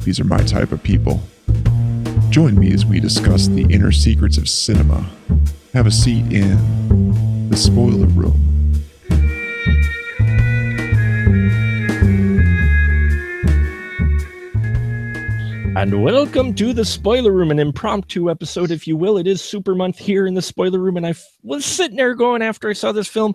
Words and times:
these 0.00 0.18
are 0.18 0.24
my 0.24 0.42
type 0.44 0.72
of 0.72 0.82
people. 0.82 1.20
Join 2.30 2.58
me 2.58 2.72
as 2.72 2.86
we 2.86 3.00
discuss 3.00 3.48
the 3.48 3.62
inner 3.70 3.92
secrets 3.92 4.38
of 4.38 4.48
cinema. 4.48 5.04
Have 5.74 5.86
a 5.86 5.90
seat 5.90 6.32
in 6.32 7.48
the 7.50 7.56
spoiler 7.56 8.06
room. 8.06 8.50
And 15.76 16.02
welcome 16.02 16.52
to 16.54 16.72
the 16.72 16.84
spoiler 16.84 17.32
room, 17.32 17.50
an 17.50 17.58
impromptu 17.58 18.30
episode, 18.30 18.70
if 18.70 18.86
you 18.86 18.96
will. 18.96 19.16
It 19.16 19.26
is 19.26 19.40
Super 19.40 19.74
Month 19.74 19.98
here 19.98 20.26
in 20.26 20.34
the 20.34 20.42
spoiler 20.42 20.78
room, 20.78 20.96
and 20.96 21.06
I 21.06 21.14
was 21.42 21.64
sitting 21.64 21.96
there 21.96 22.14
going 22.14 22.42
after 22.42 22.68
I 22.68 22.74
saw 22.74 22.92
this 22.92 23.08
film. 23.08 23.34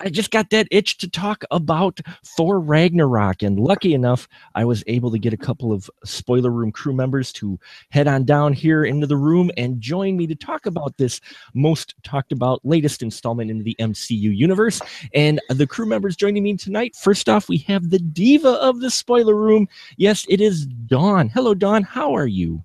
I 0.00 0.08
just 0.08 0.30
got 0.30 0.50
that 0.50 0.66
itch 0.70 0.98
to 0.98 1.08
talk 1.08 1.44
about 1.50 2.00
Thor 2.36 2.58
Ragnarok, 2.60 3.42
and 3.42 3.58
lucky 3.60 3.94
enough, 3.94 4.28
I 4.54 4.64
was 4.64 4.82
able 4.86 5.10
to 5.12 5.18
get 5.18 5.32
a 5.32 5.38
couple 5.38 5.72
of 5.72 5.88
spoiler 6.04 6.50
room 6.50 6.72
crew 6.72 6.92
members 6.92 7.32
to 7.34 7.58
head 7.90 8.08
on 8.08 8.24
down 8.24 8.52
here 8.52 8.84
into 8.84 9.06
the 9.06 9.16
room 9.16 9.50
and 9.56 9.80
join 9.80 10.16
me 10.16 10.26
to 10.26 10.34
talk 10.34 10.66
about 10.66 10.96
this 10.96 11.20
most 11.54 11.94
talked 12.02 12.32
about 12.32 12.60
latest 12.64 13.02
installment 13.02 13.50
in 13.50 13.62
the 13.62 13.76
MCU 13.80 14.36
universe. 14.36 14.80
And 15.14 15.40
the 15.48 15.66
crew 15.66 15.86
members 15.86 16.16
joining 16.16 16.42
me 16.42 16.56
tonight. 16.56 16.96
First 16.96 17.28
off, 17.28 17.48
we 17.48 17.58
have 17.58 17.90
the 17.90 17.98
diva 17.98 18.50
of 18.50 18.80
the 18.80 18.90
spoiler 18.90 19.36
room. 19.36 19.68
Yes, 19.96 20.26
it 20.28 20.40
is 20.40 20.66
Dawn. 20.66 21.28
Hello, 21.28 21.54
Dawn. 21.54 21.82
How 21.82 22.14
are 22.14 22.26
you? 22.26 22.64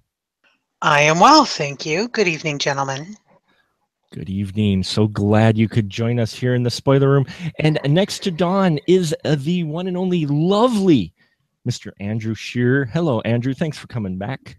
I 0.81 1.01
am 1.01 1.19
well, 1.19 1.45
thank 1.45 1.85
you. 1.85 2.07
Good 2.07 2.27
evening, 2.27 2.57
gentlemen. 2.57 3.17
Good 4.11 4.29
evening. 4.29 4.81
So 4.81 5.07
glad 5.07 5.55
you 5.55 5.69
could 5.69 5.87
join 5.87 6.19
us 6.19 6.33
here 6.33 6.55
in 6.55 6.63
the 6.63 6.71
spoiler 6.71 7.11
room. 7.11 7.27
And 7.59 7.79
next 7.85 8.23
to 8.23 8.31
Dawn 8.31 8.79
is 8.87 9.15
uh, 9.23 9.35
the 9.37 9.63
one 9.65 9.87
and 9.87 9.95
only 9.95 10.25
lovely 10.25 11.13
Mr. 11.67 11.91
Andrew 11.99 12.33
Shearer. 12.33 12.85
Hello, 12.85 13.21
Andrew. 13.21 13.53
Thanks 13.53 13.77
for 13.77 13.85
coming 13.85 14.17
back. 14.17 14.57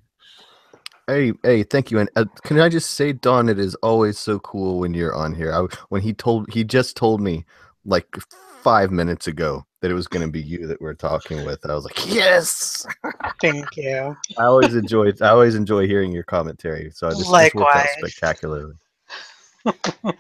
Hey, 1.09 1.33
hey, 1.43 1.65
thank 1.65 1.91
you. 1.91 1.99
And 1.99 2.09
uh, 2.15 2.27
can 2.45 2.61
I 2.61 2.69
just 2.69 2.93
say, 2.93 3.13
Dawn, 3.13 3.49
it 3.49 3.59
is 3.59 3.75
always 3.77 4.21
so 4.21 4.39
cool 4.39 4.79
when 4.79 4.95
you're 4.95 5.17
on 5.17 5.35
here. 5.35 5.53
I, 5.53 5.67
when 5.89 6.01
he 6.01 6.13
told, 6.13 6.49
he 6.53 6.63
just 6.63 6.97
told 6.97 7.21
me 7.21 7.45
like 7.85 8.07
five 8.63 8.93
minutes 8.93 9.27
ago 9.27 9.67
that 9.81 9.91
it 9.91 9.95
was 9.95 10.07
going 10.07 10.25
to 10.25 10.31
be 10.31 10.41
you 10.41 10.69
that 10.69 10.81
we're 10.81 10.95
talking 10.95 11.45
with. 11.45 11.69
I 11.69 11.75
was 11.75 11.87
like, 11.87 12.15
yes. 12.15 12.87
Thank 13.41 13.77
you. 13.77 14.17
I 14.39 14.45
always 14.45 14.77
enjoy, 14.77 15.11
I 15.21 15.31
always 15.31 15.57
enjoy 15.57 15.89
hearing 15.89 16.13
your 16.13 16.23
commentary. 16.23 16.93
So 16.95 17.09
I 17.09 17.11
just, 17.11 17.23
this 17.23 17.31
worked 17.31 17.57
out 17.57 17.63
Likewise. 17.63 17.89
spectacularly. 17.99 18.75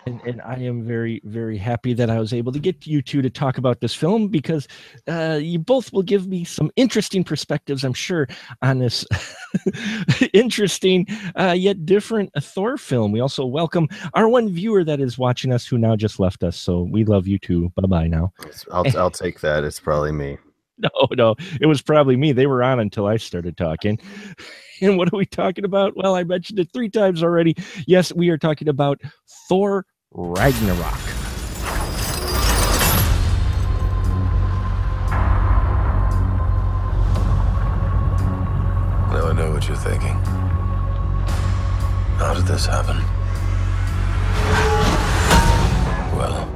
And, 0.06 0.20
and 0.27 0.42
I 0.42 0.56
am 0.56 0.84
very, 0.84 1.20
very 1.24 1.56
happy 1.56 1.94
that 1.94 2.10
I 2.10 2.19
was 2.19 2.33
able 2.33 2.52
to 2.52 2.58
get 2.58 2.86
you 2.86 3.02
two 3.02 3.22
to 3.22 3.30
talk 3.30 3.58
about 3.58 3.80
this 3.80 3.94
film 3.94 4.28
because 4.28 4.69
uh, 5.08 5.38
you 5.41 5.58
both 5.58 5.92
will 5.92 6.02
give 6.02 6.27
me 6.27 6.44
some 6.44 6.70
interesting 6.77 7.24
perspectives, 7.24 7.84
I'm 7.84 7.94
sure, 7.94 8.28
on 8.62 8.78
this 8.78 9.06
interesting 10.33 11.06
uh, 11.36 11.55
yet 11.56 11.86
different 11.86 12.30
Thor 12.39 12.77
film. 12.77 13.12
We 13.12 13.20
also 13.20 13.45
welcome 13.46 13.89
our 14.14 14.28
one 14.28 14.48
viewer 14.51 14.84
that 14.84 15.01
is 15.01 15.18
watching 15.18 15.52
us 15.52 15.67
who 15.67 15.78
now 15.78 15.96
just 15.96 16.20
left 16.20 16.42
us. 16.42 16.57
So 16.57 16.83
we 16.83 17.05
love 17.05 17.27
you 17.27 17.39
too. 17.39 17.72
Bye 17.77 17.86
bye 17.86 18.07
now. 18.07 18.33
I'll, 18.72 18.84
I'll 18.98 19.11
take 19.11 19.40
that. 19.40 19.64
It's 19.64 19.80
probably 19.80 20.12
me. 20.12 20.39
No, 20.78 20.90
no, 21.12 21.34
it 21.61 21.67
was 21.67 21.83
probably 21.83 22.17
me. 22.17 22.33
They 22.33 22.46
were 22.46 22.62
on 22.62 22.80
until 22.80 23.07
I 23.07 23.18
started 23.18 23.57
talking. 23.57 23.98
And 24.83 24.96
what 24.96 25.13
are 25.13 25.17
we 25.17 25.27
talking 25.27 25.64
about? 25.64 25.95
Well, 25.96 26.14
I 26.14 26.24
mentioned 26.24 26.58
it 26.58 26.73
three 26.73 26.89
times 26.89 27.23
already. 27.23 27.55
Yes, 27.86 28.13
we 28.14 28.30
are 28.30 28.39
talking 28.39 28.68
about 28.68 29.01
Thor 29.48 29.85
Ragnarok. 30.11 30.98
Now 39.11 39.27
I 39.27 39.33
know 39.35 39.51
what 39.52 39.69
you're 39.69 39.77
thinking. 39.77 40.17
How 42.17 42.33
did 42.35 42.46
this 42.46 42.64
happen? 42.64 42.96
Well, 46.17 46.48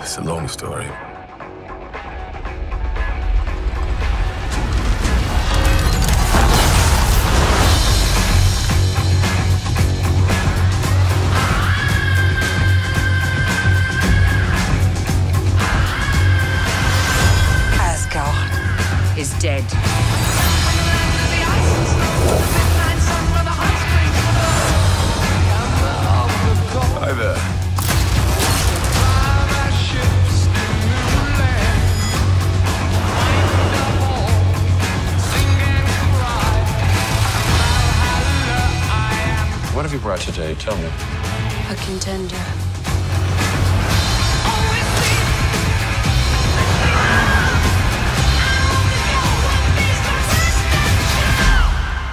it's 0.00 0.16
a 0.16 0.22
long 0.22 0.48
story. 0.48 0.88
Have 40.46 40.58
you 40.58 40.64
brought 40.64 40.76
today? 40.76 40.76
Tell 40.76 40.76
me. 40.76 40.88
A 41.70 41.76
contender. 41.84 42.36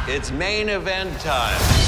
It's 0.06 0.32
main 0.32 0.70
event 0.70 1.20
time. 1.22 1.83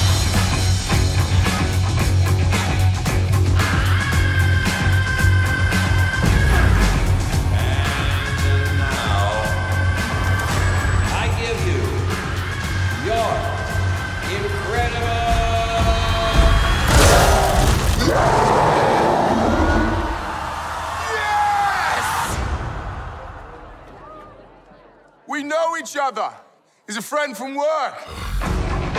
From 27.45 27.53
work. 27.53 27.93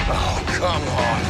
Oh, 0.08 0.44
come 0.46 0.82
on. 0.88 1.20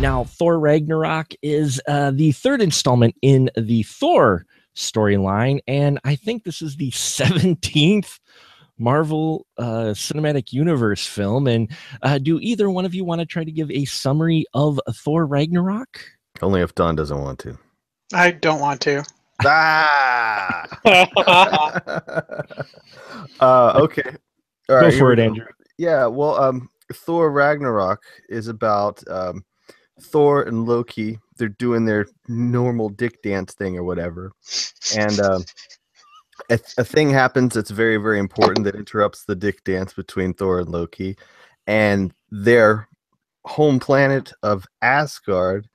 Now, 0.00 0.24
Thor 0.24 0.58
Ragnarok 0.58 1.34
is 1.42 1.80
uh, 1.86 2.10
the 2.10 2.32
third 2.32 2.60
installment 2.60 3.14
in 3.22 3.48
the 3.56 3.84
Thor 3.84 4.44
storyline, 4.74 5.60
and 5.68 6.00
I 6.02 6.16
think 6.16 6.42
this 6.42 6.62
is 6.62 6.74
the 6.76 6.90
17th 6.92 8.18
Marvel 8.76 9.46
uh, 9.58 9.94
Cinematic 9.94 10.52
Universe 10.52 11.06
film. 11.06 11.46
And 11.46 11.70
uh, 12.02 12.18
do 12.18 12.40
either 12.40 12.68
one 12.68 12.84
of 12.84 12.94
you 12.96 13.04
want 13.04 13.20
to 13.20 13.26
try 13.26 13.44
to 13.44 13.52
give 13.52 13.70
a 13.70 13.84
summary 13.84 14.46
of 14.52 14.80
Thor 14.92 15.24
Ragnarok? 15.26 16.00
Only 16.40 16.60
if 16.60 16.74
Dawn 16.74 16.96
doesn't 16.96 17.20
want 17.20 17.38
to. 17.40 17.58
I 18.14 18.30
don't 18.30 18.60
want 18.60 18.80
to. 18.82 19.04
Ah. 19.44 20.66
uh, 23.40 23.72
okay. 23.76 24.16
All 24.68 24.80
Go 24.80 24.90
for 24.90 25.12
it. 25.12 25.18
Andrew. 25.18 25.46
Yeah, 25.78 26.06
well, 26.06 26.36
um, 26.40 26.68
Thor 26.92 27.30
Ragnarok 27.30 28.02
is 28.28 28.48
about 28.48 29.02
um, 29.08 29.44
Thor 30.00 30.42
and 30.42 30.66
Loki. 30.66 31.18
They're 31.36 31.48
doing 31.48 31.84
their 31.84 32.06
normal 32.28 32.88
dick 32.88 33.22
dance 33.22 33.54
thing 33.54 33.76
or 33.76 33.84
whatever, 33.84 34.32
and 34.96 35.18
um, 35.20 35.44
a, 36.50 36.60
a 36.78 36.84
thing 36.84 37.10
happens 37.10 37.54
that's 37.54 37.70
very, 37.70 37.96
very 37.96 38.18
important 38.18 38.64
that 38.64 38.74
interrupts 38.74 39.24
the 39.24 39.34
dick 39.34 39.64
dance 39.64 39.92
between 39.92 40.34
Thor 40.34 40.60
and 40.60 40.68
Loki, 40.68 41.16
and 41.66 42.12
their 42.30 42.88
home 43.44 43.80
planet 43.80 44.32
of 44.42 44.66
Asgard 44.82 45.68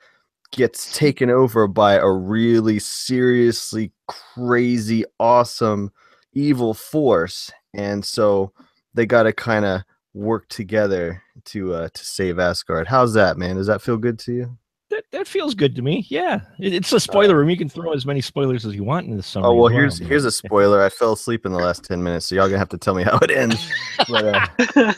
gets 0.51 0.95
taken 0.97 1.29
over 1.29 1.67
by 1.67 1.95
a 1.95 2.09
really 2.09 2.79
seriously 2.79 3.91
crazy, 4.07 5.03
awesome, 5.19 5.91
evil 6.33 6.73
force, 6.73 7.51
and 7.73 8.03
so 8.03 8.51
they 8.93 9.05
got 9.05 9.23
to 9.23 9.33
kind 9.33 9.65
of 9.65 9.81
work 10.13 10.47
together 10.49 11.21
to 11.45 11.73
uh, 11.73 11.89
to 11.93 12.05
save 12.05 12.39
Asgard. 12.39 12.87
How's 12.87 13.13
that, 13.13 13.37
man? 13.37 13.55
Does 13.55 13.67
that 13.67 13.81
feel 13.81 13.97
good 13.97 14.19
to 14.19 14.33
you? 14.33 14.57
That, 14.89 15.03
that 15.11 15.27
feels 15.27 15.53
good 15.53 15.75
to 15.75 15.81
me. 15.81 16.05
Yeah, 16.09 16.39
it, 16.59 16.73
it's 16.73 16.93
a 16.93 16.99
spoiler 16.99 17.35
room. 17.37 17.49
You 17.49 17.57
can 17.57 17.67
throw 17.67 17.91
as 17.91 18.05
many 18.05 18.21
spoilers 18.21 18.65
as 18.65 18.73
you 18.73 18.85
want 18.85 19.05
in 19.07 19.17
this 19.17 19.27
summary. 19.27 19.49
Oh 19.49 19.55
well, 19.55 19.67
here's 19.67 19.99
but- 19.99 20.07
here's 20.07 20.23
a 20.25 20.31
spoiler. 20.43 20.81
I 20.81 20.89
fell 20.89 21.13
asleep 21.13 21.45
in 21.45 21.51
the 21.51 21.57
last 21.59 21.83
ten 21.83 22.01
minutes, 22.01 22.27
so 22.27 22.35
y'all 22.35 22.47
gonna 22.47 22.57
have 22.57 22.69
to 22.69 22.77
tell 22.77 22.95
me 22.95 23.03
how 23.03 23.19
it 23.21 23.31
ends. 23.31 23.69
But, 24.07 24.49
uh, 24.75 24.93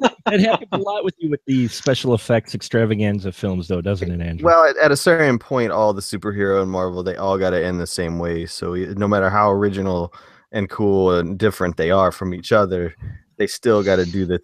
It 0.26 0.40
happens 0.40 0.68
a 0.72 0.78
lot 0.78 1.04
with 1.04 1.14
you 1.18 1.30
with 1.30 1.44
the 1.46 1.68
special 1.68 2.14
effects 2.14 2.54
extravaganza 2.54 3.32
films, 3.32 3.68
though, 3.68 3.80
doesn't 3.80 4.10
it, 4.10 4.20
Andrew? 4.20 4.44
well, 4.44 4.64
at, 4.64 4.76
at 4.78 4.92
a 4.92 4.96
certain 4.96 5.38
point, 5.38 5.72
all 5.72 5.92
the 5.92 6.02
superhero 6.02 6.62
and 6.62 6.70
Marvel, 6.70 7.02
they 7.02 7.16
all 7.16 7.38
got 7.38 7.50
to 7.50 7.64
end 7.64 7.80
the 7.80 7.86
same 7.86 8.18
way. 8.18 8.46
So 8.46 8.74
no 8.74 9.06
matter 9.06 9.30
how 9.30 9.50
original 9.50 10.12
and 10.52 10.68
cool 10.68 11.14
and 11.16 11.38
different 11.38 11.76
they 11.76 11.90
are 11.90 12.10
from 12.10 12.34
each 12.34 12.52
other, 12.52 12.94
they 13.36 13.46
still 13.46 13.82
got 13.82 13.96
to 13.96 14.04
do 14.04 14.26
the 14.26 14.40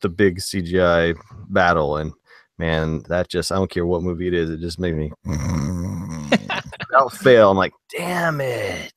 the 0.00 0.08
big 0.08 0.38
CGI 0.38 1.16
battle. 1.48 1.96
And 1.96 2.12
man, 2.58 3.02
that 3.08 3.28
just 3.28 3.50
I 3.50 3.56
don't 3.56 3.70
care 3.70 3.86
what 3.86 4.02
movie 4.02 4.28
it 4.28 4.34
is, 4.34 4.50
it 4.50 4.60
just 4.60 4.78
made 4.78 4.94
me 4.94 5.12
without 5.24 7.12
fail. 7.12 7.50
I'm 7.50 7.56
like, 7.56 7.72
damn 7.96 8.40
it. 8.40 8.92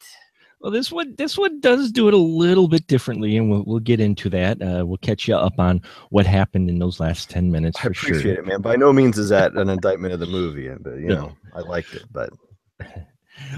Well, 0.62 0.72
this 0.72 0.92
one 0.92 1.16
this 1.16 1.38
one 1.38 1.62
does 1.62 1.92
do 1.92 2.08
it 2.10 2.14
a 2.14 2.18
little 2.18 2.68
bit 2.68 2.88
differently, 2.88 3.38
and 3.38 3.50
we'll 3.50 3.64
we'll 3.66 3.80
get 3.80 4.00
into 4.02 4.30
that. 4.32 4.62
Uh, 4.62 4.86
we'll 4.86 4.98
catch 4.98 5.28
you 5.28 5.36
up 5.36 5.58
on 5.58 5.82
what 6.10 6.26
happened 6.26 6.70
in 6.70 6.80
those 6.80 7.00
last 7.00 7.30
ten 7.30 7.50
minutes 7.50 7.80
I 7.82 7.88
appreciate 7.88 8.22
sure. 8.22 8.34
it, 8.34 8.46
man. 8.46 8.62
By 8.62 8.76
no 8.76 8.92
means 8.92 9.18
is 9.18 9.30
that 9.30 9.54
an 9.54 9.70
indictment 9.70 10.14
of 10.14 10.20
the 10.20 10.26
movie, 10.26 10.70
but 10.82 10.96
you 10.96 11.08
No. 11.08 11.16
know, 11.16 11.38
I 11.56 11.62
liked 11.62 11.94
it. 11.94 12.04
But 12.12 12.32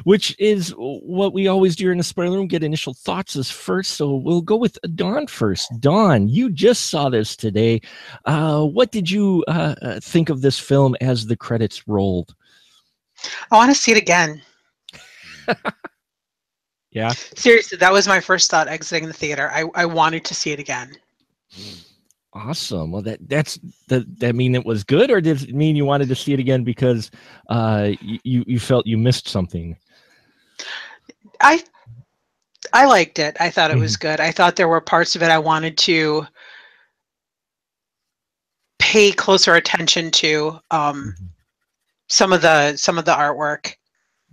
Which 0.03 0.35
is 0.37 0.69
what 0.77 1.33
we 1.33 1.47
always 1.47 1.75
do 1.75 1.89
in 1.89 1.97
the 1.97 2.03
spoiler 2.03 2.37
room. 2.37 2.45
Get 2.45 2.63
initial 2.63 2.93
thoughts 2.93 3.35
as 3.35 3.49
first. 3.49 3.93
So 3.93 4.15
we'll 4.15 4.41
go 4.43 4.55
with 4.55 4.77
Dawn 4.93 5.25
first. 5.25 5.71
Dawn, 5.79 6.27
you 6.27 6.51
just 6.51 6.91
saw 6.91 7.09
this 7.09 7.35
today. 7.35 7.81
Uh, 8.25 8.63
what 8.63 8.91
did 8.91 9.09
you 9.09 9.43
uh, 9.47 9.73
uh, 9.81 9.99
think 9.99 10.29
of 10.29 10.41
this 10.41 10.59
film 10.59 10.95
as 11.01 11.25
the 11.25 11.35
credits 11.35 11.87
rolled? 11.87 12.35
I 13.49 13.55
want 13.55 13.71
to 13.71 13.75
see 13.75 13.91
it 13.91 13.97
again. 13.97 14.43
Yeah. 16.91 17.09
Seriously, 17.09 17.77
that 17.77 17.91
was 17.91 18.07
my 18.07 18.19
first 18.19 18.51
thought 18.51 18.67
exiting 18.67 19.07
the 19.07 19.13
theater. 19.13 19.49
I, 19.53 19.65
I 19.75 19.85
wanted 19.85 20.25
to 20.25 20.33
see 20.33 20.51
it 20.51 20.59
again. 20.59 20.91
Awesome. 22.33 22.91
Well, 22.91 23.01
that 23.01 23.19
that's 23.27 23.59
that. 23.87 24.19
That 24.19 24.35
mean 24.35 24.55
it 24.55 24.65
was 24.65 24.83
good, 24.83 25.11
or 25.11 25.19
did 25.19 25.43
it 25.43 25.55
mean 25.55 25.75
you 25.75 25.85
wanted 25.85 26.07
to 26.09 26.15
see 26.15 26.31
it 26.31 26.39
again 26.39 26.63
because 26.63 27.11
uh, 27.49 27.91
you 28.01 28.43
you 28.47 28.59
felt 28.59 28.87
you 28.87 28.97
missed 28.97 29.27
something? 29.27 29.75
I 31.41 31.63
I 32.71 32.85
liked 32.85 33.19
it. 33.19 33.35
I 33.39 33.49
thought 33.49 33.71
it 33.71 33.77
was 33.77 33.97
good. 33.97 34.21
I 34.21 34.31
thought 34.31 34.55
there 34.55 34.69
were 34.69 34.79
parts 34.79 35.15
of 35.15 35.23
it 35.23 35.29
I 35.29 35.39
wanted 35.39 35.77
to 35.79 36.25
pay 38.79 39.11
closer 39.11 39.55
attention 39.55 40.09
to. 40.11 40.59
Um, 40.71 41.15
some 42.11 42.33
of 42.33 42.41
the 42.41 42.75
some 42.77 42.97
of 42.97 43.05
the 43.05 43.13
artwork. 43.13 43.73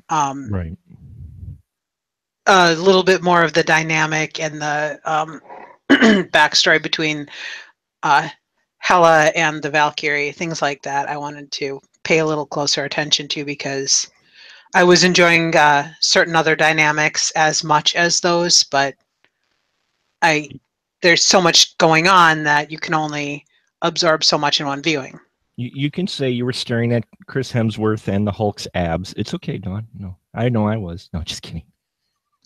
Um, 0.09 0.53
Right. 0.53 0.77
A 2.49 2.75
little 2.75 3.03
bit 3.03 3.23
more 3.23 3.45
of 3.45 3.53
the 3.53 3.63
dynamic 3.63 4.41
and 4.41 4.61
the 4.61 4.99
um, 5.05 5.41
backstory 5.91 6.83
between 6.83 7.29
uh, 8.03 8.29
Hela 8.79 9.27
and 9.37 9.63
the 9.63 9.71
Valkyrie, 9.71 10.33
things 10.33 10.63
like 10.63 10.83
that. 10.83 11.09
I 11.09 11.17
wanted 11.17 11.53
to 11.53 11.81
pay 12.05 12.19
a 12.19 12.27
little 12.27 12.47
closer 12.47 12.85
attention 12.85 13.29
to 13.29 13.45
because 13.45 14.11
I 14.75 14.85
was 14.85 15.05
enjoying 15.05 15.57
uh, 15.57 15.93
certain 16.01 16.37
other 16.37 16.57
dynamics 16.57 17.31
as 17.33 17.65
much 17.65 17.95
as 17.95 18.21
those, 18.21 18.65
but 18.65 18.95
I 20.23 20.49
there's 21.03 21.25
so 21.25 21.41
much 21.41 21.77
going 21.79 22.09
on 22.09 22.43
that 22.45 22.71
you 22.71 22.79
can 22.79 22.95
only 22.95 23.45
absorb 23.83 24.25
so 24.25 24.37
much 24.37 24.61
in 24.61 24.67
one 24.67 24.83
viewing. 24.83 25.19
You, 25.57 25.71
you 25.73 25.91
can 25.91 26.07
say 26.07 26.29
you 26.29 26.45
were 26.45 26.53
staring 26.53 26.93
at 26.93 27.05
Chris 27.27 27.53
Hemsworth 27.53 28.09
and 28.09 28.27
the 28.27 28.33
Hulk's 28.33 28.67
abs. 28.75 29.15
It's 29.17 29.35
okay, 29.35 29.59
Dawn. 29.59 29.87
No, 29.99 30.17
I 30.35 30.49
know 30.49 30.67
I 30.67 30.77
was. 30.77 31.09
No, 31.13 31.21
just 31.23 31.43
kidding. 31.43 31.65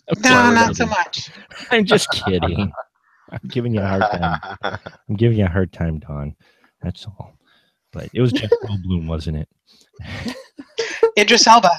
Of 0.09 0.21
No, 0.21 0.51
not 0.51 0.75
so 0.75 0.85
much. 0.85 1.29
I'm 1.71 1.85
just 1.85 2.09
kidding. 2.11 2.71
I'm 3.31 3.47
giving 3.47 3.73
you 3.73 3.81
a 3.81 3.85
hard 3.85 4.03
time. 4.11 4.79
I'm 5.09 5.15
giving 5.15 5.39
you 5.39 5.45
a 5.45 5.49
hard 5.49 5.71
time, 5.71 5.99
Dawn. 5.99 6.35
That's 6.81 7.05
all. 7.05 7.33
But 7.91 8.09
it 8.13 8.21
was 8.21 8.33
Jeff 8.33 8.49
Goldblum, 8.63 9.07
wasn't 9.07 9.37
it? 9.37 10.35
Idris 11.17 11.47
Elba. 11.47 11.71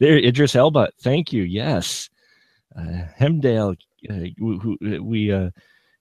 There, 0.00 0.18
Idris 0.18 0.54
Elba. 0.54 0.90
Thank 1.00 1.32
you. 1.32 1.44
Yes, 1.44 2.10
uh, 2.76 3.04
Heimdall. 3.18 3.74
Uh, 4.08 4.26
who, 4.38 4.58
who, 4.58 5.02
we 5.02 5.32
uh, 5.32 5.50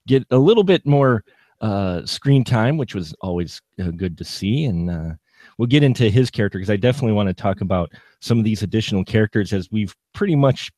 get 0.07 0.23
a 0.29 0.37
little 0.37 0.63
bit 0.63 0.85
more 0.85 1.23
uh, 1.61 2.05
screen 2.05 2.43
time, 2.43 2.77
which 2.77 2.93
was 2.93 3.13
always 3.21 3.61
uh, 3.81 3.89
good 3.91 4.17
to 4.17 4.23
see, 4.23 4.65
and 4.65 4.89
uh, 4.89 5.09
we'll 5.57 5.67
get 5.67 5.83
into 5.83 6.09
his 6.09 6.29
character 6.29 6.59
because 6.59 6.69
I 6.69 6.75
definitely 6.75 7.13
want 7.13 7.27
to 7.27 7.33
talk 7.33 7.61
about 7.61 7.91
some 8.19 8.37
of 8.37 8.45
these 8.45 8.61
additional 8.61 9.03
characters 9.03 9.53
as 9.53 9.71
we've 9.71 9.95
pretty 10.13 10.35
much 10.35 10.71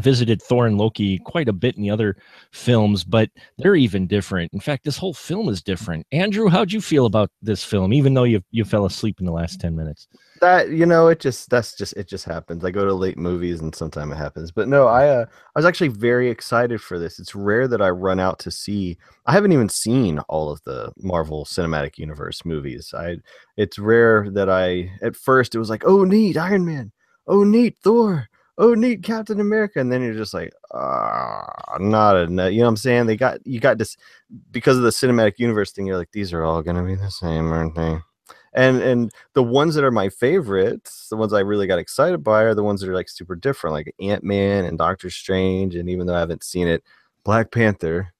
visited 0.00 0.40
Thor 0.40 0.66
and 0.66 0.78
Loki 0.78 1.18
quite 1.18 1.48
a 1.48 1.52
bit 1.52 1.76
in 1.76 1.82
the 1.82 1.90
other 1.90 2.16
films, 2.50 3.04
but 3.04 3.30
they're 3.58 3.76
even 3.76 4.06
different. 4.06 4.52
In 4.52 4.60
fact, 4.60 4.84
this 4.84 4.96
whole 4.96 5.14
film 5.14 5.48
is 5.48 5.62
different. 5.62 6.06
Andrew, 6.12 6.48
how'd 6.48 6.72
you 6.72 6.80
feel 6.80 7.06
about 7.06 7.30
this 7.42 7.62
film, 7.62 7.92
even 7.92 8.14
though 8.14 8.24
you 8.24 8.42
you 8.50 8.64
fell 8.64 8.86
asleep 8.86 9.20
in 9.20 9.26
the 9.26 9.32
last 9.32 9.60
ten 9.60 9.76
minutes? 9.76 10.08
that 10.42 10.70
you 10.70 10.84
know 10.84 11.06
it 11.06 11.20
just 11.20 11.48
that's 11.50 11.72
just 11.76 11.92
it 11.92 12.08
just 12.08 12.24
happens 12.24 12.64
i 12.64 12.70
go 12.70 12.84
to 12.84 12.92
late 12.92 13.16
movies 13.16 13.60
and 13.60 13.72
sometimes 13.76 14.10
it 14.12 14.16
happens 14.16 14.50
but 14.50 14.66
no 14.66 14.88
i 14.88 15.08
uh, 15.08 15.24
i 15.24 15.58
was 15.58 15.64
actually 15.64 15.86
very 15.86 16.28
excited 16.28 16.80
for 16.80 16.98
this 16.98 17.20
it's 17.20 17.32
rare 17.32 17.68
that 17.68 17.80
i 17.80 17.88
run 17.88 18.18
out 18.18 18.40
to 18.40 18.50
see 18.50 18.98
i 19.26 19.32
haven't 19.32 19.52
even 19.52 19.68
seen 19.68 20.18
all 20.28 20.50
of 20.50 20.60
the 20.64 20.92
marvel 20.98 21.44
cinematic 21.44 21.96
universe 21.96 22.44
movies 22.44 22.92
i 22.92 23.16
it's 23.56 23.78
rare 23.78 24.28
that 24.30 24.50
i 24.50 24.90
at 25.00 25.14
first 25.14 25.54
it 25.54 25.60
was 25.60 25.70
like 25.70 25.84
oh 25.86 26.02
neat 26.02 26.36
iron 26.36 26.66
man 26.66 26.90
oh 27.28 27.44
neat 27.44 27.76
thor 27.80 28.28
oh 28.58 28.74
neat 28.74 29.02
captain 29.02 29.40
america 29.40 29.80
and 29.80 29.90
then 29.90 30.02
you're 30.02 30.14
just 30.14 30.34
like 30.34 30.52
ah 30.74 31.76
not 31.78 32.16
enough 32.16 32.52
you 32.52 32.58
know 32.58 32.64
what 32.64 32.70
i'm 32.70 32.76
saying 32.76 33.06
they 33.06 33.16
got 33.16 33.44
you 33.46 33.58
got 33.60 33.78
this 33.78 33.96
because 34.50 34.76
of 34.76 34.82
the 34.82 34.90
cinematic 34.90 35.38
universe 35.38 35.72
thing 35.72 35.86
you're 35.86 35.96
like 35.96 36.12
these 36.12 36.32
are 36.32 36.44
all 36.44 36.62
gonna 36.62 36.82
be 36.82 36.94
the 36.94 37.10
same 37.10 37.50
aren't 37.50 37.74
they 37.74 37.98
and 38.54 38.82
and 38.82 39.12
the 39.32 39.42
ones 39.42 39.74
that 39.74 39.84
are 39.84 39.90
my 39.90 40.08
favorites, 40.08 41.06
the 41.08 41.16
ones 41.16 41.32
I 41.32 41.40
really 41.40 41.66
got 41.66 41.78
excited 41.78 42.22
by, 42.22 42.42
are 42.42 42.54
the 42.54 42.62
ones 42.62 42.80
that 42.80 42.90
are 42.90 42.94
like 42.94 43.08
super 43.08 43.34
different, 43.34 43.72
like 43.72 43.94
Ant 44.00 44.22
Man 44.24 44.64
and 44.66 44.76
Doctor 44.76 45.08
Strange. 45.08 45.74
And 45.74 45.88
even 45.88 46.06
though 46.06 46.14
I 46.14 46.20
haven't 46.20 46.44
seen 46.44 46.68
it, 46.68 46.82
Black 47.24 47.50
Panther, 47.50 48.12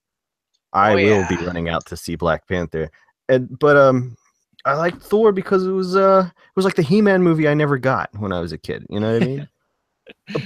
I 0.73 0.93
Oh, 0.93 0.95
will 0.95 1.25
be 1.27 1.37
running 1.37 1.69
out 1.69 1.85
to 1.87 1.97
see 1.97 2.17
Black 2.17 2.49
Panther. 2.49 2.91
And 3.29 3.59
but 3.59 3.77
um, 3.77 4.17
I 4.65 4.75
liked 4.75 5.03
Thor 5.03 5.33
because 5.33 5.67
it 5.67 5.71
was 5.73 5.97
uh, 5.97 6.27
it 6.27 6.57
was 6.57 6.65
like 6.65 6.77
the 6.77 6.83
He 6.83 7.03
Man 7.03 7.23
movie 7.23 7.47
I 7.49 7.55
never 7.55 7.77
got 7.77 8.09
when 8.19 8.33
I 8.33 8.41
was 8.41 8.53
a 8.53 8.59
kid. 8.59 8.87
You 8.89 9.01
know 9.01 9.13
what 9.13 9.23
I 9.23 9.27
mean? 9.27 9.49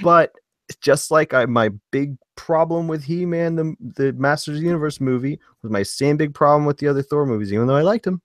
but 0.03 0.33
just 0.81 1.11
like 1.11 1.35
I, 1.35 1.47
my 1.47 1.71
big 1.91 2.17
problem 2.37 2.89
with 2.89 3.05
He 3.05 3.27
Man, 3.27 3.57
the 3.57 3.75
the 3.81 4.13
Masters 4.15 4.57
of 4.57 4.61
the 4.61 4.67
Universe 4.67 5.01
movie, 5.01 5.39
was 5.63 5.71
my 5.71 5.83
same 5.83 6.17
big 6.17 6.35
problem 6.35 6.65
with 6.67 6.79
the 6.79 6.89
other 6.89 7.03
Thor 7.03 7.27
movies, 7.27 7.53
even 7.53 7.67
though 7.67 7.77
I 7.77 7.83
liked 7.83 8.05
them. 8.05 8.21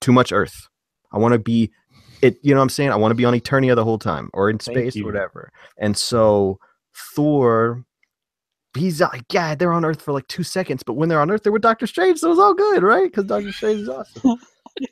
Too 0.00 0.12
much 0.12 0.32
Earth. 0.32 0.68
I 1.12 1.18
want 1.18 1.32
to 1.32 1.38
be 1.38 1.70
it. 2.22 2.38
You 2.42 2.54
know 2.54 2.60
what 2.60 2.64
I'm 2.64 2.68
saying? 2.70 2.90
I 2.90 2.96
want 2.96 3.12
to 3.12 3.16
be 3.16 3.24
on 3.24 3.34
Eternia 3.34 3.74
the 3.74 3.84
whole 3.84 3.98
time, 3.98 4.30
or 4.32 4.50
in 4.50 4.58
Thank 4.58 4.78
space, 4.78 4.96
you. 4.96 5.04
or 5.04 5.06
whatever. 5.06 5.50
And 5.78 5.96
so 5.96 6.58
Thor, 7.14 7.84
he's 8.76 9.00
like, 9.00 9.24
yeah, 9.32 9.54
they're 9.54 9.72
on 9.72 9.84
Earth 9.84 10.02
for 10.02 10.12
like 10.12 10.28
two 10.28 10.42
seconds, 10.42 10.82
but 10.82 10.94
when 10.94 11.08
they're 11.08 11.20
on 11.20 11.30
Earth, 11.30 11.42
they're 11.42 11.52
with 11.52 11.62
Doctor 11.62 11.86
Strange, 11.86 12.18
so 12.18 12.28
it 12.28 12.30
was 12.30 12.38
all 12.38 12.54
good, 12.54 12.82
right? 12.82 13.10
Because 13.10 13.24
Doctor 13.24 13.52
Strange 13.52 13.80
is 13.80 13.88
awesome. 13.88 14.36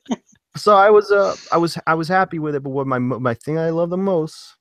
so 0.56 0.76
I 0.76 0.90
was, 0.90 1.10
uh, 1.10 1.36
I 1.50 1.56
was, 1.56 1.78
I 1.86 1.94
was 1.94 2.08
happy 2.08 2.38
with 2.38 2.54
it. 2.54 2.62
But 2.62 2.70
what 2.70 2.86
my 2.86 2.98
my 2.98 3.34
thing 3.34 3.58
I 3.58 3.70
love 3.70 3.90
the 3.90 3.96
most, 3.96 4.56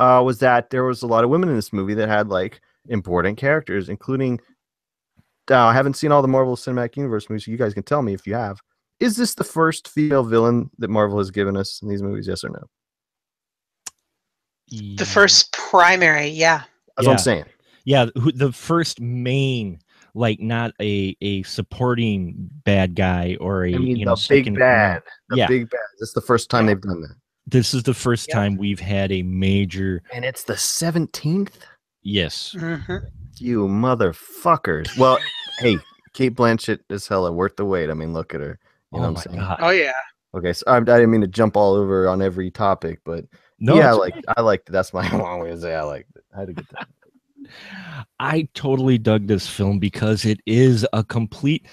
uh, 0.00 0.22
was 0.24 0.38
that 0.40 0.70
there 0.70 0.84
was 0.84 1.02
a 1.02 1.06
lot 1.06 1.24
of 1.24 1.30
women 1.30 1.48
in 1.48 1.54
this 1.56 1.72
movie 1.72 1.94
that 1.94 2.08
had 2.08 2.28
like 2.28 2.60
important 2.88 3.38
characters, 3.38 3.88
including. 3.88 4.40
Now 5.50 5.66
I 5.68 5.74
haven't 5.74 5.94
seen 5.94 6.10
all 6.10 6.22
the 6.22 6.28
Marvel 6.28 6.56
Cinematic 6.56 6.96
Universe 6.96 7.28
movies. 7.28 7.44
So 7.44 7.50
you 7.50 7.56
guys 7.58 7.74
can 7.74 7.82
tell 7.82 8.02
me 8.02 8.14
if 8.14 8.26
you 8.26 8.34
have. 8.34 8.58
Is 9.00 9.16
this 9.16 9.34
the 9.34 9.44
first 9.44 9.88
female 9.88 10.22
villain 10.24 10.70
that 10.78 10.88
Marvel 10.88 11.18
has 11.18 11.30
given 11.30 11.56
us 11.56 11.80
in 11.82 11.88
these 11.88 12.02
movies? 12.02 12.26
Yes 12.26 12.44
or 12.44 12.48
no? 12.50 12.62
The 14.96 15.04
first 15.04 15.52
primary, 15.52 16.28
yeah. 16.28 16.62
That's 16.96 17.06
what 17.06 17.12
I'm 17.14 17.18
saying. 17.18 17.44
yeah 17.84 18.06
who, 18.14 18.32
the 18.32 18.52
first 18.52 19.00
main 19.00 19.78
like 20.14 20.40
not 20.40 20.72
a 20.80 21.14
a 21.20 21.42
supporting 21.42 22.34
bad 22.64 22.94
guy 22.94 23.36
or 23.40 23.64
a 23.66 23.74
I 23.74 23.78
mean, 23.78 23.96
you 23.96 24.04
know 24.06 24.14
the 24.14 24.26
big 24.28 24.44
second- 24.44 24.58
bad. 24.58 25.02
The 25.28 25.36
Yeah. 25.38 25.46
big 25.48 25.68
bad. 25.68 25.80
This 25.98 26.08
is 26.10 26.14
the 26.14 26.20
first 26.22 26.48
time 26.50 26.66
they've 26.66 26.80
done 26.80 27.00
that. 27.02 27.16
This 27.46 27.74
is 27.74 27.82
the 27.82 27.94
first 27.94 28.28
Yeah. 28.28 28.34
time 28.36 28.56
we've 28.56 28.80
had 28.80 29.12
a 29.12 29.22
major 29.22 30.02
And 30.12 30.24
it's 30.24 30.44
the 30.44 30.54
17th? 30.54 31.52
yes 32.02 32.52
hmm 32.58 32.96
You 33.38 33.66
motherfuckers. 33.66 34.98
Well, 34.98 35.18
hey, 35.58 35.78
Cate 36.12 36.34
Blanchett 36.36 36.80
is 36.88 37.08
hella 37.08 37.32
worth 37.32 37.56
the 37.56 37.64
wait. 37.64 37.90
I 37.90 37.94
mean, 37.94 38.12
look 38.12 38.34
at 38.34 38.40
her. 38.40 38.58
You 38.92 39.00
know 39.00 39.08
oh 39.08 39.12
what 39.12 39.26
my 39.26 39.32
I'm 39.32 39.32
saying? 39.32 39.40
god 39.48 39.58
Oh 39.60 39.70
yeah. 39.70 39.92
Okay, 40.34 40.52
so 40.52 40.64
I, 40.66 40.76
I 40.76 40.80
didn't 40.80 41.10
mean 41.10 41.20
to 41.20 41.26
jump 41.28 41.56
all 41.56 41.74
over 41.74 42.08
on 42.08 42.20
every 42.22 42.50
topic, 42.50 43.00
but 43.04 43.24
No, 43.60 43.76
yeah, 43.76 43.90
I 43.90 43.92
like 43.92 44.14
okay. 44.14 44.24
I 44.36 44.40
liked. 44.40 44.70
That's 44.72 44.92
my 44.92 45.08
long 45.16 45.40
way 45.40 45.50
to 45.50 45.60
say 45.60 45.74
I 45.74 45.82
liked 45.82 46.16
it. 46.16 46.24
I 46.34 46.40
had 46.40 46.48
a 46.48 46.52
good 46.54 46.68
time. 46.68 46.86
I 48.18 48.48
totally 48.54 48.98
dug 48.98 49.26
this 49.26 49.46
film 49.48 49.78
because 49.78 50.24
it 50.24 50.40
is 50.46 50.86
a 50.92 51.04
complete 51.04 51.66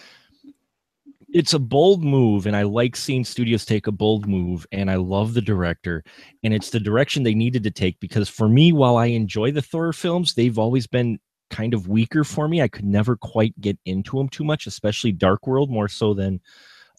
it's 1.33 1.53
a 1.53 1.59
bold 1.59 2.03
move 2.03 2.45
and 2.45 2.55
I 2.55 2.63
like 2.63 2.95
seeing 2.95 3.23
studios 3.23 3.65
take 3.65 3.88
a 3.88 3.91
bold 3.91 4.27
move 4.27 4.65
and 4.71 4.91
I 4.91 4.95
love 4.95 5.33
the 5.33 5.41
director 5.41 6.03
and 6.43 6.53
it's 6.53 6.69
the 6.69 6.79
direction 6.79 7.23
they 7.23 7.33
needed 7.33 7.63
to 7.63 7.71
take 7.71 8.00
because 8.00 8.27
for 8.27 8.50
me 8.50 8.71
while 8.71 8.97
I 8.97 9.07
enjoy 9.07 9.51
the 9.51 9.61
Thor 9.61 9.93
films 9.93 10.33
they've 10.33 10.59
always 10.59 10.88
been 10.88 11.19
kind 11.50 11.73
of 11.73 11.88
weaker 11.88 12.23
for 12.23 12.47
me. 12.47 12.61
I 12.61 12.69
could 12.69 12.85
never 12.85 13.17
quite 13.17 13.59
get 13.59 13.77
into 13.85 14.17
them 14.17 14.29
too 14.29 14.43
much 14.43 14.67
especially 14.67 15.11
Dark 15.11 15.47
World 15.47 15.69
more 15.69 15.88
so 15.88 16.13
than 16.13 16.41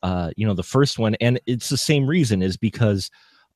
uh 0.03 0.31
you 0.37 0.47
know 0.47 0.55
the 0.55 0.63
first 0.63 0.99
one 0.99 1.15
and 1.21 1.41
it's 1.47 1.69
the 1.69 1.77
same 1.77 2.07
reason 2.07 2.43
is 2.43 2.57
because 2.57 3.11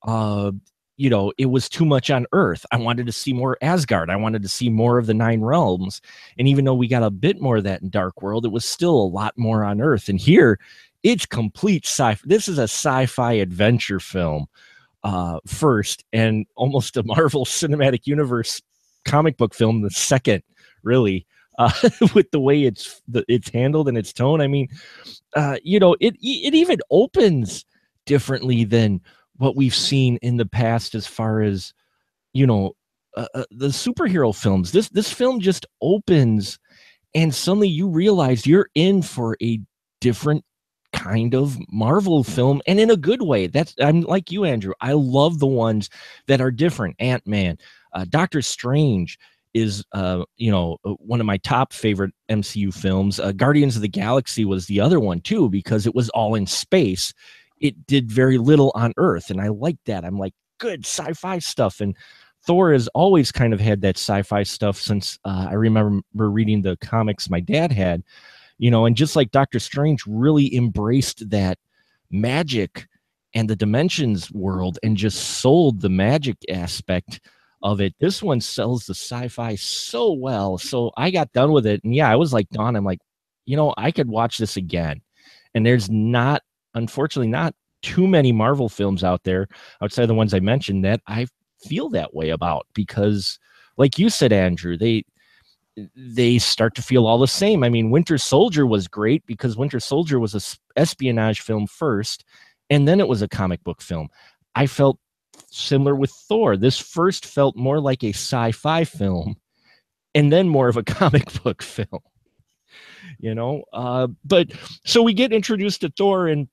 uh 0.06 0.52
you 0.97 1.11
know 1.11 1.33
it 1.38 1.47
was 1.47 1.69
too 1.69 1.85
much 1.85 2.11
on 2.11 2.26
earth. 2.33 2.65
I 2.73 2.76
wanted 2.79 3.07
to 3.07 3.12
see 3.12 3.33
more 3.33 3.59
asgard. 3.62 4.11
I 4.11 4.17
wanted 4.17 4.43
to 4.43 4.49
see 4.49 4.69
more 4.69 4.99
of 4.99 5.07
the 5.07 5.15
nine 5.15 5.43
realms. 5.43 6.00
And 6.38 6.49
even 6.49 6.65
though 6.65 6.75
we 6.75 6.88
got 6.88 7.03
a 7.03 7.11
bit 7.11 7.41
more 7.41 7.59
of 7.59 7.65
that 7.65 7.83
in 7.83 7.91
dark 7.91 8.23
world 8.23 8.45
it 8.45 8.53
was 8.53 8.65
still 8.65 8.95
a 8.95 9.12
lot 9.12 9.37
more 9.37 9.65
on 9.65 9.81
earth. 9.81 10.09
And 10.09 10.19
here 10.19 10.59
it's 11.03 11.26
complete 11.26 11.85
sci 11.85 12.17
this 12.25 12.49
is 12.49 12.59
a 12.59 12.62
sci-fi 12.62 13.33
adventure 13.33 14.00
film 14.00 14.47
uh 15.05 15.38
first 15.47 16.05
and 16.12 16.47
almost 16.57 16.97
a 16.97 17.03
marvel 17.03 17.45
cinematic 17.61 18.07
universe 18.07 18.62
comic 19.05 19.37
book 19.37 19.55
film 19.55 19.83
the 19.83 19.91
second 19.91 20.43
really 20.83 21.26
uh 21.59 21.71
with 22.15 22.31
the 22.31 22.41
way 22.41 22.65
it's 22.65 23.03
it's 23.29 23.50
handled 23.50 23.88
and 23.88 23.99
its 23.99 24.12
tone. 24.12 24.41
I 24.41 24.49
mean 24.49 24.69
uh 25.35 25.59
you 25.62 25.79
know 25.79 25.95
it 26.00 26.17
it 26.23 26.55
even 26.55 26.79
opens 26.91 27.65
differently 28.07 28.65
than 28.65 29.00
what 29.38 29.57
we've 29.57 29.75
seen 29.75 30.19
in 30.23 30.37
the 30.37 30.47
past 30.47 30.95
as 30.95 31.07
far 31.07 31.43
as 31.43 31.73
you 32.33 32.47
know 32.47 32.73
uh, 33.16 33.26
uh, 33.35 33.45
the 33.50 33.69
superhero 33.69 34.35
films. 34.35 34.73
This 34.73 34.88
this 34.90 35.12
film 35.12 35.40
just 35.40 35.66
opens 35.81 36.59
and 37.14 37.35
suddenly 37.35 37.69
you 37.69 37.88
realize 37.88 38.47
you're 38.47 38.69
in 38.75 39.00
for 39.00 39.37
a 39.43 39.59
different 40.00 40.45
kind 40.93 41.35
of 41.35 41.57
marvel 41.71 42.23
film 42.23 42.61
and 42.66 42.78
in 42.78 42.90
a 42.90 42.97
good 42.97 43.23
way. 43.23 43.47
That's 43.47 43.75
i'm 43.81 44.02
like 44.02 44.31
you 44.31 44.45
andrew. 44.45 44.75
I 44.81 44.93
love 44.93 45.38
the 45.38 45.47
ones 45.47 45.88
that 46.26 46.40
are 46.40 46.50
different. 46.50 46.97
Ant-man 46.99 47.59
uh, 47.93 48.05
doctor 48.09 48.43
strange 48.43 49.19
is 49.55 49.83
uh 49.93 50.25
you 50.37 50.50
know 50.50 50.76
uh, 50.85 50.90
one 50.99 51.21
of 51.21 51.26
my 51.26 51.38
top 51.38 51.73
favorite 51.73 52.12
mcu 52.31 52.73
films. 52.73 53.19
Uh, 53.19 53.33
guardians 53.33 53.76
of 53.76 53.83
the 53.83 53.88
galaxy 53.88 54.45
was 54.45 54.66
the 54.66 54.81
other 54.81 55.00
one 55.00 55.21
too 55.21 55.49
because 55.49 55.87
it 55.87 55.95
was 55.95 56.11
all 56.11 56.35
in 56.35 56.47
space 56.47 57.14
it 57.60 57.86
did 57.86 58.10
very 58.10 58.38
little 58.38 58.72
on 58.75 58.92
earth 58.96 59.30
and 59.30 59.40
i 59.40 59.48
like 59.48 59.78
that. 59.86 60.04
I'm 60.04 60.18
like 60.18 60.34
good 60.58 60.84
sci-fi 60.86 61.38
stuff. 61.38 61.80
And 61.80 61.96
thor 62.46 62.72
has 62.72 62.88
always 62.88 63.32
kind 63.32 63.52
of 63.52 63.60
had 63.60 63.80
that 63.82 63.96
sci-fi 63.96 64.42
stuff 64.42 64.78
since 64.78 65.18
uh, 65.25 65.48
i 65.50 65.54
remember 65.54 66.02
reading 66.14 66.62
the 66.62 66.76
comics 66.76 67.28
my 67.28 67.40
dad 67.40 67.72
had 67.72 68.02
you 68.58 68.70
know 68.70 68.86
and 68.86 68.96
just 68.96 69.16
like 69.16 69.30
doctor 69.32 69.58
strange 69.58 70.02
really 70.06 70.54
embraced 70.54 71.28
that 71.28 71.58
magic 72.10 72.86
and 73.34 73.50
the 73.50 73.56
dimensions 73.56 74.30
world 74.30 74.78
and 74.82 74.96
just 74.96 75.40
sold 75.40 75.80
the 75.80 75.90
magic 75.90 76.36
aspect 76.48 77.20
of 77.62 77.80
it. 77.80 77.94
This 77.98 78.22
one 78.22 78.40
sells 78.40 78.86
the 78.86 78.94
sci-fi 78.94 79.56
so 79.56 80.12
well 80.12 80.56
so 80.56 80.92
i 80.96 81.10
got 81.10 81.32
done 81.32 81.52
with 81.52 81.66
it. 81.66 81.82
And 81.84 81.94
yeah 81.94 82.10
i 82.10 82.16
was 82.16 82.32
like 82.32 82.48
dawn 82.50 82.76
i'm 82.76 82.84
like 82.84 83.00
you 83.44 83.56
know 83.56 83.75
i 83.76 83.90
could 83.90 84.08
watch 84.08 84.38
this 84.38 84.56
again. 84.56 85.00
And 85.54 85.66
there's 85.66 85.90
not 85.90 86.42
unfortunately 86.76 87.28
not 87.28 87.54
too 87.83 88.06
many 88.06 88.33
Marvel 88.33 88.68
films 88.68 89.02
out 89.02 89.25
there 89.25 89.49
outside 89.83 90.02
of 90.02 90.09
the 90.09 90.14
ones 90.14 90.35
I 90.35 90.40
mentioned 90.40 90.85
that 90.85 91.00
I 91.06 91.26
feel 91.64 91.88
that 91.90 92.14
way 92.14 92.30
about 92.30 92.66
because 92.75 93.38
like 93.76 93.99
you 93.99 94.11
said 94.11 94.33
Andrew 94.33 94.76
they 94.76 95.04
they 95.95 96.38
start 96.38 96.75
to 96.75 96.83
feel 96.83 97.06
all 97.06 97.18
the 97.18 97.26
same. 97.26 97.62
I 97.62 97.68
mean 97.68 97.90
Winter 97.90 98.18
Soldier 98.18 98.66
was 98.66 98.88
great 98.88 99.25
because 99.26 99.56
Winter 99.56 99.80
Soldier 99.80 100.18
was 100.18 100.35
a 100.35 100.78
espionage 100.78 101.40
film 101.40 101.66
first 101.66 102.25
and 102.71 102.88
then 102.88 103.00
it 103.00 103.09
was 103.09 103.23
a 103.23 103.28
comic 103.28 103.62
book 103.64 103.80
film. 103.80 104.09
I 104.54 104.66
felt 104.66 104.99
similar 105.50 105.95
with 105.95 106.11
Thor. 106.11 106.56
This 106.56 106.78
first 106.78 107.26
felt 107.26 107.56
more 107.56 107.78
like 107.78 108.02
a 108.02 108.11
sci-fi 108.11 108.85
film 108.85 109.37
and 110.14 110.33
then 110.33 110.49
more 110.49 110.68
of 110.68 110.76
a 110.76 110.83
comic 110.99 111.42
book 111.42 111.62
film. 111.62 112.00
You 113.18 113.35
know, 113.35 113.62
uh 113.73 114.09
but 114.25 114.49
so 114.85 115.02
we 115.02 115.14
get 115.14 115.33
introduced 115.33 115.83
to 115.83 115.92
Thor 115.97 116.26
and 116.26 116.49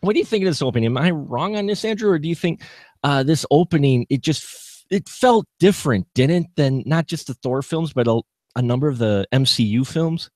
what 0.00 0.12
do 0.12 0.18
you 0.18 0.24
think 0.24 0.44
of 0.44 0.50
this 0.50 0.62
opening? 0.62 0.86
Am 0.86 0.98
I 0.98 1.10
wrong 1.10 1.56
on 1.56 1.66
this, 1.66 1.84
Andrew, 1.84 2.10
or 2.10 2.18
do 2.18 2.28
you 2.28 2.34
think 2.34 2.62
uh, 3.02 3.22
this 3.22 3.44
opening 3.50 4.06
it 4.10 4.22
just 4.22 4.86
it 4.90 5.08
felt 5.08 5.46
different, 5.58 6.06
didn't 6.14 6.48
than 6.56 6.82
not 6.86 7.06
just 7.06 7.26
the 7.26 7.34
Thor 7.34 7.62
films, 7.62 7.92
but 7.92 8.06
a, 8.06 8.20
a 8.56 8.62
number 8.62 8.88
of 8.88 8.98
the 8.98 9.26
MCU 9.32 9.86
films? 9.86 10.30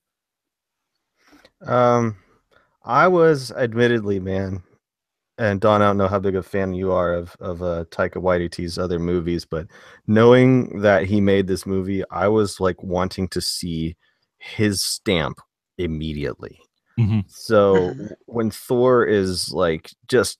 Um, 1.65 2.17
I 2.83 3.07
was 3.07 3.51
admittedly, 3.51 4.19
man, 4.19 4.63
and 5.37 5.59
Dawn, 5.59 5.81
I 5.81 5.87
don't 5.87 5.97
know 5.97 6.07
how 6.07 6.19
big 6.19 6.35
a 6.35 6.43
fan 6.43 6.73
you 6.73 6.91
are 6.91 7.13
of 7.13 7.35
of 7.39 7.63
uh, 7.63 7.85
Taika 7.89 8.21
Waititi's 8.21 8.77
other 8.77 8.99
movies, 8.99 9.45
but 9.45 9.67
knowing 10.07 10.81
that 10.81 11.05
he 11.05 11.21
made 11.21 11.47
this 11.47 11.65
movie, 11.65 12.03
I 12.11 12.27
was 12.27 12.59
like 12.59 12.83
wanting 12.83 13.29
to 13.29 13.41
see 13.41 13.95
his 14.37 14.81
stamp 14.81 15.39
immediately. 15.77 16.59
Mhm. 16.99 17.25
So 17.27 17.93
when 18.25 18.51
Thor 18.51 19.05
is 19.05 19.51
like 19.51 19.91
just 20.07 20.39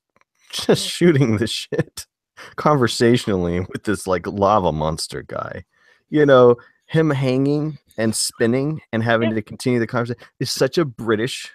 just 0.52 0.88
shooting 0.88 1.38
the 1.38 1.48
shit 1.48 2.06
conversationally 2.56 3.62
with 3.62 3.84
this 3.84 4.06
like 4.08 4.28
lava 4.28 4.72
monster 4.72 5.24
guy, 5.24 5.66
you 6.10 6.26
know, 6.26 6.56
him 6.88 7.10
hanging 7.10 7.78
and 7.98 8.16
spinning 8.16 8.82
and 8.92 9.04
having 9.04 9.34
to 9.34 9.42
continue 9.42 9.80
the 9.80 9.88
conversation 9.88 10.22
is 10.40 10.52
such 10.52 10.78
a 10.78 10.86
British 10.86 11.52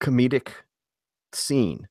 comedic 0.00 0.48
scene. 1.32 1.86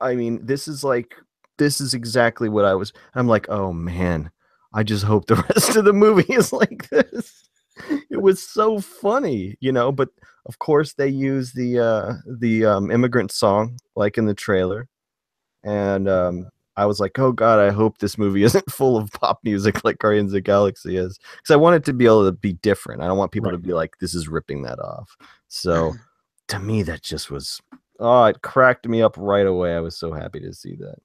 I 0.00 0.14
mean, 0.14 0.44
this 0.44 0.68
is 0.68 0.84
like 0.84 1.14
this 1.58 1.80
is 1.80 1.94
exactly 1.94 2.48
what 2.48 2.64
I 2.64 2.74
was. 2.74 2.92
I'm 3.14 3.28
like, 3.28 3.48
oh 3.48 3.72
man, 3.72 4.30
I 4.74 4.82
just 4.82 5.04
hope 5.04 5.26
the 5.26 5.36
rest 5.54 5.76
of 5.76 5.84
the 5.84 5.92
movie 5.92 6.32
is 6.32 6.52
like 6.52 6.88
this. 6.90 7.48
It 8.10 8.20
was 8.20 8.42
so 8.42 8.80
funny, 8.80 9.56
you 9.60 9.72
know. 9.72 9.90
But 9.90 10.10
of 10.46 10.58
course, 10.58 10.94
they 10.94 11.08
use 11.08 11.52
the 11.52 11.78
uh, 11.78 12.14
the 12.38 12.66
um, 12.66 12.90
immigrant 12.90 13.32
song 13.32 13.78
like 13.96 14.18
in 14.18 14.26
the 14.26 14.34
trailer, 14.34 14.88
and 15.64 16.08
um, 16.08 16.48
I 16.76 16.86
was 16.86 17.00
like, 17.00 17.18
oh 17.18 17.32
god, 17.32 17.58
I 17.58 17.70
hope 17.70 17.98
this 17.98 18.18
movie 18.18 18.42
isn't 18.48 18.70
full 18.70 18.96
of 18.96 19.10
pop 19.12 19.38
music 19.44 19.84
like 19.84 19.98
Guardians 19.98 20.32
of 20.32 20.34
the 20.34 20.40
Galaxy 20.40 20.96
is, 20.96 21.18
because 21.36 21.52
I 21.52 21.56
want 21.56 21.76
it 21.76 21.84
to 21.86 21.92
be 21.92 22.06
able 22.06 22.26
to 22.26 22.32
be 22.32 22.54
different. 22.54 23.02
I 23.02 23.06
don't 23.06 23.18
want 23.18 23.32
people 23.32 23.50
to 23.50 23.58
be 23.58 23.72
like, 23.72 23.96
this 24.00 24.14
is 24.14 24.28
ripping 24.28 24.62
that 24.62 24.78
off. 24.78 25.16
So 25.48 25.94
to 26.48 26.58
me, 26.58 26.82
that 26.82 27.02
just 27.02 27.30
was 27.30 27.60
oh, 28.00 28.24
it 28.24 28.42
cracked 28.42 28.86
me 28.88 29.02
up 29.02 29.16
right 29.16 29.46
away. 29.46 29.74
I 29.74 29.80
was 29.80 29.96
so 29.96 30.12
happy 30.12 30.40
to 30.40 30.52
see 30.52 30.76
that. 30.76 30.96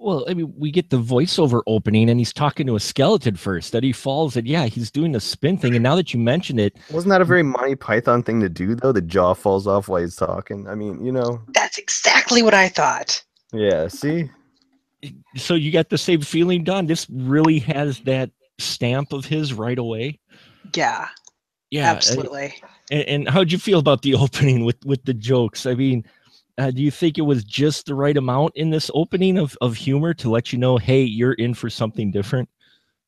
Well, 0.00 0.24
I 0.28 0.34
mean, 0.34 0.54
we 0.56 0.70
get 0.70 0.90
the 0.90 1.00
voiceover 1.00 1.60
opening, 1.66 2.08
and 2.08 2.20
he's 2.20 2.32
talking 2.32 2.68
to 2.68 2.76
a 2.76 2.80
skeleton 2.80 3.34
first. 3.34 3.72
That 3.72 3.82
he 3.82 3.92
falls, 3.92 4.36
and 4.36 4.46
yeah, 4.46 4.66
he's 4.66 4.90
doing 4.92 5.10
the 5.12 5.20
spin 5.20 5.58
thing. 5.58 5.74
And 5.74 5.82
now 5.82 5.96
that 5.96 6.14
you 6.14 6.20
mention 6.20 6.58
it, 6.58 6.76
Wasn't 6.90 7.10
that 7.10 7.20
a 7.20 7.24
very 7.24 7.42
Monty 7.42 7.74
Python 7.74 8.22
thing 8.22 8.40
to 8.40 8.48
do 8.48 8.74
though? 8.76 8.92
The 8.92 9.02
jaw 9.02 9.34
falls 9.34 9.66
off 9.66 9.88
while 9.88 10.00
he's 10.00 10.14
talking. 10.16 10.68
I 10.68 10.74
mean, 10.76 11.04
you 11.04 11.10
know, 11.10 11.42
That's 11.48 11.78
exactly 11.78 12.42
what 12.42 12.54
I 12.54 12.68
thought. 12.68 13.22
yeah. 13.52 13.88
See, 13.88 14.30
so 15.36 15.54
you 15.54 15.72
got 15.72 15.88
the 15.90 15.98
same 15.98 16.20
feeling, 16.20 16.64
Dawn. 16.64 16.86
This 16.86 17.06
really 17.10 17.58
has 17.60 18.00
that 18.00 18.30
stamp 18.58 19.12
of 19.12 19.24
his 19.24 19.52
right 19.52 19.78
away. 19.78 20.20
Yeah, 20.74 21.08
Yeah, 21.70 21.90
absolutely. 21.90 22.54
And, 22.90 23.02
and 23.02 23.28
how'd 23.28 23.50
you 23.52 23.58
feel 23.58 23.78
about 23.78 24.02
the 24.02 24.14
opening 24.24 24.64
with 24.64 24.84
with 24.84 25.04
the 25.04 25.14
jokes? 25.14 25.66
I 25.66 25.74
mean, 25.74 26.04
uh, 26.58 26.70
do 26.70 26.82
you 26.82 26.90
think 26.90 27.18
it 27.18 27.22
was 27.22 27.44
just 27.44 27.86
the 27.86 27.94
right 27.94 28.16
amount 28.16 28.56
in 28.56 28.70
this 28.70 28.90
opening 28.94 29.38
of 29.38 29.56
of 29.60 29.76
humor 29.76 30.12
to 30.14 30.30
let 30.30 30.52
you 30.52 30.58
know, 30.58 30.76
hey, 30.76 31.02
you're 31.02 31.34
in 31.34 31.54
for 31.54 31.70
something 31.70 32.10
different? 32.10 32.48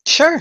Sure. 0.07 0.41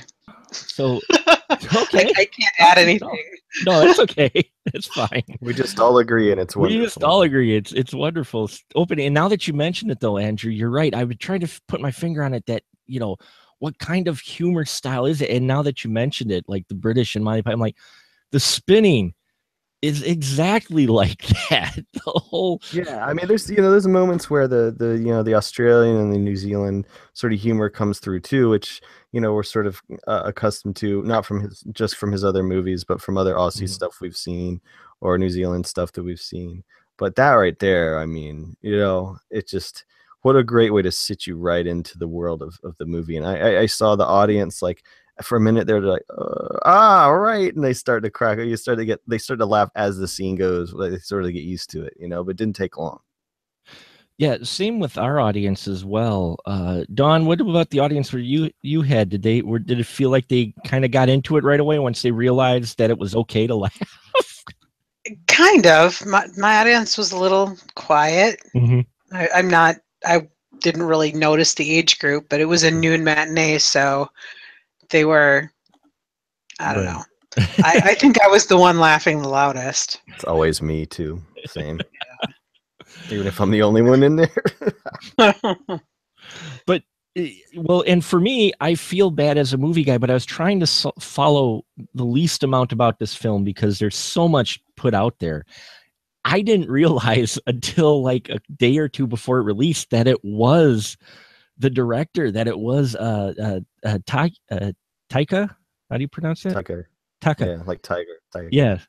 So 0.51 0.99
okay. 1.51 2.11
I, 2.15 2.25
can't 2.25 2.53
add 2.59 2.77
anything. 2.77 3.23
no, 3.65 3.81
it's 3.81 3.99
okay. 3.99 4.31
It's 4.71 4.85
fine. 4.85 5.23
we 5.41 5.55
just 5.55 5.79
all 5.79 5.97
agree, 5.97 6.31
and 6.31 6.39
it's 6.39 6.55
wonderful. 6.55 6.79
We 6.79 6.85
just 6.85 7.03
all 7.03 7.23
agree 7.23 7.57
it's 7.57 7.71
it's 7.71 7.91
wonderful 7.91 8.43
s- 8.43 8.63
opening. 8.75 9.07
And 9.07 9.15
now 9.15 9.27
that 9.29 9.47
you 9.47 9.53
mentioned 9.55 9.89
it, 9.89 9.99
though, 9.99 10.19
Andrew, 10.19 10.51
you're 10.51 10.69
right. 10.69 10.93
I 10.93 11.03
would 11.03 11.19
try 11.19 11.39
to 11.39 11.45
f- 11.45 11.59
put 11.67 11.81
my 11.81 11.89
finger 11.89 12.23
on 12.23 12.35
it. 12.35 12.45
That 12.45 12.61
you 12.85 12.99
know, 12.99 13.17
what 13.57 13.79
kind 13.79 14.07
of 14.07 14.19
humor 14.19 14.65
style 14.65 15.07
is 15.07 15.21
it? 15.21 15.31
And 15.31 15.47
now 15.47 15.63
that 15.63 15.83
you 15.83 15.89
mentioned 15.89 16.31
it, 16.31 16.45
like 16.47 16.67
the 16.67 16.75
British 16.75 17.15
and 17.15 17.25
Monty 17.25 17.41
Python, 17.41 17.53
I'm 17.53 17.59
like 17.59 17.77
the 18.31 18.39
spinning 18.39 19.15
is 19.81 20.03
exactly 20.03 20.87
like 21.01 21.25
that. 21.49 21.75
The 21.93 22.11
whole 22.11 22.61
Yeah, 22.71 23.05
I 23.05 23.13
mean, 23.13 23.27
there's 23.27 23.49
you 23.49 23.57
know, 23.57 23.71
there's 23.71 23.87
moments 23.87 24.29
where 24.29 24.47
the 24.47 24.73
the 24.77 24.97
you 24.97 25.07
know 25.11 25.23
the 25.23 25.35
Australian 25.35 25.95
and 25.97 26.13
the 26.13 26.17
New 26.19 26.35
Zealand 26.35 26.85
sort 27.13 27.33
of 27.33 27.39
humor 27.39 27.69
comes 27.69 27.99
through 27.99 28.19
too, 28.21 28.49
which 28.49 28.81
you 29.11 29.19
know 29.21 29.33
we're 29.33 29.43
sort 29.43 29.67
of 29.67 29.81
uh, 30.07 30.23
accustomed 30.25 30.75
to, 30.77 31.01
not 31.03 31.25
from 31.25 31.41
his 31.41 31.63
just 31.71 31.95
from 31.97 32.11
his 32.11 32.23
other 32.23 32.43
movies, 32.43 32.83
but 32.83 33.01
from 33.01 33.17
other 33.17 33.33
Aussie 33.35 33.63
Mhm. 33.63 33.69
stuff 33.69 33.97
we've 34.01 34.17
seen 34.17 34.61
or 35.01 35.17
New 35.17 35.29
Zealand 35.29 35.65
stuff 35.65 35.91
that 35.93 36.03
we've 36.03 36.19
seen. 36.19 36.63
But 36.97 37.15
that 37.15 37.31
right 37.33 37.57
there, 37.59 37.97
I 37.99 38.05
mean, 38.05 38.57
you 38.61 38.77
know, 38.77 39.17
it 39.31 39.47
just 39.47 39.85
what 40.21 40.35
a 40.35 40.43
great 40.43 40.73
way 40.73 40.81
to 40.81 40.91
sit 40.91 41.25
you 41.25 41.37
right 41.37 41.65
into 41.65 41.97
the 41.97 42.07
world 42.07 42.41
of, 42.41 42.59
of 42.63 42.75
the 42.77 42.85
movie. 42.85 43.15
And 43.15 43.25
I, 43.25 43.37
I, 43.37 43.59
I 43.61 43.65
saw 43.67 43.95
the 43.95 44.05
audience 44.05 44.61
like 44.61 44.83
for 45.21 45.37
a 45.37 45.41
minute 45.41 45.67
they're 45.67 45.81
like, 45.81 46.03
uh, 46.17 46.57
ah, 46.65 47.05
all 47.05 47.17
right, 47.17 47.53
and 47.53 47.63
they 47.63 47.73
start 47.73 48.03
to 48.03 48.09
crack. 48.09 48.39
You 48.39 48.57
start 48.57 48.77
to 48.77 48.85
get 48.85 49.01
they 49.07 49.17
start 49.17 49.39
to 49.39 49.45
laugh 49.45 49.69
as 49.75 49.97
the 49.97 50.07
scene 50.07 50.35
goes. 50.35 50.73
They 50.77 50.97
sort 50.99 51.25
of 51.25 51.33
get 51.33 51.43
used 51.43 51.69
to 51.71 51.83
it, 51.83 51.93
you 51.99 52.07
know. 52.07 52.23
But 52.23 52.31
it 52.31 52.37
didn't 52.37 52.55
take 52.55 52.77
long. 52.77 52.99
Yeah, 54.17 54.37
same 54.43 54.79
with 54.79 54.97
our 54.97 55.21
audience 55.21 55.65
as 55.65 55.85
well. 55.85 56.39
Uh, 56.45 56.83
Dawn, 56.93 57.25
what 57.25 57.39
about 57.39 57.69
the 57.69 57.79
audience 57.79 58.11
where 58.11 58.21
you 58.21 58.51
you 58.61 58.81
had? 58.81 59.09
Did 59.09 59.23
they 59.23 59.41
were 59.41 59.59
did 59.59 59.79
it 59.79 59.85
feel 59.85 60.09
like 60.09 60.27
they 60.27 60.53
kind 60.65 60.83
of 60.83 60.91
got 60.91 61.07
into 61.07 61.37
it 61.37 61.43
right 61.45 61.59
away 61.59 61.79
once 61.79 62.01
they 62.01 62.11
realized 62.11 62.77
that 62.77 62.89
it 62.89 62.99
was 62.99 63.15
okay 63.15 63.47
to 63.47 63.55
laugh? 63.55 64.43
Kind 65.27 65.67
of. 65.67 66.05
My 66.05 66.27
my 66.37 66.57
audience 66.57 66.97
was 66.97 67.13
a 67.13 67.17
little 67.17 67.55
quiet. 67.75 68.41
Mhm. 68.53 68.85
I, 69.13 69.29
I'm 69.35 69.49
not. 69.49 69.77
I 70.05 70.27
didn't 70.59 70.83
really 70.83 71.13
notice 71.13 71.53
the 71.53 71.77
age 71.77 71.99
group, 71.99 72.27
but 72.29 72.41
it 72.41 72.45
was 72.45 72.63
a 72.63 72.71
noon 72.71 73.05
matinee, 73.05 73.57
so 73.57 74.09
they 74.89 75.05
were. 75.05 75.51
I 76.59 76.73
don't 76.73 76.85
Right. 76.85 76.93
know. 76.93 77.03
I, 77.63 77.81
I 77.85 77.93
think 77.95 78.19
I 78.21 78.27
was 78.27 78.47
the 78.47 78.57
one 78.57 78.79
laughing 78.79 79.21
the 79.21 79.29
loudest. 79.29 80.01
It's 80.07 80.23
always 80.25 80.61
me 80.61 80.85
too. 80.85 81.21
Same. 81.45 81.79
Even 83.11 83.27
if 83.27 83.39
I'm 83.39 83.51
the 83.51 83.61
only 83.61 83.81
one 83.81 84.03
in 84.03 84.15
there. 84.17 84.43
but 86.65 86.83
eh, 87.15 87.31
well 87.55 87.83
and 87.87 88.03
for 88.03 88.19
me 88.19 88.51
i 88.59 88.75
feel 88.75 89.09
bad 89.09 89.37
as 89.37 89.53
a 89.53 89.57
movie 89.57 89.83
guy 89.83 89.97
but 89.97 90.09
i 90.09 90.13
was 90.13 90.25
trying 90.25 90.59
to 90.59 90.67
so- 90.67 90.93
follow 90.99 91.63
the 91.93 92.03
least 92.05 92.43
amount 92.43 92.71
about 92.71 92.99
this 92.99 93.15
film 93.15 93.43
because 93.43 93.79
there's 93.79 93.95
so 93.95 94.27
much 94.27 94.59
put 94.75 94.93
out 94.93 95.17
there 95.19 95.45
i 96.25 96.41
didn't 96.41 96.69
realize 96.69 97.39
until 97.47 98.03
like 98.03 98.29
a 98.29 98.39
day 98.57 98.77
or 98.77 98.87
two 98.89 99.07
before 99.07 99.39
it 99.39 99.43
released 99.43 99.89
that 99.89 100.07
it 100.07 100.23
was 100.23 100.97
the 101.59 101.69
director 101.69 102.31
that 102.31 102.47
it 102.47 102.57
was 102.57 102.95
uh 102.95 103.33
uh, 103.41 103.59
uh, 103.87 103.99
Ta- 104.07 104.29
uh 104.51 104.71
taika 105.11 105.49
how 105.89 105.97
do 105.97 106.01
you 106.01 106.07
pronounce 106.07 106.43
that 106.43 106.53
Tucker. 106.53 106.89
taka 107.21 107.45
Yeah, 107.45 107.61
like 107.65 107.81
Tiger. 107.81 108.05
Tiger. 108.31 108.49
yeah. 108.51 108.79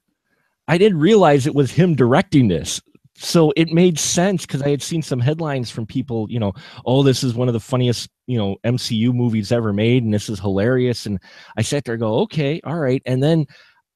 I 0.69 0.79
didn't 0.79 1.01
realize 1.01 1.47
it 1.47 1.55
was 1.55 1.73
him 1.73 1.95
directing 1.97 2.47
this. 2.49 2.81
So 3.17 3.53
it 3.57 3.71
made 3.73 3.99
sense 3.99 4.47
because 4.47 4.63
I 4.63 4.69
had 4.69 4.83
seen 4.83 5.03
some 5.03 5.19
headlines 5.19 5.71
from 5.71 5.85
people, 5.85 6.27
you 6.31 6.39
know, 6.39 6.53
oh, 6.87 7.03
this 7.03 7.25
is 7.25 7.35
one 7.35 7.49
of 7.49 7.55
the 7.55 7.61
funniest, 7.61 8.09
you 8.27 8.39
know, 8.39 8.57
MCU 8.65 9.13
movies 9.13 9.51
ever 9.51 9.73
made, 9.73 10.05
and 10.05 10.15
this 10.15 10.29
is 10.29 10.39
hilarious. 10.39 11.07
And 11.07 11.19
I 11.57 11.63
sat 11.63 11.85
there 11.85 11.95
and 11.95 12.01
go, 12.01 12.21
okay, 12.21 12.61
all 12.65 12.79
right. 12.79 13.03
And 13.05 13.23
then 13.23 13.47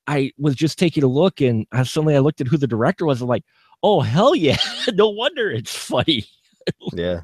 I 0.08 0.32
was 0.36 0.56
just 0.56 0.78
taking 0.78 1.04
a 1.04 1.06
look, 1.08 1.40
and 1.40 1.64
I, 1.72 1.84
suddenly 1.84 2.16
I 2.16 2.18
looked 2.18 2.40
at 2.40 2.48
who 2.48 2.56
the 2.58 2.66
director 2.66 3.06
was. 3.06 3.22
I'm 3.22 3.28
like, 3.28 3.44
oh, 3.82 4.00
hell 4.00 4.34
yeah. 4.34 4.56
no 4.94 5.08
wonder 5.10 5.50
it's 5.50 5.74
funny 5.74 6.24
Yeah. 6.92 7.20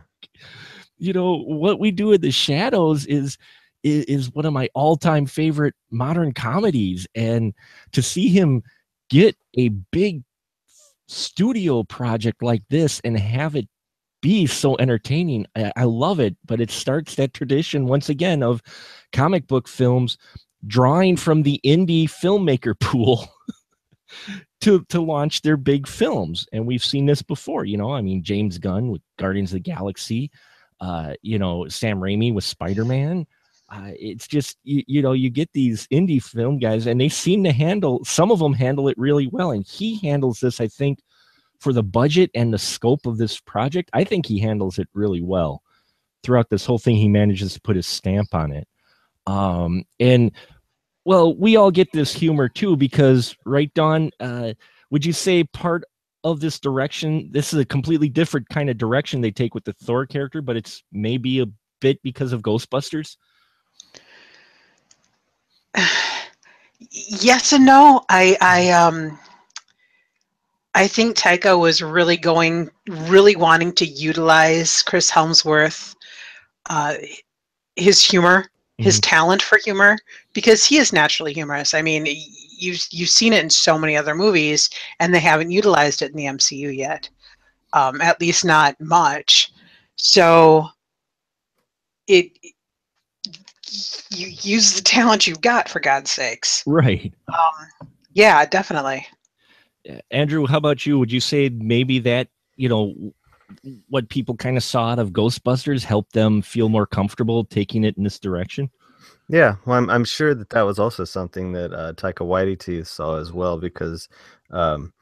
You 1.00 1.12
know 1.12 1.36
what 1.36 1.80
we 1.80 1.90
do 1.90 2.12
in 2.12 2.20
the 2.20 2.30
shadows 2.30 3.06
is 3.06 3.38
is, 3.82 4.04
is 4.04 4.34
one 4.34 4.44
of 4.44 4.52
my 4.52 4.68
all-time 4.74 5.26
favorite 5.26 5.74
modern 5.90 6.32
comedies. 6.32 7.06
And 7.14 7.54
to 7.92 8.02
see 8.02 8.28
him 8.28 8.62
get 9.08 9.36
a 9.56 9.68
big 9.68 10.22
studio 11.08 11.82
project 11.82 12.42
like 12.42 12.62
this 12.68 13.00
and 13.02 13.18
have 13.18 13.56
it 13.56 13.68
be 14.22 14.46
so 14.46 14.76
entertaining 14.78 15.46
I, 15.56 15.72
I 15.76 15.84
love 15.84 16.20
it. 16.20 16.36
But 16.44 16.60
it 16.60 16.70
starts 16.70 17.14
that 17.14 17.32
tradition 17.32 17.86
once 17.86 18.08
again 18.08 18.42
of 18.42 18.62
comic 19.12 19.46
book 19.46 19.66
films 19.66 20.18
drawing 20.66 21.16
from 21.16 21.42
the 21.42 21.58
indie 21.64 22.04
filmmaker 22.04 22.78
pool 22.80 23.26
to 24.60 24.84
to 24.90 25.00
launch 25.00 25.40
their 25.40 25.56
big 25.56 25.88
films. 25.88 26.46
And 26.52 26.66
we've 26.66 26.84
seen 26.84 27.06
this 27.06 27.22
before 27.22 27.64
you 27.64 27.78
know 27.78 27.92
i 27.92 28.02
mean 28.02 28.22
james 28.22 28.58
gunn 28.58 28.90
with 28.90 29.00
guardians 29.18 29.52
of 29.52 29.54
the 29.54 29.60
galaxy 29.60 30.30
uh, 30.80 31.14
you 31.22 31.38
know, 31.38 31.68
Sam 31.68 32.00
Raimi 32.00 32.32
with 32.32 32.44
Spider 32.44 32.84
Man. 32.84 33.26
Uh, 33.72 33.92
it's 33.98 34.26
just 34.26 34.58
you, 34.64 34.82
you 34.88 35.00
know 35.00 35.12
you 35.12 35.30
get 35.30 35.48
these 35.52 35.86
indie 35.88 36.20
film 36.20 36.58
guys 36.58 36.88
and 36.88 37.00
they 37.00 37.08
seem 37.08 37.44
to 37.44 37.52
handle 37.52 38.04
some 38.04 38.32
of 38.32 38.40
them 38.40 38.52
handle 38.52 38.88
it 38.88 38.98
really 38.98 39.28
well 39.28 39.52
and 39.52 39.64
he 39.64 39.96
handles 40.00 40.40
this 40.40 40.60
i 40.60 40.66
think 40.66 40.98
for 41.60 41.72
the 41.72 41.82
budget 41.82 42.32
and 42.34 42.52
the 42.52 42.58
scope 42.58 43.06
of 43.06 43.16
this 43.16 43.38
project 43.38 43.88
i 43.92 44.02
think 44.02 44.26
he 44.26 44.40
handles 44.40 44.80
it 44.80 44.88
really 44.92 45.22
well 45.22 45.62
throughout 46.24 46.50
this 46.50 46.66
whole 46.66 46.80
thing 46.80 46.96
he 46.96 47.08
manages 47.08 47.54
to 47.54 47.60
put 47.60 47.76
his 47.76 47.86
stamp 47.86 48.34
on 48.34 48.50
it 48.50 48.66
um 49.28 49.84
and 50.00 50.32
well 51.04 51.36
we 51.36 51.54
all 51.54 51.70
get 51.70 51.92
this 51.92 52.12
humor 52.12 52.48
too 52.48 52.76
because 52.76 53.36
right 53.46 53.72
dawn 53.74 54.10
uh 54.18 54.52
would 54.90 55.04
you 55.04 55.12
say 55.12 55.44
part 55.44 55.84
of 56.24 56.40
this 56.40 56.58
direction 56.58 57.28
this 57.32 57.52
is 57.52 57.58
a 57.58 57.64
completely 57.64 58.08
different 58.08 58.48
kind 58.48 58.68
of 58.68 58.76
direction 58.76 59.20
they 59.20 59.30
take 59.30 59.54
with 59.54 59.64
the 59.64 59.72
thor 59.72 60.06
character 60.06 60.42
but 60.42 60.56
it's 60.56 60.82
maybe 60.92 61.40
a 61.40 61.46
bit 61.80 62.02
because 62.02 62.32
of 62.32 62.42
ghostbusters 62.42 63.16
yes 66.90 67.52
and 67.52 67.66
no. 67.66 68.02
I 68.08 68.36
I 68.40 68.70
um 68.70 69.18
I 70.74 70.86
think 70.86 71.16
Taika 71.16 71.58
was 71.58 71.82
really 71.82 72.16
going 72.16 72.70
really 72.88 73.36
wanting 73.36 73.72
to 73.74 73.86
utilize 73.86 74.82
Chris 74.82 75.10
Hemsworth 75.10 75.94
uh 76.68 76.94
his 77.76 78.02
humor, 78.02 78.50
his 78.78 79.00
talent 79.00 79.42
for 79.42 79.58
humor 79.64 79.96
because 80.34 80.64
he 80.64 80.76
is 80.76 80.92
naturally 80.92 81.32
humorous. 81.32 81.72
I 81.72 81.82
mean, 81.82 82.06
you've 82.60 82.86
you've 82.90 83.08
seen 83.08 83.32
it 83.32 83.42
in 83.42 83.50
so 83.50 83.78
many 83.78 83.96
other 83.96 84.14
movies 84.14 84.70
and 84.98 85.14
they 85.14 85.20
haven't 85.20 85.50
utilized 85.50 86.02
it 86.02 86.10
in 86.10 86.16
the 86.16 86.26
MCU 86.26 86.74
yet. 86.76 87.08
Um 87.72 88.00
at 88.00 88.20
least 88.20 88.44
not 88.44 88.80
much. 88.80 89.52
So 89.96 90.68
it 92.06 92.32
you 94.10 94.26
use 94.42 94.74
the 94.74 94.82
talent 94.82 95.26
you've 95.26 95.40
got 95.40 95.68
for 95.68 95.80
God's 95.80 96.10
sakes. 96.10 96.64
right 96.66 97.12
Um, 97.28 97.90
yeah, 98.12 98.44
definitely. 98.44 99.06
Andrew, 100.10 100.46
how 100.46 100.58
about 100.58 100.84
you? 100.84 100.98
Would 100.98 101.12
you 101.12 101.20
say 101.20 101.48
maybe 101.48 101.98
that, 102.00 102.28
you 102.56 102.68
know, 102.68 102.94
what 103.88 104.08
people 104.08 104.36
kind 104.36 104.56
of 104.56 104.62
saw 104.62 104.90
out 104.90 104.98
of 104.98 105.12
Ghostbusters 105.12 105.84
helped 105.84 106.12
them 106.12 106.42
feel 106.42 106.68
more 106.68 106.86
comfortable 106.86 107.44
taking 107.44 107.84
it 107.84 107.96
in 107.96 108.04
this 108.04 108.18
direction? 108.18 108.70
Yeah, 109.30 109.54
well, 109.64 109.78
I'm 109.78 109.88
I'm 109.90 110.04
sure 110.04 110.34
that 110.34 110.50
that 110.50 110.62
was 110.62 110.80
also 110.80 111.04
something 111.04 111.52
that 111.52 111.72
uh, 111.72 111.92
Taika 111.92 112.26
Waititi 112.26 112.84
saw 112.84 113.16
as 113.16 113.32
well 113.32 113.58
because, 113.60 114.08
um, 114.50 114.92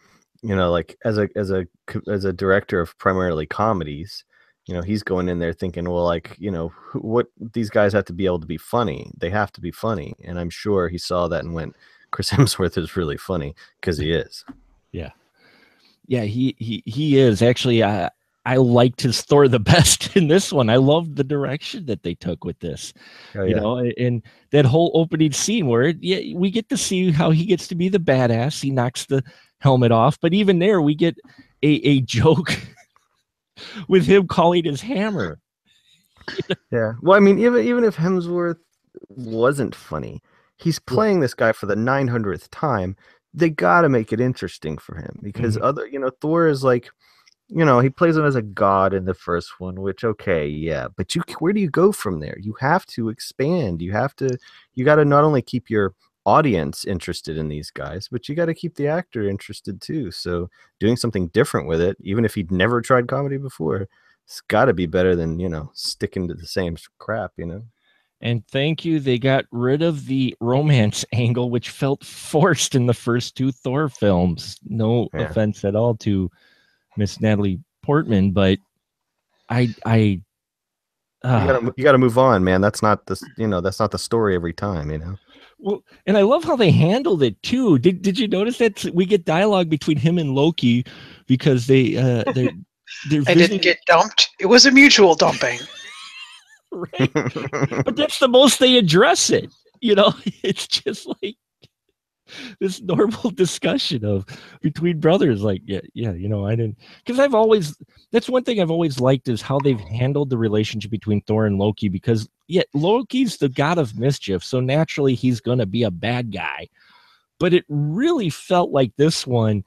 you 0.42 0.54
know, 0.54 0.70
like 0.70 0.98
as 1.06 1.16
a 1.16 1.30
as 1.34 1.50
a 1.50 1.66
as 2.08 2.26
a 2.26 2.32
director 2.32 2.78
of 2.78 2.96
primarily 2.98 3.46
comedies, 3.46 4.24
you 4.66 4.74
know, 4.74 4.82
he's 4.82 5.02
going 5.02 5.30
in 5.30 5.38
there 5.38 5.54
thinking, 5.54 5.88
well, 5.88 6.04
like 6.04 6.36
you 6.38 6.50
know, 6.50 6.68
what 6.92 7.28
these 7.54 7.70
guys 7.70 7.94
have 7.94 8.04
to 8.04 8.12
be 8.12 8.26
able 8.26 8.40
to 8.40 8.46
be 8.46 8.58
funny. 8.58 9.10
They 9.16 9.30
have 9.30 9.50
to 9.52 9.62
be 9.62 9.70
funny, 9.70 10.14
and 10.22 10.38
I'm 10.38 10.50
sure 10.50 10.90
he 10.90 10.98
saw 10.98 11.26
that 11.28 11.44
and 11.44 11.54
went, 11.54 11.74
Chris 12.10 12.28
Hemsworth 12.32 12.76
is 12.76 12.96
really 12.98 13.16
funny 13.16 13.54
because 13.80 13.96
he 13.96 14.12
is. 14.12 14.44
Yeah, 14.92 15.12
yeah, 16.06 16.24
he 16.24 16.54
he 16.58 16.82
he 16.84 17.18
is 17.18 17.40
actually. 17.40 17.82
I 17.82 18.10
I 18.48 18.56
liked 18.56 19.02
his 19.02 19.20
Thor 19.20 19.46
the 19.46 19.60
best 19.74 20.16
in 20.16 20.28
this 20.28 20.50
one. 20.50 20.70
I 20.70 20.76
loved 20.76 21.16
the 21.16 21.24
direction 21.24 21.84
that 21.84 22.02
they 22.02 22.14
took 22.14 22.44
with 22.44 22.58
this. 22.60 22.94
Oh, 23.34 23.44
you 23.44 23.54
know, 23.54 23.76
and 23.98 24.22
that 24.52 24.64
whole 24.64 24.90
opening 24.94 25.32
scene 25.32 25.66
where 25.66 25.88
yeah, 26.00 26.34
we 26.34 26.50
get 26.50 26.70
to 26.70 26.76
see 26.78 27.10
how 27.12 27.30
he 27.30 27.44
gets 27.44 27.68
to 27.68 27.74
be 27.74 27.90
the 27.90 27.98
badass. 27.98 28.62
He 28.62 28.70
knocks 28.70 29.04
the 29.04 29.22
helmet 29.60 29.92
off, 29.92 30.18
but 30.22 30.32
even 30.32 30.60
there, 30.60 30.80
we 30.80 30.94
get 30.94 31.16
a 31.62 31.68
a 31.68 32.00
joke 32.00 32.58
with 33.88 34.06
him 34.06 34.26
calling 34.26 34.64
his 34.64 34.80
hammer. 34.80 35.38
Yeah. 36.70 36.92
Well, 37.00 37.16
I 37.16 37.20
mean, 37.20 37.38
even 37.38 37.66
even 37.66 37.84
if 37.84 37.96
Hemsworth 37.96 38.58
wasn't 39.08 39.74
funny, 39.74 40.22
he's 40.58 40.78
playing 40.78 41.20
this 41.20 41.32
guy 41.32 41.52
for 41.52 41.64
the 41.64 41.74
900th 41.74 42.48
time. 42.50 42.96
They 43.32 43.48
got 43.48 43.82
to 43.82 43.88
make 43.88 44.12
it 44.12 44.20
interesting 44.20 44.76
for 44.76 44.96
him 44.96 45.18
because 45.22 45.56
mm-hmm. 45.56 45.64
other, 45.64 45.86
you 45.86 45.98
know, 45.98 46.10
Thor 46.20 46.46
is 46.46 46.62
like, 46.62 46.90
you 47.48 47.64
know, 47.64 47.80
he 47.80 47.90
plays 47.90 48.16
him 48.16 48.24
as 48.24 48.36
a 48.36 48.42
god 48.42 48.92
in 48.92 49.04
the 49.04 49.14
first 49.14 49.58
one, 49.60 49.80
which 49.80 50.04
okay, 50.04 50.46
yeah, 50.46 50.88
but 50.96 51.14
you 51.14 51.22
where 51.38 51.52
do 51.52 51.60
you 51.60 51.70
go 51.70 51.92
from 51.92 52.20
there? 52.20 52.36
You 52.40 52.54
have 52.60 52.84
to 52.86 53.08
expand. 53.08 53.80
You 53.82 53.92
have 53.92 54.14
to 54.16 54.38
you 54.74 54.84
got 54.84 54.96
to 54.96 55.04
not 55.04 55.24
only 55.24 55.42
keep 55.42 55.70
your 55.70 55.94
audience 56.26 56.84
interested 56.84 57.38
in 57.38 57.48
these 57.48 57.70
guys, 57.70 58.08
but 58.10 58.28
you 58.28 58.34
got 58.34 58.46
to 58.46 58.54
keep 58.54 58.74
the 58.74 58.86
actor 58.88 59.26
interested 59.28 59.80
too. 59.80 60.10
So 60.10 60.50
doing 60.78 60.96
something 60.96 61.28
different 61.28 61.66
with 61.68 61.80
it, 61.80 61.96
even 62.00 62.24
if 62.26 62.34
he'd 62.34 62.50
never 62.52 62.82
tried 62.82 63.08
comedy 63.08 63.38
before, 63.38 63.88
it's 64.26 64.42
got 64.42 64.66
to 64.66 64.74
be 64.74 64.86
better 64.86 65.16
than 65.16 65.40
you 65.40 65.48
know 65.48 65.70
sticking 65.74 66.28
to 66.28 66.34
the 66.34 66.46
same 66.46 66.76
crap. 66.98 67.32
You 67.38 67.46
know. 67.46 67.62
And 68.20 68.46
thank 68.48 68.84
you, 68.84 68.98
they 68.98 69.18
got 69.18 69.44
rid 69.52 69.80
of 69.80 70.06
the 70.06 70.36
romance 70.40 71.04
angle, 71.12 71.50
which 71.50 71.70
felt 71.70 72.04
forced 72.04 72.74
in 72.74 72.86
the 72.86 72.94
first 72.94 73.36
two 73.36 73.52
Thor 73.52 73.88
films. 73.88 74.58
No 74.64 75.08
Yeah. 75.14 75.22
offense 75.22 75.64
at 75.64 75.76
all 75.76 75.94
to 75.98 76.30
Miss 76.98 77.20
Natalie 77.20 77.60
Portman, 77.82 78.32
but 78.32 78.58
I 79.48 79.74
I 79.86 79.96
you 79.96 80.22
ah. 81.24 81.46
gotta 81.46 81.74
you 81.76 81.84
gotta 81.84 81.98
move 81.98 82.18
on, 82.18 82.44
man. 82.44 82.60
That's 82.60 82.82
not 82.82 83.06
the 83.06 83.20
you 83.38 83.46
know 83.46 83.60
that's 83.60 83.80
not 83.80 83.90
the 83.90 83.98
story 83.98 84.34
every 84.34 84.52
time. 84.52 84.90
You 84.90 84.98
know. 84.98 85.16
Well, 85.58 85.82
and 86.06 86.16
I 86.16 86.22
love 86.22 86.44
how 86.44 86.54
they 86.54 86.70
handled 86.70 87.22
it 87.22 87.42
too. 87.42 87.78
Did 87.78 88.02
Did 88.02 88.18
you 88.18 88.28
notice 88.28 88.58
that 88.58 88.84
we 88.94 89.06
get 89.06 89.24
dialogue 89.24 89.68
between 89.68 89.96
him 89.96 90.18
and 90.18 90.34
Loki 90.34 90.84
because 91.26 91.66
they 91.66 91.96
uh, 91.96 92.24
they 92.32 92.50
they're 93.10 93.22
I 93.22 93.34
visiting- 93.34 93.38
didn't 93.38 93.62
get 93.62 93.78
dumped. 93.86 94.28
It 94.38 94.46
was 94.46 94.66
a 94.66 94.70
mutual 94.70 95.14
dumping. 95.14 95.58
right? 96.72 97.12
but 97.12 97.96
that's 97.96 98.18
the 98.18 98.28
most 98.28 98.58
they 98.58 98.76
address 98.76 99.30
it. 99.30 99.52
You 99.80 99.94
know, 99.94 100.14
it's 100.42 100.66
just 100.66 101.06
like 101.22 101.36
this 102.60 102.80
normal 102.80 103.30
discussion 103.34 104.04
of 104.04 104.26
between 104.60 105.00
brothers. 105.00 105.42
Like, 105.42 105.62
yeah, 105.64 105.80
yeah, 105.94 106.12
you 106.12 106.28
know, 106.28 106.46
I 106.46 106.54
didn't 106.54 106.78
because 107.04 107.18
I've 107.18 107.34
always 107.34 107.76
that's 108.12 108.28
one 108.28 108.44
thing 108.44 108.60
I've 108.60 108.70
always 108.70 109.00
liked 109.00 109.28
is 109.28 109.42
how 109.42 109.58
they've 109.58 109.80
handled 109.80 110.30
the 110.30 110.38
relationship 110.38 110.90
between 110.90 111.20
Thor 111.22 111.46
and 111.46 111.58
Loki 111.58 111.88
because 111.88 112.28
yeah, 112.46 112.62
Loki's 112.74 113.36
the 113.36 113.48
god 113.48 113.78
of 113.78 113.98
mischief, 113.98 114.42
so 114.42 114.60
naturally 114.60 115.14
he's 115.14 115.40
gonna 115.40 115.66
be 115.66 115.82
a 115.82 115.90
bad 115.90 116.32
guy. 116.32 116.68
But 117.40 117.54
it 117.54 117.64
really 117.68 118.30
felt 118.30 118.70
like 118.70 118.92
this 118.96 119.26
one. 119.26 119.64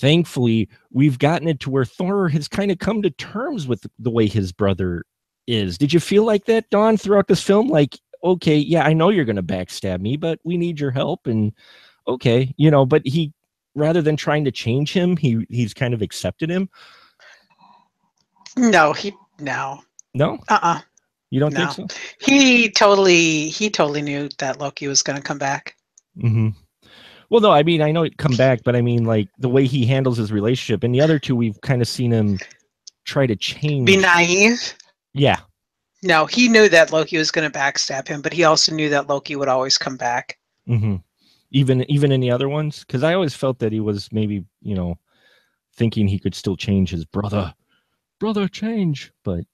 Thankfully, 0.00 0.68
we've 0.92 1.18
gotten 1.18 1.48
it 1.48 1.58
to 1.60 1.70
where 1.70 1.84
Thor 1.84 2.28
has 2.28 2.46
kind 2.46 2.70
of 2.70 2.78
come 2.78 3.02
to 3.02 3.10
terms 3.10 3.66
with 3.66 3.84
the 3.98 4.10
way 4.10 4.28
his 4.28 4.52
brother 4.52 5.04
is. 5.48 5.76
Did 5.76 5.92
you 5.92 5.98
feel 5.98 6.24
like 6.24 6.44
that, 6.44 6.70
Dawn, 6.70 6.96
throughout 6.96 7.26
this 7.26 7.42
film? 7.42 7.68
Like, 7.68 7.98
okay, 8.22 8.56
yeah, 8.56 8.84
I 8.84 8.92
know 8.92 9.10
you're 9.10 9.24
going 9.24 9.36
to 9.36 9.42
backstab 9.42 10.00
me, 10.00 10.16
but 10.16 10.38
we 10.44 10.56
need 10.56 10.80
your 10.80 10.90
help. 10.90 11.26
And 11.26 11.52
okay, 12.06 12.54
you 12.56 12.70
know, 12.70 12.86
but 12.86 13.02
he, 13.06 13.32
rather 13.74 14.02
than 14.02 14.16
trying 14.16 14.44
to 14.44 14.50
change 14.52 14.92
him, 14.92 15.16
he 15.16 15.46
he's 15.48 15.74
kind 15.74 15.94
of 15.94 16.02
accepted 16.02 16.50
him. 16.50 16.68
No, 18.56 18.92
he 18.92 19.14
no. 19.38 19.82
No, 20.14 20.38
Uh-uh. 20.48 20.80
you 21.30 21.38
don't 21.40 21.54
No. 21.54 21.66
think 21.66 21.70
so? 21.72 21.86
He 22.20 22.70
totally 22.70 23.48
he 23.48 23.70
totally 23.70 24.02
knew 24.02 24.28
that 24.38 24.58
Loki 24.58 24.88
was 24.88 25.02
going 25.02 25.16
to 25.16 25.22
come 25.22 25.38
back. 25.38 25.76
hmm 26.20 26.48
Well, 27.30 27.40
no, 27.40 27.50
I 27.52 27.62
mean, 27.62 27.82
I 27.82 27.92
know 27.92 28.02
it 28.02 28.16
come 28.16 28.36
back, 28.36 28.60
but 28.64 28.74
I 28.74 28.80
mean, 28.82 29.04
like 29.04 29.28
the 29.38 29.48
way 29.48 29.66
he 29.66 29.86
handles 29.86 30.16
his 30.16 30.32
relationship, 30.32 30.82
and 30.82 30.94
the 30.94 31.00
other 31.00 31.18
two, 31.18 31.36
we've 31.36 31.60
kind 31.60 31.82
of 31.82 31.88
seen 31.88 32.10
him 32.10 32.38
try 33.04 33.26
to 33.26 33.36
change. 33.36 33.86
Be 33.86 33.96
naive. 33.96 34.74
yeah, 35.14 35.38
No, 36.02 36.26
he 36.26 36.48
knew 36.48 36.68
that 36.68 36.92
Loki 36.92 37.18
was 37.18 37.30
going 37.30 37.50
to 37.50 37.58
backstab 37.58 38.06
him, 38.06 38.22
but 38.22 38.32
he 38.32 38.44
also 38.44 38.72
knew 38.72 38.88
that 38.90 39.08
Loki 39.08 39.34
would 39.36 39.48
always 39.48 39.76
come 39.78 39.96
back. 39.96 40.38
hmm 40.66 40.96
Even 41.50 41.84
even 41.90 42.12
in 42.12 42.20
the 42.20 42.30
other 42.30 42.48
ones, 42.48 42.80
because 42.80 43.02
I 43.02 43.14
always 43.14 43.34
felt 43.34 43.58
that 43.58 43.72
he 43.72 43.80
was 43.80 44.08
maybe 44.12 44.44
you 44.62 44.74
know 44.74 44.98
thinking 45.74 46.06
he 46.08 46.18
could 46.18 46.34
still 46.34 46.56
change 46.56 46.90
his 46.90 47.04
brother, 47.04 47.52
brother 48.20 48.48
change, 48.48 49.12
but 49.24 49.44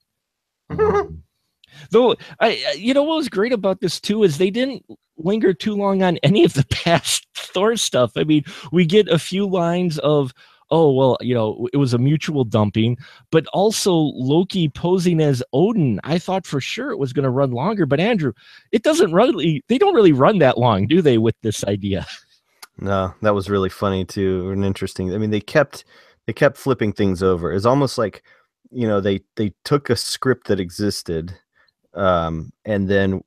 um, 0.70 1.22
though 1.90 2.14
I- 2.40 2.74
you 2.76 2.92
know 2.94 3.02
what 3.04 3.16
was 3.16 3.28
great 3.28 3.52
about 3.52 3.80
this 3.80 4.00
too 4.00 4.22
is 4.24 4.37
they 4.37 4.50
didn't 4.50 4.85
linger 5.16 5.54
too 5.54 5.74
long 5.76 6.02
on 6.02 6.18
any 6.22 6.44
of 6.44 6.52
the 6.54 6.66
past 6.70 7.26
Thor 7.35 7.76
stuff. 7.76 8.12
I 8.16 8.24
mean, 8.24 8.44
we 8.72 8.85
get 8.85 9.09
a 9.09 9.18
few 9.18 9.46
lines 9.46 9.98
of. 10.00 10.33
Oh 10.70 10.92
well, 10.92 11.18
you 11.20 11.35
know, 11.35 11.68
it 11.72 11.77
was 11.77 11.94
a 11.94 11.98
mutual 11.98 12.44
dumping, 12.44 12.96
but 13.31 13.46
also 13.48 13.94
Loki 13.94 14.68
posing 14.68 15.20
as 15.20 15.42
Odin. 15.53 16.00
I 16.05 16.18
thought 16.18 16.46
for 16.46 16.61
sure 16.61 16.90
it 16.90 16.98
was 16.98 17.12
going 17.12 17.24
to 17.24 17.31
run 17.31 17.53
longer, 17.53 17.87
but 17.87 18.00
Andrew, 18.00 18.33
it 18.72 18.83
doesn't 18.83 19.12
really 19.12 19.62
they 19.68 19.79
don't 19.79 19.94
really 19.94 20.12
run 20.12 20.38
that 20.38 20.59
long 20.59 20.87
do 20.87 21.03
they 21.03 21.18
with 21.18 21.35
this 21.42 21.64
idea 21.64 22.07
No, 22.79 23.14
that 23.22 23.35
was 23.35 23.50
really 23.50 23.68
funny 23.68 24.05
too, 24.05 24.50
and 24.50 24.64
interesting. 24.64 25.14
I 25.14 25.18
mean, 25.18 25.31
they 25.31 25.40
kept 25.40 25.85
they 26.27 26.33
kept 26.33 26.57
flipping 26.57 26.92
things 26.92 27.22
over. 27.22 27.53
It's 27.53 27.66
almost 27.66 27.98
like 27.98 28.24
you 28.70 28.88
know 28.88 29.00
they 29.00 29.20
they 29.37 29.53
took 29.64 29.90
a 29.90 29.96
script 29.96 30.48
that 30.48 30.61
existed, 30.61 31.38
um, 31.94 32.53
and 32.64 32.88
then 32.88 33.22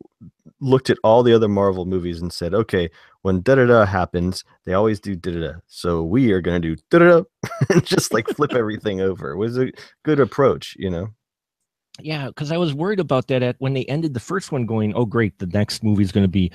looked 0.60 0.90
at 0.90 0.98
all 1.04 1.24
the 1.24 1.34
other 1.34 1.48
Marvel 1.48 1.86
movies 1.86 2.22
and 2.22 2.34
said, 2.34 2.54
okay, 2.54 2.90
when 3.28 3.42
da 3.42 3.56
da 3.56 3.66
da 3.66 3.86
happens, 3.86 4.46
they 4.64 4.74
always 4.74 5.02
do 5.02 5.14
da 5.14 5.32
da 5.34 5.40
da. 5.40 5.54
So 5.68 6.02
we 6.02 6.32
are 6.32 6.40
gonna 6.40 6.62
do 6.62 6.78
da 6.90 7.00
da 7.00 7.10
da, 7.20 7.24
and 7.70 7.86
just 7.86 8.14
like 8.14 8.26
flip 8.30 8.54
everything 8.56 9.02
over. 9.02 9.32
It 9.32 9.38
was 9.38 9.58
a 9.58 9.70
good 10.06 10.22
approach, 10.22 10.78
you 10.80 10.90
know. 10.90 11.10
yeah 12.00 12.28
because 12.28 12.52
i 12.52 12.58
was 12.58 12.74
worried 12.74 13.00
about 13.00 13.28
that 13.28 13.44
at 13.44 13.56
when 13.60 13.74
they 13.74 13.84
ended 13.86 14.14
the 14.14 14.20
first 14.20 14.52
one 14.52 14.66
going 14.66 14.94
oh 14.94 15.06
great 15.06 15.38
the 15.40 15.48
next 15.48 15.84
movie 15.84 16.04
is 16.04 16.12
going 16.12 16.24
to 16.24 16.30
be 16.42 16.52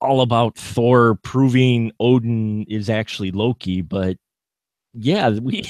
all 0.00 0.20
about 0.20 0.56
thor 0.58 1.14
proving 1.22 1.92
odin 2.00 2.64
is 2.68 2.90
actually 2.90 3.30
loki 3.30 3.80
but 3.80 4.16
yeah 4.92 5.30
we 5.30 5.62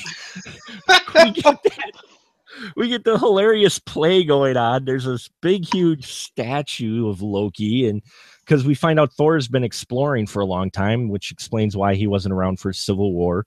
we 1.15 1.31
get 1.31 1.63
that 1.63 1.93
we 2.77 2.89
get 2.89 3.05
the 3.05 3.19
hilarious 3.19 3.79
play 3.79 4.25
going 4.25 4.57
on 4.57 4.87
there's 4.87 5.05
this 5.05 5.29
big 5.43 5.65
huge 5.65 6.11
statue 6.11 7.07
of 7.09 7.21
loki 7.21 7.87
and 7.87 8.03
because 8.45 8.65
we 8.65 8.75
find 8.75 8.99
out 8.99 9.13
thor's 9.13 9.49
been 9.49 9.65
exploring 9.65 10.27
for 10.27 10.41
a 10.41 10.47
long 10.47 10.71
time 10.71 11.09
which 11.09 11.31
explains 11.31 11.77
why 11.77 11.95
he 11.95 12.07
wasn't 12.07 12.33
around 12.33 12.59
for 12.59 12.73
civil 12.73 13.13
war 13.13 13.47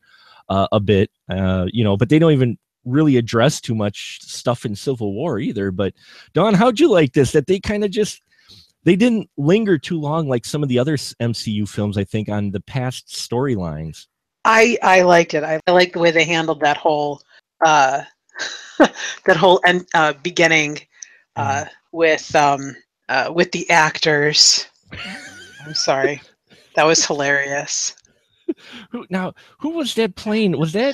uh, 0.50 0.68
a 0.72 0.80
bit 0.80 1.10
uh, 1.30 1.66
you 1.72 1.84
know 1.84 1.98
but 1.98 2.10
they 2.10 2.20
don't 2.20 2.34
even 2.34 2.58
really 2.84 3.18
address 3.18 3.60
too 3.60 3.74
much 3.74 4.20
stuff 4.22 4.64
in 4.64 4.76
civil 4.76 5.14
war 5.14 5.40
either 5.40 5.72
but 5.72 5.94
dawn 6.34 6.54
how'd 6.54 6.80
you 6.80 6.90
like 6.90 7.14
this 7.14 7.32
that 7.32 7.48
they 7.48 7.60
kind 7.60 7.84
of 7.84 7.90
just 7.90 8.22
they 8.84 8.96
didn't 8.96 9.28
linger 9.38 9.78
too 9.80 10.00
long 10.00 10.28
like 10.28 10.46
some 10.46 10.62
of 10.62 10.70
the 10.70 10.78
other 10.78 10.96
mcu 10.98 11.68
films 11.68 11.98
i 11.98 12.04
think 12.04 12.30
on 12.30 12.52
the 12.52 12.62
past 12.62 13.08
storylines 13.08 14.06
I 14.46 14.78
I 14.84 15.02
liked 15.02 15.34
it. 15.34 15.44
I, 15.44 15.60
I 15.68 15.72
like 15.72 15.92
the 15.94 16.00
way 16.00 16.12
they 16.12 16.24
handled 16.24 16.62
that 16.62 16.78
whole 16.78 17.22
uh 17.66 18.04
that 19.26 19.36
whole 19.38 19.60
end, 19.66 19.88
uh, 19.94 20.14
beginning 20.22 20.80
uh, 21.36 21.66
with 21.92 22.34
um 22.36 22.76
uh, 23.10 23.32
with 23.34 23.52
the 23.52 23.70
actors. 23.70 24.68
I'm 25.66 25.74
sorry, 25.74 26.22
that 26.76 26.86
was 26.86 27.06
hilarious. 27.06 27.96
who 28.92 29.06
now 29.10 29.34
who 29.60 29.70
was 29.72 29.96
that 29.96 30.16
playing 30.16 30.58
was 30.58 30.74
that 30.74 30.94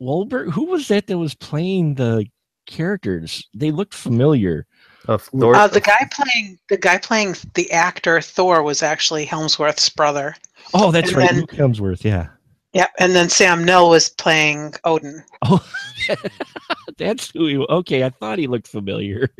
Wahlberg? 0.00 0.52
who 0.52 0.66
was 0.66 0.88
that 0.88 1.06
that 1.08 1.18
was 1.18 1.34
playing 1.34 1.94
the 1.94 2.24
characters 2.66 3.48
they 3.54 3.70
looked 3.72 3.94
familiar 3.94 4.64
Of 5.06 5.22
Thor, 5.22 5.56
Uh, 5.56 5.66
the 5.66 5.80
guy 5.80 6.08
playing 6.12 6.58
the 6.68 6.76
guy 6.76 6.98
playing 6.98 7.34
the 7.54 7.70
actor 7.72 8.20
Thor 8.20 8.62
was 8.62 8.82
actually 8.82 9.26
Hemsworth's 9.26 9.88
brother. 9.88 10.36
oh 10.74 10.92
that's 10.92 11.08
And 11.08 11.16
right 11.16 11.30
then- 11.30 11.40
luke 11.40 11.50
hemsworth 11.52 12.04
yeah 12.04 12.28
Yep, 12.74 12.90
and 13.00 13.16
then 13.16 13.28
Sam 13.30 13.64
Neill 13.64 13.88
was 13.88 14.10
playing 14.10 14.74
Odin. 14.84 15.24
oh 15.46 15.66
that's 16.98 17.30
who 17.30 17.46
he 17.46 17.56
okay 17.56 18.04
i 18.04 18.10
thought 18.10 18.38
he 18.38 18.46
looked 18.46 18.68
familiar 18.68 19.30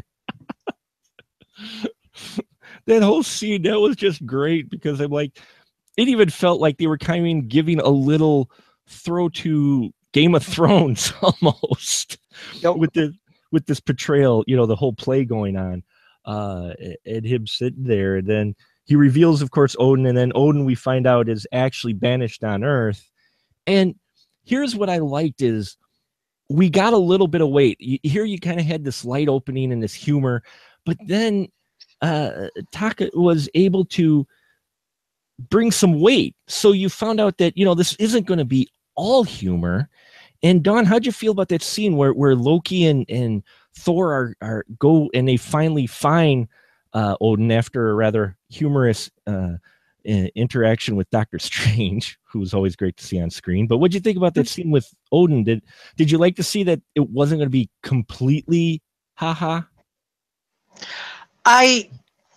that 2.89 3.03
whole 3.03 3.23
scene 3.23 3.63
that 3.63 3.81
was 3.81 3.97
just 3.97 4.25
great 4.27 4.69
because 4.69 5.01
i'm 5.01 5.11
like 5.11 5.39
it 5.97 6.09
even 6.09 6.31
felt 6.31 6.61
like 6.61 6.79
they 6.79 6.87
were 6.87 6.99
kind 6.99 7.27
of 7.39 7.49
giving 7.49 7.81
a 7.81 7.89
little 7.89 8.51
throw 8.89 9.29
to 9.29 9.93
game 10.13 10.35
of 10.35 10.45
thrones 10.45 11.13
almost 11.23 12.19
Yep. 12.61 12.77
with 12.77 12.93
the 12.95 13.13
with 13.53 13.67
this 13.67 13.81
portrayal 13.81 14.45
you 14.47 14.57
know 14.57 14.67
the 14.67 14.77
whole 14.77 14.93
play 14.93 15.25
going 15.25 15.57
on 15.57 15.83
uh 16.25 16.73
and 17.07 17.25
him 17.25 17.47
sitting 17.47 17.85
there. 17.85 18.17
And 18.17 18.27
then 18.27 18.55
he 18.85 18.97
reveals 18.97 19.43
of 19.43 19.51
course 19.51 19.77
odin 19.79 20.07
and 20.07 20.17
then 20.17 20.33
odin 20.35 20.65
we 20.65 20.75
find 20.75 21.07
out 21.07 21.29
is 21.29 21.47
actually 21.53 21.95
banished 21.95 22.45
on 22.45 22.65
earth. 22.65 23.11
And 23.67 23.95
here's 24.45 24.77
what 24.77 24.91
i 24.91 24.99
liked 24.99 25.43
is 25.43 25.77
we 26.51 26.71
got 26.71 26.95
a 26.95 26.99
little 26.99 27.29
bit 27.29 27.43
of 27.43 27.51
weight. 27.51 27.77
Here 28.03 28.25
you 28.25 28.39
kind 28.41 28.59
of 28.59 28.65
had 28.65 28.83
this 28.85 29.05
light 29.05 29.29
opening 29.29 29.73
and 29.73 29.83
this 29.83 29.95
humor 29.95 30.43
but 30.87 30.97
then 31.07 31.49
uh 32.01 32.49
taka 32.73 33.11
was 33.15 33.49
able 33.55 33.85
to 33.85 34.27
bring 35.51 35.71
some 35.71 36.01
weight 36.01 36.35
so 36.47 36.73
you 36.73 36.89
found 36.89 37.21
out 37.21 37.39
that 37.39 37.57
you 37.57 37.65
know 37.65 37.75
this 37.75 37.95
isn't 37.97 38.27
going 38.27 38.39
to 38.39 38.45
be 38.45 38.69
all 38.95 39.23
humor 39.23 39.89
and 40.43 40.63
dawn 40.63 40.85
how'd 40.85 41.07
you 41.07 41.13
feel 41.13 41.33
about 41.33 41.49
that 41.49 41.63
scene 41.63 41.97
where 41.97 42.13
where 42.13 42.35
loki 42.35 42.87
and 42.87 43.09
and 43.09 43.43
thor 43.75 44.13
are 44.13 44.37
are 44.41 44.65
go 44.79 45.09
and 45.15 45.29
they 45.29 45.37
finally 45.37 45.87
find 45.87 46.49
uh 46.93 47.17
odin 47.21 47.53
after 47.53 47.91
a 47.91 47.95
rather 47.95 48.37
humorous 48.49 49.11
uh 49.27 49.55
interaction 50.09 50.97
with 50.97 51.11
Doctor 51.11 51.39
Strange, 51.39 52.19
who 52.23 52.41
was 52.41 52.55
always 52.55 52.77
great 52.77 52.97
to 52.97 53.05
see 53.05 53.21
on 53.21 53.31
screen. 53.31 53.67
But 53.67 53.77
what 53.77 53.83
would 53.83 53.95
you 53.95 54.01
think 54.01 54.17
about 54.17 54.35
that 54.35 54.49
scene 54.49 54.71
with 54.71 54.93
Odin? 55.13 55.45
Did 55.45 55.63
did 55.97 56.11
you 56.11 56.19
like 56.19 56.37
to 56.37 56.43
see 56.43 56.63
that 56.65 56.81
it 56.95 57.09
wasn't 57.11 57.41
going 57.41 57.47
to 57.47 57.51
be 57.51 57.69
completely 57.83 58.83
haha? 59.15 59.63
I, 61.51 61.89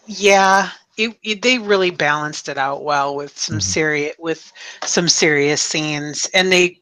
yeah, 0.05 0.69
it, 0.95 1.17
it, 1.21 1.41
they 1.41 1.57
really 1.57 1.91
balanced 1.91 2.47
it 2.47 2.57
out 2.57 2.85
well 2.85 3.13
with 3.13 3.37
some 3.37 3.57
Mhm. 3.57 3.61
serious 3.61 4.15
with 4.19 4.51
some 4.85 5.09
serious 5.09 5.61
scenes, 5.61 6.29
and 6.33 6.49
they 6.49 6.79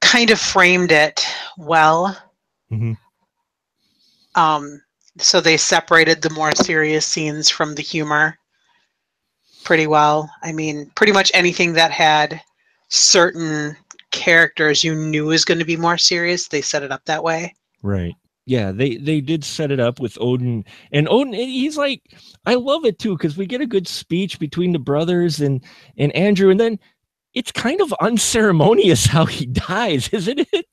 kind 0.00 0.30
of 0.30 0.40
framed 0.40 0.90
it 0.90 1.24
well. 1.56 2.16
Mhm. 2.72 2.96
Um, 4.34 4.82
so 5.18 5.40
they 5.40 5.56
separated 5.56 6.20
the 6.20 6.30
more 6.30 6.50
serious 6.52 7.06
scenes 7.06 7.48
from 7.48 7.76
the 7.76 7.82
humor 7.82 8.36
pretty 9.62 9.86
well. 9.86 10.28
I 10.42 10.50
mean, 10.50 10.90
pretty 10.96 11.12
much 11.12 11.30
anything 11.32 11.74
that 11.74 11.92
had 11.92 12.40
certain 12.88 13.76
characters 14.10 14.82
you 14.82 14.96
knew 14.96 15.26
was 15.26 15.44
going 15.44 15.58
to 15.60 15.64
be 15.64 15.76
more 15.76 15.98
serious, 15.98 16.48
they 16.48 16.60
set 16.62 16.82
it 16.82 16.90
up 16.90 17.04
that 17.04 17.22
way. 17.22 17.54
Right. 17.82 18.16
Yeah, 18.48 18.72
they 18.72 18.96
they 18.96 19.20
did 19.20 19.44
set 19.44 19.70
it 19.70 19.78
up 19.78 20.00
with 20.00 20.16
Odin, 20.22 20.64
and 20.90 21.06
Odin 21.10 21.34
he's 21.34 21.76
like, 21.76 22.00
I 22.46 22.54
love 22.54 22.86
it 22.86 22.98
too 22.98 23.14
because 23.14 23.36
we 23.36 23.44
get 23.44 23.60
a 23.60 23.66
good 23.66 23.86
speech 23.86 24.38
between 24.38 24.72
the 24.72 24.78
brothers 24.78 25.38
and 25.40 25.62
and 25.98 26.10
Andrew, 26.16 26.50
and 26.50 26.58
then 26.58 26.78
it's 27.34 27.52
kind 27.52 27.80
of 27.82 27.92
unceremonious 28.00 29.04
how 29.14 29.26
he 29.26 29.44
dies, 29.44 30.08
isn't 30.08 30.48
it? 30.50 30.66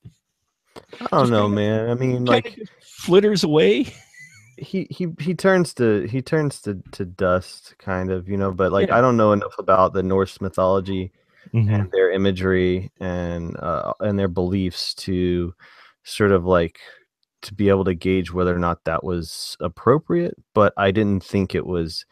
I 1.02 1.08
don't 1.12 1.20
Just 1.24 1.32
know, 1.32 1.50
man. 1.50 1.90
I 1.90 1.96
mean, 1.96 2.24
like 2.24 2.58
flitters 2.82 3.44
away. 3.44 3.94
he 4.58 4.88
he 4.90 5.08
he 5.20 5.34
turns 5.34 5.74
to 5.74 6.08
he 6.08 6.22
turns 6.22 6.62
to 6.62 6.82
to 6.94 7.04
dust, 7.04 7.76
kind 7.78 8.10
of, 8.10 8.30
you 8.30 8.38
know. 8.38 8.54
But 8.54 8.72
like, 8.72 8.88
Yeah. 8.88 8.98
I 9.00 9.02
don't 9.02 9.18
know 9.18 9.34
enough 9.34 9.56
about 9.60 9.92
the 9.92 10.02
Norse 10.04 10.40
mythology 10.40 11.12
Mhm. 11.54 11.74
and 11.74 11.92
their 11.92 12.10
imagery 12.10 12.90
and 13.02 13.56
uh, 13.58 13.92
and 14.00 14.18
their 14.18 14.30
beliefs 14.30 14.94
to 14.96 15.54
sort 16.04 16.32
of 16.32 16.46
like 16.46 16.80
to 17.46 17.54
be 17.54 17.70
able 17.70 17.86
to 17.86 17.96
gauge 17.96 18.32
whether 18.32 18.56
or 18.56 18.60
not 18.60 18.84
that 18.86 19.04
was 19.04 19.58
appropriate. 19.60 20.36
But 20.54 20.74
I 20.78 20.92
didn't 20.92 21.24
think 21.24 21.56
it 21.56 21.66
was. 21.66 22.06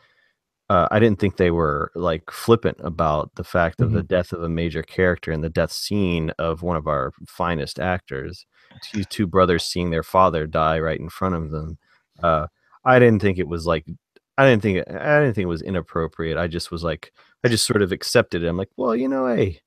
Uh, 0.69 0.88
I 0.89 1.00
didn't 1.00 1.19
think 1.19 1.36
they 1.38 1.52
were 1.52 1.91
like 1.93 2.32
flippant 2.32 2.78
about 2.80 3.36
the 3.36 3.43
fact 3.43 3.82
of 3.82 3.91
the 3.91 4.02
death 4.02 4.32
of 4.32 4.41
a 4.41 4.50
major 4.50 4.82
character 4.82 5.32
and 5.32 5.43
the 5.43 5.50
death 5.50 5.72
scene 5.72 6.32
of 6.39 6.63
one 6.63 6.78
of 6.78 6.88
our 6.88 7.12
finest 7.28 7.80
actors. 7.80 8.46
These 8.93 9.08
two 9.08 9.28
brothers 9.28 9.65
seeing 9.65 9.91
their 9.91 10.04
father 10.04 10.48
die 10.48 10.80
right 10.80 11.00
in 11.00 11.10
front 11.10 11.36
of 11.36 11.52
them. 11.52 11.78
Uh, 12.24 12.48
I 12.86 12.98
didn't 13.00 13.22
think 13.22 13.38
it 13.38 13.48
was 13.48 13.65
like. 13.67 13.86
I 14.38 14.50
didn't 14.50 14.63
think 14.63 14.88
I 14.89 15.19
didn't 15.19 15.36
think 15.36 15.43
it 15.43 15.48
was 15.48 15.62
inappropriate. 15.62 16.38
I 16.38 16.48
just 16.48 16.72
was 16.72 16.84
like, 16.84 17.12
I 17.43 17.50
just 17.50 17.67
sort 17.67 17.82
of 17.84 17.91
accepted 17.91 18.43
it. 18.43 18.48
I'm 18.48 18.58
like, 18.58 18.72
well, 18.78 18.96
you 18.96 19.08
know, 19.08 19.28
hey, 19.28 19.62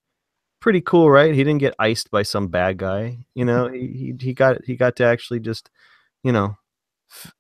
pretty 0.60 0.80
cool, 0.80 1.10
right? 1.10 1.34
He 1.34 1.44
didn't 1.44 1.60
get 1.60 1.74
iced 1.78 2.10
by 2.10 2.22
some 2.22 2.48
bad 2.48 2.78
guy. 2.78 3.18
You 3.34 3.44
mm-hmm. 3.44 3.46
know, 3.46 3.68
he 3.68 3.86
he, 3.86 4.14
he 4.18 4.32
got 4.32 4.64
he 4.64 4.76
got 4.76 4.96
to 4.96 5.04
actually 5.04 5.40
just, 5.40 5.70
you 6.22 6.32
know, 6.32 6.56
f- 7.10 7.32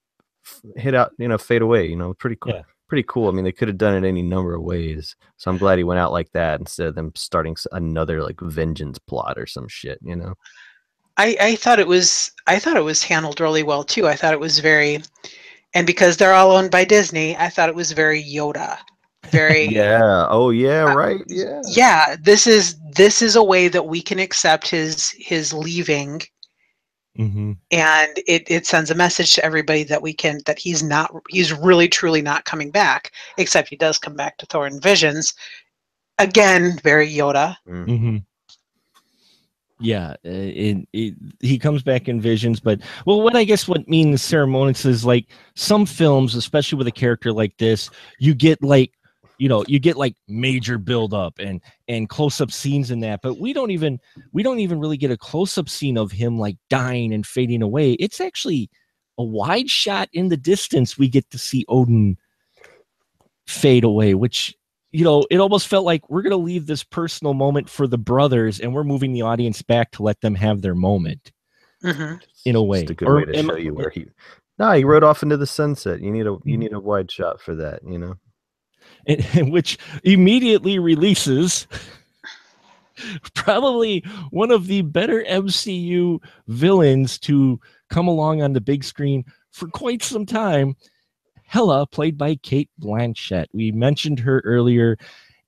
f- 0.44 0.62
hit 0.76 0.94
out, 0.94 1.12
you 1.18 1.28
know, 1.28 1.38
fade 1.38 1.62
away. 1.62 1.86
You 1.86 1.96
know, 1.96 2.14
pretty 2.14 2.36
cool. 2.40 2.54
Yeah. 2.54 2.62
Pretty 2.88 3.04
cool. 3.08 3.28
I 3.28 3.32
mean, 3.32 3.44
they 3.44 3.50
could 3.50 3.66
have 3.66 3.78
done 3.78 4.04
it 4.04 4.06
any 4.06 4.22
number 4.22 4.54
of 4.54 4.62
ways. 4.62 5.16
So 5.38 5.50
I'm 5.50 5.58
glad 5.58 5.78
he 5.78 5.84
went 5.84 5.98
out 5.98 6.12
like 6.12 6.30
that 6.32 6.60
instead 6.60 6.86
of 6.86 6.94
them 6.94 7.10
starting 7.16 7.56
another 7.72 8.22
like 8.22 8.40
vengeance 8.40 8.98
plot 8.98 9.38
or 9.38 9.46
some 9.46 9.66
shit. 9.66 9.98
You 10.02 10.16
know. 10.16 10.34
I, 11.18 11.36
I 11.40 11.56
thought 11.56 11.80
it 11.80 11.88
was 11.88 12.30
I 12.46 12.58
thought 12.58 12.76
it 12.76 12.84
was 12.84 13.02
handled 13.02 13.40
really 13.40 13.62
well 13.62 13.82
too. 13.82 14.06
I 14.06 14.14
thought 14.14 14.34
it 14.34 14.40
was 14.40 14.58
very 14.60 15.02
and 15.74 15.86
because 15.86 16.16
they're 16.16 16.32
all 16.32 16.52
owned 16.52 16.70
by 16.70 16.84
Disney, 16.84 17.36
I 17.36 17.48
thought 17.48 17.68
it 17.68 17.74
was 17.74 17.92
very 17.92 18.22
Yoda. 18.22 18.78
Very 19.30 19.64
Yeah. 19.70 20.26
Oh 20.30 20.50
yeah. 20.50 20.84
Uh, 20.84 20.94
Right. 20.94 21.22
Yeah. 21.26 21.60
yeah, 21.68 22.16
this 22.20 22.46
is 22.46 22.76
this 22.94 23.22
is 23.22 23.36
a 23.36 23.42
way 23.44 23.68
that 23.68 23.86
we 23.86 24.00
can 24.02 24.18
accept 24.18 24.68
his 24.68 25.10
his 25.18 25.52
leaving 25.52 26.22
Mm-hmm. 27.18 27.52
and 27.70 28.12
it, 28.26 28.44
it 28.50 28.66
sends 28.66 28.90
a 28.90 28.94
message 28.94 29.32
to 29.32 29.42
everybody 29.42 29.84
that 29.84 30.02
we 30.02 30.12
can 30.12 30.40
that 30.44 30.58
he's 30.58 30.82
not 30.82 31.10
he's 31.30 31.50
really 31.50 31.88
truly 31.88 32.20
not 32.20 32.44
coming 32.44 32.70
back 32.70 33.10
except 33.38 33.70
he 33.70 33.76
does 33.76 33.96
come 33.96 34.14
back 34.14 34.36
to 34.36 34.44
thor 34.44 34.66
in 34.66 34.78
visions 34.82 35.32
again 36.18 36.78
very 36.82 37.08
yoda 37.08 37.56
Mm-hmm. 37.66 38.18
Yeah, 39.78 40.10
uh, 40.10 40.16
it, 40.24 40.88
it, 40.94 41.14
he 41.40 41.58
comes 41.58 41.82
back 41.82 42.08
in 42.08 42.18
visions, 42.20 42.60
but 42.60 42.80
well, 43.04 43.20
what 43.20 43.36
I 43.36 43.44
guess 43.44 43.68
what 43.68 43.86
means 43.88 44.22
ceremonious 44.22 44.86
is 44.86 45.04
like 45.04 45.26
some 45.54 45.84
films, 45.84 46.34
especially 46.34 46.78
with 46.78 46.86
a 46.86 46.92
character 46.92 47.30
like 47.30 47.56
this, 47.58 47.90
you 48.18 48.34
get 48.34 48.62
like, 48.62 48.92
you 49.38 49.48
know, 49.48 49.64
you 49.68 49.78
get 49.78 49.96
like 49.96 50.14
major 50.28 50.78
build 50.78 51.12
up 51.14 51.38
and 51.38 51.60
and 51.88 52.08
close 52.08 52.40
up 52.40 52.50
scenes 52.50 52.90
in 52.90 53.00
that, 53.00 53.20
but 53.22 53.38
we 53.38 53.52
don't 53.52 53.70
even 53.70 53.98
we 54.32 54.42
don't 54.42 54.60
even 54.60 54.78
really 54.80 54.96
get 54.96 55.10
a 55.10 55.16
close 55.16 55.58
up 55.58 55.68
scene 55.68 55.98
of 55.98 56.10
him 56.12 56.38
like 56.38 56.56
dying 56.70 57.12
and 57.12 57.26
fading 57.26 57.62
away. 57.62 57.92
It's 57.92 58.20
actually 58.20 58.70
a 59.18 59.24
wide 59.24 59.70
shot 59.70 60.08
in 60.12 60.28
the 60.28 60.36
distance. 60.36 60.98
We 60.98 61.08
get 61.08 61.28
to 61.30 61.38
see 61.38 61.64
Odin 61.68 62.16
fade 63.46 63.84
away, 63.84 64.14
which 64.14 64.54
you 64.92 65.04
know, 65.04 65.26
it 65.30 65.38
almost 65.38 65.68
felt 65.68 65.84
like 65.84 66.08
we're 66.08 66.22
going 66.22 66.30
to 66.30 66.36
leave 66.36 66.66
this 66.66 66.82
personal 66.82 67.34
moment 67.34 67.68
for 67.68 67.86
the 67.86 67.98
brothers 67.98 68.60
and 68.60 68.72
we're 68.72 68.84
moving 68.84 69.12
the 69.12 69.20
audience 69.22 69.60
back 69.60 69.90
to 69.90 70.02
let 70.02 70.18
them 70.22 70.34
have 70.34 70.62
their 70.62 70.74
moment 70.74 71.32
hmm 71.82 72.14
in 72.46 72.56
a 72.56 72.62
way. 72.62 72.80
Just 72.82 72.90
a 72.92 72.94
good 72.94 73.08
Or 73.08 73.16
way 73.16 73.24
to 73.26 73.36
am- 73.38 73.46
show 73.48 73.56
you 73.56 73.74
where 73.74 73.90
he. 73.90 74.06
No, 74.58 74.72
he 74.72 74.84
rode 74.84 75.04
off 75.04 75.22
into 75.22 75.36
the 75.36 75.46
sunset. 75.46 76.00
You 76.00 76.10
need 76.10 76.26
a 76.26 76.38
you 76.44 76.56
Mhm. 76.56 76.60
need 76.60 76.72
a 76.72 76.80
wide 76.80 77.10
shot 77.10 77.40
for 77.42 77.54
that. 77.56 77.80
You 77.86 77.98
know. 77.98 78.14
which 79.48 79.78
immediately 80.04 80.78
releases 80.78 81.66
probably 83.34 84.00
one 84.30 84.50
of 84.50 84.66
the 84.66 84.82
better 84.82 85.24
MCU 85.28 86.18
villains 86.48 87.18
to 87.20 87.60
come 87.90 88.08
along 88.08 88.42
on 88.42 88.52
the 88.52 88.60
big 88.60 88.82
screen 88.84 89.24
for 89.52 89.68
quite 89.68 90.02
some 90.02 90.26
time. 90.26 90.76
Hela, 91.44 91.86
played 91.86 92.18
by 92.18 92.34
Cate 92.36 92.70
Blanchett. 92.80 93.46
We 93.52 93.70
mentioned 93.70 94.18
her 94.20 94.40
earlier. 94.44 94.98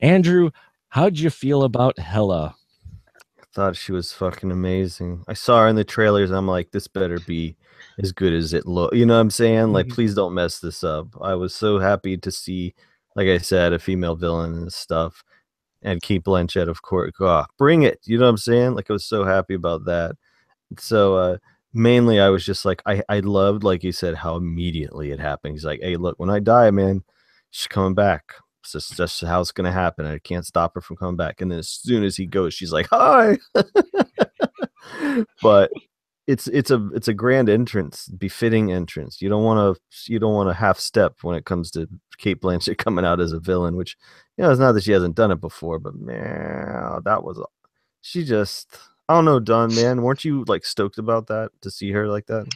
Andrew, 0.00 0.50
how'd 0.88 1.18
you 1.18 1.30
feel 1.30 1.64
about 1.64 1.98
Hela? 1.98 2.54
thought 3.54 3.74
she 3.74 3.90
was 3.90 4.12
fucking 4.12 4.52
amazing. 4.52 5.24
I 5.26 5.32
saw 5.32 5.62
her 5.62 5.68
in 5.68 5.74
the 5.74 5.82
trailers. 5.82 6.30
I'm 6.30 6.46
like, 6.46 6.70
this 6.70 6.86
better 6.86 7.18
be 7.18 7.56
as 7.98 8.12
good 8.12 8.32
as 8.32 8.52
it 8.52 8.66
look. 8.66 8.94
You 8.94 9.04
know 9.04 9.14
what 9.14 9.20
I'm 9.20 9.30
saying? 9.30 9.72
Like, 9.72 9.86
Mhm. 9.86 9.94
please 9.94 10.14
don't 10.14 10.32
mess 10.34 10.60
this 10.60 10.84
up. 10.84 11.08
I 11.20 11.34
was 11.34 11.56
so 11.56 11.80
happy 11.80 12.16
to 12.18 12.30
see, 12.30 12.74
like 13.18 13.26
I 13.26 13.38
said, 13.38 13.72
a 13.72 13.80
female 13.80 14.14
villain 14.14 14.54
and 14.54 14.72
stuff. 14.72 15.24
And 15.82 16.00
Cate 16.00 16.22
Blanchett, 16.22 16.68
of 16.68 16.82
course. 16.82 17.10
God, 17.18 17.46
bring 17.58 17.82
it. 17.82 17.98
You 18.04 18.16
know 18.16 18.26
what 18.26 18.30
I'm 18.30 18.36
saying? 18.36 18.74
Like, 18.74 18.88
I 18.88 18.92
was 18.92 19.04
so 19.04 19.24
happy 19.24 19.54
about 19.54 19.86
that. 19.86 20.14
So, 20.78 21.16
uh, 21.16 21.38
mainly, 21.74 22.20
I 22.20 22.28
was 22.28 22.46
just 22.46 22.64
like, 22.64 22.80
I, 22.86 23.02
I 23.08 23.18
loved, 23.18 23.64
like 23.64 23.82
you 23.82 23.90
said, 23.90 24.14
how 24.14 24.36
immediately 24.36 25.10
it 25.10 25.18
happened. 25.18 25.54
He's 25.54 25.64
like, 25.64 25.80
hey, 25.82 25.96
look, 25.96 26.16
when 26.20 26.30
I 26.30 26.38
die, 26.38 26.70
man, 26.70 27.02
she's 27.50 27.66
coming 27.66 27.94
back. 27.94 28.34
It's 28.62 28.70
just, 28.70 28.96
just 28.96 29.20
how 29.24 29.40
it's 29.40 29.50
gonna 29.50 29.72
happen. 29.72 30.06
I 30.06 30.18
can't 30.18 30.46
stop 30.46 30.74
her 30.76 30.80
from 30.80 30.96
coming 30.96 31.16
back. 31.16 31.40
And 31.40 31.50
then 31.50 31.58
as 31.58 31.68
soon 31.68 32.04
as 32.04 32.16
he 32.16 32.26
goes, 32.26 32.54
she's 32.54 32.72
like, 32.72 32.86
"Hi." 32.90 33.38
but 35.42 35.72
it's 36.28 36.46
it's 36.48 36.70
a 36.70 36.88
it's 36.94 37.08
a 37.08 37.14
grand 37.14 37.48
entrance, 37.48 38.06
befitting 38.08 38.70
entrance. 38.70 39.20
You 39.20 39.30
don't 39.30 39.42
want 39.44 39.76
to 39.76 40.12
you 40.12 40.20
don't 40.20 40.34
want 40.34 40.50
to 40.50 40.54
half 40.54 40.78
step 40.78 41.16
when 41.22 41.34
it 41.36 41.46
comes 41.46 41.72
to 41.72 41.88
Cate 42.18 42.40
Blanchett 42.40 42.78
coming 42.84 43.04
out 43.04 43.20
as 43.20 43.32
a 43.32 43.40
villain. 43.40 43.76
Which 43.76 43.96
you 44.36 44.44
know, 44.44 44.50
it's 44.50 44.60
not 44.60 44.72
that 44.72 44.84
she 44.84 44.92
hasn't 44.92 45.16
done 45.16 45.32
it 45.32 45.40
before, 45.40 45.80
but 45.80 45.96
man, 45.96 47.00
that 47.04 47.24
was 47.24 47.42
she 48.02 48.24
just. 48.24 48.78
I 49.10 49.14
don't 49.14 49.24
know, 49.24 49.40
Dawn. 49.40 49.74
Man, 49.74 50.02
weren't 50.02 50.24
you 50.24 50.44
like 50.48 50.66
stoked 50.66 50.98
about 50.98 51.28
that 51.28 51.50
to 51.62 51.70
see 51.70 51.90
her 51.92 52.06
like 52.08 52.26
that? 52.26 52.46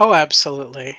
oh 0.00 0.14
absolutely 0.14 0.96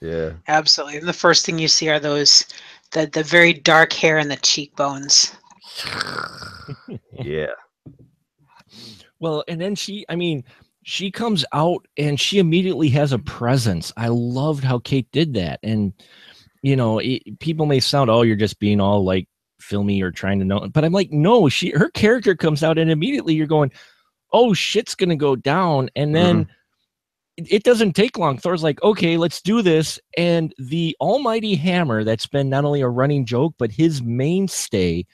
Yeah. 0.00 0.34
absolutely 0.48 0.98
and 0.98 1.08
the 1.08 1.12
first 1.14 1.46
thing 1.46 1.58
you 1.58 1.66
see 1.66 1.88
are 1.88 1.98
those 1.98 2.44
the 2.92 3.06
the 3.06 3.22
very 3.24 3.54
dark 3.54 3.92
hair 3.92 4.18
and 4.18 4.30
the 4.30 4.36
cheekbones 4.36 5.34
yeah. 7.12 7.46
Well, 9.18 9.44
and 9.48 9.60
then 9.60 9.74
she, 9.74 10.04
I 10.08 10.16
mean, 10.16 10.44
she 10.84 11.10
comes 11.10 11.44
out 11.52 11.86
and 11.96 12.20
she 12.20 12.38
immediately 12.38 12.90
has 12.90 13.12
a 13.12 13.18
presence. 13.18 13.92
I 13.96 14.08
loved 14.08 14.62
how 14.62 14.78
Kate 14.78 15.10
did 15.12 15.34
that. 15.34 15.58
And, 15.62 15.94
you 16.62 16.76
know, 16.76 16.98
it, 16.98 17.40
people 17.40 17.66
may 17.66 17.80
sound, 17.80 18.10
oh, 18.10 18.22
you're 18.22 18.36
just 18.36 18.60
being 18.60 18.80
all 18.80 19.02
like 19.02 19.26
filmy 19.60 20.02
or 20.02 20.10
trying 20.10 20.38
to 20.38 20.44
know. 20.44 20.68
But 20.68 20.84
I'm 20.84 20.92
like, 20.92 21.10
no, 21.10 21.48
she, 21.48 21.70
her 21.70 21.90
character 21.90 22.36
comes 22.36 22.62
out 22.62 22.78
and 22.78 22.90
immediately 22.90 23.34
you're 23.34 23.46
going, 23.46 23.72
oh, 24.32 24.52
shit's 24.52 24.94
going 24.94 25.08
to 25.08 25.16
go 25.16 25.34
down. 25.34 25.88
And 25.96 26.14
then 26.14 26.44
mm-hmm. 26.44 26.50
it 27.38 27.52
it 27.52 27.62
doesn't 27.64 27.94
take 27.94 28.18
long. 28.18 28.36
Thor's 28.36 28.62
like, 28.62 28.82
okay, 28.82 29.16
let's 29.16 29.40
do 29.40 29.62
this. 29.62 29.98
And 30.18 30.54
the 30.58 30.94
almighty 31.00 31.54
hammer 31.54 32.04
that's 32.04 32.26
been 32.26 32.50
not 32.50 32.66
only 32.66 32.82
a 32.82 32.88
running 32.88 33.24
joke, 33.24 33.54
but 33.58 33.72
his 33.72 34.02
mainstay 34.02 35.06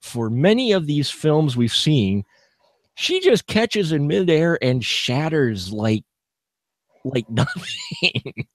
for 0.00 0.30
many 0.30 0.72
of 0.72 0.86
these 0.86 1.10
films 1.10 1.56
we've 1.56 1.74
seen, 1.74 2.24
she 2.98 3.20
just 3.20 3.46
catches 3.46 3.92
in 3.92 4.08
midair 4.08 4.58
and 4.60 4.84
shatters 4.84 5.72
like 5.72 6.02
like 7.04 7.30
nothing. 7.30 8.48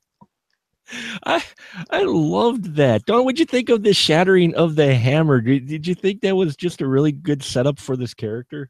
I 1.24 1.42
I 1.90 2.04
loved 2.04 2.76
that. 2.76 3.06
Dawn, 3.06 3.24
what'd 3.24 3.40
you 3.40 3.46
think 3.46 3.70
of 3.70 3.84
the 3.84 3.94
shattering 3.94 4.54
of 4.56 4.76
the 4.76 4.94
hammer? 4.94 5.40
Did, 5.40 5.68
did 5.68 5.88
you 5.88 5.96
think 5.96 6.20
that 6.22 6.36
was 6.36 6.58
just 6.58 6.82
a 6.82 6.88
really 6.88 7.14
good 7.14 7.42
setup 7.42 7.80
for 7.80 7.96
this 7.96 8.14
character? 8.14 8.70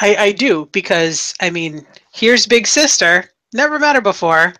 I, 0.00 0.16
I 0.16 0.32
do 0.32 0.68
because 0.72 1.34
I 1.40 1.50
mean, 1.50 1.86
here's 2.12 2.44
Big 2.44 2.66
Sister. 2.66 3.30
Never 3.54 3.78
met 3.78 3.94
her 3.94 4.02
before. 4.02 4.54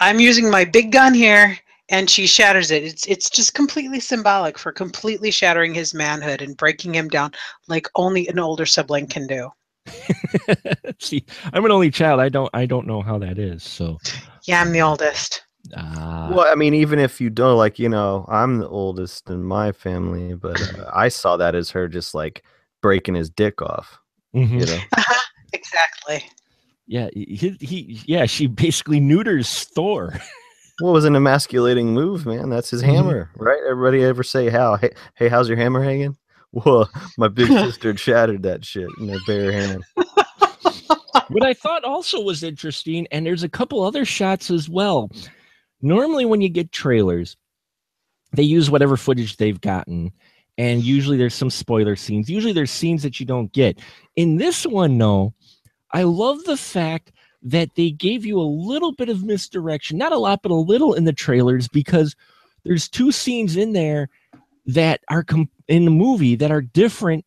I'm 0.00 0.20
using 0.20 0.50
my 0.50 0.64
big 0.64 0.90
gun 0.90 1.12
here, 1.12 1.58
and 1.90 2.08
she 2.08 2.26
shatters 2.26 2.70
it. 2.70 2.82
It's 2.82 3.06
it's 3.06 3.28
just 3.28 3.52
completely 3.52 4.00
symbolic 4.00 4.56
for 4.56 4.72
completely 4.72 5.30
shattering 5.30 5.74
his 5.74 5.92
manhood 5.92 6.40
and 6.40 6.56
breaking 6.56 6.94
him 6.94 7.08
down 7.08 7.32
like 7.68 7.88
only 7.94 8.26
an 8.28 8.38
older 8.38 8.64
sibling 8.64 9.06
can 9.06 9.26
do. 9.26 9.50
See, 11.00 11.24
I'm 11.52 11.64
an 11.64 11.70
only 11.72 11.90
child. 11.90 12.20
I 12.20 12.28
don't 12.28 12.50
I 12.54 12.66
don't 12.66 12.86
know 12.86 13.02
how 13.02 13.18
that 13.18 13.38
is. 13.38 13.62
So 13.62 13.98
Yeah, 14.46 14.60
I'm 14.60 14.72
the 14.72 14.82
oldest. 14.82 15.42
uh, 15.76 16.28
Well, 16.32 16.46
I 16.50 16.54
mean, 16.54 16.74
even 16.74 16.98
if 16.98 17.20
you 17.20 17.30
don't, 17.30 17.56
like, 17.56 17.78
you 17.78 17.88
know, 17.88 18.24
I'm 18.28 18.58
the 18.58 18.68
oldest 18.68 19.28
in 19.30 19.42
my 19.42 19.72
family, 19.72 20.34
but 20.34 20.60
uh, 20.60 20.90
I 20.94 21.08
saw 21.08 21.36
that 21.36 21.54
as 21.54 21.70
her 21.70 21.88
just 21.88 22.14
like 22.14 22.44
breaking 22.82 23.14
his 23.14 23.30
dick 23.30 23.62
off. 23.62 23.98
mhm. 24.34 24.60
You 24.60 24.66
know, 24.66 24.80
exactly. 25.52 26.24
yeah, 26.86 27.08
he, 27.14 27.56
he 27.60 28.00
yeah, 28.06 28.26
she 28.26 28.46
basically 28.46 29.00
neuters 29.00 29.64
Thor. 29.74 30.14
what 30.80 30.92
was 30.92 31.04
an 31.04 31.16
emasculating 31.16 31.94
move, 31.94 32.26
man? 32.26 32.50
That's 32.50 32.70
his 32.70 32.82
Mhm. 32.82 32.86
hammer, 32.94 33.30
right? 33.36 33.60
Everybody 33.68 34.04
ever 34.04 34.22
say 34.22 34.50
how? 34.50 34.76
Hey, 34.76 34.90
hey, 35.14 35.28
how's 35.28 35.48
your 35.48 35.58
hammer 35.58 35.82
hanging? 35.82 36.16
Well, 36.64 36.88
my 37.18 37.28
big 37.28 37.48
sister 37.48 37.96
shattered 37.96 38.42
that 38.44 38.64
shit 38.64 38.88
in 38.98 39.08
her 39.08 39.18
bare 39.26 39.52
hand. 39.52 39.84
what 41.28 41.44
I 41.44 41.52
thought 41.52 41.84
also 41.84 42.20
was 42.22 42.42
interesting, 42.42 43.06
and 43.10 43.26
there's 43.26 43.42
a 43.42 43.48
couple 43.48 43.82
other 43.82 44.06
shots 44.06 44.50
as 44.50 44.68
well. 44.68 45.10
Normally, 45.82 46.24
when 46.24 46.40
you 46.40 46.48
get 46.48 46.72
trailers, 46.72 47.36
they 48.32 48.42
use 48.42 48.70
whatever 48.70 48.96
footage 48.96 49.36
they've 49.36 49.60
gotten, 49.60 50.12
and 50.56 50.82
usually 50.82 51.18
there's 51.18 51.34
some 51.34 51.50
spoiler 51.50 51.94
scenes. 51.94 52.30
Usually 52.30 52.54
there's 52.54 52.70
scenes 52.70 53.02
that 53.02 53.20
you 53.20 53.26
don't 53.26 53.52
get. 53.52 53.78
In 54.16 54.38
this 54.38 54.64
one, 54.64 54.96
though, 54.96 55.34
I 55.92 56.04
love 56.04 56.42
the 56.44 56.56
fact 56.56 57.12
that 57.42 57.74
they 57.74 57.90
gave 57.90 58.24
you 58.24 58.40
a 58.40 58.42
little 58.42 58.92
bit 58.92 59.10
of 59.10 59.22
misdirection, 59.22 59.98
not 59.98 60.12
a 60.12 60.18
lot, 60.18 60.40
but 60.42 60.50
a 60.50 60.54
little 60.54 60.94
in 60.94 61.04
the 61.04 61.12
trailers 61.12 61.68
because 61.68 62.16
there's 62.64 62.88
two 62.88 63.12
scenes 63.12 63.56
in 63.56 63.74
there 63.74 64.08
that 64.66 65.00
are 65.08 65.22
com- 65.24 65.50
in 65.68 65.84
the 65.84 65.90
movie 65.90 66.36
that 66.36 66.50
are 66.50 66.60
different 66.62 67.24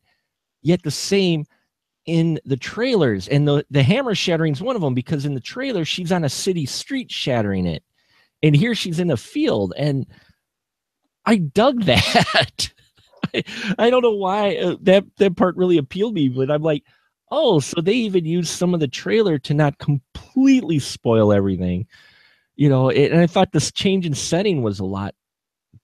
yet 0.62 0.82
the 0.82 0.90
same 0.90 1.44
in 2.06 2.40
the 2.44 2.56
trailers. 2.56 3.28
And 3.28 3.46
the 3.46 3.64
the 3.70 3.82
hammer 3.82 4.14
shattering 4.14 4.52
is 4.52 4.62
one 4.62 4.76
of 4.76 4.82
them 4.82 4.94
because 4.94 5.24
in 5.24 5.34
the 5.34 5.40
trailer 5.40 5.84
she's 5.84 6.12
on 6.12 6.24
a 6.24 6.28
city 6.28 6.66
street 6.66 7.10
shattering 7.10 7.66
it. 7.66 7.82
And 8.42 8.56
here 8.56 8.74
she's 8.74 8.98
in 9.00 9.10
a 9.10 9.16
field 9.16 9.72
and 9.76 10.06
i 11.26 11.36
dug 11.36 11.82
that. 11.84 12.72
I, 13.34 13.42
I 13.78 13.90
don't 13.90 14.02
know 14.02 14.14
why 14.14 14.56
uh, 14.56 14.76
that 14.82 15.04
that 15.18 15.36
part 15.36 15.56
really 15.56 15.76
appealed 15.76 16.14
me 16.14 16.28
but 16.28 16.50
i'm 16.50 16.62
like 16.62 16.82
oh 17.30 17.60
so 17.60 17.80
they 17.80 17.92
even 17.92 18.24
used 18.24 18.48
some 18.48 18.74
of 18.74 18.80
the 18.80 18.88
trailer 18.88 19.38
to 19.40 19.54
not 19.54 19.78
completely 19.78 20.78
spoil 20.78 21.32
everything. 21.32 21.86
You 22.56 22.68
know 22.68 22.88
it, 22.88 23.12
and 23.12 23.20
i 23.20 23.26
thought 23.26 23.52
this 23.52 23.72
change 23.72 24.06
in 24.06 24.14
setting 24.14 24.62
was 24.62 24.80
a 24.80 24.84
lot 24.84 25.14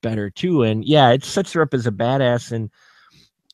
better 0.06 0.30
too 0.30 0.62
and 0.62 0.84
yeah 0.84 1.10
it 1.10 1.24
sets 1.24 1.52
her 1.52 1.62
up 1.62 1.74
as 1.74 1.86
a 1.86 1.90
badass 1.90 2.52
and 2.52 2.70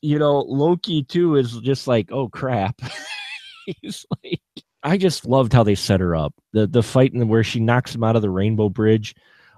you 0.03 0.19
know, 0.19 0.41
Loki 0.41 1.01
too 1.01 1.37
is 1.37 1.57
just 1.59 1.87
like, 1.87 2.11
oh 2.11 2.27
crap. 2.27 2.79
He's 3.81 4.05
like, 4.21 4.41
I 4.83 4.97
just 4.97 5.25
loved 5.25 5.53
how 5.53 5.63
they 5.63 5.75
set 5.75 6.01
her 6.01 6.13
up. 6.13 6.33
The 6.51 6.67
the 6.67 6.83
fight 6.83 7.13
in 7.13 7.27
where 7.29 7.43
she 7.43 7.61
knocks 7.61 7.95
him 7.95 8.03
out 8.03 8.17
of 8.17 8.21
the 8.21 8.29
Rainbow 8.29 8.67
Bridge, 8.67 9.15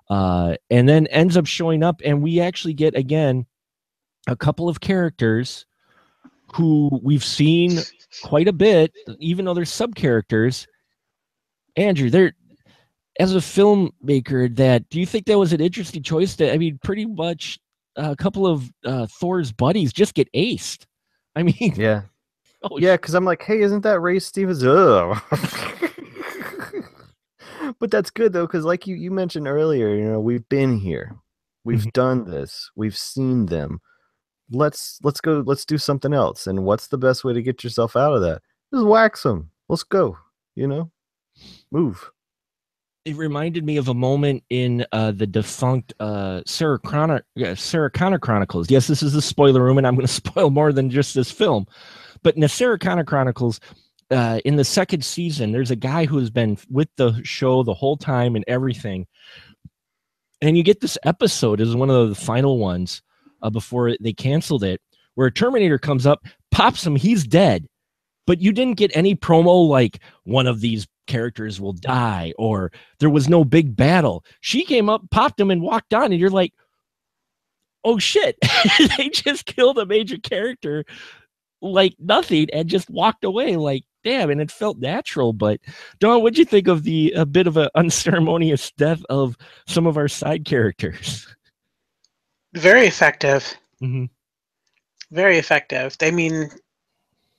uh, 0.07 0.55
and 0.69 0.87
then 0.87 1.07
ends 1.07 1.35
up 1.35 1.47
showing 1.47 1.81
up, 1.81 1.99
and 2.05 2.21
we 2.21 2.39
actually 2.39 2.75
get 2.75 2.95
again 2.95 3.47
a 4.27 4.35
couple 4.35 4.69
of 4.69 4.81
characters 4.81 5.65
who 6.53 6.99
we've 7.01 7.23
seen 7.23 7.79
quite 8.23 8.47
a 8.47 8.53
bit, 8.53 8.93
even 9.19 9.45
though 9.45 9.55
they're 9.55 9.65
sub 9.65 9.95
characters. 9.95 10.67
Andrew, 11.75 12.11
they're 12.11 12.33
as 13.19 13.35
a 13.35 13.39
filmmaker, 13.39 14.53
that 14.55 14.87
do 14.89 14.99
you 14.99 15.05
think 15.05 15.25
that 15.25 15.37
was 15.39 15.53
an 15.53 15.61
interesting 15.61 16.03
choice? 16.03 16.35
To 16.37 16.51
I 16.51 16.57
mean, 16.57 16.79
pretty 16.83 17.05
much 17.05 17.59
a 17.95 18.15
couple 18.15 18.45
of 18.45 18.69
uh, 18.85 19.07
Thor's 19.19 19.51
buddies 19.51 19.93
just 19.93 20.13
get 20.13 20.31
aced. 20.33 20.85
I 21.35 21.43
mean, 21.43 21.55
Yeah. 21.75 22.03
oh, 22.63 22.77
Yeah, 22.77 22.95
because 22.95 23.13
I'm 23.13 23.25
like, 23.25 23.41
hey, 23.43 23.61
isn't 23.61 23.81
that 23.81 23.99
Ray 24.01 24.19
Stevens? 24.19 24.63
Ugh. 24.63 25.17
but 27.79 27.91
that's 27.91 28.11
good 28.11 28.33
though, 28.33 28.45
because 28.47 28.65
like 28.65 28.87
you 28.87 28.95
you 28.95 29.11
mentioned 29.11 29.47
earlier, 29.47 29.93
you 29.95 30.05
know, 30.05 30.19
we've 30.19 30.47
been 30.49 30.77
here, 30.79 31.15
we've 31.63 31.83
Mhm. 31.85 31.93
done 31.93 32.29
this, 32.29 32.69
we've 32.75 32.97
seen 32.97 33.45
them. 33.47 33.81
Let's 34.51 34.99
let's 35.03 35.21
go. 35.21 35.43
Let's 35.45 35.65
do 35.65 35.79
something 35.79 36.13
else. 36.13 36.45
And 36.45 36.65
what's 36.65 36.87
the 36.87 36.99
best 36.99 37.23
way 37.23 37.33
to 37.33 37.41
get 37.41 37.63
yourself 37.63 37.95
out 37.95 38.13
of 38.13 38.21
that? 38.21 38.43
Just 38.71 38.85
wax 38.85 39.23
them. 39.23 39.49
Let's 39.69 39.81
go. 39.83 40.17
You 40.53 40.67
know, 40.67 40.91
move. 41.71 42.11
It 43.05 43.15
reminded 43.15 43.63
me 43.63 43.77
of 43.77 43.87
a 43.87 43.93
moment 43.93 44.43
in 44.49 44.85
uh, 44.91 45.11
the 45.11 45.27
defunct 45.27 45.93
uh, 45.99 46.41
Sarah 46.45 46.79
Connor 46.79 47.23
Sarah 47.55 47.91
Connor 47.91 48.17
Chronicles. 48.17 48.69
Yes, 48.69 48.87
this 48.87 49.03
is 49.03 49.13
a 49.13 49.21
spoiler 49.21 49.63
room, 49.63 49.77
and 49.77 49.85
I'm 49.85 49.95
going 49.95 50.07
to 50.07 50.11
spoil 50.13 50.49
more 50.49 50.73
than 50.73 50.89
just 50.89 51.13
this 51.13 51.31
film. 51.31 51.67
But 52.23 52.35
in 52.35 52.41
the 52.41 52.49
Sarah 52.49 52.79
Connor 52.79 53.03
Chronicles, 53.03 53.59
uh, 54.09 54.39
in 54.43 54.55
the 54.55 54.63
second 54.63 55.05
season, 55.05 55.51
there's 55.51 55.71
a 55.71 55.75
guy 55.75 56.05
who 56.05 56.17
has 56.17 56.31
been 56.31 56.57
with 56.69 56.89
the 56.97 57.21
show 57.23 57.63
the 57.63 57.73
whole 57.73 57.97
time 57.97 58.35
and 58.35 58.43
everything. 58.47 59.05
And 60.41 60.57
you 60.57 60.63
get 60.63 60.81
this 60.81 60.97
episode 61.03 61.61
as 61.61 61.75
one 61.75 61.89
of 61.89 62.09
the 62.09 62.15
final 62.15 62.57
ones 62.57 63.03
uh, 63.41 63.49
before 63.51 63.95
they 63.99 64.13
canceled 64.13 64.63
it, 64.63 64.81
where 65.13 65.27
a 65.27 65.31
Terminator 65.31 65.77
comes 65.77 66.05
up, 66.05 66.25
pops 66.51 66.85
him, 66.85 66.95
he's 66.95 67.25
dead. 67.25 67.67
But 68.27 68.41
you 68.41 68.51
didn't 68.51 68.77
get 68.77 68.95
any 68.95 69.15
promo 69.15 69.67
like 69.67 69.99
one 70.23 70.47
of 70.47 70.61
these 70.61 70.87
characters 71.07 71.61
will 71.61 71.73
die 71.73 72.33
or 72.37 72.71
there 72.99 73.09
was 73.09 73.29
no 73.29 73.43
big 73.45 73.75
battle. 73.75 74.23
She 74.41 74.63
came 74.65 74.89
up, 74.89 75.09
popped 75.11 75.39
him, 75.39 75.51
and 75.51 75.61
walked 75.61 75.93
on, 75.93 76.11
and 76.11 76.19
you're 76.19 76.29
like, 76.29 76.53
oh 77.83 77.99
shit, 77.99 78.37
they 78.97 79.09
just 79.09 79.45
killed 79.45 79.77
a 79.77 79.85
major 79.85 80.17
character 80.17 80.83
like 81.61 81.95
nothing 81.99 82.47
and 82.51 82.67
just 82.67 82.89
walked 82.89 83.23
away 83.23 83.55
like 83.55 83.83
damn 84.03 84.29
and 84.29 84.39
it 84.39 84.51
felt 84.51 84.77
natural 84.77 85.33
but 85.33 85.59
Dawn 85.99 86.21
what'd 86.21 86.37
you 86.37 86.45
think 86.45 86.67
of 86.67 86.83
the 86.83 87.11
a 87.15 87.25
bit 87.25 87.47
of 87.47 87.57
an 87.57 87.69
unceremonious 87.75 88.71
death 88.77 89.01
of 89.09 89.35
some 89.65 89.87
of 89.87 89.97
our 89.97 90.07
side 90.07 90.45
characters 90.45 91.25
Very 92.53 92.85
effective. 92.85 93.55
Mhm. 93.81 94.09
Very 95.11 95.37
effective. 95.37 95.95
I 96.01 96.11
mean, 96.11 96.49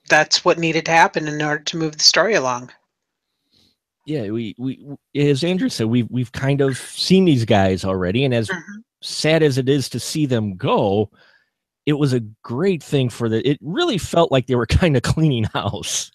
that's 0.09 0.45
what 0.45 0.59
needed 0.59 0.85
to 0.87 0.91
happen 0.93 1.27
in 1.29 1.41
order 1.43 1.63
to 1.65 1.77
move 1.77 1.97
the 1.97 2.05
story 2.05 2.35
along. 2.35 2.71
yeah 4.07 4.31
we 4.31 4.55
we 4.59 4.87
as 5.17 5.43
andrew 5.45 5.69
said 5.69 5.87
we've 5.87 6.09
we've 6.11 6.33
kind 6.33 6.61
of 6.61 6.77
seen 6.79 7.25
these 7.25 7.45
guys 7.45 7.85
already 7.85 8.25
and 8.25 8.33
as 8.35 8.49
Mhm. 8.49 8.63
sad 9.03 9.43
as 9.43 9.59
it 9.59 9.69
is 9.69 9.89
to 9.91 9.99
see 10.01 10.27
them 10.27 10.57
go 10.57 11.11
it 11.87 11.95
was 11.95 12.13
a 12.13 12.21
great 12.43 12.83
thing 12.83 13.09
for 13.09 13.29
the 13.29 13.47
it 13.49 13.59
really 13.61 13.99
felt 13.99 14.31
like 14.33 14.47
they 14.47 14.55
were 14.57 14.67
kind 14.81 14.97
of 14.97 15.03
cleaning 15.03 15.45
house 15.45 16.11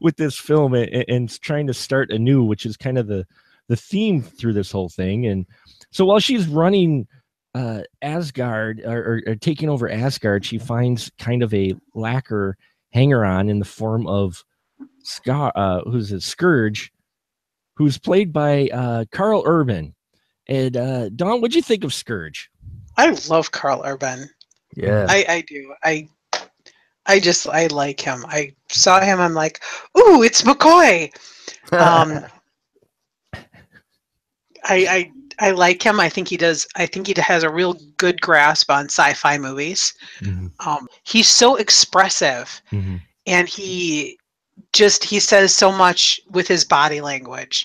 with 0.00 0.16
this 0.16 0.38
film 0.38 0.74
and, 0.74 1.04
and 1.08 1.40
trying 1.40 1.66
to 1.66 1.74
start 1.74 2.10
anew 2.10 2.42
which 2.44 2.64
is 2.64 2.76
kind 2.76 2.96
of 2.98 3.06
the 3.06 3.26
the 3.68 3.76
theme 3.76 4.22
through 4.22 4.52
this 4.54 4.70
whole 4.72 4.88
thing 4.88 5.26
and 5.26 5.46
so 5.90 6.04
while 6.04 6.20
she's 6.20 6.46
running 6.46 7.06
uh 7.58 7.82
asgard 8.02 8.80
or, 8.84 8.98
or, 8.98 9.22
or 9.26 9.34
taking 9.34 9.68
over 9.68 9.90
asgard 9.90 10.44
she 10.44 10.58
finds 10.58 11.10
kind 11.18 11.42
of 11.42 11.52
a 11.54 11.74
lacquer 11.94 12.56
hanger 12.92 13.24
on 13.24 13.48
in 13.48 13.58
the 13.58 13.64
form 13.64 14.06
of 14.06 14.44
Scar, 15.02 15.52
uh, 15.54 15.80
who's 15.82 16.12
a 16.12 16.16
Skurge, 16.16 16.90
who's 17.76 17.98
played 17.98 18.32
by 18.32 18.68
uh, 18.68 19.04
Karl 19.10 19.42
Urban. 19.46 19.94
And 20.46 20.76
uh, 20.76 21.08
Dawn, 21.10 21.40
what'd 21.40 21.54
you 21.54 21.62
think 21.62 21.84
of 21.84 21.90
Skurge? 21.90 22.48
I 22.96 23.16
love 23.28 23.50
Karl 23.50 23.82
Urban. 23.84 24.28
Yeah. 24.76 25.06
I, 25.08 25.24
I 25.28 25.40
do. 25.42 25.74
I 25.82 26.08
I 27.06 27.20
just 27.20 27.48
I 27.48 27.68
like 27.68 28.00
him. 28.00 28.24
I 28.28 28.54
saw 28.68 29.00
him. 29.00 29.18
I'm 29.18 29.32
like, 29.32 29.62
ooh, 29.96 30.22
it's 30.22 30.42
McCoy. 30.42 31.12
Um, 31.70 32.24
I 34.64 34.86
I 34.86 35.12
I 35.40 35.52
like 35.52 35.82
him. 35.82 36.00
I 36.00 36.08
think 36.08 36.28
he 36.28 36.36
does. 36.36 36.66
I 36.76 36.86
think 36.86 37.06
he 37.06 37.14
has 37.16 37.42
a 37.42 37.50
real 37.50 37.74
good 37.96 38.20
grasp 38.20 38.70
on 38.70 38.86
sci-fi 38.86 39.38
movies. 39.38 39.94
Um, 40.66 40.88
he's 41.04 41.28
so 41.28 41.56
expressive, 41.56 42.60
and 43.26 43.48
he 43.48 44.18
just 44.72 45.04
he 45.04 45.20
says 45.20 45.54
so 45.54 45.70
much 45.70 46.20
with 46.30 46.48
his 46.48 46.64
body 46.64 47.00
language, 47.00 47.64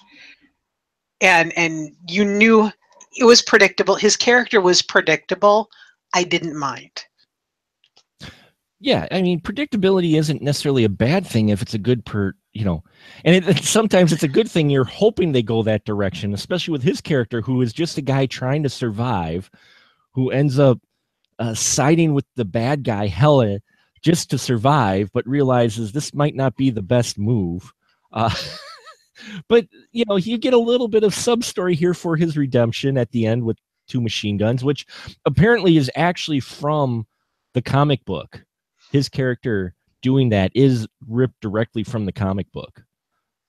and 1.22 1.52
and 1.58 1.96
you 2.08 2.24
knew 2.24 2.72
it 3.18 3.26
was 3.26 3.42
predictable. 3.42 3.96
His 3.96 4.16
character 4.16 4.62
was 4.62 4.82
predictable. 4.82 5.70
I 6.14 6.24
didn't 6.24 6.56
mind. 6.56 7.06
Yeah, 8.80 9.08
I 9.12 9.22
mean, 9.22 9.40
predictability 9.40 10.20
isn't 10.20 10.42
necessarily 10.42 10.84
a 10.84 10.90
bad 10.90 11.26
thing 11.26 11.50
if 11.50 11.62
it's 11.62 11.74
a 11.74 11.80
good 11.80 12.06
per, 12.06 12.36
you 12.54 12.63
know, 12.63 12.84
and 13.26 13.36
it, 13.36 13.58
sometimes 13.63 14.13
it's 14.13 14.24
a 14.24 14.28
good 14.28 14.50
thing 14.50 14.70
you're 14.70 14.84
hoping 14.84 15.32
they 15.32 15.44
go 15.44 15.63
that 15.63 15.86
direction, 15.86 16.34
especially 16.34 16.72
with 16.72 16.84
his 16.84 17.02
character 17.02 17.42
who 17.42 17.62
is 17.62 17.74
just 17.74 17.98
a 17.98 18.02
guy 18.02 18.26
trying 18.26 18.63
to 18.63 18.70
survive, 18.70 19.50
who 20.13 20.32
ends 20.32 20.60
up 20.60 20.80
uh, 21.40 21.54
siding 21.54 22.13
with 22.13 22.25
the 22.36 22.46
bad 22.46 22.84
guy 22.84 23.08
Hela 23.08 23.60
just 24.04 24.30
to 24.30 24.38
survive, 24.38 25.10
but 25.13 25.27
realizes 25.27 25.92
this 25.92 26.13
might 26.13 26.36
not 26.36 26.56
be 26.56 26.69
the 26.69 26.82
best 26.82 27.17
move. 27.17 27.73
Uh, 28.12 28.34
but 29.48 29.65
you 29.92 30.06
know, 30.08 30.17
you 30.17 30.38
get 30.38 30.54
a 30.54 30.60
little 30.60 30.88
bit 30.88 31.04
of 31.04 31.13
sub 31.13 31.44
story 31.44 31.75
here 31.75 31.94
for 31.94 32.15
his 32.15 32.38
redemption 32.38 32.98
at 32.98 33.12
the 33.12 33.25
end 33.25 33.44
with 33.44 33.58
two 33.88 34.02
machine 34.02 34.38
guns, 34.38 34.63
which 34.63 34.86
apparently 35.25 35.77
is 35.77 35.90
actually 35.96 36.40
from 36.40 37.06
the 37.54 37.62
comic 37.62 38.04
book. 38.06 38.44
His 38.92 39.10
character 39.10 39.73
doing 40.04 40.29
that 40.29 40.51
is 40.54 40.87
ripped 41.08 41.41
directly 41.41 41.83
from 41.83 42.06
the 42.06 42.12
comic 42.12 42.51
book. 42.51 42.83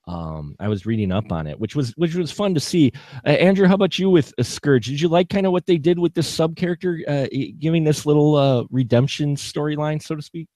Um, 0.06 0.54
I 0.60 0.68
was 0.68 0.86
reading 0.86 1.12
up 1.12 1.32
on 1.32 1.46
it, 1.46 1.58
which 1.58 1.74
was 1.74 1.92
which 1.96 2.14
was 2.14 2.30
fun 2.30 2.54
to 2.54 2.60
see. 2.60 2.92
Uh, 3.26 3.30
Andrew, 3.30 3.66
how 3.66 3.74
about 3.74 3.98
you 3.98 4.10
with 4.10 4.32
a 4.38 4.42
Skurge? 4.42 4.84
Did 4.84 5.00
you 5.00 5.08
like 5.08 5.30
kind 5.30 5.46
of 5.46 5.52
what 5.52 5.66
they 5.66 5.78
did 5.78 5.98
with 5.98 6.14
this 6.14 6.28
sub 6.28 6.56
character, 6.56 7.00
uh, 7.08 7.26
giving 7.58 7.84
this 7.84 8.04
little 8.04 8.36
uh, 8.36 8.64
redemption 8.70 9.36
storyline, 9.36 10.02
so 10.02 10.14
to 10.14 10.22
speak? 10.22 10.48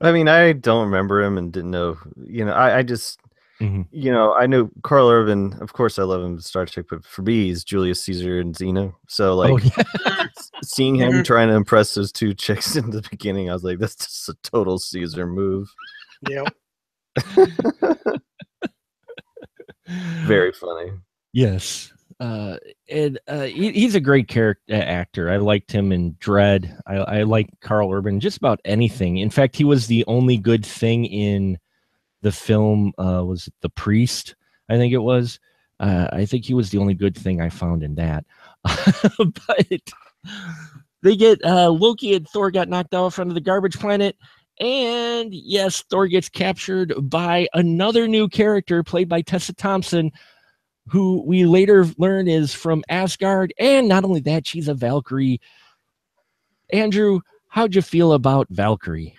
I 0.00 0.10
mean, 0.10 0.28
I 0.28 0.52
don't 0.52 0.86
remember 0.86 1.22
him 1.22 1.38
and 1.38 1.52
didn't 1.52 1.70
know. 1.70 1.96
You 2.16 2.44
know, 2.44 2.52
I, 2.52 2.78
I 2.78 2.82
just, 2.82 3.20
Mhm. 3.64 3.86
you 3.90 4.10
know, 4.12 4.32
I 4.34 4.46
know 4.46 4.70
Karl 4.82 5.08
Urban. 5.08 5.54
Of 5.60 5.72
course, 5.72 5.98
I 5.98 6.02
love 6.02 6.22
him 6.22 6.38
Star 6.40 6.66
Trek, 6.66 6.86
but 6.90 7.04
for 7.04 7.22
me, 7.22 7.46
he's 7.46 7.64
Julius 7.64 8.00
Caesar 8.02 8.40
and 8.40 8.54
Xena. 8.54 8.92
So, 9.08 9.34
like, 9.34 9.52
oh 9.52 9.58
yeah, 10.06 10.26
seeing 10.62 10.94
him 10.96 11.12
Mhm. 11.12 11.24
trying 11.24 11.48
to 11.48 11.54
impress 11.54 11.94
those 11.94 12.12
two 12.12 12.34
chicks 12.34 12.76
in 12.76 12.90
the 12.90 13.02
beginning, 13.10 13.50
I 13.50 13.52
was 13.54 13.64
like, 13.64 13.78
that's 13.78 13.96
just 13.96 14.28
a 14.28 14.34
total 14.42 14.78
Caesar 14.78 15.26
move. 15.26 15.68
Yep. 16.28 16.54
Very 20.26 20.52
funny. 20.52 20.92
Yes. 21.32 21.92
Uh, 22.20 22.56
and 22.88 23.18
uh, 23.28 23.42
he, 23.42 23.72
he's 23.72 23.94
a 23.94 24.00
great 24.00 24.28
character 24.28 24.74
actor. 24.74 25.30
I 25.30 25.36
liked 25.36 25.70
him 25.72 25.92
in 25.92 26.14
Dredd. 26.14 26.74
I, 26.86 26.94
I 26.96 27.22
like 27.24 27.48
Karl 27.60 27.92
Urban 27.92 28.20
just 28.20 28.38
about 28.38 28.60
anything. 28.64 29.18
In 29.18 29.30
fact, 29.30 29.56
he 29.56 29.64
was 29.64 29.86
the 29.88 30.04
only 30.06 30.36
good 30.36 30.64
thing 30.64 31.04
in 31.06 31.58
the 32.24 32.32
film. 32.32 32.92
Uh, 32.98 33.22
was 33.24 33.48
The 33.60 33.68
Priest? 33.68 34.34
I 34.68 34.76
think 34.76 34.92
it 34.92 34.98
was. 34.98 35.38
Uh, 35.78 36.08
I 36.12 36.24
think 36.24 36.44
he 36.44 36.54
was 36.54 36.70
the 36.70 36.78
only 36.78 36.94
good 36.94 37.16
thing 37.16 37.40
I 37.40 37.50
found 37.50 37.84
in 37.84 37.94
that. 37.96 38.24
but 38.64 39.82
they 41.02 41.14
get 41.16 41.44
uh, 41.44 41.70
Loki 41.70 42.14
and 42.14 42.26
Thor 42.26 42.50
got 42.50 42.68
knocked 42.68 42.94
off 42.94 43.18
onto 43.18 43.34
the 43.34 43.40
garbage 43.40 43.78
planet. 43.78 44.16
And 44.58 45.34
yes, 45.34 45.82
Thor 45.90 46.06
gets 46.06 46.28
captured 46.28 46.94
by 46.98 47.46
another 47.52 48.08
new 48.08 48.28
character 48.28 48.82
played 48.82 49.08
by 49.08 49.20
Tessa 49.20 49.52
Thompson, 49.52 50.10
who 50.88 51.22
we 51.26 51.44
later 51.44 51.86
learn 51.98 52.26
is 52.26 52.54
from 52.54 52.84
Asgard. 52.88 53.52
And 53.58 53.86
not 53.88 54.04
only 54.04 54.20
that, 54.20 54.46
she's 54.46 54.68
a 54.68 54.74
Valkyrie. 54.74 55.40
Andrew, 56.72 57.20
how'd 57.48 57.74
you 57.74 57.82
feel 57.82 58.14
about 58.14 58.46
Valkyrie? 58.48 59.16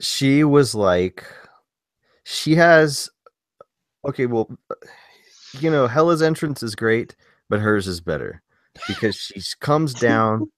She 0.00 0.42
was 0.42 0.74
like, 0.74 1.24
she 2.30 2.54
has, 2.56 3.08
okay, 4.06 4.26
well, 4.26 4.50
you 5.60 5.70
know, 5.70 5.86
Hela's 5.86 6.20
entrance 6.20 6.62
is 6.62 6.74
great, 6.74 7.16
but 7.48 7.58
hers 7.58 7.88
is 7.88 8.02
better 8.02 8.42
because 8.86 9.16
she 9.16 9.40
comes 9.60 9.94
down 10.00 10.50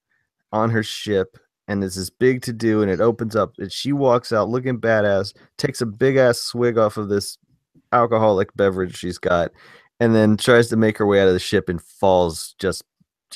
on 0.50 0.70
her 0.70 0.82
ship 0.82 1.38
and 1.68 1.80
there's 1.80 1.94
this 1.94 2.10
big 2.10 2.42
to 2.42 2.52
do 2.52 2.82
and 2.82 2.90
it 2.90 3.00
opens 3.00 3.36
up 3.36 3.52
and 3.58 3.70
she 3.70 3.92
walks 3.92 4.32
out 4.32 4.48
looking 4.48 4.80
badass 4.80 5.32
takes 5.56 5.80
a 5.80 5.86
big 5.86 6.16
ass 6.16 6.38
swig 6.38 6.76
off 6.76 6.96
of 6.96 7.08
this 7.08 7.38
alcoholic 7.92 8.52
beverage 8.56 8.96
she's 8.96 9.18
got 9.18 9.52
and 10.00 10.12
then 10.12 10.36
tries 10.36 10.66
to 10.68 10.76
make 10.76 10.98
her 10.98 11.06
way 11.06 11.22
out 11.22 11.28
of 11.28 11.34
the 11.34 11.38
ship 11.38 11.68
and 11.68 11.80
falls 11.80 12.56
just 12.58 12.82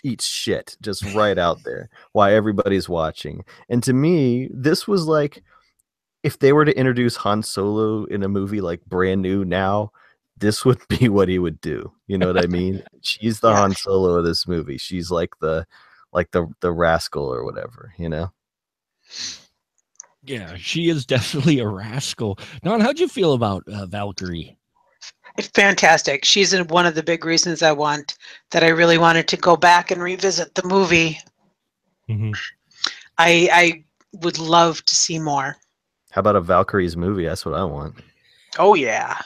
eats 0.03 0.27
shit 0.27 0.77
just 0.83 1.05
right 1.15 1.39
out 1.39 1.63
there 1.65 1.89
while 2.13 2.35
everybody's 2.35 2.89
watching. 2.89 3.45
And 3.69 3.81
to 3.85 3.93
me 3.93 4.49
this 4.53 4.89
was 4.89 5.07
like 5.07 5.45
if 6.25 6.39
they 6.41 6.53
were 6.53 6.65
to 6.65 6.77
introduce 6.77 7.15
Han 7.17 7.43
Solo 7.45 8.05
in 8.07 8.25
a 8.25 8.29
movie 8.29 8.61
like 8.61 8.85
brand 8.87 9.23
new 9.23 9.45
now 9.45 9.93
this 10.37 10.65
would 10.65 10.81
be 10.89 11.09
what 11.09 11.29
he 11.29 11.39
would 11.39 11.61
do 11.61 11.93
you 12.09 12.19
know 12.19 12.27
what 12.33 12.43
i 12.43 12.47
mean 12.49 12.83
she's 13.03 13.39
the 13.41 13.51
Yeah. 13.51 13.61
Han 13.61 13.75
Solo 13.75 14.15
of 14.19 14.25
this 14.25 14.49
movie 14.49 14.79
she's 14.79 15.11
like 15.11 15.39
the 15.41 15.65
like 16.13 16.31
the 16.33 16.49
the 16.61 16.73
rascal 16.73 17.33
or 17.33 17.45
whatever 17.45 17.93
you 17.99 18.09
know 18.09 18.33
Yeah, 20.27 20.57
she 20.57 20.89
is 20.89 21.05
definitely 21.05 21.59
a 21.61 21.69
rascal. 21.69 22.39
Dawn, 22.63 22.81
how'd 22.81 22.99
you 22.99 23.09
feel 23.09 23.35
about 23.35 23.63
uh, 23.69 23.85
Valkyrie? 23.87 24.57
Fantastic. 25.53 26.25
She's 26.25 26.55
in 26.55 26.67
one 26.69 26.87
of 26.87 26.95
the 26.95 27.03
big 27.03 27.25
reasons 27.27 27.63
I 27.63 27.73
want 27.73 28.17
that 28.51 28.65
I 28.65 28.69
really 28.69 28.97
wanted 28.97 29.29
to 29.29 29.37
go 29.37 29.57
back 29.57 29.91
and 29.91 30.01
revisit 30.03 30.55
the 30.55 30.67
movie. 30.67 31.19
Mhm. 32.09 32.35
I 33.19 33.49
I 33.53 33.85
would 34.23 34.39
love 34.39 34.83
to 34.87 34.95
see 34.95 35.19
more. 35.19 35.57
How 36.15 36.21
about 36.21 36.37
a 36.37 36.41
Valkyrie's 36.41 36.97
movie? 36.97 37.25
That's 37.25 37.45
what 37.45 37.57
I 37.57 37.65
want. 37.65 37.97
Oh 38.57 38.75
yeah. 38.75 39.19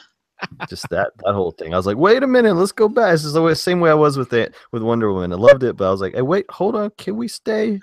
Just 0.67 0.89
that 0.89 1.11
that 1.23 1.33
whole 1.33 1.51
thing. 1.51 1.71
I 1.71 1.77
was 1.77 1.85
like, 1.85 1.97
wait 1.97 2.23
a 2.23 2.27
minute, 2.27 2.55
let's 2.55 2.71
go 2.71 2.89
back. 2.89 3.11
This 3.11 3.25
is 3.25 3.33
the 3.33 3.43
way, 3.43 3.53
same 3.53 3.79
way 3.79 3.91
I 3.91 3.93
was 3.93 4.17
with 4.17 4.33
it 4.33 4.55
with 4.71 4.81
Wonder 4.81 5.13
Woman. 5.13 5.31
I 5.31 5.35
loved 5.35 5.61
it, 5.61 5.77
but 5.77 5.87
I 5.87 5.91
was 5.91 6.01
like, 6.01 6.15
hey, 6.15 6.23
wait, 6.23 6.49
hold 6.49 6.75
on. 6.75 6.89
Can 6.97 7.15
we 7.15 7.27
stay? 7.27 7.79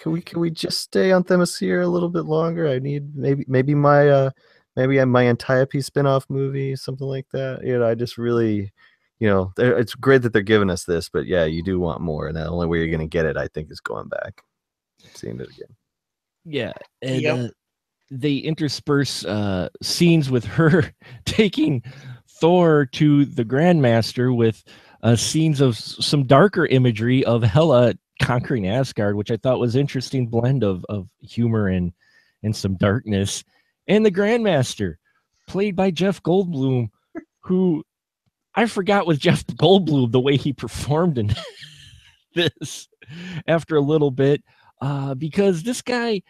Can 0.00 0.10
we 0.10 0.20
can 0.20 0.40
we 0.40 0.50
just 0.50 0.80
stay 0.80 1.12
on 1.12 1.22
Themyscira 1.22 1.84
a 1.84 1.86
little 1.86 2.08
bit 2.08 2.24
longer? 2.24 2.66
I 2.66 2.80
need 2.80 3.14
maybe 3.14 3.44
maybe 3.46 3.72
my 3.76 4.08
uh 4.08 4.30
maybe 4.74 5.00
I- 5.00 5.04
my 5.04 5.28
Antiope 5.28 5.80
spin-off 5.80 6.26
movie, 6.28 6.74
something 6.74 7.06
like 7.06 7.26
that. 7.32 7.60
You 7.64 7.78
know, 7.78 7.86
I 7.86 7.94
just 7.94 8.18
really 8.18 8.72
you 9.20 9.28
know, 9.28 9.52
it's 9.56 9.94
great 9.94 10.22
that 10.22 10.32
they're 10.32 10.42
giving 10.42 10.70
us 10.70 10.82
this, 10.84 11.08
but 11.08 11.26
yeah, 11.26 11.44
you 11.44 11.62
do 11.62 11.78
want 11.78 12.00
more, 12.00 12.26
and 12.26 12.36
the 12.36 12.48
only 12.48 12.66
way 12.66 12.78
you're 12.78 12.90
gonna 12.90 13.06
get 13.06 13.26
it, 13.26 13.36
I 13.36 13.46
think, 13.46 13.70
is 13.70 13.80
going 13.80 14.08
back, 14.08 14.42
seeing 15.14 15.38
it 15.38 15.48
again. 15.48 15.76
Yeah, 16.44 16.72
and 17.00 17.22
Yep. 17.22 17.38
uh, 17.38 17.48
they 18.10 18.36
intersperse 18.36 19.24
uh, 19.24 19.68
scenes 19.82 20.30
with 20.30 20.44
her 20.44 20.92
taking 21.24 21.82
Thor 22.28 22.86
to 22.92 23.24
the 23.24 23.44
Grandmaster 23.44 24.34
with 24.34 24.64
uh, 25.02 25.16
scenes 25.16 25.60
of 25.60 25.76
some 25.76 26.24
darker 26.24 26.66
imagery 26.66 27.24
of 27.24 27.42
Hela 27.42 27.94
conquering 28.22 28.68
Asgard, 28.68 29.16
which 29.16 29.30
I 29.30 29.36
thought 29.36 29.60
was 29.60 29.76
interesting 29.76 30.26
blend 30.26 30.62
of 30.62 30.84
of 30.88 31.08
humor 31.20 31.68
and 31.68 31.92
and 32.42 32.54
some 32.54 32.76
darkness. 32.76 33.44
And 33.86 34.04
the 34.04 34.12
Grandmaster, 34.12 34.96
played 35.46 35.76
by 35.76 35.90
Jeff 35.90 36.22
Goldblum, 36.22 36.90
who 37.40 37.84
I 38.54 38.66
forgot 38.66 39.06
was 39.06 39.18
Jeff 39.18 39.46
Goldblum 39.46 40.12
the 40.12 40.20
way 40.20 40.36
he 40.36 40.52
performed 40.52 41.18
in 41.18 41.34
this 42.34 42.88
after 43.46 43.76
a 43.76 43.80
little 43.80 44.10
bit, 44.10 44.42
uh, 44.80 45.14
because 45.14 45.62
this 45.62 45.82
guy 45.82 46.22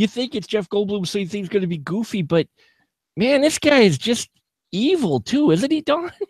you 0.00 0.06
think 0.06 0.34
it's 0.34 0.46
Jeff 0.46 0.66
Goldblum, 0.70 1.06
so 1.06 1.18
you 1.18 1.26
think 1.26 1.42
he's 1.42 1.50
going 1.50 1.60
to 1.60 1.66
be 1.66 1.76
goofy, 1.76 2.22
but 2.22 2.46
man, 3.18 3.42
this 3.42 3.58
guy 3.58 3.80
is 3.80 3.98
just 3.98 4.30
evil 4.72 5.20
too, 5.20 5.50
isn't 5.50 5.70
he, 5.70 5.82
Dawn? 5.82 6.10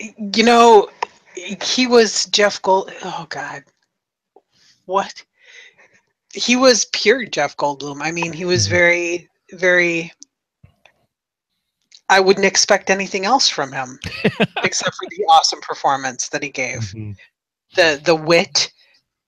You 0.00 0.44
know, 0.44 0.88
he 1.34 1.88
was 1.88 2.26
Jeff 2.26 2.62
Gold. 2.62 2.92
Oh 3.02 3.26
God, 3.30 3.64
what? 4.84 5.24
He 6.32 6.54
was 6.54 6.84
pure 6.92 7.24
Jeff 7.24 7.56
Goldblum. 7.56 8.00
I 8.00 8.12
mean, 8.12 8.32
he 8.32 8.44
was 8.44 8.68
very, 8.68 9.28
very. 9.54 10.12
I 12.08 12.20
wouldn't 12.20 12.46
expect 12.46 12.90
anything 12.90 13.24
else 13.24 13.48
from 13.48 13.72
him, 13.72 13.98
except 14.62 14.94
for 14.94 15.08
the 15.10 15.24
awesome 15.28 15.60
performance 15.62 16.28
that 16.28 16.44
he 16.44 16.50
gave. 16.50 16.78
Mm-hmm. 16.94 17.10
the 17.74 18.00
The 18.04 18.14
wit, 18.14 18.70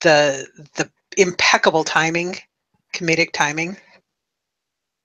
the 0.03 0.47
the 0.77 0.89
impeccable 1.17 1.83
timing, 1.83 2.37
comedic 2.95 3.33
timing. 3.33 3.77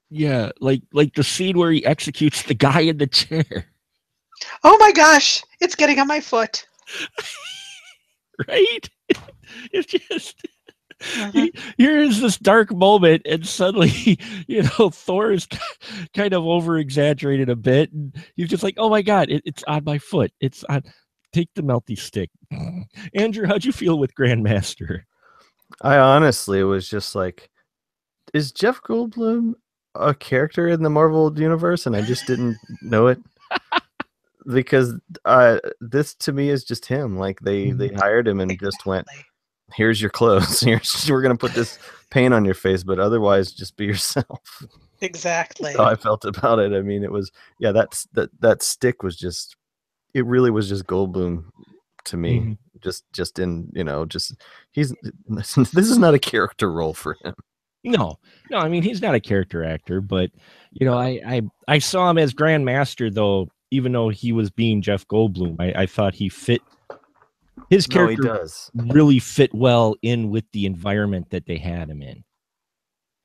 Yeah, 0.09 0.51
like 0.59 0.81
like 0.93 1.15
the 1.15 1.23
scene 1.23 1.57
where 1.57 1.71
he 1.71 1.86
executes 1.86 2.43
the 2.43 2.53
guy 2.53 2.81
in 2.81 2.97
the 2.97 3.07
chair, 3.07 3.65
Oh 4.63 4.77
my 4.79 4.91
gosh, 4.91 5.43
it's 5.59 5.75
getting 5.75 5.99
on 5.99 6.07
my 6.07 6.19
foot. 6.21 6.65
right? 8.47 8.89
It's 9.71 9.86
just 9.88 10.36
Mhm. 11.01 11.33
he- 11.33 11.53
here 11.77 11.97
is 12.01 12.21
this 12.21 12.38
dark 12.38 12.73
moment, 12.73 13.21
and 13.25 13.45
suddenly, 13.45 14.17
you 14.47 14.63
know, 14.63 14.89
Thor 14.89 15.31
is 15.33 15.45
kind 16.15 16.33
of 16.33 16.45
over 16.45 16.77
exaggerated 16.77 17.49
a 17.49 17.55
bit, 17.55 17.91
and 17.91 18.15
he's 18.36 18.47
just 18.49 18.63
like, 18.63 18.75
"Oh 18.77 18.89
my 18.89 19.01
god, 19.01 19.29
it, 19.29 19.41
it's 19.45 19.63
on 19.67 19.83
my 19.83 19.97
foot! 19.99 20.31
It's 20.39 20.63
on." 20.65 20.83
Take 21.33 21.49
the 21.53 21.63
melty 21.63 21.97
stick, 21.99 22.29
Andrew. 23.13 23.45
How'd 23.45 23.65
you 23.65 23.73
feel 23.73 23.99
with 23.99 24.15
Grandmaster? 24.15 25.01
I 25.81 25.97
honestly 25.97 26.63
was 26.63 26.88
just 26.89 27.13
like, 27.13 27.49
is 28.34 28.51
Jeff 28.51 28.82
Goldblum 28.82 29.53
a 29.95 30.13
character 30.13 30.67
in 30.67 30.84
the 30.84 30.89
Marvel 30.89 31.38
universe? 31.39 31.86
And 31.86 31.95
I 31.95 32.01
just 32.01 32.26
didn't 32.28 32.57
know 32.82 33.07
it 33.07 33.19
because 34.51 34.93
uh, 35.26 35.59
this 35.80 36.13
to 36.15 36.34
me 36.34 36.49
is 36.49 36.63
just 36.63 36.86
him. 36.86 37.17
Like 37.17 37.39
they 37.41 37.71
they 37.71 37.89
hired 37.89 38.28
him 38.28 38.39
and 38.39 38.59
just 38.59 38.86
went, 38.86 39.07
here's 39.73 40.01
your 40.01 40.09
clothes. 40.09 40.59
Here's 40.61 41.09
we're 41.09 41.21
gonna 41.21 41.38
put 41.38 41.53
this 41.53 41.80
paint 42.09 42.34
on 42.34 42.45
your 42.45 42.53
face, 42.53 42.84
but 42.84 42.99
otherwise 42.99 43.51
just 43.51 43.76
be 43.78 43.86
yourself. 43.86 44.63
Exactly. 45.01 45.71
That's 45.73 45.78
how 45.78 45.86
I 45.86 45.95
felt 45.95 46.26
about 46.26 46.59
it. 46.59 46.73
I 46.73 46.82
mean, 46.82 47.03
it 47.03 47.11
was 47.11 47.32
yeah. 47.59 47.71
That's 47.71 48.07
that 48.13 48.30
that 48.41 48.61
stick 48.63 49.03
was 49.03 49.15
just. 49.15 49.55
It 50.13 50.26
really 50.26 50.49
was 50.51 50.69
just 50.69 50.86
Goldblum 50.86 51.43
to 52.05 52.17
me. 52.17 52.39
Mhm. 52.39 52.57
Just 52.82 53.03
just 53.11 53.39
in 53.39 53.71
you 53.73 53.84
know 53.84 54.05
just 54.05 54.36
he's 54.71 54.93
this 55.28 55.57
is 55.57 55.97
not 55.97 56.13
a 56.13 56.19
character 56.19 56.71
role 56.71 56.93
for 56.93 57.17
him. 57.23 57.34
No, 57.86 58.17
no. 58.49 58.57
I 58.57 58.67
mean, 58.69 58.83
he's 58.83 59.01
not 59.01 59.15
a 59.15 59.19
character 59.19 59.63
actor, 59.63 60.01
but 60.01 60.31
you 60.71 60.86
know, 60.86 60.97
I 60.97 61.21
I, 61.25 61.41
I 61.67 61.79
saw 61.79 62.09
him 62.09 62.17
as 62.17 62.33
Grandmaster 62.33 63.13
though. 63.13 63.49
Even 63.71 63.91
though 63.91 64.09
he 64.09 64.31
was 64.31 64.49
being 64.51 64.81
Jeff 64.81 65.07
Goldblum, 65.07 65.55
I, 65.59 65.81
I 65.81 65.86
thought 65.86 66.13
he 66.13 66.29
fit 66.29 66.61
his 67.69 67.89
No, 67.89 67.93
character 67.93 68.23
does. 68.23 68.71
really 68.75 69.19
fit 69.19 69.53
well 69.53 69.95
in 70.01 70.29
with 70.29 70.45
the 70.53 70.65
environment 70.65 71.29
that 71.31 71.45
they 71.45 71.57
had 71.57 71.89
him 71.89 72.01
in. 72.01 72.23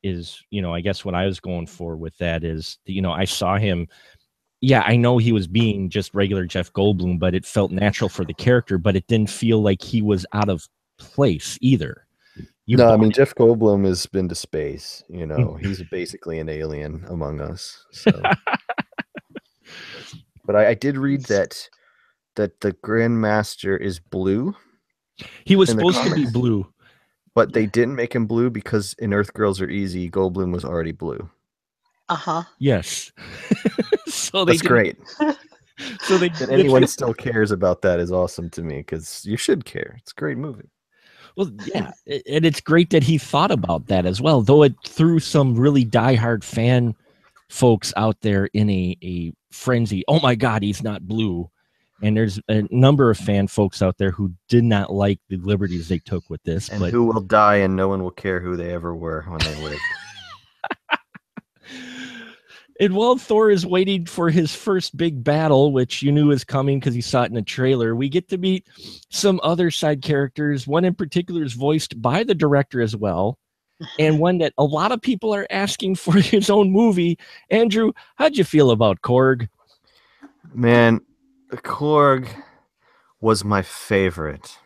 Is 0.03 0.43
you 0.51 0.63
know, 0.63 0.75
I 0.75 0.81
guess 0.81 1.05
what 1.05 1.15
I 1.15 1.27
was 1.27 1.41
going 1.41 1.67
for 1.67 1.97
with 1.97 2.17
that 2.19 2.43
is 2.43 2.79
you 2.87 3.03
know, 3.03 3.13
I 3.13 3.25
saw 3.25 3.59
him. 3.59 3.87
Yeah, 4.63 4.83
I 4.87 4.97
know 4.97 5.19
he 5.19 5.33
was 5.33 5.47
being 5.47 5.89
just 5.89 6.15
regular 6.15 6.45
Jeff 6.45 6.73
Goldblum, 6.73 7.19
but 7.19 7.35
it 7.35 7.47
felt 7.47 7.71
natural 7.71 8.09
for 8.11 8.25
the 8.25 8.35
character, 8.35 8.77
but 8.77 8.97
it 8.97 9.07
didn't 9.07 9.31
feel 9.31 9.63
like 9.63 9.83
he 9.83 10.03
was 10.03 10.27
out 10.33 10.49
of 10.51 10.67
place 10.99 11.57
either. 11.63 12.07
You 12.67 12.77
no, 12.77 12.93
I 12.93 12.97
mean 12.97 13.11
it. 13.11 13.15
Jeff 13.15 13.35
Goldblum 13.35 13.85
has 13.85 14.07
been 14.07 14.29
to 14.29 14.35
space. 14.35 15.03
You 15.09 15.27
know, 15.27 15.55
he's 15.61 15.83
basically 15.91 16.39
an 16.39 16.49
alien 16.49 17.05
among 17.09 17.41
us. 17.41 17.85
So. 17.91 18.11
but 20.45 20.57
I, 20.57 20.69
I 20.69 20.75
did 20.75 20.97
read 20.97 21.25
that 21.25 21.69
that 22.37 22.61
the 22.61 22.73
Grandmaster 22.73 23.81
is 23.81 23.99
blue, 23.99 24.55
he 25.45 25.57
was 25.57 25.71
in 25.71 25.77
the 25.77 25.81
supposed 25.81 26.09
to 26.09 26.15
be 26.15 26.31
blue. 26.31 26.67
but 27.35 27.53
they 27.53 27.67
didn't 27.67 27.97
make 27.97 28.15
him 28.15 28.27
blue 28.27 28.51
because 28.51 28.95
in 28.99 29.13
Earth 29.13 29.35
Girls 29.35 29.61
Are 29.61 29.69
Easy, 29.69 30.11
Goldblum 30.11 30.53
was 30.53 30.65
already 30.65 30.93
blue. 30.93 31.29
Uh 32.09 32.17
huh. 32.17 32.43
Yes. 32.59 33.13
so 34.07 34.45
they 34.45 34.53
That's 34.53 34.63
great. 34.63 34.97
So 36.03 36.19
they 36.19 36.29
That 36.29 36.51
anyone 36.51 36.87
still 36.87 37.15
cares 37.15 37.51
about 37.53 37.83
that 37.83 38.01
is 38.01 38.13
awesome 38.13 38.51
to 38.51 38.63
me 38.63 38.79
because 38.79 39.25
you 39.25 39.37
should 39.37 39.65
care. 39.65 39.97
It's 39.99 40.13
a 40.13 40.21
great 40.21 40.37
movie. 40.37 40.69
Well, 41.41 41.51
yeah, 41.65 41.93
and 42.07 42.45
it's 42.45 42.61
great 42.61 42.91
that 42.91 43.03
he 43.03 43.17
thought 43.17 43.51
about 43.51 43.87
that 43.87 44.05
as 44.05 44.21
well, 44.21 44.43
though 44.43 44.63
it 44.63 44.75
threw 44.87 45.19
some 45.19 45.55
really 45.55 45.87
diehard 45.87 46.45
fan 46.45 46.95
folks 47.49 47.95
out 47.97 48.21
there 48.21 48.51
in 48.53 48.69
a, 48.69 48.95
a 49.03 49.33
frenzy. 49.51 50.05
Oh 50.07 50.21
my 50.21 50.35
God, 50.35 50.63
he's 50.63 50.83
not 50.83 51.09
blue. 51.09 51.51
And 52.03 52.15
there's 52.15 52.41
a 52.49 52.65
number 52.71 53.11
of 53.11 53.17
fan 53.17 53.47
folks 53.49 53.81
out 53.81 53.97
there 53.97 54.11
who 54.11 54.35
did 54.51 54.65
not 54.65 54.93
like 54.93 55.19
the 55.31 55.39
liberties 55.39 55.89
they 55.89 55.99
took 55.99 56.29
with 56.29 56.43
this. 56.43 56.69
And 56.69 56.81
but 56.81 56.91
who 56.93 57.05
will 57.05 57.23
die 57.23 57.57
and 57.57 57.75
no 57.75 57.89
one 57.89 58.03
will 58.03 58.11
care 58.11 58.41
who 58.41 58.55
they 58.55 58.75
ever 58.75 58.95
were 58.95 59.23
when 59.27 59.39
they 59.39 59.65
lived. 59.65 59.81
And 62.81 62.95
while 62.95 63.17
Thor 63.17 63.51
is 63.51 63.67
waiting 63.67 64.07
for 64.07 64.31
his 64.31 64.55
first 64.55 64.97
big 64.97 65.23
battle, 65.23 65.71
which 65.71 66.03
you 66.03 66.11
knew 66.11 66.29
was 66.29 66.45
coming 66.45 66.81
because 66.81 66.97
you 66.97 67.03
saw 67.03 67.25
it 67.25 67.31
in 67.31 67.37
a 67.37 67.43
trailer, 67.43 67.95
we 67.95 68.09
get 68.09 68.29
to 68.31 68.39
meet 68.39 68.67
some 69.11 69.39
other 69.43 69.71
side 69.71 70.01
characters. 70.01 70.67
One 70.67 70.87
in 70.87 70.95
particular 70.95 71.45
is 71.45 71.53
voiced 71.53 72.01
by 72.01 72.25
the 72.25 72.35
director 72.35 72.81
as 72.81 72.97
well, 72.97 73.39
and 73.99 74.19
one 74.19 74.39
that 74.39 74.55
a 74.57 74.65
lot 74.65 74.93
of 74.93 75.03
people 75.03 75.35
are 75.35 75.47
asking 75.51 75.97
for 75.97 76.15
his 76.21 76.49
own 76.49 76.73
movie. 76.73 77.19
Andrew, 77.51 77.93
how'd 78.17 78.39
you 78.39 78.45
feel 78.45 78.71
about 78.71 79.03
Korg? 79.03 79.49
Man, 80.55 81.01
Korg 81.51 82.29
was 83.21 83.45
my 83.45 83.61
favorite 83.61 84.57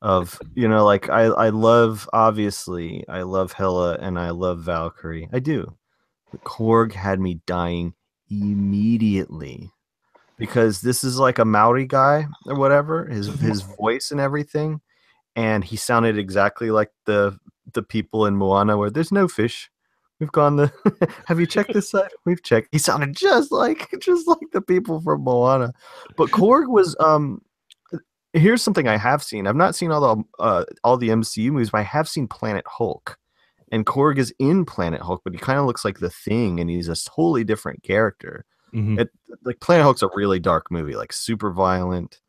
of 0.00 0.40
you 0.54 0.68
know 0.68 0.84
like 0.86 1.08
I 1.08 1.24
I 1.24 1.48
love 1.48 2.08
obviously 2.12 3.04
I 3.08 3.22
love 3.22 3.52
Hela 3.52 3.98
and 4.00 4.18
I 4.18 4.30
love 4.30 4.60
Valkyrie. 4.60 5.28
I 5.32 5.40
do. 5.40 5.76
But 6.30 6.44
Korg 6.44 6.92
had 6.92 7.20
me 7.20 7.40
dying 7.46 7.94
immediately 8.30 9.70
because 10.36 10.80
this 10.80 11.02
is 11.02 11.18
like 11.18 11.38
a 11.38 11.44
Maori 11.44 11.86
guy 11.86 12.26
or 12.46 12.56
whatever, 12.56 13.06
his 13.06 13.26
his 13.40 13.62
voice 13.62 14.10
and 14.10 14.20
everything 14.20 14.80
and 15.38 15.62
he 15.62 15.76
sounded 15.76 16.18
exactly 16.18 16.72
like 16.72 16.90
the 17.04 17.38
the 17.72 17.82
people 17.82 18.26
in 18.26 18.34
Moana 18.34 18.76
where 18.76 18.90
there's 18.90 19.12
no 19.12 19.28
fish. 19.28 19.70
We've 20.18 20.32
gone 20.32 20.56
the 20.56 20.72
have 21.26 21.38
you 21.38 21.46
checked 21.46 21.72
this 21.72 21.90
side? 21.90 22.10
We've 22.24 22.42
checked. 22.42 22.68
He 22.72 22.78
sounded 22.78 23.16
just 23.16 23.52
like 23.52 23.88
just 24.00 24.26
like 24.26 24.50
the 24.52 24.60
people 24.60 25.00
from 25.00 25.22
Moana. 25.22 25.72
But 26.16 26.30
Korg 26.30 26.68
was 26.68 26.96
um 26.98 27.40
here's 28.32 28.62
something 28.62 28.88
I 28.88 28.96
have 28.96 29.22
seen. 29.22 29.46
I've 29.46 29.54
not 29.54 29.76
seen 29.76 29.92
all 29.92 30.16
the 30.16 30.24
uh 30.40 30.64
all 30.82 30.96
the 30.96 31.10
MCU 31.10 31.52
movies, 31.52 31.70
but 31.70 31.78
I 31.78 31.84
have 31.84 32.08
seen 32.08 32.26
Planet 32.26 32.64
Hulk. 32.66 33.16
And 33.72 33.86
Korg 33.86 34.18
is 34.18 34.32
in 34.38 34.64
Planet 34.64 35.00
Hulk, 35.02 35.22
but 35.24 35.32
he 35.34 35.38
kind 35.38 35.58
of 35.58 35.66
looks 35.66 35.84
like 35.84 35.98
the 35.98 36.10
thing 36.10 36.60
and 36.60 36.70
he's 36.70 36.88
a 36.88 36.96
totally 36.96 37.44
different 37.44 37.82
character. 37.82 38.44
Mhm. 38.74 39.00
It 39.00 39.10
like 39.44 39.60
Planet 39.60 39.84
Hulk's 39.84 40.02
a 40.02 40.10
really 40.14 40.38
dark 40.40 40.70
movie, 40.70 40.96
like 40.96 41.12
super 41.12 41.52
violent. 41.52 42.20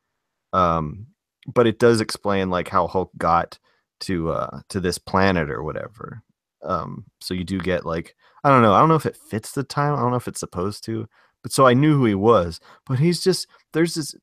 Um 0.54 1.08
but 1.54 1.68
it 1.68 1.80
does 1.80 2.02
explain 2.02 2.50
like 2.50 2.68
how 2.68 2.88
Hulk 2.88 3.12
got 3.18 3.58
to 4.02 4.32
uh 4.32 4.62
to 4.70 4.80
this 4.80 4.98
planet 4.98 5.50
or 5.50 5.64
whatever. 5.64 6.24
Um 6.64 7.06
so 7.22 7.34
you 7.34 7.44
do 7.44 7.60
get 7.60 7.86
like 7.86 8.16
I 8.44 8.50
don't 8.50 8.62
know, 8.62 8.74
I 8.74 8.80
don't 8.80 8.90
know 8.90 8.96
if 8.96 9.06
it 9.06 9.18
fits 9.18 9.52
the 9.54 9.64
time. 9.64 9.94
I 9.96 10.02
don't 10.02 10.12
know 10.12 10.18
if 10.18 10.28
it's 10.28 10.40
supposed 10.40 10.84
to. 10.86 11.08
But 11.44 11.52
so 11.54 11.66
I 11.68 11.74
knew 11.74 11.98
who 11.98 12.06
he 12.06 12.16
was, 12.16 12.60
but 12.86 13.00
he's 13.00 13.22
just 13.24 13.48
there's 13.74 13.96
this 13.96 14.16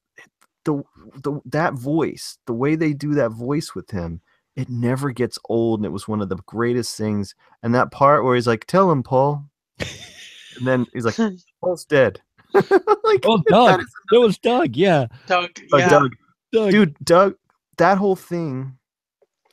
the 0.64 0.82
the 1.22 1.40
that 1.46 1.74
voice, 1.74 2.38
the 2.46 2.52
way 2.54 2.74
they 2.76 2.92
do 2.92 3.14
that 3.14 3.30
voice 3.30 3.74
with 3.74 3.90
him, 3.90 4.20
it 4.57 4.68
never 4.70 5.11
gets 5.11 5.38
old 5.48 5.80
and 5.80 5.86
it 5.86 5.90
was 5.92 6.09
one 6.09 6.20
of 6.22 6.28
the 6.28 6.36
greatest 6.46 6.96
things. 6.96 7.34
And 7.62 7.74
that 7.74 7.90
part 7.92 8.24
where 8.24 8.34
he's 8.34 8.46
like, 8.46 8.64
"Tell 8.66 8.90
him, 8.90 9.02
Paul." 9.02 9.44
and 9.78 10.66
then 10.66 10.86
he's 10.92 11.04
like, 11.04 11.16
"Paul's 11.61 11.84
dead." 11.84 12.20
like 12.54 13.24
Oh, 13.24 13.42
Doug. 13.48 13.80
is- 13.80 13.94
It 14.12 14.18
was 14.18 14.38
Doug. 14.38 14.76
Yeah. 14.76 15.07
Doug, 15.26 15.50
uh, 15.72 15.76
yeah. 15.76 15.88
Doug, 15.88 16.16
Doug. 16.52 16.70
dude, 16.70 16.96
Doug, 17.04 17.34
that 17.78 17.98
whole 17.98 18.16
thing. 18.16 18.78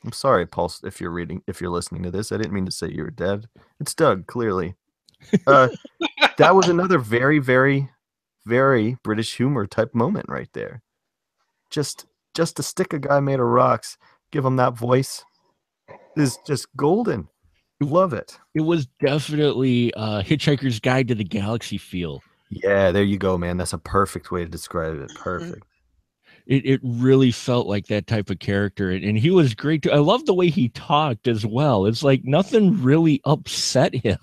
I'm 0.04 0.12
sorry, 0.12 0.46
Paul, 0.46 0.70
if 0.84 1.00
you're 1.00 1.10
reading, 1.10 1.42
if 1.46 1.60
you're 1.60 1.70
listening 1.70 2.02
to 2.02 2.10
this, 2.10 2.30
I 2.30 2.36
didn't 2.36 2.52
mean 2.52 2.66
to 2.66 2.70
say 2.72 2.88
you 2.90 3.02
were 3.04 3.10
dead. 3.10 3.48
It's 3.80 3.94
Doug, 3.94 4.26
clearly. 4.26 4.74
Uh, 5.46 5.68
that 6.36 6.54
was 6.54 6.68
another 6.68 6.98
very, 6.98 7.38
very, 7.38 7.88
very 8.44 8.98
British 9.02 9.34
humor 9.36 9.66
type 9.66 9.94
moment 9.94 10.26
right 10.28 10.50
there. 10.52 10.82
Just, 11.70 12.04
just 12.34 12.56
to 12.56 12.62
stick 12.62 12.92
a 12.92 12.98
guy 12.98 13.20
made 13.20 13.40
of 13.40 13.46
rocks, 13.46 13.96
give 14.34 14.44
him 14.44 14.56
that 14.56 14.74
voice, 14.74 15.24
is 16.16 16.36
just 16.46 16.66
golden. 16.76 17.28
You 17.80 17.86
love 17.86 18.12
it. 18.12 18.36
It 18.54 18.62
was 18.62 18.86
definitely 19.04 19.94
uh, 19.94 20.22
Hitchhiker's 20.22 20.80
Guide 20.80 21.08
to 21.08 21.14
the 21.14 21.24
Galaxy 21.24 21.78
feel. 21.78 22.20
Yeah, 22.50 22.90
there 22.90 23.04
you 23.04 23.16
go, 23.16 23.38
man. 23.38 23.56
That's 23.56 23.72
a 23.72 23.78
perfect 23.78 24.30
way 24.32 24.42
to 24.42 24.48
describe 24.50 24.98
it. 25.00 25.12
Perfect. 25.14 25.64
it, 26.46 26.66
it 26.66 26.80
really 26.82 27.30
felt 27.30 27.66
like 27.68 27.86
that 27.86 28.06
type 28.08 28.28
of 28.28 28.38
character 28.40 28.90
and, 28.90 29.04
and 29.04 29.16
he 29.18 29.30
was 29.30 29.54
great 29.54 29.82
too. 29.82 29.90
i 29.92 29.96
love 29.96 30.26
the 30.26 30.34
way 30.34 30.50
he 30.50 30.68
talked 30.68 31.26
as 31.26 31.46
well 31.46 31.86
it's 31.86 32.02
like 32.02 32.22
nothing 32.24 32.82
really 32.82 33.18
upset 33.24 33.94
him 33.94 34.18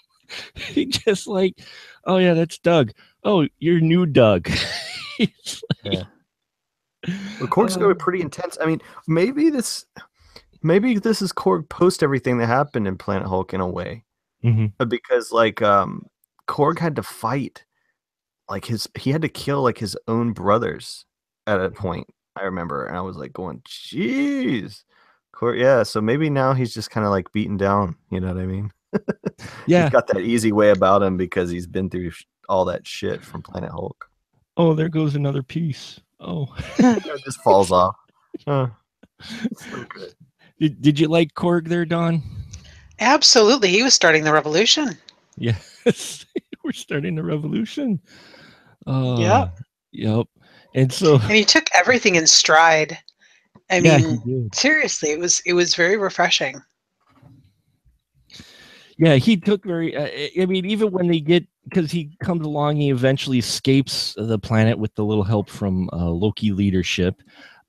he 0.54 0.86
just 0.86 1.26
like 1.26 1.60
oh 2.06 2.16
yeah 2.16 2.32
that's 2.32 2.56
doug 2.58 2.90
oh 3.24 3.46
you're 3.58 3.80
new 3.80 4.06
doug 4.06 4.48
like, 5.20 5.30
Yeah. 5.84 6.04
But 7.40 7.50
Korg's 7.50 7.76
Uh, 7.76 7.80
going 7.80 7.90
to 7.90 7.94
be 7.94 7.98
pretty 7.98 8.20
intense. 8.20 8.58
I 8.60 8.66
mean, 8.66 8.80
maybe 9.06 9.50
this, 9.50 9.84
maybe 10.62 10.98
this 10.98 11.22
is 11.22 11.32
Korg 11.32 11.68
post 11.68 12.02
everything 12.02 12.38
that 12.38 12.46
happened 12.46 12.86
in 12.86 12.96
Planet 12.96 13.26
Hulk 13.28 13.52
in 13.54 13.60
a 13.60 13.68
way, 13.68 14.04
mhm. 14.44 14.72
Uh, 14.80 14.84
because 14.84 15.32
like 15.32 15.62
um, 15.62 16.06
Korg 16.46 16.78
had 16.78 16.96
to 16.96 17.02
fight, 17.02 17.64
like 18.48 18.64
his 18.64 18.88
he 18.96 19.10
had 19.10 19.22
to 19.22 19.28
kill 19.28 19.62
like 19.62 19.78
his 19.78 19.96
own 20.08 20.32
brothers 20.32 21.04
at 21.46 21.60
a 21.60 21.70
point. 21.70 22.06
I 22.36 22.42
remember, 22.42 22.86
and 22.86 22.96
I 22.96 23.00
was 23.00 23.16
like 23.16 23.32
going, 23.32 23.60
"Jeez, 23.68 24.84
Korg." 25.34 25.58
Yeah, 25.60 25.82
so 25.82 26.00
maybe 26.00 26.30
now 26.30 26.52
he's 26.54 26.72
just 26.74 26.90
kind 26.90 27.04
of 27.06 27.10
like 27.10 27.32
beaten 27.32 27.56
down. 27.56 27.96
You 28.10 28.20
know 28.20 28.28
what 28.28 28.42
I 28.42 28.46
mean? 28.46 28.70
yeah 29.66 29.82
He's 29.82 29.90
got 29.92 30.06
that 30.06 30.20
easy 30.20 30.50
way 30.50 30.70
about 30.70 31.02
him 31.02 31.18
because 31.18 31.50
he's 31.50 31.66
been 31.66 31.90
through 31.90 32.10
all 32.48 32.64
that 32.64 32.86
shit 32.86 33.22
from 33.22 33.42
Planet 33.42 33.70
Hulk. 33.70 34.08
oh 34.56 34.72
there 34.72 34.88
goes 34.88 35.14
another 35.14 35.42
piece 35.42 36.00
oh 36.20 36.46
it 36.78 37.24
just 37.24 37.40
falls 37.42 37.70
off. 37.72 37.96
Uh, 38.46 38.68
so 39.56 39.84
good. 39.88 40.12
did, 40.60 40.80
did 40.82 40.98
you 41.00 41.08
like 41.08 41.34
korg 41.34 41.68
there 41.68 41.84
Dawn 41.84 42.22
Absolutely. 43.00 43.68
He 43.68 43.82
was 43.82 43.94
starting 43.94 44.24
the 44.24 44.32
revolution. 44.32 44.96
yes 45.36 46.24
we're 46.64 46.72
starting 46.72 47.14
the 47.14 47.22
revolution 47.22 48.00
uh, 48.86 49.16
Yeah. 49.18 49.48
yep 49.92 50.26
and 50.74 50.92
so 50.92 51.14
And 51.14 51.30
he 51.32 51.44
took 51.44 51.68
everything 51.74 52.16
in 52.16 52.26
stride. 52.26 52.98
I 53.70 53.78
yeah, 53.78 53.98
mean, 53.98 54.50
seriously, 54.54 55.10
it 55.10 55.18
was 55.18 55.40
it 55.46 55.52
was 55.54 55.74
very 55.74 55.96
refreshing. 55.96 56.60
Yeah, 58.98 59.14
he 59.16 59.36
took 59.36 59.64
very. 59.64 59.94
Uh, 59.96 60.06
I- 60.06 60.32
I 60.42 60.46
mean, 60.46 60.66
even 60.66 60.90
when 60.90 61.06
they 61.08 61.20
get 61.20 61.46
because 61.68 61.90
he 61.90 62.16
comes 62.22 62.44
along, 62.46 62.76
he 62.76 62.90
eventually 62.90 63.38
escapes 63.38 64.14
the 64.16 64.38
planet 64.38 64.78
with 64.78 64.94
the 64.94 65.04
little 65.04 65.24
help 65.24 65.48
from 65.50 65.88
uh, 65.92 66.08
Loki 66.10 66.52
leadership 66.52 67.22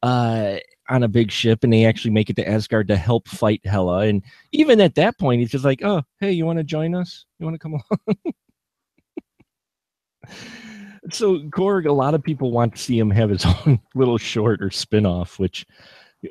uh, 0.04 0.58
on 0.90 1.04
a 1.04 1.08
big 1.08 1.32
ship, 1.32 1.64
and 1.64 1.72
they 1.74 1.86
actually 1.86 2.12
make 2.12 2.30
it 2.30 2.36
to 2.38 2.48
Asgard 2.48 2.88
to 2.88 2.96
help 2.96 3.28
fight 3.28 3.62
Hela. 3.66 4.00
And 4.08 4.24
even 4.52 4.82
at 4.82 4.96
that 4.96 5.18
point, 5.20 5.42
he's 5.42 5.52
just 5.52 5.66
like, 5.66 5.84
"Oh, 5.84 6.02
hey, 6.20 6.32
you 6.32 6.46
want 6.46 6.58
to 6.58 6.64
join 6.64 6.96
us? 6.96 7.26
You 7.40 7.46
want 7.46 7.56
to 7.56 7.60
come 7.60 7.74
along?" 7.92 8.34
so 11.12 11.40
Korg, 11.50 11.86
a 11.88 11.92
lot 11.92 12.14
of 12.14 12.24
people 12.24 12.52
want 12.52 12.76
to 12.76 12.82
see 12.82 12.98
him 13.00 13.10
have 13.12 13.30
his 13.30 13.46
own 13.66 13.80
little 13.96 14.18
short 14.18 14.62
or 14.62 14.70
spin-off, 14.72 15.40
which 15.40 15.66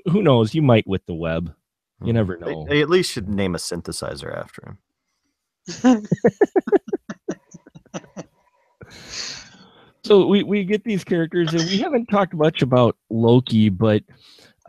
who 0.06 0.22
knows? 0.22 0.54
You 0.54 0.62
might 0.62 0.86
with 0.86 1.04
the 1.06 1.14
web. 1.14 1.52
You 2.04 2.12
never 2.12 2.38
They, 2.40 2.52
know. 2.52 2.66
they 2.68 2.80
at 2.80 2.88
least 2.90 3.10
should 3.10 3.28
name 3.28 3.54
a 3.56 3.58
synthesizer 3.58 4.32
after 4.36 4.76
him. 5.82 6.06
so 10.04 10.26
we, 10.26 10.42
we 10.42 10.64
get 10.64 10.84
these 10.84 11.04
characters 11.04 11.52
and 11.52 11.62
we 11.64 11.78
haven't 11.78 12.06
talked 12.06 12.34
much 12.34 12.62
about 12.62 12.96
loki 13.10 13.68
but 13.68 14.02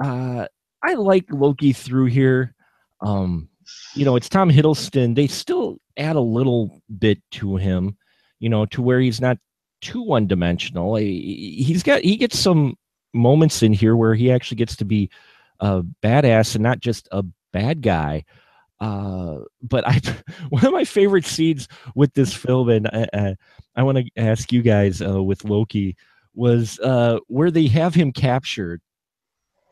uh 0.03 0.45
i 0.84 0.93
like 0.93 1.25
loki 1.32 1.73
through 1.73 2.05
here. 2.05 2.53
Um 3.01 3.47
you 3.95 4.03
know 4.05 4.15
it's 4.15 4.30
tom 4.30 4.49
hiddleston. 4.49 5.15
They 5.15 5.27
still 5.27 5.77
add 5.97 6.15
a 6.15 6.21
little 6.21 6.82
bit 6.97 7.19
to 7.32 7.57
him 7.57 7.97
you 8.39 8.49
know 8.49 8.65
to 8.67 8.82
where 8.82 8.99
he's 8.99 9.21
not 9.21 9.38
too 9.82 10.01
one-dimensional. 10.01 10.95
He- 10.95 11.63
he's 11.65 11.84
got 11.84 12.01
he 12.01 12.17
gets 12.17 12.38
some 12.38 12.77
moments 13.13 13.63
in 13.63 13.73
here 13.73 13.95
where 13.95 14.13
he 14.15 14.32
actually 14.32 14.57
gets 14.57 14.75
to 14.77 14.86
be 14.86 15.09
a 15.61 15.84
badass 16.03 16.55
and 16.55 16.63
not 16.63 16.80
just 16.80 17.07
a 17.11 17.23
bad 17.53 17.82
guy 17.82 18.23
uh 18.82 19.39
but 19.61 19.86
i 19.88 19.99
one 20.49 20.65
of 20.65 20.71
my 20.71 20.86
favorite 20.86 21.25
scenes 21.25 21.67
with 21.95 22.13
this 22.13 22.34
film 22.34 22.69
and 22.69 22.88
uh, 22.88 23.05
uh, 23.13 23.34
I 23.80 23.84
want 23.84 23.97
to 23.97 24.11
ask 24.17 24.51
you 24.51 24.61
guys 24.61 25.01
uh, 25.01 25.23
with 25.23 25.45
Loki 25.45 25.95
was 26.34 26.80
uh, 26.80 27.19
where 27.27 27.49
they 27.49 27.67
have 27.67 27.95
him 27.95 28.11
captured, 28.11 28.82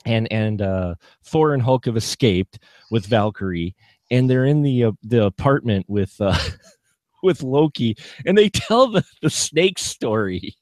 and 0.05 0.31
and 0.31 0.61
uh, 0.61 0.95
Thor 1.25 1.53
and 1.53 1.61
Hulk 1.61 1.85
have 1.85 1.97
escaped 1.97 2.59
with 2.89 3.05
Valkyrie, 3.05 3.75
and 4.09 4.29
they're 4.29 4.45
in 4.45 4.61
the 4.61 4.85
uh, 4.85 4.91
the 5.03 5.25
apartment 5.25 5.87
with 5.89 6.15
uh, 6.21 6.37
with 7.23 7.43
Loki, 7.43 7.97
and 8.25 8.37
they 8.37 8.47
tell 8.49 8.87
the, 8.87 9.03
the 9.21 9.29
snake 9.29 9.77
story. 9.77 10.55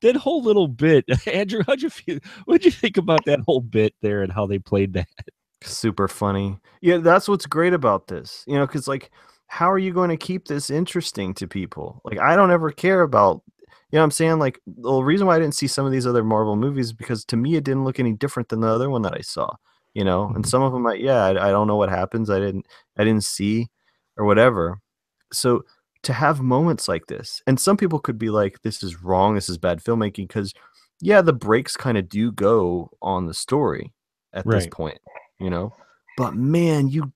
That 0.00 0.16
whole 0.16 0.42
little 0.42 0.66
bit, 0.66 1.04
Andrew, 1.26 1.62
how'd 1.66 1.82
you 1.82 1.90
feel? 1.90 2.18
What'd 2.46 2.64
you 2.64 2.70
think 2.70 2.96
about 2.96 3.26
that 3.26 3.40
whole 3.40 3.60
bit 3.60 3.94
there 4.00 4.22
and 4.22 4.32
how 4.32 4.46
they 4.46 4.58
played 4.58 4.94
that? 4.94 5.06
Super 5.62 6.08
funny. 6.08 6.58
Yeah, 6.80 6.98
that's 6.98 7.28
what's 7.28 7.46
great 7.46 7.72
about 7.72 8.06
this. 8.06 8.44
You 8.46 8.54
know, 8.54 8.66
because 8.66 8.88
like, 8.88 9.10
how 9.46 9.70
are 9.70 9.78
you 9.78 9.92
going 9.92 10.10
to 10.10 10.16
keep 10.16 10.46
this 10.46 10.70
interesting 10.70 11.34
to 11.34 11.46
people? 11.46 12.00
Like, 12.04 12.18
I 12.18 12.36
don't 12.36 12.50
ever 12.50 12.70
care 12.70 13.02
about. 13.02 13.42
You 13.90 13.96
know 13.96 14.02
what 14.02 14.04
I'm 14.04 14.10
saying? 14.12 14.38
Like, 14.38 14.60
the 14.66 15.02
reason 15.02 15.26
why 15.26 15.34
I 15.34 15.40
didn't 15.40 15.56
see 15.56 15.66
some 15.66 15.84
of 15.84 15.90
these 15.90 16.06
other 16.06 16.22
Marvel 16.22 16.54
movies 16.54 16.86
is 16.86 16.92
because 16.92 17.24
to 17.24 17.36
me 17.36 17.56
it 17.56 17.64
didn't 17.64 17.84
look 17.84 17.98
any 17.98 18.12
different 18.12 18.48
than 18.48 18.60
the 18.60 18.68
other 18.68 18.88
one 18.88 19.02
that 19.02 19.14
I 19.14 19.20
saw. 19.20 19.50
You 19.94 20.04
know, 20.04 20.26
and 20.26 20.36
mm-hmm. 20.36 20.44
some 20.44 20.62
of 20.62 20.72
them, 20.72 20.86
I, 20.86 20.94
yeah, 20.94 21.24
I, 21.24 21.48
I 21.48 21.50
don't 21.50 21.66
know 21.66 21.76
what 21.76 21.88
happens. 21.88 22.30
I 22.30 22.38
didn't, 22.38 22.66
I 22.96 23.02
didn't 23.02 23.24
see, 23.24 23.68
or 24.16 24.24
whatever. 24.24 24.80
So 25.32 25.64
to 26.04 26.12
have 26.12 26.40
moments 26.40 26.86
like 26.86 27.06
this, 27.08 27.42
and 27.48 27.58
some 27.58 27.76
people 27.76 27.98
could 27.98 28.16
be 28.16 28.30
like, 28.30 28.62
"This 28.62 28.84
is 28.84 29.02
wrong. 29.02 29.34
This 29.34 29.48
is 29.48 29.58
bad 29.58 29.82
filmmaking," 29.82 30.28
because 30.28 30.54
yeah, 31.00 31.22
the 31.22 31.32
breaks 31.32 31.76
kind 31.76 31.98
of 31.98 32.08
do 32.08 32.30
go 32.30 32.90
on 33.02 33.26
the 33.26 33.34
story 33.34 33.92
at 34.32 34.46
this 34.46 34.68
point 34.68 35.00
you 35.40 35.50
know 35.50 35.72
but 36.16 36.34
man 36.34 36.88
you 36.88 37.12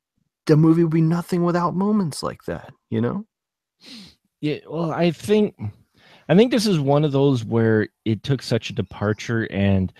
the 0.46 0.56
movie 0.56 0.82
would 0.82 0.92
be 0.92 1.00
nothing 1.00 1.44
without 1.44 1.74
moments 1.74 2.22
like 2.22 2.44
that 2.44 2.72
you 2.90 3.00
know 3.00 3.24
Yeah, 4.40 4.58
well, 4.68 4.90
I 4.92 5.10
think 5.10 5.54
I 6.28 6.34
think 6.34 6.50
this 6.50 6.66
is 6.66 6.78
one 6.78 7.04
of 7.04 7.12
those 7.12 7.44
where 7.44 7.88
it 8.04 8.22
took 8.22 8.42
such 8.42 8.70
a 8.70 8.74
departure 8.74 9.48
and 9.50 9.92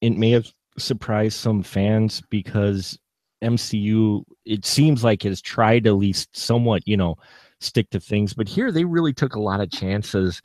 it 0.00 0.16
may 0.16 0.30
have 0.30 0.48
surprised 0.78 1.38
some 1.38 1.62
fans 1.62 2.22
because 2.30 2.98
MCU 3.42 4.22
it 4.44 4.64
seems 4.64 5.02
like 5.02 5.22
has 5.24 5.40
tried 5.42 5.86
at 5.86 5.94
least 5.94 6.36
somewhat, 6.36 6.86
you 6.86 6.96
know, 6.96 7.16
stick 7.60 7.90
to 7.90 8.00
things, 8.00 8.34
but 8.34 8.48
here 8.48 8.70
they 8.70 8.84
really 8.84 9.12
took 9.12 9.34
a 9.34 9.40
lot 9.40 9.60
of 9.60 9.70
chances. 9.70 10.40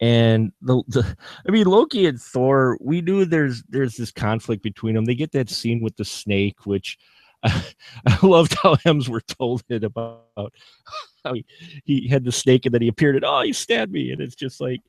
And 0.00 0.52
the, 0.60 0.82
the 0.88 1.16
I 1.46 1.50
mean 1.50 1.66
Loki 1.66 2.06
and 2.06 2.20
Thor, 2.20 2.76
we 2.80 3.00
knew 3.00 3.24
there's 3.24 3.62
there's 3.68 3.96
this 3.96 4.10
conflict 4.10 4.62
between 4.62 4.94
them. 4.94 5.04
They 5.04 5.14
get 5.14 5.32
that 5.32 5.50
scene 5.50 5.82
with 5.82 5.96
the 5.96 6.04
snake, 6.04 6.66
which 6.66 6.98
I 7.44 8.18
loved 8.22 8.54
how 8.54 8.74
Hemsworth 8.76 9.26
told 9.38 9.62
it 9.68 9.84
about 9.84 10.24
how 11.24 11.34
he, 11.34 11.44
he 11.84 12.08
had 12.08 12.24
the 12.24 12.32
snake 12.32 12.66
and 12.66 12.74
then 12.74 12.82
he 12.82 12.88
appeared 12.88 13.16
and 13.16 13.24
oh 13.24 13.42
he 13.42 13.52
stabbed 13.52 13.92
me. 13.92 14.10
And 14.10 14.20
it's 14.20 14.34
just 14.34 14.60
like 14.60 14.80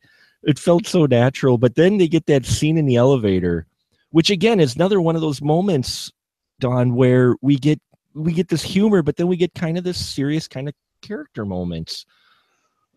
it 0.43 0.59
felt 0.59 0.87
so 0.87 1.05
natural. 1.05 1.57
But 1.57 1.75
then 1.75 1.97
they 1.97 2.07
get 2.07 2.25
that 2.25 2.45
scene 2.45 2.77
in 2.77 2.85
the 2.85 2.95
elevator 2.95 3.67
which 4.15 4.29
again 4.29 4.61
is 4.61 4.75
another 4.75 5.01
one 5.01 5.15
of 5.15 5.21
those 5.21 5.41
moments 5.41 6.09
Dawn 6.61 6.95
where 6.95 7.35
we 7.41 7.57
get 7.57 7.81
we 8.13 8.31
get 8.31 8.47
this 8.47 8.63
humor 8.63 9.01
but 9.01 9.17
then 9.17 9.27
we 9.27 9.35
get 9.35 9.53
kind 9.53 9.77
of 9.77 9.83
this 9.83 9.97
serious 9.97 10.47
kind 10.47 10.69
of 10.69 10.73
character 11.01 11.45
moments. 11.45 12.05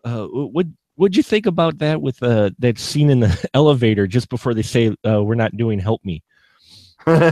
Uh 0.05 0.27
what 0.27 0.65
what'd 0.99 1.15
you 1.15 1.23
think 1.23 1.45
about 1.45 1.77
that 1.79 2.01
with 2.01 2.21
uh 2.23 2.49
that 2.59 2.77
scene 2.77 3.09
in 3.09 3.19
the 3.19 3.49
elevator 3.53 4.05
just 4.05 4.29
before 4.29 4.53
they 4.53 4.61
say 4.61 4.93
uh, 5.07 5.23
we're 5.23 5.35
not 5.35 5.55
doing 5.57 5.79
help 5.79 6.03
me 6.03 6.21
oh 7.07 7.31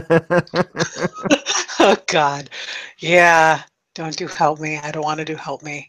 God, 2.06 2.50
yeah. 2.98 3.62
Don't 3.94 4.16
do 4.16 4.26
help 4.26 4.60
me. 4.60 4.78
I 4.78 4.90
don't 4.90 5.04
want 5.04 5.18
to 5.18 5.24
do 5.24 5.34
help 5.34 5.62
me. 5.62 5.88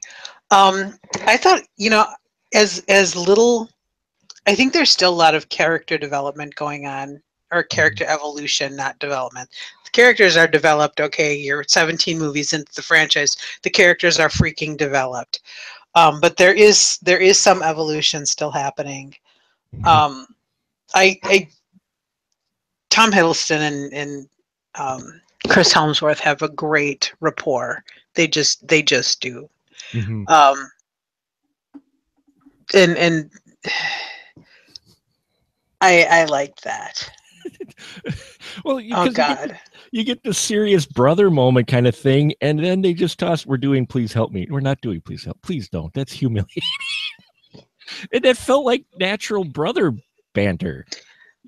Um, 0.52 0.98
I 1.26 1.38
thought 1.38 1.62
you 1.78 1.90
know, 1.90 2.06
as 2.54 2.84
as 2.88 3.16
little, 3.16 3.70
I 4.48 4.56
think 4.56 4.74
there's 4.74 4.92
still 4.92 5.12
a 5.12 5.16
lot 5.16 5.36
of 5.36 5.50
character 5.50 5.98
development 5.98 6.56
going 6.56 6.88
on, 6.88 7.22
or 7.52 7.64
character 7.64 8.06
evolution, 8.08 8.76
not 8.76 9.00
development. 9.00 9.50
The 9.86 9.92
characters 9.92 10.38
are 10.38 10.48
developed. 10.48 11.00
Okay, 11.00 11.36
you're 11.36 11.64
17 11.68 12.20
movies 12.20 12.54
into 12.54 12.72
the 12.76 12.82
franchise. 12.82 13.38
The 13.64 13.70
characters 13.70 14.20
are 14.20 14.30
freaking 14.30 14.76
developed. 14.76 15.42
Um, 15.96 16.20
but 16.22 16.38
there 16.38 16.54
is 16.54 16.98
there 17.02 17.20
is 17.20 17.40
some 17.40 17.64
evolution 17.64 18.26
still 18.26 18.52
happening. 18.52 19.16
Um, 19.86 20.28
I, 20.94 21.20
I 21.24 21.50
Tom 22.90 23.12
Hiddleston 23.12 23.60
and 23.60 23.94
and 23.94 24.30
um, 24.76 25.22
Chris 25.48 25.74
Hemsworth 25.74 26.20
have 26.20 26.42
a 26.42 26.50
great 26.50 27.14
rapport. 27.20 27.84
They 28.16 28.28
just 28.28 28.68
they 28.68 28.82
just 28.82 29.22
do. 29.22 29.50
Um, 30.28 30.72
and 32.74 32.98
and 32.98 33.32
I 35.82 36.04
I 36.10 36.26
like 36.26 36.60
that. 36.62 37.10
well 38.66 38.80
you, 38.80 38.94
Oh 38.96 39.10
God. 39.10 39.58
You 39.92 40.04
get 40.04 40.24
the 40.24 40.34
serious 40.34 40.86
brother 40.86 41.30
moment 41.30 41.68
kind 41.68 41.88
of 41.88 41.96
thing, 41.96 42.34
and 42.42 42.60
then 42.60 42.82
they 42.82 42.94
just 42.94 43.20
toss, 43.20 43.46
"We're 43.46 43.58
doing, 43.58 43.86
please 43.86 44.14
help 44.14 44.32
me." 44.32 44.48
We're 44.50 44.60
not 44.60 44.82
doing, 44.82 45.02
please 45.02 45.24
help. 45.24 45.42
Please 45.42 45.70
don't. 45.70 45.94
That's 45.94 46.12
humiliating. 46.14 46.64
and 48.14 48.24
that 48.24 48.38
felt 48.38 48.66
like 48.66 48.86
natural 49.00 49.44
brother 49.44 49.94
banter. 50.34 50.86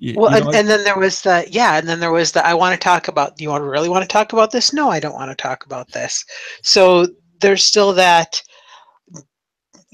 Y- 0.00 0.14
Well, 0.16 0.30
you 0.30 0.46
and, 0.48 0.54
and 0.56 0.68
then 0.68 0.84
there 0.84 0.98
was 0.98 1.22
the 1.22 1.46
yeah, 1.50 1.76
and 1.78 1.88
then 1.88 2.00
there 2.00 2.12
was 2.12 2.32
the 2.32 2.44
I 2.46 2.54
want 2.54 2.74
to 2.74 2.82
talk 2.82 3.08
about. 3.08 3.36
Do 3.36 3.44
you 3.44 3.50
want 3.50 3.62
to 3.62 3.68
really 3.68 3.88
want 3.88 4.02
to 4.02 4.08
talk 4.08 4.32
about 4.32 4.50
this? 4.50 4.72
No, 4.72 4.90
I 4.90 5.00
don't 5.00 5.14
want 5.14 5.30
to 5.30 5.40
talk 5.40 5.64
about 5.66 5.90
this. 5.92 6.24
So 6.62 7.06
there's 7.40 7.64
still 7.64 7.92
that. 7.94 8.42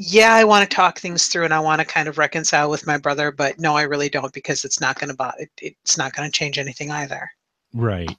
Yeah, 0.00 0.32
I 0.32 0.44
want 0.44 0.68
to 0.68 0.74
talk 0.74 0.98
things 1.00 1.26
through, 1.26 1.44
and 1.44 1.52
I 1.52 1.58
want 1.58 1.80
to 1.80 1.84
kind 1.86 2.08
of 2.08 2.18
reconcile 2.18 2.70
with 2.70 2.86
my 2.86 2.96
brother, 2.98 3.32
but 3.32 3.58
no, 3.58 3.74
I 3.74 3.82
really 3.82 4.08
don't 4.08 4.32
because 4.32 4.64
it's 4.64 4.80
not 4.80 4.98
going 4.98 5.14
to 5.14 5.34
it, 5.38 5.50
it's 5.60 5.98
not 5.98 6.12
going 6.14 6.30
to 6.30 6.32
change 6.32 6.56
anything 6.58 6.90
either. 6.92 7.28
right. 7.74 8.16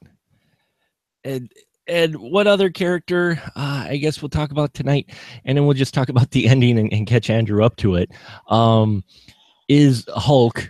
And 1.24 1.52
and 1.88 2.16
what 2.16 2.48
other 2.48 2.70
character? 2.70 3.42
Uh, 3.56 3.88
I 3.90 3.98
guess 3.98 4.22
we'll 4.22 4.30
talk 4.30 4.52
about 4.52 4.74
tonight, 4.74 5.10
and 5.46 5.58
then 5.58 5.66
we'll 5.66 5.74
just 5.74 5.94
talk 5.94 6.10
about 6.10 6.32
the 6.32 6.48
ending 6.48 6.78
and, 6.78 6.94
and 6.94 7.08
catch 7.08 7.30
Andrew 7.30 7.64
up 7.64 7.76
to 7.78 7.96
it. 7.96 8.12
Um, 8.48 9.04
is 9.68 10.06
Hulk, 10.16 10.70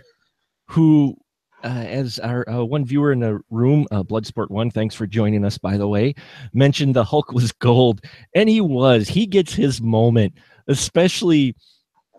who 0.66 1.16
uh, 1.62 1.68
as 1.68 2.18
our 2.20 2.48
uh, 2.48 2.64
one 2.64 2.84
viewer 2.84 3.12
in 3.12 3.20
the 3.20 3.40
room, 3.50 3.86
uh, 3.90 4.02
Bloodsport 4.02 4.50
One, 4.50 4.70
thanks 4.70 4.94
for 4.94 5.06
joining 5.06 5.44
us. 5.44 5.58
By 5.58 5.76
the 5.76 5.88
way, 5.88 6.14
mentioned 6.52 6.96
the 6.96 7.04
Hulk 7.04 7.32
was 7.32 7.52
gold, 7.52 8.00
and 8.34 8.48
he 8.48 8.60
was. 8.60 9.08
He 9.08 9.26
gets 9.26 9.52
his 9.52 9.80
moment, 9.80 10.34
especially 10.68 11.54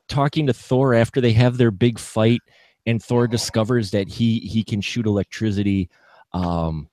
talking 0.08 0.46
to 0.48 0.54
Thor 0.54 0.94
after 0.94 1.22
they 1.22 1.34
have 1.34 1.58
their 1.58 1.72
big 1.72 1.98
fight, 1.98 2.42
and 2.86 3.02
Thor 3.02 3.28
discovers 3.28 3.92
that 3.92 4.08
he 4.08 4.40
he 4.40 4.64
can 4.64 4.82
shoot 4.82 5.06
electricity. 5.06 5.90
Um, 6.34 6.88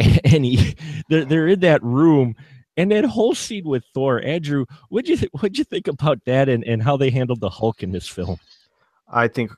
and 0.24 0.44
he 0.44 0.74
they're, 1.08 1.24
they're 1.24 1.48
in 1.48 1.60
that 1.60 1.82
room. 1.82 2.34
And 2.76 2.90
that 2.92 3.04
whole 3.04 3.34
scene 3.34 3.64
with 3.64 3.84
Thor, 3.92 4.22
Andrew, 4.24 4.64
what'd 4.88 5.08
you 5.08 5.16
th- 5.16 5.32
what'd 5.32 5.58
you 5.58 5.64
think 5.64 5.86
about 5.88 6.24
that 6.24 6.48
and, 6.48 6.64
and 6.64 6.82
how 6.82 6.96
they 6.96 7.10
handled 7.10 7.40
the 7.40 7.50
Hulk 7.50 7.82
in 7.82 7.92
this 7.92 8.08
film? 8.08 8.38
i 9.12 9.26
think 9.26 9.50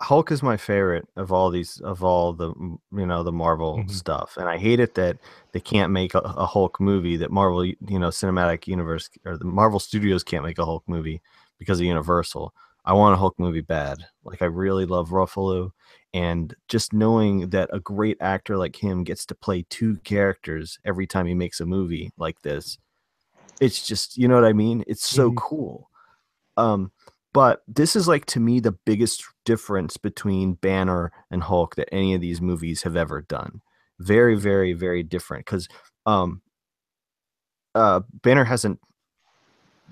hulk 0.00 0.30
is 0.30 0.40
my 0.42 0.56
favorite 0.56 1.06
of 1.16 1.32
all 1.32 1.50
these 1.50 1.80
of 1.80 2.04
all 2.04 2.32
the 2.32 2.54
you 2.54 3.06
know 3.06 3.22
the 3.24 3.32
marvel 3.32 3.78
Mhm. 3.78 3.90
stuff 3.90 4.36
and 4.38 4.48
i 4.48 4.56
hate 4.56 4.78
it 4.80 4.94
that 4.94 5.18
they 5.52 5.58
can't 5.60 5.92
make 5.92 6.14
a, 6.14 6.20
a 6.20 6.46
hulk 6.46 6.80
movie 6.80 7.16
that 7.16 7.32
marvel 7.32 7.64
you 7.64 7.76
know 7.98 8.08
cinematic 8.08 8.66
universe 8.68 9.10
or 9.26 9.36
the 9.36 9.44
marvel 9.44 9.80
studios 9.80 10.22
can't 10.22 10.44
make 10.44 10.58
a 10.58 10.64
hulk 10.64 10.84
movie 10.86 11.20
because 11.58 11.80
of 11.80 11.86
universal 11.86 12.54
i 12.84 12.92
want 12.92 13.14
a 13.14 13.16
hulk 13.18 13.38
movie 13.38 13.60
bad 13.60 13.98
like 14.24 14.42
i 14.42 14.46
really 14.46 14.86
love 14.86 15.10
ruffalo 15.10 15.70
and 16.14 16.54
just 16.68 16.92
knowing 16.92 17.50
that 17.50 17.70
a 17.72 17.80
great 17.80 18.16
actor 18.20 18.56
like 18.56 18.76
him 18.76 19.04
gets 19.04 19.24
to 19.26 19.34
play 19.34 19.64
two 19.70 19.96
characters 20.04 20.78
every 20.84 21.06
time 21.06 21.26
he 21.26 21.34
makes 21.34 21.60
a 21.60 21.66
movie 21.66 22.10
like 22.18 22.40
this 22.42 22.78
it's 23.60 23.86
just 23.86 24.16
you 24.16 24.26
know 24.28 24.34
what 24.34 24.44
i 24.44 24.52
mean? 24.52 24.84
It's 24.86 25.04
so 25.06 25.30
Mhm. 25.30 25.36
cool. 25.36 25.90
Um 26.56 26.92
but 27.32 27.62
this 27.68 27.94
is 27.96 28.08
like 28.08 28.26
to 28.26 28.40
me 28.40 28.60
the 28.60 28.72
biggest 28.72 29.24
difference 29.44 29.96
between 29.96 30.54
banner 30.54 31.12
and 31.30 31.42
hulk 31.42 31.76
that 31.76 31.92
any 31.94 32.14
of 32.14 32.20
these 32.20 32.40
movies 32.40 32.82
have 32.82 32.96
ever 32.96 33.22
done. 33.22 33.62
Very 33.98 34.36
very 34.36 34.72
very 34.72 35.02
different 35.02 35.46
because 35.46 35.68
um 36.06 36.42
uh 37.74 38.00
banner 38.22 38.44
hasn't 38.44 38.80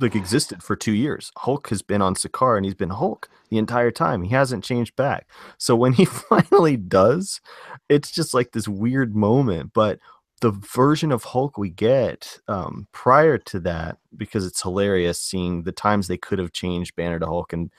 like 0.00 0.14
existed 0.14 0.62
for 0.62 0.76
two 0.76 0.92
years. 0.92 1.32
Hulk 1.38 1.68
has 1.70 1.82
been 1.82 2.02
on 2.02 2.14
Sakaar 2.14 2.56
and 2.56 2.64
he's 2.64 2.74
been 2.74 2.90
hulk 2.90 3.28
the 3.50 3.58
entire 3.58 3.90
time. 3.90 4.22
He 4.22 4.30
hasn't 4.30 4.64
changed 4.64 4.96
back. 4.96 5.28
So 5.58 5.74
when 5.76 5.92
he 5.92 6.04
finally 6.30 6.76
does 6.76 7.40
it's 7.88 8.10
just 8.10 8.34
like 8.34 8.52
this 8.52 8.68
weird 8.68 9.16
moment. 9.16 9.72
But 9.74 9.98
the 10.40 10.50
version 10.52 11.10
of 11.12 11.24
hulk 11.24 11.58
we 11.58 11.70
get 11.70 12.38
um 12.48 12.86
prior 12.92 13.38
to 13.38 13.58
that 13.60 13.98
because 14.16 14.46
it's 14.46 14.62
hilarious 14.62 15.20
seeing 15.20 15.62
the 15.64 15.72
times 15.72 16.06
they 16.06 16.16
could 16.16 16.38
have 16.38 16.52
changed 16.52 16.94
banner 16.96 17.18
to 17.18 17.26
hulk 17.26 17.52
and 17.52 17.70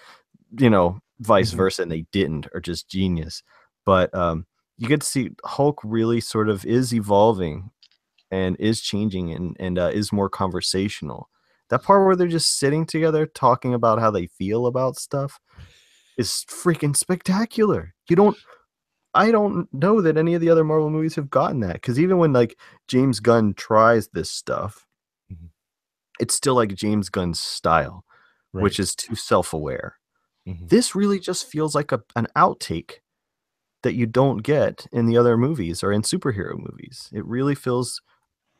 you 0.58 0.70
know 0.70 1.00
vice 1.22 1.52
Mhm. 1.54 1.58
versa 1.58 1.82
and 1.84 1.92
they 1.92 2.06
didn't 2.12 2.48
are 2.54 2.62
just 2.62 2.90
genius. 2.90 3.44
But 3.86 4.14
um 4.16 4.46
you 4.78 4.88
get 4.88 5.02
to 5.02 5.08
see 5.08 5.32
hulk 5.46 5.80
really 5.84 6.22
sort 6.22 6.50
of 6.50 6.66
is 6.66 6.94
evolving 6.94 7.72
and 8.32 8.56
is 8.60 8.82
changing 8.82 9.32
and 9.34 9.56
and 9.60 9.80
uh, 9.80 9.92
is 9.94 10.12
more 10.14 10.30
conversational 10.30 11.30
that 11.70 11.84
part 11.84 12.06
where 12.06 12.16
they're 12.16 12.28
just 12.28 12.58
sitting 12.60 12.86
together 12.86 13.26
talking 13.26 13.74
about 13.74 14.00
how 14.00 14.12
they 14.12 14.28
feel 14.28 14.66
about 14.68 14.96
stuff 14.98 15.40
is 16.18 16.46
freaking 16.50 16.96
spectacular 16.96 17.94
you 18.10 18.16
don't 18.16 18.38
i 19.14 19.32
don't 19.32 19.68
know 19.74 20.02
that 20.02 20.18
any 20.18 20.34
of 20.34 20.42
the 20.42 20.50
other 20.50 20.64
marvel 20.64 20.90
movies 20.90 21.16
have 21.16 21.30
gotten 21.30 21.60
that 21.62 21.74
because 21.74 22.00
even 22.00 22.18
when 22.18 22.34
like 22.34 22.58
james 22.88 23.20
gunn 23.20 23.54
tries 23.54 24.08
this 24.10 24.30
stuff 24.30 24.86
Mhm. 25.32 25.50
it's 26.20 26.34
still 26.36 26.56
like 26.56 26.74
James 26.74 27.10
Gunn's 27.10 27.40
style, 27.40 28.04
which 28.52 28.80
is 28.80 28.96
too 28.96 29.16
self-aware. 29.16 29.96
Mhm. 30.48 30.68
This 30.70 30.96
really 30.96 31.20
just 31.20 31.46
feels 31.46 31.76
like 31.76 31.92
a 31.92 32.02
an 32.16 32.28
outtake 32.36 33.02
that 33.84 33.94
you 33.94 34.06
don't 34.08 34.40
get 34.44 34.88
in 34.92 35.06
the 35.06 35.16
other 35.18 35.38
movies 35.38 35.84
or 35.84 35.92
in 35.94 36.02
superhero 36.02 36.58
movies. 36.58 37.10
It 37.14 37.24
really 37.26 37.56
feels 37.56 38.02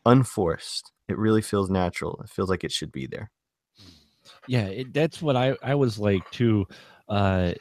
unforced. 0.06 0.92
It 1.10 1.18
really 1.18 1.42
feels 1.42 1.70
natural. 1.70 2.22
It 2.24 2.30
feels 2.30 2.50
like 2.50 2.64
it 2.64 2.72
should 2.72 2.92
be 2.92 3.08
there. 3.08 3.30
yeah 4.48 4.66
it, 4.68 4.94
that's 4.94 5.22
what 5.22 5.36
i 5.36 5.56
i 5.64 5.74
was 5.76 5.98
like 6.00 6.24
too 6.32 6.66
uh 7.10 7.52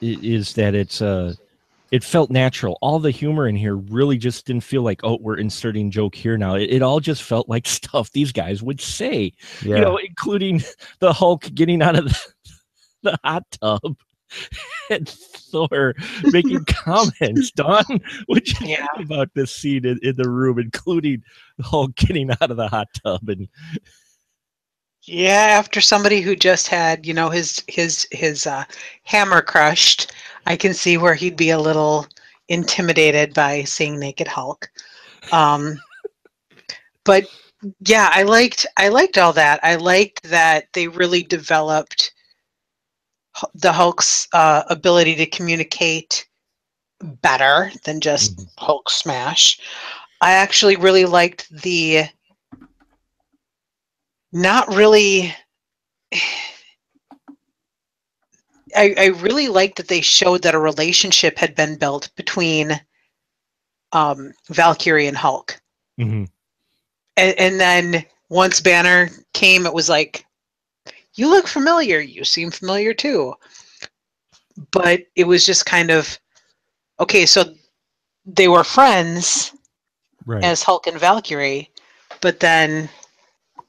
is 0.00 0.52
that 0.54 0.74
it's 0.74 1.00
uh 1.00 1.32
it 1.92 2.02
felt 2.02 2.30
natural 2.30 2.76
all 2.82 2.98
the 2.98 3.10
humor 3.10 3.46
in 3.46 3.54
here 3.56 3.76
really 3.76 4.18
just 4.18 4.44
didn't 4.46 4.64
feel 4.64 4.82
like 4.82 5.00
oh 5.04 5.18
we're 5.20 5.36
inserting 5.38 5.90
joke 5.90 6.14
here 6.14 6.36
now 6.36 6.54
it, 6.56 6.68
it 6.70 6.82
all 6.82 7.00
just 7.00 7.22
felt 7.22 7.48
like 7.48 7.66
stuff 7.78 8.10
these 8.12 8.32
guys 8.32 8.62
would 8.62 8.80
say 8.80 9.32
Yeah. 9.62 9.76
you 9.76 9.80
know 9.82 9.96
including 9.96 10.62
the 10.98 11.12
hulk 11.12 11.42
getting 11.54 11.80
out 11.82 11.96
of 11.96 12.04
the, 12.06 12.18
the 13.02 13.18
hot 13.24 13.44
tub 13.60 13.96
and 14.90 15.08
thor 15.08 15.94
making 16.32 16.64
comments 16.66 17.50
Dawn 17.52 17.84
what 18.26 18.46
you 18.48 18.66
Yeah. 18.68 18.86
think 18.94 19.06
about 19.06 19.30
this 19.34 19.54
scene 19.54 19.84
in, 19.84 19.98
in 20.02 20.16
the 20.16 20.28
room 20.28 20.58
including 20.58 21.22
the 21.58 21.64
hulk 21.64 21.94
getting 21.96 22.30
out 22.30 22.50
of 22.50 22.56
the 22.56 22.68
hot 22.68 22.88
tub 23.02 23.28
and 23.28 23.48
Yeah, 25.04 25.46
after 25.58 25.80
somebody 25.80 26.20
who 26.20 26.36
just 26.36 26.68
had, 26.68 27.04
you 27.06 27.12
know, 27.12 27.28
his 27.28 27.62
his 27.66 28.06
his 28.12 28.46
uh, 28.46 28.64
hammer 29.02 29.42
crushed, 29.42 30.12
I 30.46 30.56
can 30.56 30.72
see 30.74 30.96
where 30.96 31.14
he'd 31.14 31.36
be 31.36 31.50
a 31.50 31.58
little 31.58 32.06
intimidated 32.48 33.34
by 33.34 33.64
seeing 33.64 33.98
naked 33.98 34.28
Hulk. 34.28 34.70
Um, 35.32 35.80
but 37.04 37.24
yeah, 37.80 38.10
I 38.12 38.22
liked 38.22 38.66
I 38.76 38.88
liked 38.88 39.18
all 39.18 39.32
that. 39.32 39.58
I 39.64 39.74
liked 39.76 40.22
that 40.24 40.66
they 40.72 40.88
really 40.88 41.22
developed 41.22 42.12
the 43.54 43.72
Hulk's 43.72 44.28
uh, 44.32 44.62
ability 44.68 45.14
to 45.16 45.26
communicate 45.26 46.26
better 47.00 47.72
than 47.84 48.00
just 48.00 48.36
Mhm. 48.36 48.48
Hulk 48.58 48.90
smash. 48.90 49.58
I 50.20 50.32
actually 50.32 50.76
really 50.76 51.04
liked 51.04 51.48
the 51.50 52.04
not 54.32 54.68
really 54.72 55.34
I, 58.74 58.94
I 58.96 59.06
really 59.06 59.48
liked 59.48 59.76
that 59.76 59.88
they 59.88 60.00
showed 60.00 60.42
that 60.42 60.54
a 60.54 60.58
relationship 60.58 61.36
had 61.38 61.54
been 61.54 61.76
built 61.76 62.08
between 62.16 62.80
um, 63.92 64.32
Valkyrie 64.48 65.06
and 65.06 65.16
Hulk. 65.16 65.60
Mhm. 66.00 66.28
And, 67.18 67.38
and 67.38 67.60
then 67.60 68.04
once 68.30 68.60
Banner 68.60 69.10
came, 69.34 69.66
it 69.66 69.74
was 69.74 69.90
like, 69.90 70.24
you 71.22 71.30
look 71.30 71.46
familiar. 71.46 72.00
You 72.00 72.24
seem 72.24 72.50
familiar 72.50 72.92
too. 72.92 73.34
But 74.72 75.02
it 75.14 75.24
was 75.24 75.46
just 75.46 75.66
kind 75.66 75.92
of, 75.92 76.18
okay, 76.98 77.26
so 77.26 77.44
they 78.26 78.48
were 78.48 78.64
friends 78.64 79.54
right 80.26 80.42
as 80.42 80.64
Hulk 80.64 80.88
and 80.88 80.98
Valkyrie, 80.98 81.70
but 82.20 82.40
then 82.40 82.88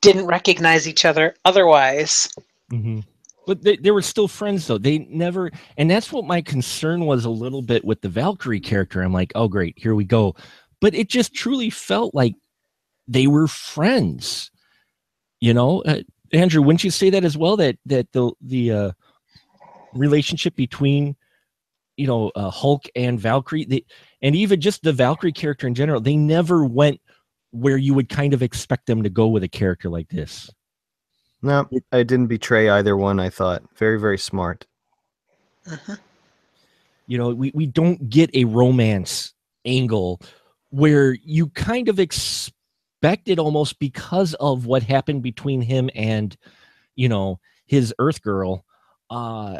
didn't 0.01 0.25
recognize 0.25 0.87
each 0.87 1.05
other 1.05 1.35
otherwise. 1.45 2.27
hmm 2.71 3.01
But 3.45 3.61
they, 3.61 3.77
they 3.77 3.91
were 3.91 4.01
still 4.01 4.27
friends 4.27 4.65
though. 4.65 4.79
They 4.79 4.97
never, 5.11 5.51
and 5.77 5.91
that's 5.91 6.11
what 6.11 6.25
my 6.25 6.41
concern 6.41 7.05
was 7.05 7.25
a 7.25 7.29
little 7.29 7.61
bit 7.61 7.85
with 7.85 8.01
the 8.01 8.09
Valkyrie 8.09 8.61
character. 8.61 9.03
I'm 9.03 9.13
like, 9.13 9.31
oh 9.35 9.47
great, 9.47 9.75
here 9.77 9.93
we 9.93 10.05
go. 10.05 10.35
But 10.81 10.95
it 10.95 11.07
just 11.07 11.35
truly 11.35 11.69
felt 11.69 12.15
like 12.15 12.33
they 13.07 13.27
were 13.27 13.47
friends. 13.47 14.49
You 15.39 15.53
know, 15.53 15.81
uh, 15.83 16.01
Andrew, 16.33 16.61
wouldn't 16.61 16.83
you 16.83 16.91
say 16.91 17.09
that 17.11 17.23
as 17.23 17.37
well? 17.37 17.55
That 17.55 17.77
that 17.85 18.11
the 18.11 18.31
the 18.41 18.71
uh, 18.71 18.91
relationship 19.93 20.55
between 20.55 21.15
you 21.95 22.07
know 22.07 22.31
uh, 22.35 22.49
Hulk 22.49 22.85
and 22.95 23.19
Valkyrie, 23.19 23.65
they, 23.65 23.85
and 24.21 24.35
even 24.35 24.59
just 24.59 24.81
the 24.81 24.93
Valkyrie 24.93 25.31
character 25.31 25.67
in 25.67 25.75
general, 25.75 26.01
they 26.01 26.15
never 26.15 26.65
went 26.65 26.99
where 27.51 27.77
you 27.77 27.93
would 27.93 28.09
kind 28.09 28.33
of 28.33 28.41
expect 28.41 28.87
them 28.87 29.03
to 29.03 29.09
go 29.09 29.27
with 29.27 29.43
a 29.43 29.47
character 29.47 29.89
like 29.89 30.09
this. 30.09 30.49
No, 31.43 31.69
I 31.91 32.03
didn't 32.03 32.27
betray 32.27 32.69
either 32.69 32.97
one. 32.97 33.19
I 33.19 33.29
thought 33.29 33.63
very, 33.77 33.99
very 33.99 34.17
smart. 34.17 34.65
you 37.07 37.17
know 37.17 37.29
we, 37.29 37.51
we 37.53 37.67
don't 37.67 38.09
get 38.09 38.33
a 38.35 38.45
romance 38.45 39.33
angle 39.65 40.19
where 40.71 41.13
you 41.23 41.47
kind 41.49 41.87
of 41.89 41.99
expect 41.99 42.57
it 43.27 43.39
almost 43.39 43.79
because 43.79 44.35
of 44.35 44.67
what 44.67 44.83
happened 44.83 45.23
between 45.23 45.61
him 45.61 45.89
and 45.95 46.37
you 46.95 47.09
know 47.09 47.39
his 47.67 47.93
earth 47.99 48.21
girl 48.23 48.65
uh 49.11 49.59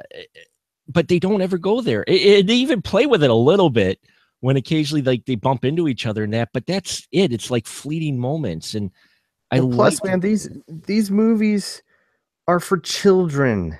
but 0.87 1.07
they 1.09 1.19
don't 1.19 1.41
ever 1.41 1.57
go 1.57 1.81
there 1.81 2.03
it, 2.07 2.13
it- 2.21 2.47
they 2.47 2.55
even 2.55 2.81
play 2.81 3.05
with 3.07 3.23
it 3.23 3.31
a 3.31 3.35
little 3.35 3.71
bit 3.71 3.99
when 4.41 4.57
occasionally 4.57 5.03
like 5.03 5.25
they 5.25 5.35
bump 5.35 5.65
into 5.65 5.87
each 5.89 6.05
other 6.07 6.23
and 6.25 6.33
that 6.33 6.49
but 6.53 6.67
that's 6.67 7.07
it 7.11 7.33
it's 7.33 7.51
like 7.51 7.67
fleeting 7.67 8.19
moments 8.19 8.75
and 8.75 8.91
i 9.51 9.59
And 9.59 9.71
plus, 9.71 10.03
like 10.03 10.03
man, 10.03 10.21
these 10.21 10.49
these 10.67 11.11
movies 11.11 11.83
are 12.47 12.59
for 12.61 12.79
children. 12.79 13.79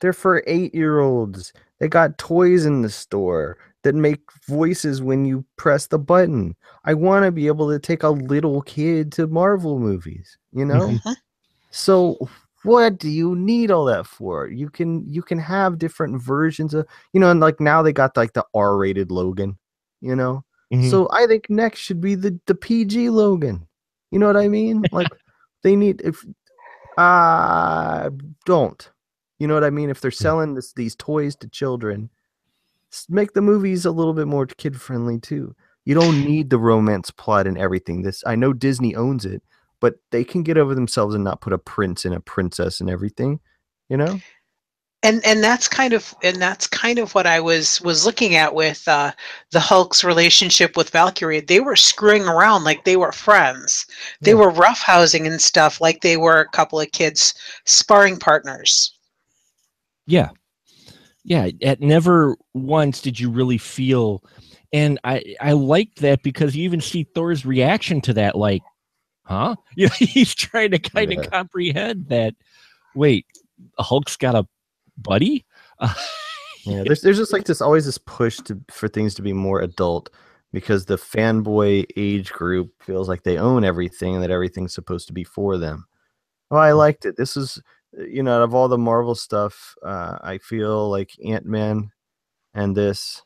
They're 0.00 0.14
for 0.14 0.44
eight 0.46 0.74
year 0.74 1.00
olds. 1.00 1.52
They 1.80 1.88
got 1.88 2.18
toys 2.18 2.66
in 2.66 2.82
the 2.82 2.90
store 2.90 3.58
that 3.84 3.94
make 3.94 4.20
voices 4.48 5.00
when 5.02 5.24
you 5.24 5.44
press 5.56 5.86
the 5.86 5.98
button. 5.98 6.54
I 6.84 6.94
want 6.94 7.24
to 7.24 7.30
be 7.32 7.46
able 7.46 7.70
to 7.70 7.78
take 7.78 8.02
a 8.02 8.10
little 8.10 8.62
kid 8.62 9.12
to 9.12 9.26
Marvel 9.26 9.78
movies, 9.78 10.36
you 10.52 10.64
know? 10.64 10.80
Mhm. 10.88 11.00
Mhm. 11.02 11.16
So 11.70 12.28
what 12.64 12.98
do 12.98 13.08
you 13.08 13.36
need 13.36 13.70
all 13.70 13.84
that 13.86 14.06
for? 14.06 14.48
You 14.48 14.68
can 14.70 15.04
you 15.06 15.22
can 15.22 15.38
have 15.38 15.78
different 15.78 16.20
versions 16.22 16.74
of 16.74 16.86
you 17.12 17.20
know, 17.20 17.30
and 17.30 17.40
like 17.40 17.60
now 17.60 17.82
they 17.82 17.92
got 17.92 18.16
like 18.16 18.32
the 18.32 18.44
R-rated 18.54 19.10
Logan, 19.10 19.58
you 20.00 20.16
know? 20.16 20.44
Mhm. 20.72 20.90
So 20.90 21.08
I 21.12 21.26
think 21.26 21.48
next 21.50 21.80
should 21.80 22.00
be 22.00 22.14
the 22.16 22.38
the 22.46 22.54
PG 22.54 23.10
Logan. 23.10 23.66
You 24.10 24.18
know 24.18 24.26
what 24.26 24.36
I 24.36 24.48
mean? 24.48 24.88
Like 24.92 25.08
they 25.62 25.76
need 25.76 26.00
if 26.02 26.24
uh 26.96 28.10
don't. 28.46 28.90
You 29.38 29.46
know 29.46 29.54
what 29.54 29.64
I 29.64 29.70
mean? 29.70 29.90
If 29.90 30.00
they're 30.00 30.10
selling 30.10 30.54
this, 30.54 30.72
these 30.72 30.96
toys 30.96 31.36
to 31.36 31.48
children, 31.48 32.10
s- 32.10 32.17
make 33.08 33.32
the 33.32 33.40
movies 33.42 33.84
a 33.84 33.90
little 33.90 34.14
bit 34.14 34.26
more 34.26 34.46
kid 34.46 34.80
friendly 34.80 35.18
too. 35.18 35.54
You 35.84 35.94
don't 35.94 36.24
need 36.26 36.50
the 36.50 36.58
romance 36.58 37.10
plot 37.10 37.46
and 37.46 37.58
everything. 37.58 38.02
This 38.02 38.22
I 38.26 38.34
know 38.36 38.52
Disney 38.52 38.94
owns 38.94 39.24
it, 39.24 39.42
but 39.80 39.94
they 40.10 40.24
can 40.24 40.42
get 40.42 40.58
over 40.58 40.74
themselves 40.74 41.14
and 41.14 41.24
not 41.24 41.40
put 41.40 41.52
a 41.52 41.58
prince 41.58 42.04
and 42.04 42.14
a 42.14 42.20
princess 42.20 42.80
and 42.80 42.90
everything. 42.90 43.40
You 43.88 43.96
know? 43.96 44.20
and 45.04 45.24
and 45.24 45.44
that's 45.44 45.68
kind 45.68 45.92
of 45.92 46.12
and 46.24 46.42
that's 46.42 46.66
kind 46.66 46.98
of 46.98 47.14
what 47.14 47.24
I 47.26 47.38
was 47.38 47.80
was 47.82 48.04
looking 48.04 48.34
at 48.34 48.52
with 48.54 48.86
uh, 48.88 49.12
the 49.52 49.60
Hulk's 49.60 50.02
relationship 50.02 50.76
with 50.76 50.90
Valkyrie. 50.90 51.40
They 51.40 51.60
were 51.60 51.76
screwing 51.76 52.24
around 52.24 52.64
like 52.64 52.84
they 52.84 52.96
were 52.96 53.12
friends. 53.12 53.86
They 54.22 54.32
Yeah. 54.32 54.38
were 54.38 54.50
roughhousing 54.50 55.24
and 55.26 55.40
stuff 55.40 55.80
like 55.80 56.00
they 56.00 56.16
were 56.16 56.40
a 56.40 56.48
couple 56.50 56.80
of 56.80 56.90
kids 56.90 57.32
sparring 57.64 58.18
partners. 58.18 58.92
Yeah. 60.06 60.30
Yeah. 61.24 61.48
At 61.62 61.80
never 61.80 62.36
once 62.54 63.00
did 63.02 63.18
you 63.20 63.30
really 63.30 63.58
feel 63.58 64.22
and 64.72 64.98
I 65.04 65.34
I 65.40 65.52
liked 65.52 66.00
that 66.00 66.22
because 66.22 66.54
you 66.56 66.64
even 66.64 66.80
see 66.80 67.04
Thor's 67.14 67.46
reaction 67.46 68.00
to 68.02 68.12
that, 68.14 68.36
like, 68.36 68.62
huh? 69.24 69.56
You 69.76 69.86
know, 69.86 69.94
he's 69.98 70.34
trying 70.34 70.70
to 70.72 70.78
kind 70.78 71.12
Yeah. 71.12 71.20
of 71.20 71.30
comprehend 71.30 72.08
that. 72.08 72.34
Wait, 72.94 73.26
Hulk's 73.78 74.16
got 74.16 74.34
a 74.34 74.46
buddy? 74.96 75.44
Uh, 75.78 75.92
Yeah, 76.64 76.82
there's 76.84 77.00
there's 77.00 77.16
just 77.16 77.32
like 77.32 77.44
this 77.44 77.62
always 77.62 77.86
this 77.86 77.96
push 77.98 78.36
to 78.38 78.60
for 78.70 78.88
things 78.88 79.14
to 79.14 79.22
be 79.22 79.32
more 79.32 79.60
adult 79.62 80.10
because 80.52 80.84
the 80.84 80.96
fanboy 80.98 81.86
age 81.96 82.30
group 82.30 82.70
feels 82.82 83.08
like 83.08 83.22
they 83.22 83.38
own 83.38 83.64
everything 83.64 84.14
and 84.14 84.22
that 84.22 84.30
everything's 84.30 84.74
supposed 84.74 85.06
to 85.06 85.14
be 85.14 85.24
for 85.24 85.56
them. 85.56 85.86
oh 86.50 86.56
I 86.58 86.72
liked 86.72 87.06
it. 87.06 87.16
This 87.16 87.38
is 87.38 87.62
you 87.92 88.22
know, 88.22 88.36
out 88.36 88.42
of 88.42 88.54
all 88.54 88.68
the 88.68 88.78
Marvel 88.78 89.14
stuff, 89.14 89.74
uh, 89.82 90.18
I 90.20 90.38
feel 90.38 90.90
like 90.90 91.10
Ant 91.24 91.46
Man 91.46 91.90
and 92.54 92.76
this 92.76 93.22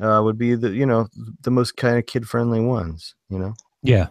uh, 0.00 0.20
would 0.22 0.38
be 0.38 0.54
the 0.54 0.70
you 0.70 0.86
know 0.86 1.08
the 1.42 1.50
most 1.50 1.76
kind 1.76 1.98
of 1.98 2.06
kid 2.06 2.28
friendly 2.28 2.60
ones. 2.60 3.14
You 3.28 3.38
know, 3.38 3.54
yeah. 3.82 4.08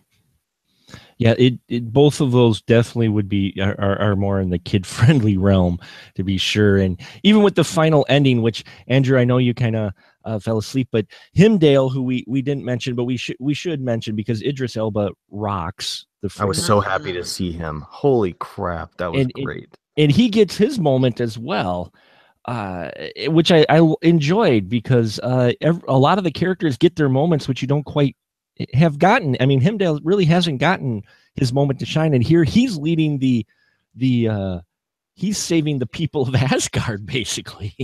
Yeah, 1.17 1.35
it, 1.37 1.59
it 1.67 1.91
both 1.91 2.21
of 2.21 2.31
those 2.31 2.61
definitely 2.63 3.09
would 3.09 3.29
be 3.29 3.53
are, 3.61 3.79
are, 3.79 4.15
more 4.15 4.39
in 4.39 4.49
the 4.49 4.57
kid 4.57 4.87
friendly 4.87 5.37
realm 5.37 5.77
to 6.15 6.23
be 6.23 6.37
sure. 6.37 6.77
And 6.77 6.99
even 7.23 7.43
with 7.43 7.55
the 7.55 7.63
final 7.63 8.05
ending, 8.09 8.41
which 8.41 8.63
Andrew, 8.87 9.19
I 9.19 9.23
know 9.23 9.37
you 9.37 9.53
kind 9.53 9.75
of 9.75 9.91
uh, 10.25 10.39
fell 10.39 10.57
asleep, 10.57 10.87
but 10.91 11.05
Heimdall, 11.37 11.89
who 11.89 12.01
we 12.01 12.23
we 12.27 12.41
didn't 12.41 12.65
mention, 12.65 12.95
but 12.95 13.03
we 13.03 13.17
should 13.17 13.35
we 13.39 13.53
should 13.53 13.81
mention 13.81 14.15
because 14.15 14.41
Idris 14.41 14.77
Elba 14.77 15.11
rocks. 15.29 16.05
I 16.39 16.45
was 16.45 16.63
so 16.63 16.79
happy 16.81 17.13
to 17.13 17.23
see 17.23 17.51
him. 17.51 17.85
Holy 17.89 18.33
crap, 18.33 18.95
that 18.97 19.11
was 19.11 19.21
And 19.21 19.33
great. 19.33 19.69
and 19.97 20.11
he 20.11 20.29
gets 20.29 20.55
his 20.57 20.79
moment 20.79 21.19
as 21.21 21.37
well 21.37 21.93
uh 22.45 22.89
which 23.27 23.51
i 23.51 23.65
i 23.69 23.93
enjoyed 24.01 24.69
because 24.69 25.19
uh 25.23 25.51
ev- 25.59 25.83
a 25.89 25.97
lot 25.99 26.17
of 26.17 26.23
the 26.23 26.31
characters 26.31 26.77
get 26.77 26.95
their 26.95 27.09
moments 27.09 27.49
which 27.49 27.61
you 27.61 27.67
don't 27.67 27.83
quite 27.83 28.15
have 28.73 28.97
gotten 28.97 29.35
i 29.41 29.45
mean 29.45 29.59
Heimdall 29.59 29.99
really 30.05 30.23
hasn't 30.23 30.59
gotten 30.59 31.03
his 31.35 31.51
moment 31.53 31.79
to 31.79 31.85
shine. 31.85 32.13
And 32.13 32.23
here 32.23 32.43
he's 32.45 32.77
leading 32.77 33.19
the 33.19 33.45
the 33.95 34.29
uh 34.29 34.59
he's 35.15 35.37
saving 35.37 35.79
the 35.79 35.85
people 35.85 36.23
of 36.27 36.35
Asgard 36.53 37.05
basically. 37.05 37.75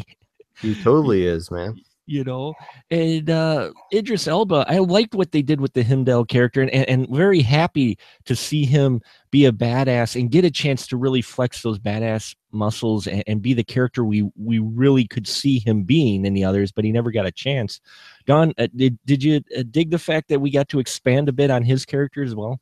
He 0.62 0.82
totally 0.82 1.26
is, 1.36 1.52
man. 1.52 1.80
You 2.08 2.24
know 2.24 2.54
and 2.92 3.30
uh 3.30 3.72
idris 3.92 4.28
elba 4.28 4.64
i 4.68 4.78
liked 4.78 5.16
what 5.16 5.32
they 5.32 5.42
did 5.42 5.60
with 5.60 5.74
the 5.74 5.84
Heimdall 5.84 6.24
character 6.26 6.62
and, 6.62 6.70
and, 6.70 6.88
and 6.88 7.10
very 7.10 7.42
happy 7.42 7.98
to 8.26 8.36
see 8.36 8.64
him 8.64 9.02
be 9.32 9.46
a 9.46 9.52
badass 9.52 10.20
and 10.20 10.30
get 10.30 10.46
a 10.46 10.52
chance 10.52 10.86
to 10.88 10.98
really 10.98 11.24
flex 11.24 11.64
those 11.64 11.80
badass 11.80 12.36
muscles 12.52 13.08
and, 13.08 13.24
and 13.26 13.42
be 13.42 13.54
the 13.54 13.64
character 13.64 14.04
we 14.04 14.30
we 14.38 14.60
really 14.60 15.08
could 15.08 15.28
see 15.28 15.58
him 15.58 15.84
being 15.84 16.26
in 16.26 16.34
the 16.34 16.44
others 16.44 16.72
but 16.72 16.86
he 16.86 16.92
never 16.92 17.12
got 17.12 17.26
a 17.26 17.32
chance 17.32 17.82
Dawn 18.28 18.54
uh, 18.60 18.68
did, 18.76 19.00
did 19.06 19.24
you 19.24 19.42
uh, 19.58 19.64
dig 19.72 19.90
the 19.90 19.98
fact 20.00 20.30
that 20.30 20.40
we 20.40 20.52
got 20.52 20.70
to 20.70 20.80
expand 20.80 21.28
a 21.28 21.34
bit 21.34 21.50
on 21.50 21.64
his 21.64 21.86
character 21.86 22.24
as 22.24 22.36
well 22.36 22.60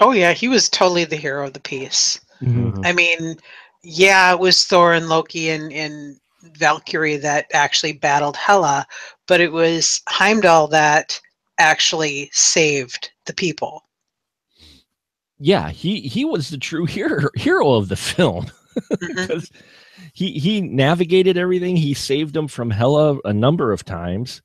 Oh 0.00 0.12
yeah, 0.12 0.32
he 0.32 0.48
was 0.48 0.68
totally 0.68 1.04
the 1.04 1.16
hero 1.16 1.46
of 1.46 1.52
the 1.52 1.60
piece. 1.60 2.20
Mhm. 2.40 2.84
I 2.84 2.92
mean, 2.92 3.36
yeah, 3.82 4.32
it 4.32 4.38
was 4.38 4.64
Thor 4.64 4.94
and 4.94 5.08
Loki 5.08 5.50
and, 5.50 5.72
and 5.72 6.19
Valkyrie 6.42 7.16
that 7.18 7.46
actually 7.52 7.92
battled 7.92 8.36
Hela, 8.36 8.86
but 9.26 9.40
it 9.40 9.52
was 9.52 10.00
Heimdall 10.08 10.68
that 10.68 11.20
actually 11.58 12.30
saved 12.32 13.10
the 13.26 13.34
people. 13.34 13.84
yeah 15.38 15.70
he 15.70 16.00
he 16.00 16.24
was 16.24 16.50
the 16.50 16.58
true 16.58 16.84
hero 16.96 17.28
hero 17.34 17.72
of 17.72 17.88
the 17.88 17.96
film 17.96 18.46
because 19.00 19.50
he 20.12 20.32
he 20.32 20.60
navigated 20.60 21.36
everything. 21.36 21.76
He 21.76 21.94
saved 21.94 22.34
them 22.34 22.48
from 22.48 22.70
Hela 22.70 23.18
a 23.24 23.32
number 23.32 23.72
of 23.72 23.84
times, 23.84 24.42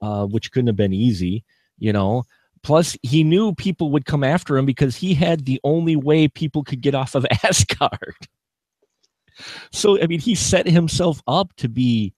uh, 0.00 0.26
which 0.26 0.52
couldn't 0.52 0.68
have 0.68 0.76
been 0.76 0.92
easy, 0.92 1.44
you 1.78 1.92
know. 1.92 2.24
Plus, 2.62 2.96
he 3.02 3.22
knew 3.24 3.54
people 3.54 3.90
would 3.90 4.06
come 4.06 4.24
after 4.24 4.56
him 4.56 4.64
because 4.64 4.96
he 4.96 5.12
had 5.14 5.44
the 5.44 5.60
only 5.64 5.96
way 5.96 6.28
people 6.28 6.64
could 6.64 6.80
get 6.80 6.94
off 6.94 7.14
of 7.14 7.26
Asgard. 7.44 8.16
So, 9.72 10.00
I 10.00 10.06
mean, 10.06 10.20
he 10.20 10.34
set 10.34 10.66
himself 10.66 11.22
up 11.26 11.54
to 11.56 11.68
be 11.68 12.12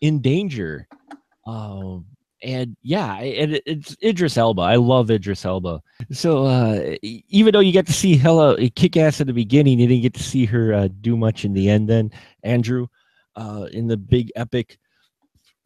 in 0.00 0.20
danger. 0.20 0.88
Um, 1.46 2.06
and 2.42 2.76
yeah, 2.82 3.16
and 3.18 3.54
it- 3.54 3.62
it's 3.66 3.96
Idris 4.02 4.36
Elba. 4.36 4.62
I 4.62 4.76
love 4.76 5.10
Idris 5.10 5.44
Elba. 5.44 5.82
So 6.12 6.44
uh, 6.44 6.96
even 7.02 7.52
though 7.52 7.60
you 7.60 7.72
get 7.72 7.86
to 7.86 7.92
see 7.92 8.16
Hela 8.16 8.56
kick 8.70 8.96
ass 8.96 9.20
at 9.20 9.26
the 9.26 9.32
beginning, 9.32 9.80
you 9.80 9.86
didn't 9.86 10.02
get 10.02 10.14
to 10.14 10.22
see 10.22 10.44
her 10.46 10.72
uh, 10.74 10.88
do 11.00 11.16
much 11.16 11.44
in 11.44 11.54
the 11.54 11.68
end. 11.68 11.88
Then 11.88 12.10
Andrew, 12.42 12.88
uh, 13.36 13.68
in 13.72 13.86
the 13.86 13.96
big 13.96 14.30
epic 14.36 14.78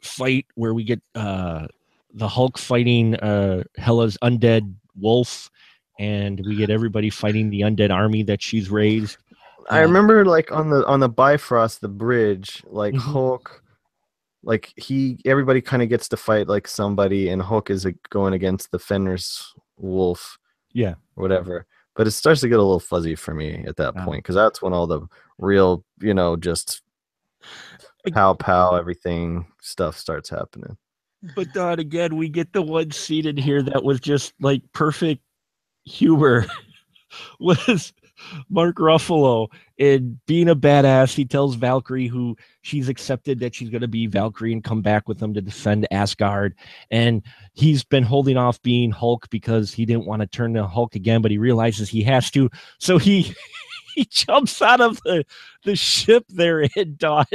fight 0.01 0.45
where 0.55 0.73
we 0.73 0.83
get 0.83 1.01
uh, 1.15 1.67
the 2.13 2.27
Hulk 2.27 2.57
fighting 2.57 3.15
uh, 3.15 3.63
Hela's 3.77 4.17
undead 4.23 4.73
wolf, 4.95 5.49
and 5.99 6.41
we 6.45 6.55
get 6.55 6.69
everybody 6.69 7.09
fighting 7.09 7.49
the 7.49 7.61
undead 7.61 7.91
army 7.91 8.23
that 8.23 8.41
she's 8.41 8.69
raised. 8.69 9.17
I 9.69 9.79
remember 9.81 10.25
like 10.25 10.51
on 10.51 10.69
the 10.69 10.85
on 10.87 10.99
the 10.99 11.09
Bifrost, 11.09 11.81
the 11.81 11.87
bridge, 11.87 12.63
like 12.67 12.93
Mhm. 12.93 12.99
Hulk, 12.99 13.63
like 14.43 14.73
he 14.77 15.19
everybody 15.25 15.61
kind 15.61 15.81
of 15.83 15.89
gets 15.89 16.07
to 16.09 16.17
fight 16.17 16.47
like 16.47 16.67
somebody, 16.67 17.29
and 17.29 17.41
Hulk 17.41 17.69
is 17.69 17.85
like, 17.85 17.97
going 18.09 18.33
against 18.33 18.71
the 18.71 18.79
Fenris 18.79 19.53
wolf, 19.77 20.37
Yeah. 20.73 20.95
whatever. 21.15 21.65
But 21.95 22.07
it 22.07 22.11
starts 22.11 22.41
to 22.41 22.47
get 22.47 22.59
a 22.59 22.63
little 22.63 22.79
fuzzy 22.79 23.15
for 23.15 23.33
me 23.33 23.63
at 23.67 23.75
that 23.77 23.95
Wow. 23.95 24.05
point 24.05 24.19
because 24.23 24.35
that's 24.35 24.61
when 24.61 24.73
all 24.73 24.87
the 24.87 25.01
real, 25.37 25.83
you 25.99 26.13
know, 26.13 26.35
just 26.35 26.81
pow 28.13 28.33
pow 28.33 28.75
everything 28.75 29.45
stuff 29.61 29.97
starts 29.97 30.29
happening. 30.29 30.77
But 31.35 31.53
Dawn, 31.53 31.79
again, 31.79 32.15
we 32.15 32.29
get 32.29 32.51
the 32.53 32.61
one 32.63 32.89
scene 32.91 33.27
in 33.27 33.37
here 33.37 33.61
that 33.61 33.83
was 33.83 33.99
just 33.99 34.33
like 34.39 34.63
perfect 34.73 35.21
humor. 35.83 36.45
was 37.39 37.93
Mark 38.49 38.77
Ruffalo 38.77 39.47
and 39.79 40.23
being 40.25 40.49
a 40.49 40.55
badass. 40.55 41.13
He 41.13 41.25
tells 41.25 41.55
Valkyrie, 41.55 42.07
who 42.07 42.35
she's 42.61 42.89
accepted 42.89 43.39
that 43.39 43.55
she's 43.55 43.69
going 43.69 43.81
to 43.81 43.87
be 43.87 44.07
Valkyrie 44.07 44.53
and 44.53 44.63
come 44.63 44.81
back 44.81 45.07
with 45.07 45.19
them 45.19 45.33
to 45.33 45.41
defend 45.41 45.87
Asgard. 45.91 46.55
And 46.89 47.23
he's 47.53 47.83
been 47.83 48.03
holding 48.03 48.37
off 48.37 48.61
being 48.61 48.91
Hulk 48.91 49.29
because 49.29 49.73
he 49.73 49.85
didn't 49.85 50.05
want 50.05 50.21
to 50.21 50.27
turn 50.27 50.53
to 50.53 50.65
Hulk 50.65 50.95
again, 50.95 51.21
but 51.21 51.31
he 51.31 51.37
realizes 51.37 51.89
he 51.89 52.03
has 52.03 52.31
to. 52.31 52.49
So 52.79 52.97
he 52.97 53.33
he 53.95 54.05
jumps 54.05 54.61
out 54.61 54.81
of 54.81 55.01
the 55.03 55.25
the 55.63 55.75
ship 55.75 56.25
they're 56.29 56.61
in, 56.61 56.95
Dawn. 56.97 57.25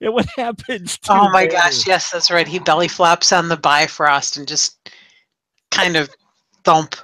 And 0.00 0.14
what 0.14 0.26
happens? 0.36 0.98
To 0.98 1.12
Oh 1.12 1.30
my 1.30 1.46
gosh, 1.46 1.86
yes, 1.86 2.10
that's 2.10 2.30
right. 2.30 2.46
He 2.46 2.60
belly 2.60 2.88
flops 2.88 3.32
on 3.32 3.48
the 3.48 3.56
Bifrost 3.56 4.36
and 4.36 4.46
just 4.46 4.90
kind 5.72 5.96
of 5.96 6.08
thump. 6.64 6.96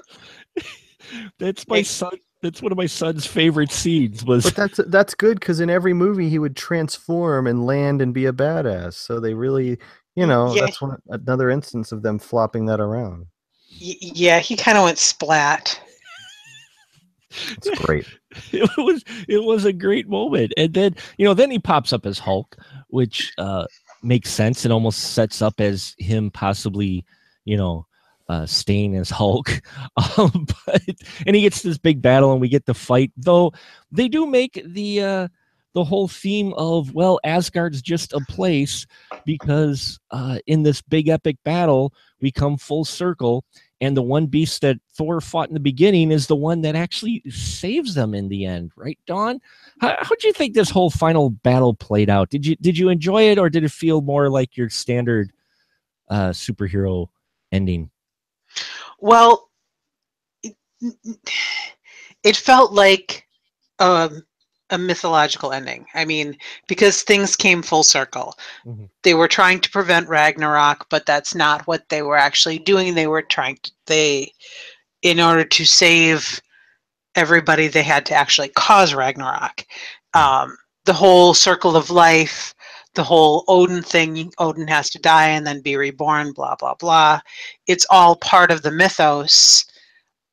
That's 1.39 1.67
my 1.67 1.83
son. 1.83 2.19
That's 2.41 2.63
one 2.63 2.71
of 2.71 2.79
my 2.79 2.87
son's 2.87 3.27
favorite 3.27 3.73
scenes. 3.73 4.25
Was 4.25 4.45
But 4.45 4.55
that's 4.55 4.81
that's 4.89 5.15
good 5.15 5.41
because 5.41 5.59
in 5.61 5.71
every 5.71 5.93
movie 5.93 6.29
he 6.29 6.39
would 6.39 6.55
transform 6.57 7.47
and 7.47 7.67
land 7.67 8.01
and 8.01 8.15
be 8.15 8.27
a 8.27 8.33
badass. 8.33 8.95
So 8.95 9.19
they 9.19 9.35
really, 9.35 9.79
you 10.15 10.27
know, 10.27 10.55
Yeah. 10.55 10.63
that's 10.67 10.81
one 10.81 10.97
another 11.09 11.51
instance 11.51 11.91
of 11.91 12.03
them 12.03 12.19
flopping 12.19 12.67
that 12.67 12.79
around. 12.81 13.27
Y- 13.81 13.97
yeah, 14.01 14.39
he 14.39 14.57
kind 14.57 14.79
of 14.79 14.85
went 14.85 14.99
splat. 14.99 15.81
It's 17.51 17.69
great. 17.81 18.07
it 18.53 18.71
was 18.79 19.05
it 19.29 19.43
was 19.45 19.65
a 19.65 19.73
great 19.73 20.09
moment, 20.09 20.55
and 20.57 20.73
then 20.73 20.97
you 21.19 21.25
know 21.27 21.35
then 21.35 21.51
he 21.51 21.59
pops 21.59 21.93
up 21.93 22.07
as 22.07 22.19
Hulk, 22.19 22.57
which 22.89 23.33
uh, 23.37 23.67
makes 24.03 24.31
sense 24.31 24.65
and 24.65 24.73
almost 24.73 24.99
sets 25.13 25.43
up 25.43 25.61
as 25.61 25.95
him 25.99 26.31
possibly 26.31 27.05
you 27.45 27.57
know 27.57 27.87
uh, 28.29 28.47
staying 28.47 28.97
as 28.97 29.11
Hulk. 29.11 29.61
Um, 30.17 30.47
but 30.67 30.83
and 31.27 31.35
he 31.35 31.43
gets 31.43 31.63
this 31.63 31.79
big 31.79 32.01
battle, 32.01 32.33
and 32.33 32.41
we 32.41 32.49
get 32.49 32.67
the 32.67 32.75
fight. 32.75 33.13
Though 33.17 33.53
they 33.91 34.09
do 34.09 34.27
make 34.27 34.63
the 34.65 35.03
uh, 35.03 35.29
the 35.75 35.85
whole 35.85 36.09
theme 36.09 36.53
of 36.55 36.95
well 36.95 37.21
Asgard's 37.25 37.83
just 37.83 38.13
a 38.13 38.21
place 38.29 38.87
because 39.25 39.99
uh, 40.11 40.39
in 40.47 40.63
this 40.63 40.83
big 40.83 41.09
epic 41.09 41.37
battle 41.45 41.93
we 42.21 42.31
come 42.31 42.57
full 42.57 42.85
circle 42.85 43.45
and 43.81 43.97
the 43.97 44.03
one 44.03 44.27
beast 44.27 44.63
that 44.63 44.79
Thor 44.97 45.21
fought 45.21 45.49
in 45.49 45.55
the 45.55 45.61
beginning 45.61 46.11
is 46.11 46.27
the 46.27 46.37
one 46.37 46.63
that 46.63 46.75
actually 46.75 47.23
saves 47.31 47.95
them 47.95 48.15
in 48.15 48.29
the 48.29 48.45
end, 48.45 48.73
right, 48.77 48.99
Dawn? 49.07 49.41
How 49.81 49.97
how 50.01 50.15
do 50.17 50.27
you 50.27 50.33
think 50.33 50.55
this 50.55 50.71
whole 50.71 50.91
final 50.91 51.31
battle 51.31 51.75
played 51.75 52.11
out? 52.11 52.31
Did 52.31 52.47
you 52.47 52.57
did 52.57 52.77
you 52.77 52.89
enjoy 52.89 53.31
it, 53.31 53.39
or 53.39 53.49
did 53.49 53.65
it 53.65 53.71
feel 53.71 54.01
more 54.01 54.31
like 54.31 54.57
your 54.57 54.71
standard 54.71 55.33
uh, 56.09 56.31
superhero 56.31 57.09
ending? 57.53 57.91
Well, 58.99 59.49
it, 60.43 60.57
it 62.23 62.37
felt 62.37 62.73
like 62.73 63.27
um, 63.79 64.25
a 64.71 64.79
mythological 64.79 65.53
ending. 65.53 65.87
I 65.95 66.05
mean, 66.05 66.37
because 66.67 67.03
things 67.03 67.37
came 67.37 67.63
full 67.63 67.83
circle. 67.83 68.37
Mhm. 68.67 68.89
They 69.03 69.15
were 69.15 69.29
trying 69.29 69.61
to 69.61 69.71
prevent 69.71 70.09
Ragnarok, 70.09 70.87
but 70.91 71.07
that's 71.07 71.35
not 71.35 71.67
what 71.67 71.89
they 71.89 72.03
were 72.03 72.17
actually 72.17 72.59
doing. 72.59 72.95
They 72.95 73.07
were 73.07 73.23
trying 73.23 73.59
to, 73.63 73.71
they, 73.87 74.33
in 75.03 75.21
order 75.21 75.45
to 75.45 75.65
save 75.65 76.41
everybody, 77.15 77.69
they 77.69 77.83
had 77.83 78.05
to 78.07 78.15
actually 78.15 78.49
cause 78.51 78.95
Ragnarok. 78.95 79.65
Um, 80.15 80.57
the 80.85 80.93
whole 80.93 81.35
circle 81.35 81.77
of 81.77 81.91
life, 81.91 82.55
the 82.99 83.05
whole 83.05 83.45
Odin 83.47 83.81
thing, 83.81 84.33
Odin 84.39 84.67
has 84.67 84.91
to 84.91 84.99
die 84.99 85.29
and 85.29 85.47
then 85.47 85.63
be 85.63 85.77
reborn, 85.77 86.33
blah, 86.33 86.57
blah, 86.57 86.75
blah. 86.75 87.21
It's 87.69 87.87
all 87.91 88.17
part 88.17 88.51
of 88.51 88.63
the 88.63 88.73
mythos 88.73 89.65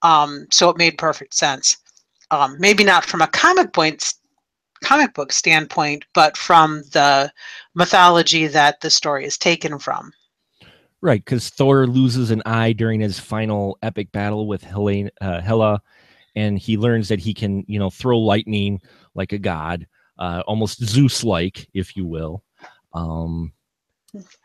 um, 0.01 0.45
so 0.51 0.69
it 0.69 0.77
made 0.77 0.97
perfect 0.97 1.33
sense. 1.33 1.77
Um, 2.31 2.55
maybe 2.59 2.83
not 2.83 3.05
from 3.05 3.21
a 3.21 3.27
comic 3.27 3.73
points 3.73 4.19
comic 4.83 5.13
book 5.13 5.31
standpoint 5.31 6.05
but 6.13 6.35
from 6.35 6.83
the 6.91 7.31
mythology 7.75 8.45
that 8.45 8.81
the 8.81 8.89
story 8.89 9.25
is 9.25 9.37
taken 9.37 9.79
from. 9.79 10.11
Right, 11.01 11.23
because 11.23 11.49
Thor 11.49 11.87
loses 11.87 12.31
an 12.31 12.41
eye 12.45 12.73
during 12.73 12.99
his 12.99 13.19
final 13.19 13.77
epic 13.83 14.11
battle 14.11 14.47
with 14.47 14.63
Helene, 14.63 15.09
uh, 15.21 15.41
Hela, 15.41 15.81
and 16.35 16.57
he 16.57 16.77
learns 16.77 17.09
that 17.09 17.19
he 17.19 17.33
can, 17.33 17.63
you 17.67 17.79
know, 17.79 17.89
throw 17.89 18.17
lightning 18.17 18.81
like 19.13 19.31
a 19.31 19.37
god, 19.37 19.87
uh, 20.17 20.41
almost 20.47 20.83
Zeus-like, 20.83 21.67
if 21.73 21.95
you 21.95 22.05
will. 22.05 22.43
Um, 22.95 23.51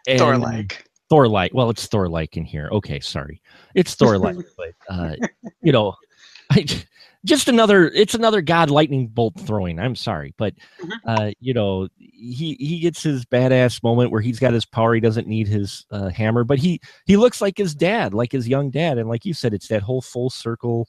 Thor-like. 0.08 0.84
Thor 1.08 1.26
like. 1.28 1.52
Well, 1.54 1.70
it's 1.70 1.86
Thor 1.86 2.08
like 2.08 2.36
in 2.36 2.44
here. 2.44 2.68
Okay, 2.72 3.00
sorry. 3.00 3.40
It's 3.74 3.94
Thor 3.94 4.16
like, 4.18 4.36
but 4.56 4.74
uh, 4.88 5.14
you 5.62 5.72
know, 5.72 5.94
I, 6.50 6.64
just 7.24 7.48
another. 7.48 7.88
It's 7.90 8.14
another 8.14 8.40
god 8.40 8.70
lightning 8.70 9.06
bolt 9.08 9.34
throwing. 9.40 9.78
I'm 9.78 9.94
sorry, 9.96 10.34
but 10.38 10.54
Mhm. 10.82 10.90
uh, 11.04 11.30
you 11.40 11.52
know, 11.52 11.88
he 11.98 12.56
he 12.58 12.78
gets 12.78 13.02
his 13.02 13.24
badass 13.26 13.82
moment 13.82 14.10
where 14.10 14.20
he's 14.20 14.38
got 14.38 14.52
his 14.52 14.64
power. 14.64 14.94
He 14.94 15.00
doesn't 15.00 15.26
need 15.26 15.46
his 15.48 15.84
uh, 15.90 16.08
hammer, 16.08 16.44
but 16.44 16.58
he 16.58 16.80
he 17.06 17.16
looks 17.16 17.40
like 17.40 17.58
his 17.58 17.74
dad, 17.74 18.14
like 18.14 18.32
his 18.32 18.48
young 18.48 18.70
dad, 18.70 18.96
and 18.98 19.08
like 19.08 19.24
you 19.24 19.34
said, 19.34 19.52
it's 19.52 19.68
that 19.68 19.82
whole 19.82 20.00
full 20.02 20.30
circle 20.30 20.88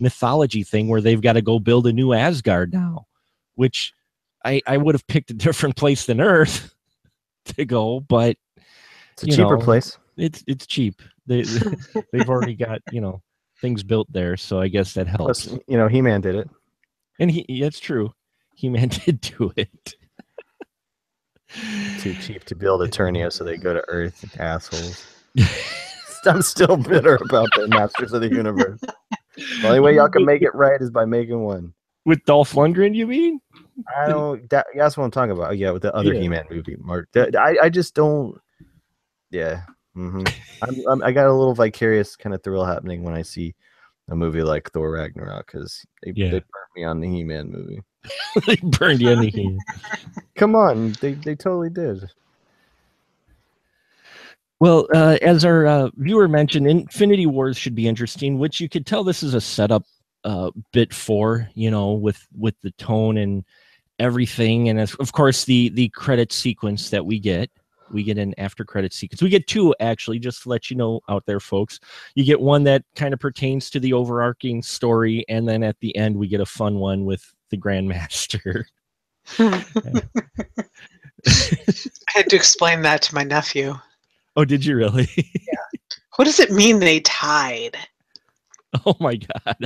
mythology 0.00 0.64
thing 0.64 0.88
where 0.88 1.00
they've 1.00 1.22
got 1.22 1.34
to 1.34 1.42
go 1.42 1.58
build 1.60 1.86
a 1.86 1.92
new 1.92 2.12
Asgard 2.12 2.72
now, 2.72 3.06
which 3.54 3.92
I 4.44 4.60
I 4.66 4.76
would 4.76 4.94
have 4.94 5.06
picked 5.06 5.30
a 5.30 5.34
different 5.34 5.76
place 5.82 6.06
than 6.06 6.20
Earth 6.20 6.71
to 7.56 7.64
go, 7.64 8.00
but 8.00 8.36
It's 9.14 9.24
a 9.24 9.26
cheaper 9.26 9.56
know, 9.56 9.64
place. 9.64 9.98
it's 10.16 10.42
it's 10.46 10.66
cheap. 10.66 11.02
They 11.26 11.42
they've 12.12 12.28
already 12.28 12.54
got 12.54 12.80
you 12.90 13.00
know 13.00 13.22
things 13.60 13.82
built 13.82 14.12
there, 14.12 14.36
so 14.36 14.60
I 14.60 14.68
guess 14.68 14.94
that 14.94 15.06
helps. 15.06 15.46
Plus, 15.46 15.60
you 15.68 15.76
know, 15.76 15.88
He 15.88 16.02
Man 16.02 16.20
did 16.20 16.34
it. 16.34 16.48
And 17.18 17.30
he 17.30 17.60
that's 17.60 17.80
true. 17.80 18.12
He 18.54 18.68
Man 18.68 18.88
did 19.04 19.20
do 19.20 19.52
it. 19.56 19.94
Too 22.00 22.14
cheap 22.14 22.44
to 22.44 22.54
build 22.54 22.80
Eternia, 22.80 23.30
so 23.30 23.44
they 23.44 23.56
go 23.58 23.74
to 23.74 23.84
Earth. 23.88 24.36
Assholes. 24.40 25.04
I'm 26.24 26.42
still 26.42 26.76
bitter 26.76 27.16
about 27.16 27.48
the 27.56 27.68
Masters 27.68 28.12
of 28.12 28.20
the 28.20 28.28
Universe. 28.28 28.80
The 29.36 29.66
only 29.66 29.80
way 29.80 29.94
y'all 29.96 30.08
can 30.08 30.24
make 30.24 30.42
it 30.42 30.54
right 30.54 30.80
is 30.80 30.90
by 30.90 31.04
making 31.04 31.42
one. 31.42 31.74
With 32.04 32.24
Dolph 32.24 32.52
Lundgren, 32.52 32.94
you 32.94 33.06
mean? 33.06 33.40
I 33.96 34.08
don't. 34.08 34.48
That, 34.50 34.66
that's 34.74 34.96
what 34.96 35.04
I'm 35.04 35.10
talking 35.10 35.30
about. 35.32 35.56
Yeah, 35.56 35.70
with 35.70 35.82
the 35.82 35.94
other 35.94 36.12
Yeah. 36.12 36.20
He-Man 36.20 36.46
movie, 36.50 36.76
Mark. 36.80 37.08
That- 37.12 37.36
I, 37.36 37.56
I 37.64 37.68
just 37.68 37.94
don't. 37.94 38.38
Yeah. 39.30 39.62
hmm 39.94 40.24
I'm, 40.62 40.76
I'm, 40.88 41.02
I 41.02 41.12
got 41.12 41.26
a 41.26 41.32
little 41.32 41.54
vicarious 41.54 42.16
kind 42.16 42.34
of 42.34 42.42
thrill 42.42 42.64
happening 42.64 43.02
when 43.02 43.14
I 43.14 43.22
see 43.22 43.54
a 44.10 44.16
movie 44.16 44.42
like 44.42 44.70
Thor 44.72 44.90
Ragnarok 44.90 45.46
because 45.46 45.84
they, 46.02 46.12
Yeah. 46.14 46.30
they 46.30 46.38
burnt 46.38 46.70
me 46.76 46.84
on 46.84 47.00
the 47.00 47.08
He-Man 47.08 47.50
movie. 47.50 47.82
they 48.46 48.56
burned 48.56 49.00
you 49.00 49.10
in 49.10 49.20
the 49.20 49.30
heat. 49.30 49.56
Come 50.34 50.56
on, 50.56 50.92
they 51.00 51.12
they 51.14 51.36
totally 51.36 51.70
did. 51.70 52.08
Well, 54.60 54.86
uh, 54.94 55.18
as 55.22 55.44
our 55.44 55.66
uh, 55.66 55.90
viewer 55.96 56.28
mentioned, 56.28 56.66
Infinity 56.68 57.26
Wars 57.26 57.56
should 57.56 57.74
be 57.74 57.88
interesting, 57.88 58.38
which 58.38 58.60
you 58.60 58.68
could 58.68 58.86
tell 58.86 59.02
this 59.04 59.22
is 59.22 59.34
a 59.34 59.40
setup 59.40 59.84
uh, 60.24 60.50
bit 60.72 60.94
for, 60.94 61.48
you 61.54 61.70
know, 61.70 61.92
with 61.92 62.26
with 62.36 62.54
the 62.62 62.70
tone 62.72 63.16
and 63.16 63.44
everything, 63.98 64.68
and 64.68 64.80
of 64.80 65.12
course 65.12 65.44
the 65.44 65.70
the 65.70 65.88
credit 65.90 66.32
sequence 66.32 66.90
that 66.90 67.04
we 67.04 67.18
get. 67.18 67.50
We 67.90 68.02
get 68.02 68.16
an 68.16 68.34
after 68.38 68.64
credit 68.64 68.94
sequence. 68.94 69.20
We 69.20 69.28
get 69.28 69.46
two 69.46 69.74
actually, 69.78 70.18
just 70.18 70.44
to 70.44 70.48
let 70.48 70.70
you 70.70 70.76
know 70.76 71.00
out 71.10 71.26
there, 71.26 71.40
folks. 71.40 71.78
You 72.14 72.24
get 72.24 72.40
one 72.40 72.64
that 72.64 72.84
kind 72.96 73.12
of 73.12 73.20
pertains 73.20 73.68
to 73.70 73.80
the 73.80 73.92
overarching 73.92 74.62
story, 74.62 75.26
and 75.28 75.46
then 75.46 75.62
at 75.62 75.78
the 75.80 75.94
end 75.94 76.16
we 76.16 76.26
get 76.26 76.40
a 76.40 76.46
fun 76.46 76.76
one 76.76 77.04
with 77.04 77.34
the 77.50 77.58
Grandmaster. 77.58 78.64
I 79.38 79.62
had 82.08 82.30
to 82.30 82.36
explain 82.36 82.82
that 82.82 83.02
to 83.02 83.14
my 83.14 83.24
nephew. 83.24 83.74
oh, 84.36 84.44
did 84.44 84.64
you 84.64 84.76
really? 84.76 85.08
Yeah. 85.16 85.78
What 86.16 86.24
does 86.26 86.40
it 86.40 86.50
mean 86.50 86.78
they 86.78 87.00
tied? 87.00 87.76
Oh 88.86 88.96
my 89.00 89.16
god. 89.16 89.56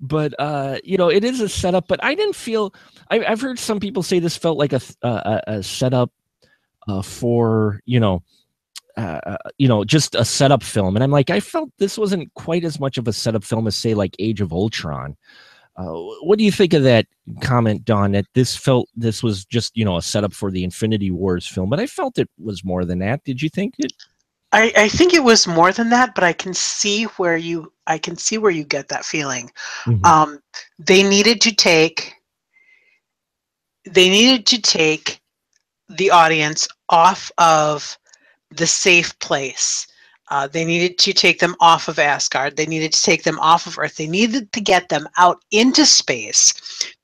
but 0.00 0.34
uh 0.38 0.78
you 0.82 0.96
know 0.96 1.08
it 1.08 1.24
is 1.24 1.40
a 1.40 1.48
setup 1.48 1.86
but 1.86 2.02
i 2.02 2.14
didn't 2.14 2.34
feel 2.34 2.74
I, 3.10 3.24
i've 3.24 3.40
heard 3.40 3.58
some 3.58 3.78
people 3.78 4.02
say 4.02 4.18
this 4.18 4.36
felt 4.36 4.58
like 4.58 4.72
a 4.72 4.80
uh, 5.02 5.40
a, 5.46 5.52
a 5.58 5.62
setup 5.62 6.10
uh, 6.88 7.02
for 7.02 7.80
you 7.86 8.00
know 8.00 8.22
uh, 8.96 9.20
uh, 9.26 9.36
you 9.58 9.68
know 9.68 9.84
just 9.84 10.14
a 10.14 10.24
setup 10.24 10.62
film. 10.62 10.96
And 10.96 11.02
i'm 11.04 11.10
like 11.10 11.30
i 11.30 11.40
felt 11.40 11.70
this 11.78 11.98
wasn't 11.98 12.32
quite 12.34 12.64
as 12.64 12.80
much 12.80 12.98
of 12.98 13.06
a 13.08 13.12
setup 13.12 13.44
film 13.44 13.66
as 13.66 13.76
say 13.76 13.94
like 13.94 14.16
age 14.18 14.40
of 14.40 14.52
ultron. 14.52 15.16
Uh, 15.76 15.92
what 16.22 16.38
do 16.38 16.44
you 16.44 16.50
think 16.52 16.72
of 16.72 16.82
that 16.84 17.06
comment 17.42 17.84
Dawn 17.84 18.12
that 18.12 18.24
this 18.32 18.56
felt 18.56 18.88
this 18.96 19.22
was 19.22 19.44
just 19.44 19.76
you 19.76 19.84
know 19.84 19.98
a 19.98 20.02
setup 20.02 20.32
for 20.32 20.50
the 20.50 20.64
infinity 20.64 21.10
wars 21.10 21.46
film 21.46 21.68
but 21.68 21.78
i 21.78 21.86
felt 21.86 22.18
it 22.18 22.30
was 22.38 22.64
more 22.64 22.84
than 22.84 23.00
that. 23.00 23.22
Did 23.24 23.42
you 23.42 23.50
think 23.50 23.74
it 23.78 23.92
I, 24.56 24.72
I 24.74 24.88
think 24.88 25.12
it 25.12 25.22
was 25.22 25.46
more 25.46 25.70
than 25.70 25.90
that, 25.90 26.14
but 26.14 26.24
I 26.24 26.32
can 26.32 26.54
see 26.54 27.04
where 27.18 27.36
you 27.36 27.72
I 27.86 27.98
can 27.98 28.16
see 28.16 28.38
where 28.38 28.50
you 28.50 28.64
get 28.64 28.88
that 28.88 29.04
feeling. 29.04 29.50
Mhm. 29.84 30.04
Um, 30.04 30.40
they 30.78 31.02
needed 31.02 31.42
to 31.42 31.54
take 31.54 32.14
they 33.84 34.08
needed 34.08 34.46
to 34.46 34.60
take 34.60 35.20
the 35.90 36.10
audience 36.10 36.66
off 36.88 37.30
of 37.36 37.98
the 38.50 38.66
safe 38.66 39.16
place. 39.18 39.86
Uh, 40.28 40.48
they 40.48 40.64
needed 40.64 40.98
to 40.98 41.12
take 41.12 41.38
them 41.38 41.54
off 41.60 41.86
of 41.86 41.98
Asgard. 41.98 42.56
They 42.56 42.66
needed 42.66 42.92
to 42.94 43.02
take 43.02 43.22
them 43.24 43.38
off 43.38 43.66
of 43.66 43.78
Earth. 43.78 43.96
They 43.96 44.08
needed 44.08 44.50
to 44.52 44.60
get 44.60 44.88
them 44.88 45.06
out 45.18 45.44
into 45.52 45.86
space 45.86 46.54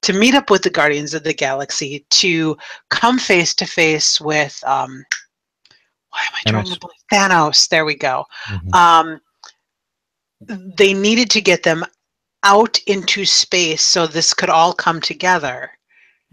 to 0.01 0.13
meet 0.13 0.35
up 0.35 0.51
with 0.51 0.63
the 0.63 0.71
Guardians 0.71 1.15
of 1.15 1.23
the 1.23 1.35
Galaxy, 1.35 2.05
to 2.11 2.57
come 2.89 3.19
face 3.19 3.55
to 3.57 3.67
face 3.67 4.21
with 4.21 4.59
um, 4.67 5.05
why 6.13 6.21
am 6.21 6.33
I 6.35 6.51
drawing 6.51 6.73
a 6.73 6.79
blank? 6.79 6.99
Thanos. 7.13 7.69
There 7.69 7.85
we 7.85 7.95
go. 7.97 8.25
Mhm. 8.47 8.75
Um, 8.75 9.21
they 10.77 10.93
needed 10.93 11.31
to 11.31 11.41
get 11.41 11.63
them 11.63 11.85
out 12.45 12.79
into 12.87 13.25
space 13.25 13.83
so 13.83 14.07
this 14.07 14.35
could 14.35 14.51
all 14.51 14.73
come 14.73 15.01
together 15.01 15.71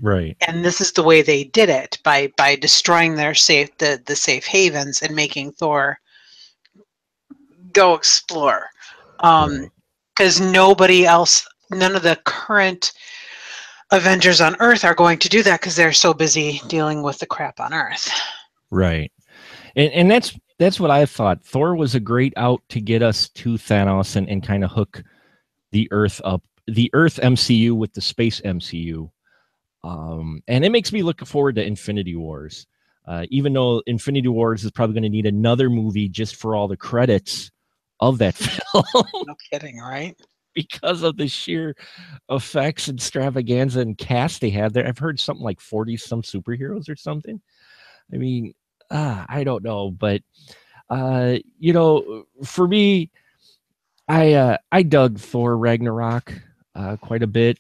right 0.02 0.36
and 0.48 0.66
this 0.66 0.82
is 0.82 0.92
the 0.92 1.04
way 1.04 1.22
they 1.22 1.44
did 1.44 1.70
it 1.70 2.00
by 2.04 2.32
by 2.36 2.56
destroying 2.56 3.14
their 3.14 3.36
safe 3.36 3.70
the 3.78 4.02
the 4.08 4.16
safe 4.16 4.46
havens 4.46 5.04
and 5.04 5.16
making 5.16 5.52
thor 5.52 6.00
go 7.74 7.94
explore 7.94 8.70
um 9.20 9.60
Right. 9.62 9.70
because 10.18 10.42
nobody 10.42 11.06
else 11.06 11.48
none 11.70 11.96
of 11.96 12.02
the 12.02 12.20
current 12.26 12.92
avengers 13.92 14.42
on 14.42 14.56
earth 14.60 14.84
are 14.84 14.96
going 14.96 15.20
to 15.20 15.30
do 15.30 15.44
that 15.44 15.60
because 15.60 15.76
they're 15.76 15.94
so 15.94 16.14
busy 16.16 16.60
dealing 16.68 17.04
with 17.04 17.20
the 17.20 17.28
crap 17.28 17.60
on 17.60 17.74
earth 17.74 18.10
Right. 18.72 19.12
And 19.80 19.94
and 19.94 20.12
that's 20.12 20.38
that's 20.60 20.78
what 20.78 20.92
I 20.92 21.06
thought. 21.06 21.42
Thor 21.42 21.74
was 21.74 21.96
a 21.96 22.02
great 22.02 22.34
out 22.36 22.62
to 22.70 22.82
get 22.82 23.02
us 23.02 23.30
to 23.30 23.54
Thanos 23.54 24.18
and, 24.18 24.28
and 24.30 24.44
kind 24.44 24.66
of 24.66 24.72
hook 24.72 25.02
the 25.72 25.88
Earth 25.92 26.20
up, 26.26 26.44
the 26.68 26.90
Earth 26.92 27.18
MCU 27.24 27.72
with 27.72 27.94
the 27.94 28.02
space 28.02 28.42
MCU. 28.42 29.10
Um, 29.86 30.44
and 30.50 30.66
it 30.66 30.72
makes 30.72 30.92
me 30.92 31.02
look 31.02 31.26
forward 31.26 31.56
to 31.56 31.66
Infinity 31.66 32.18
Wars. 32.18 32.68
Uh, 33.08 33.26
even 33.30 33.54
though 33.54 33.82
Infinity 33.88 34.28
Wars 34.28 34.66
is 34.66 34.72
probably 34.72 34.96
going 34.96 35.04
to 35.04 35.10
need 35.10 35.26
another 35.26 35.70
movie 35.70 36.10
just 36.10 36.36
for 36.36 36.56
all 36.58 36.68
the 36.68 36.78
credits 36.78 37.50
of 38.02 38.18
that 38.18 38.36
film 38.36 38.84
no 38.94 39.36
kidding 39.50 39.78
right 39.78 40.16
because 40.54 41.04
of 41.04 41.16
the 41.16 41.28
sheer 41.28 41.76
effects 42.30 42.90
and 42.90 43.00
extravaganza 43.00 43.80
and 43.80 43.98
cast 43.98 44.42
they 44.42 44.50
had 44.50 44.74
there. 44.74 44.86
I've 44.86 44.98
heard 44.98 45.20
something 45.20 45.44
like 45.44 45.62
40 45.62 45.96
some 45.96 46.22
superheroes 46.22 46.90
or 46.90 46.96
something. 46.98 47.40
I 48.14 48.18
mean, 48.18 48.54
ah, 48.92 49.26
I 49.28 49.44
don't 49.44 49.64
know, 49.64 49.92
but 49.92 50.22
uh, 50.90 51.38
you 51.60 51.74
know, 51.74 52.26
for 52.44 52.68
me, 52.68 53.12
I 54.08 54.34
uh, 54.34 54.58
I 54.72 54.84
dug 54.84 55.20
Thor 55.20 55.58
Ragnarok 55.58 56.34
uh, 56.76 56.98
quite 56.98 57.24
a 57.24 57.28
bit 57.28 57.60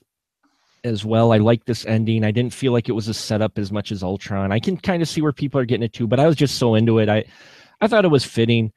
as 0.84 1.06
well. 1.06 1.32
I 1.32 1.38
like 1.38 1.66
this 1.66 1.86
ending. 1.86 2.24
I 2.24 2.32
didn't 2.32 2.54
feel 2.54 2.72
like 2.72 2.90
it 2.90 2.94
was 2.94 3.08
a 3.08 3.14
setup 3.14 3.58
as 3.58 3.72
much 3.72 3.92
as 3.92 4.02
Ultron. 4.02 4.52
I 4.52 4.60
can 4.60 4.78
kind 4.78 5.02
of 5.02 5.10
see 5.10 5.22
where 5.22 5.34
people 5.34 5.60
are 5.60 5.66
getting 5.66 5.84
it 5.84 5.94
to, 5.94 6.08
but 6.08 6.20
I 6.20 6.28
was 6.28 6.36
just 6.36 6.58
so 6.58 6.76
into 6.76 7.00
it. 7.00 7.10
I 7.10 7.26
I 7.82 7.88
thought 7.88 8.06
it 8.06 8.10
was 8.10 8.26
fitting. 8.26 8.72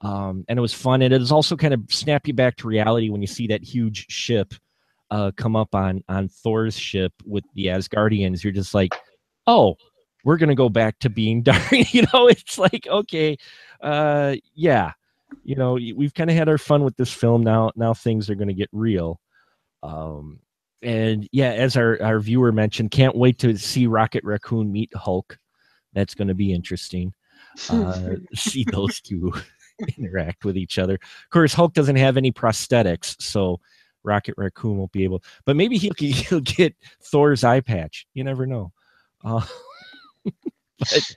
Um, 0.00 0.44
and 0.48 0.56
it 0.58 0.62
was 0.62 0.72
fun. 0.72 1.02
And 1.02 1.12
it 1.12 1.20
is 1.20 1.32
also 1.32 1.56
kind 1.56 1.74
of 1.74 1.82
snap 1.88 2.28
you 2.28 2.32
back 2.32 2.56
to 2.58 2.68
reality 2.68 3.10
when 3.10 3.20
you 3.20 3.26
see 3.26 3.48
that 3.48 3.64
huge 3.64 4.06
ship 4.08 4.54
uh, 5.10 5.32
come 5.36 5.56
up 5.56 5.74
on 5.74 6.04
on 6.08 6.28
Thor's 6.28 6.78
ship 6.78 7.12
with 7.24 7.44
the 7.54 7.66
Asgardians. 7.66 8.44
You're 8.44 8.52
just 8.52 8.74
like, 8.74 8.94
oh, 9.46 9.76
we're 10.24 10.36
gonna 10.36 10.54
go 10.54 10.68
back 10.68 10.98
to 11.00 11.10
being 11.10 11.42
dark. 11.44 11.70
you 11.70 12.02
know, 12.12 12.28
it's 12.28 12.58
like 12.58 12.86
okay, 12.88 13.36
uh, 13.82 14.36
yeah, 14.54 14.92
you 15.44 15.56
know, 15.56 15.74
we've 15.74 16.14
kind 16.14 16.30
of 16.30 16.36
had 16.36 16.48
our 16.48 16.58
fun 16.58 16.84
with 16.84 16.96
this 16.96 17.12
film. 17.12 17.42
Now, 17.42 17.70
now 17.76 17.94
things 17.94 18.28
are 18.30 18.34
gonna 18.34 18.52
get 18.52 18.68
real. 18.72 19.20
Um, 19.82 20.40
and 20.82 21.28
yeah, 21.32 21.52
as 21.52 21.76
our 21.76 22.00
our 22.02 22.20
viewer 22.20 22.52
mentioned, 22.52 22.90
can't 22.90 23.16
wait 23.16 23.38
to 23.38 23.56
see 23.56 23.86
Rocket 23.86 24.24
Raccoon 24.24 24.70
meet 24.70 24.94
Hulk. 24.94 25.38
That's 25.92 26.14
going 26.14 26.28
to 26.28 26.34
be 26.34 26.52
interesting. 26.52 27.12
Uh, 27.70 28.16
see 28.34 28.64
those 28.70 29.00
two 29.00 29.32
interact 29.98 30.44
with 30.44 30.56
each 30.56 30.78
other. 30.78 30.94
Of 30.94 31.30
course, 31.30 31.52
Hulk 31.52 31.72
doesn't 31.72 31.96
have 31.96 32.16
any 32.16 32.30
prosthetics, 32.30 33.20
so 33.20 33.58
Rocket 34.04 34.34
Raccoon 34.36 34.76
won't 34.76 34.92
be 34.92 35.02
able. 35.02 35.24
But 35.44 35.56
maybe 35.56 35.76
he'll 35.76 35.94
he'll 35.98 36.40
get 36.40 36.76
Thor's 37.02 37.42
eye 37.42 37.60
patch. 37.60 38.06
You 38.14 38.22
never 38.22 38.46
know. 38.46 38.72
Uh, 39.24 39.44
but 40.78 41.14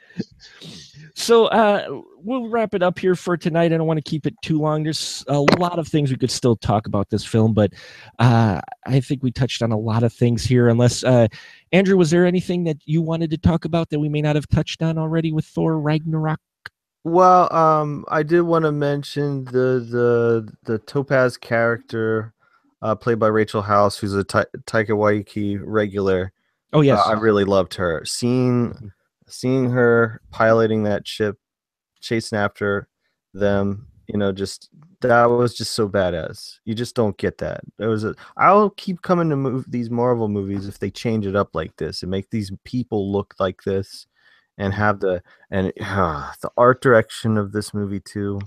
so 1.13 1.45
uh, 1.47 2.01
we'll 2.17 2.49
wrap 2.49 2.73
it 2.73 2.83
up 2.83 2.97
here 2.97 3.15
for 3.15 3.37
tonight. 3.37 3.73
I 3.73 3.77
don't 3.77 3.87
want 3.87 4.03
to 4.03 4.09
keep 4.09 4.25
it 4.25 4.35
too 4.41 4.59
long. 4.59 4.83
There's 4.83 5.23
a 5.27 5.39
lot 5.39 5.79
of 5.79 5.87
things 5.87 6.09
we 6.09 6.17
could 6.17 6.31
still 6.31 6.55
talk 6.55 6.87
about 6.87 7.09
this 7.09 7.25
film, 7.25 7.53
but 7.53 7.73
uh, 8.19 8.61
I 8.85 8.99
think 8.99 9.23
we 9.23 9.31
touched 9.31 9.61
on 9.61 9.71
a 9.71 9.77
lot 9.77 10.03
of 10.03 10.13
things 10.13 10.43
here. 10.43 10.67
Unless 10.69 11.03
uh, 11.03 11.27
Andrew, 11.71 11.97
was 11.97 12.11
there 12.11 12.25
anything 12.25 12.63
that 12.65 12.77
you 12.85 13.01
wanted 13.01 13.29
to 13.31 13.37
talk 13.37 13.65
about 13.65 13.89
that 13.89 13.99
we 13.99 14.09
may 14.09 14.21
not 14.21 14.35
have 14.35 14.47
touched 14.47 14.81
on 14.81 14.97
already 14.97 15.31
with 15.31 15.45
Thor 15.45 15.79
Ragnarok? 15.79 16.39
Well, 17.03 17.51
um, 17.53 18.05
I 18.09 18.21
did 18.23 18.41
want 18.41 18.63
to 18.65 18.71
mention 18.71 19.45
the 19.45 19.85
the 19.89 20.47
the 20.65 20.77
Topaz 20.79 21.35
character, 21.35 22.33
uh, 22.81 22.93
played 22.93 23.17
by 23.17 23.27
Rachel 23.27 23.63
House, 23.63 23.97
who's 23.97 24.13
a 24.13 24.23
Ta- 24.23 24.45
Taika 24.67 24.89
Waititi 24.89 25.59
regular. 25.63 26.31
Oh 26.73 26.81
yes, 26.81 26.99
Uh, 27.03 27.09
I 27.09 27.13
really 27.13 27.43
loved 27.43 27.73
her. 27.75 28.03
Seeing 28.05 28.91
seeing 29.31 29.69
her 29.71 30.21
piloting 30.31 30.83
that 30.83 31.07
ship, 31.07 31.37
chasing 32.01 32.37
after 32.37 32.87
them, 33.33 33.87
you 34.07 34.17
know, 34.17 34.31
just 34.31 34.69
that 35.01 35.25
was 35.25 35.55
just 35.55 35.73
so 35.73 35.87
badass. 35.89 36.59
You 36.65 36.75
just 36.75 36.95
don't 36.95 37.17
get 37.17 37.37
that. 37.39 37.61
There 37.77 37.89
was 37.89 38.03
a. 38.03 38.15
I'll 38.37 38.71
keep 38.71 39.01
coming 39.01 39.29
to 39.29 39.35
move 39.35 39.65
these 39.69 39.89
Marvel 39.89 40.27
movies 40.27 40.67
if 40.67 40.79
they 40.79 40.91
change 40.91 41.25
it 41.25 41.35
up 41.35 41.55
like 41.55 41.75
this 41.77 42.01
and 42.03 42.11
make 42.11 42.29
these 42.29 42.51
people 42.63 43.11
look 43.11 43.35
like 43.39 43.63
this, 43.63 44.07
and 44.57 44.73
have 44.73 44.99
the 44.99 45.23
and 45.49 45.71
uh, 45.81 46.31
the 46.41 46.51
art 46.57 46.81
direction 46.81 47.37
of 47.37 47.51
this 47.51 47.73
movie 47.73 48.01
too. 48.01 48.39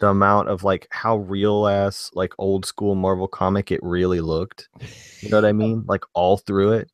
the 0.00 0.08
amount 0.08 0.48
of 0.48 0.64
like 0.64 0.86
how 0.90 1.16
real 1.18 1.66
ass 1.68 2.10
like 2.14 2.32
old 2.38 2.66
school 2.66 2.94
Marvel 2.94 3.28
comic 3.28 3.70
it 3.70 3.80
really 3.82 4.20
looked. 4.20 4.68
You 5.20 5.30
know 5.30 5.36
what 5.38 5.44
I 5.44 5.52
mean? 5.52 5.84
Like 5.86 6.04
all 6.14 6.36
through 6.36 6.72
it. 6.72 6.90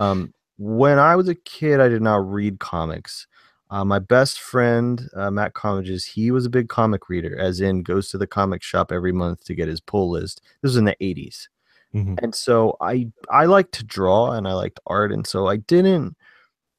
Um, 0.00 0.34
when 0.60 0.98
I 0.98 1.16
was 1.16 1.28
a 1.28 1.34
kid, 1.34 1.80
I 1.80 1.88
did 1.88 2.02
not 2.02 2.30
read 2.30 2.60
comics. 2.60 3.26
Uh, 3.70 3.84
my 3.84 3.98
best 3.98 4.40
friend, 4.40 5.08
uh, 5.16 5.30
Matt 5.30 5.54
Comages, 5.54 6.04
he 6.04 6.30
was 6.30 6.44
a 6.46 6.50
big 6.50 6.68
comic 6.68 7.08
reader, 7.08 7.38
as 7.38 7.60
in 7.60 7.82
goes 7.82 8.10
to 8.10 8.18
the 8.18 8.26
comic 8.26 8.62
shop 8.62 8.92
every 8.92 9.12
month 9.12 9.44
to 9.44 9.54
get 9.54 9.68
his 9.68 9.80
pull 9.80 10.10
list. 10.10 10.42
This 10.62 10.70
was 10.70 10.76
in 10.76 10.84
the 10.84 10.96
80s. 11.00 11.48
Mhm. 11.94 12.18
And 12.22 12.34
so 12.34 12.76
I 12.80 13.08
I 13.30 13.46
like 13.46 13.72
to 13.72 13.84
draw 13.84 14.32
and 14.32 14.46
I 14.46 14.52
liked 14.54 14.80
art. 14.86 15.12
And 15.12 15.26
so 15.26 15.48
I 15.48 15.56
didn't 15.56 16.16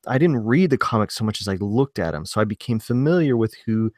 I 0.08 0.18
didn't 0.18 0.44
read 0.46 0.70
the 0.72 0.78
comics 0.78 1.16
so 1.16 1.26
much 1.26 1.42
as 1.42 1.48
I 1.48 1.56
looked 1.56 2.00
at 2.00 2.12
them. 2.12 2.26
So 2.26 2.42
I 2.42 2.46
became 2.46 2.80
familiar 2.80 3.38
with 3.38 3.56
who 3.66 3.92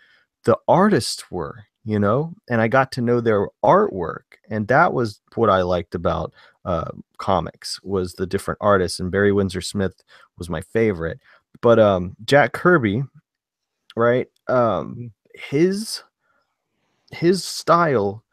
the 0.45 0.57
artists 0.67 1.31
were, 1.31 1.65
you 1.85 1.99
know, 1.99 2.33
and 2.49 2.61
I 2.61 2.67
got 2.67 2.91
to 2.93 3.01
know 3.01 3.19
their 3.21 3.47
artwork. 3.63 4.39
And 4.49 4.67
that 4.67 4.93
was 4.93 5.21
what 5.35 5.49
I 5.49 5.61
liked 5.61 5.95
about 5.95 6.33
uh, 6.65 6.91
comics 7.17 7.81
was 7.83 8.13
the 8.13 8.25
different 8.27 8.59
artists. 8.61 8.99
And 8.99 9.11
Barry 9.11 9.31
Windsor 9.31 9.61
Smith 9.61 10.03
was 10.37 10.49
my 10.49 10.61
favorite. 10.61 11.19
But 11.61 11.79
um, 11.79 12.15
Jack 12.25 12.53
Kirby, 12.53 13.03
right? 13.95 14.27
Um, 14.47 15.11
his 15.35 16.03
his 17.11 17.43
style 17.43 18.23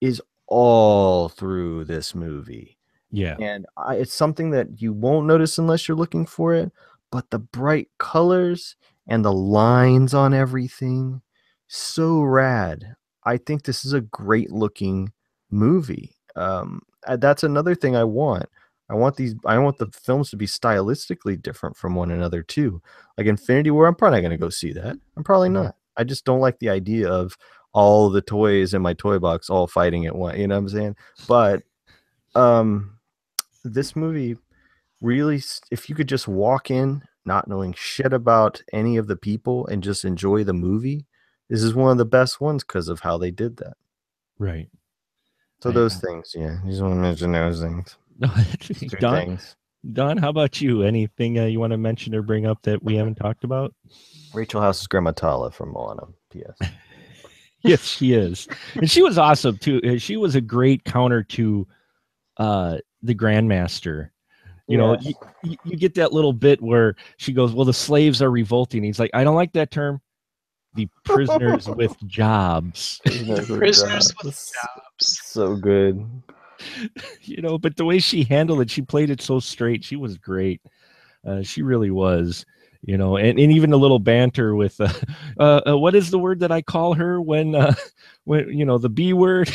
is 0.00 0.20
all 0.46 1.28
through 1.28 1.84
this 1.84 2.14
movie 2.14 2.76
Yeah. 3.10 3.36
and 3.40 3.66
I, 3.76 3.96
it's 3.96 4.14
something 4.14 4.50
that 4.50 4.80
you 4.80 4.92
won't 4.92 5.26
notice 5.26 5.58
unless 5.58 5.86
you're 5.86 5.96
looking 5.96 6.26
for 6.26 6.54
it 6.54 6.72
but 7.12 7.30
the 7.30 7.38
bright 7.38 7.88
colors 7.98 8.76
and 9.06 9.24
the 9.24 9.32
lines 9.32 10.14
on 10.14 10.34
everything 10.34 11.22
so 11.68 12.20
rad 12.22 12.96
i 13.24 13.36
think 13.36 13.62
this 13.64 13.84
is 13.84 13.92
a 13.92 14.00
great 14.00 14.50
looking 14.50 15.12
movie 15.50 16.14
um 16.36 16.80
that's 17.18 17.42
another 17.42 17.74
thing 17.74 17.96
i 17.96 18.04
want. 18.04 18.46
I 18.88 18.94
want 18.94 19.16
these 19.16 19.34
i 19.46 19.56
want 19.58 19.78
the 19.78 19.86
films 19.92 20.30
to 20.30 20.36
be 20.36 20.46
stylistically 20.46 21.40
different 21.40 21.76
from 21.76 21.94
one 21.94 22.10
another 22.10 22.42
too. 22.42 22.82
Like 23.16 23.26
infinity 23.26 23.70
war 23.70 23.86
i'm 23.86 23.94
probably 23.94 24.18
not 24.20 24.28
going 24.28 24.38
to 24.38 24.44
go 24.44 24.50
see 24.50 24.72
that. 24.72 24.96
I'm 25.16 25.24
probably 25.24 25.48
Mhm. 25.48 25.52
not. 25.62 25.76
I 25.96 26.04
just 26.04 26.24
don't 26.24 26.40
like 26.40 26.58
the 26.58 26.70
idea 26.70 27.08
of 27.08 27.36
all 27.72 28.10
the 28.10 28.20
toys 28.22 28.74
in 28.74 28.82
my 28.82 28.94
toy 28.94 29.18
box 29.18 29.48
all 29.48 29.66
fighting 29.66 30.06
at 30.06 30.14
once 30.16 30.38
you 30.38 30.46
know 30.48 30.56
what 30.56 30.60
i'm 30.62 30.68
saying? 30.68 30.96
But 31.28 31.62
um 32.34 32.98
this 33.64 33.94
movie 33.96 34.36
really, 35.02 35.42
if 35.70 35.88
you 35.88 35.94
could 35.94 36.08
just 36.08 36.28
walk 36.28 36.70
in 36.70 37.02
not 37.24 37.48
knowing 37.48 37.72
shit 37.74 38.12
about 38.12 38.62
any 38.72 38.96
of 38.96 39.06
the 39.06 39.16
people 39.16 39.66
and 39.68 39.82
just 39.82 40.04
enjoy 40.04 40.42
the 40.44 40.52
movie 40.52 41.06
this 41.50 41.62
is 41.62 41.74
one 41.74 41.92
of 41.92 41.98
the 41.98 42.04
best 42.06 42.40
ones 42.40 42.64
because 42.64 42.88
of 42.88 43.00
how 43.00 43.18
they 43.18 43.30
did 43.30 43.58
that 43.58 43.74
Right. 44.38 44.68
so 45.60 45.68
Right. 45.68 45.74
those 45.74 45.96
things 45.98 46.32
yeah 46.34 46.56
you 46.64 46.70
just 46.70 46.80
want 46.82 46.94
to 46.94 47.00
mention 47.00 47.32
those 47.32 47.60
things 47.60 47.96
Dawn, 49.00 49.26
things. 49.26 49.56
Dawn, 49.92 50.18
how 50.18 50.28
about 50.28 50.60
you? 50.60 50.82
Anything 50.82 51.38
uh, 51.38 51.46
you 51.46 51.58
want 51.58 51.70
to 51.72 51.78
mention 51.78 52.14
or 52.14 52.20
bring 52.22 52.44
up 52.46 52.58
that 52.62 52.82
we 52.82 52.94
haven't 52.96 53.16
talked 53.16 53.44
about? 53.44 53.74
rachel 54.32 54.60
house's 54.60 54.86
grandma 54.86 55.10
tala 55.10 55.50
from 55.50 55.72
moana 55.72 56.02
ps 56.30 56.58
yes, 57.62 57.82
she 57.84 58.12
is, 58.14 58.48
and 58.74 58.90
she 58.90 59.02
was 59.02 59.18
awesome 59.18 59.58
too. 59.58 59.80
Uh, 59.84 59.98
She 59.98 60.16
was 60.16 60.34
a 60.34 60.40
great 60.40 60.84
counter 60.84 61.22
to 61.24 61.66
uh, 62.38 62.78
the 63.02 63.14
Grandmaster. 63.14 64.10
You 64.66 64.78
know, 64.78 64.96
you, 65.42 65.56
you 65.64 65.76
get 65.76 65.94
that 65.96 66.12
little 66.12 66.32
bit 66.32 66.62
where 66.62 66.94
she 67.18 67.32
goes, 67.34 67.52
"Well, 67.52 67.64
the 67.66 67.74
slaves 67.74 68.22
are 68.22 68.30
revolting." 68.30 68.82
He's 68.84 68.98
like, 69.00 69.10
"I 69.12 69.24
don't 69.24 69.34
like 69.34 69.52
that 69.54 69.70
term." 69.70 70.00
The 70.76 70.88
prisoners 71.04 71.68
with 71.68 71.96
jobs, 72.06 73.00
Prisoners 73.04 74.14
with 74.22 74.34
That's 74.36 74.52
jobs. 74.52 75.20
so 75.24 75.56
good 75.56 76.08
you 77.22 77.42
know. 77.42 77.58
But 77.58 77.76
the 77.76 77.84
way 77.84 77.98
she 77.98 78.24
handled 78.24 78.60
it, 78.60 78.70
she 78.70 78.82
played 78.82 79.10
it 79.10 79.20
so 79.20 79.40
straight. 79.40 79.84
She 79.84 79.96
was 79.96 80.18
great. 80.18 80.60
Uh, 81.26 81.42
she 81.42 81.62
really 81.62 81.90
was. 81.90 82.44
You 82.82 82.96
know, 82.96 83.18
and, 83.18 83.38
and 83.38 83.52
even 83.52 83.74
a 83.74 83.76
little 83.76 83.98
banter 83.98 84.54
with 84.54 84.80
uh, 84.80 84.88
uh, 85.38 85.60
uh, 85.68 85.78
what 85.78 85.94
is 85.94 86.10
the 86.10 86.18
word 86.18 86.40
that 86.40 86.50
I 86.50 86.62
call 86.62 86.94
her 86.94 87.20
when 87.20 87.54
uh, 87.54 87.74
when 88.24 88.48
you 88.56 88.64
know 88.64 88.78
the 88.78 88.88
B 88.88 89.12
word. 89.12 89.50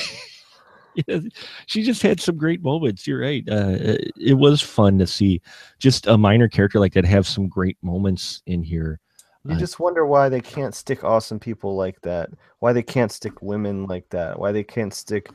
She 1.66 1.84
just 1.84 2.02
had 2.02 2.22
some 2.22 2.38
great 2.38 2.64
moments. 2.64 3.06
You're 3.06 3.20
right. 3.20 3.44
Uh, 3.52 3.76
it, 3.78 4.12
it 4.18 4.34
was 4.36 4.62
fun 4.62 4.98
to 5.00 5.06
see 5.06 5.42
just 5.78 6.08
a 6.08 6.18
minor 6.18 6.48
character 6.48 6.80
like 6.80 6.94
that 6.94 7.04
have 7.04 7.28
some 7.28 7.50
great 7.50 7.78
moments 7.82 8.42
in 8.46 8.64
here. 8.64 9.02
You 9.46 9.56
Uh, 9.56 9.60
just 9.60 9.80
wonder 9.80 10.06
why 10.06 10.28
they 10.28 10.42
can't 10.42 10.74
stick 10.74 11.04
awesome 11.04 11.40
people 11.40 11.76
like 11.76 12.02
that. 12.02 12.30
Why 12.60 12.74
they 12.74 12.82
can't 12.82 13.12
stick 13.12 13.42
women 13.42 13.86
like 13.86 14.10
that. 14.10 14.40
Why 14.40 14.52
they 14.52 14.64
can't 14.64 14.94
stick, 14.94 15.30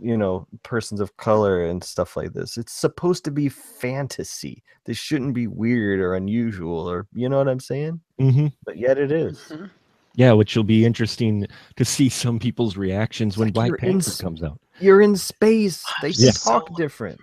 you 0.00 0.18
know, 0.18 0.46
persons 0.62 1.00
of 1.00 1.16
color 1.16 1.64
and 1.64 1.82
stuff 1.82 2.14
like 2.16 2.34
this. 2.34 2.58
It's 2.58 2.72
supposed 2.72 3.24
to 3.24 3.30
be 3.30 3.48
fantasy. 3.48 4.62
This 4.84 4.98
shouldn't 4.98 5.34
be 5.34 5.46
weird 5.46 5.98
or 6.00 6.14
unusual 6.14 6.78
or 6.88 7.06
you 7.14 7.28
know 7.28 7.38
what 7.38 7.48
I'm 7.48 7.60
saying? 7.60 8.00
Mhm. 8.20 8.52
But 8.64 8.76
yet 8.76 8.98
it 8.98 9.10
is. 9.10 9.38
Mhm. 9.48 9.70
Yeah, 10.16 10.32
which 10.32 10.54
will 10.56 10.64
be 10.64 10.84
interesting 10.84 11.46
to 11.76 11.84
see 11.84 12.08
some 12.08 12.38
people's 12.38 12.76
reactions 12.76 13.36
when 13.36 13.48
like 13.48 13.54
Black 13.54 13.68
you're 13.68 13.76
in 13.76 14.00
Panther 14.00 14.22
comes 14.22 14.42
out. 14.42 14.60
You're 14.78 15.00
in 15.00 15.16
space. 15.16 15.82
They 16.02 16.08
I'm 16.08 16.12
so 16.12 16.50
talk 16.50 16.76
different. 16.76 17.18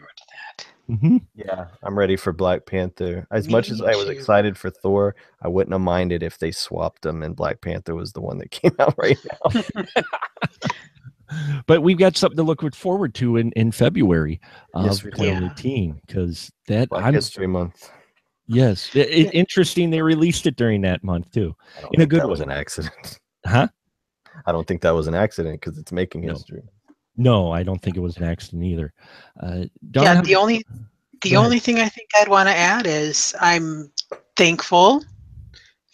Forward 1.00 1.02
to 1.02 1.10
that. 1.10 1.10
hmm 1.10 1.18
Yeah, 1.36 1.66
I'm 1.84 1.98
ready 1.98 2.16
for 2.18 2.34
Black 2.34 2.66
Panther. 2.66 3.28
As 3.32 3.48
Me 3.48 3.54
much 3.54 3.70
as 3.70 3.82
I 3.82 3.96
was 3.96 4.06
too. 4.06 4.12
excited 4.12 4.58
for 4.58 4.70
Thor, 4.70 5.16
I 5.42 5.48
wouldn't 5.48 5.74
have 5.74 5.82
minded 5.82 6.24
if 6.24 6.38
they 6.38 6.52
swapped 6.52 7.02
them 7.04 7.24
and 7.24 7.36
Black 7.36 7.62
Panther 7.62 7.96
was 7.96 8.14
the 8.14 8.22
one 8.22 8.38
that 8.40 8.52
came 8.52 8.76
out 8.80 8.96
right 8.98 9.18
now. 9.46 9.62
But 11.66 11.82
we've 11.82 11.98
got 11.98 12.18
something 12.18 12.36
to 12.36 12.44
look 12.44 12.62
forward 12.76 13.14
to 13.16 13.38
in, 13.38 13.54
in 13.54 13.72
February 13.72 14.42
of 14.74 14.84
Yes, 14.86 15.00
2018 15.00 16.02
because 16.06 16.52
that 16.68 16.90
Black 16.90 17.06
I'm 17.06 17.14
History 17.14 17.48
Month. 17.48 17.90
yes, 18.48 18.94
it, 18.94 19.08
it- 19.10 19.34
interesting. 19.34 19.92
They 19.92 20.02
released 20.02 20.46
it 20.46 20.58
during 20.58 20.82
that 20.82 21.06
month 21.06 21.32
too, 21.32 21.56
I 21.78 21.82
don't 21.82 21.94
In 21.96 22.02
a 22.02 22.06
good 22.06 22.22
that 22.24 22.28
was 22.28 22.42
an 22.42 22.52
accident. 22.52 23.18
huh? 23.46 23.70
I 24.46 24.52
don't 24.52 24.68
think 24.68 24.82
that 24.82 24.92
was 24.94 25.08
an 25.08 25.16
accident 25.16 25.62
because 25.62 25.78
it's 25.78 25.94
making 25.94 26.24
No. 26.26 26.34
history. 26.34 26.64
No, 27.18 27.52
I 27.52 27.64
don't 27.64 27.82
think 27.82 27.98
it 27.98 28.02
was 28.02 28.18
an 28.18 28.24
accident 28.24 28.64
either. 28.64 28.94
Uh, 29.40 29.66
Dawn, 29.92 30.04
yeah, 30.04 30.22
the 30.22 30.36
only 30.36 30.66
the 31.22 31.36
only 31.36 31.60
thing 31.60 31.80
I 31.80 31.90
think 31.90 32.10
I'd 32.16 32.30
want 32.30 32.50
to 32.50 32.56
add 32.56 32.88
is 32.88 33.36
I'm 33.40 33.92
thankful, 34.36 35.04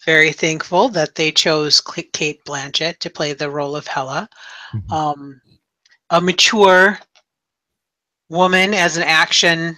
very 0.06 0.32
thankful 0.32 0.88
that 0.90 1.16
they 1.16 1.30
chose 1.30 1.80
Cate 1.80 2.42
Blanchett 2.44 2.98
to 3.00 3.10
play 3.10 3.32
the 3.34 3.50
role 3.50 3.76
of 3.76 3.86
Hela, 3.86 4.28
Mhm. 4.72 4.92
um, 4.92 5.40
a 6.10 6.20
mature 6.20 6.98
woman 8.30 8.72
as 8.72 8.96
an 8.96 9.02
action 9.02 9.76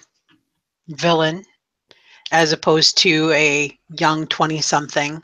villain, 0.89 1.45
as 2.33 2.53
opposed 2.53 2.99
to 2.99 3.33
a 3.33 3.77
young 3.99 4.27
twenty 4.29 4.61
something. 4.61 5.21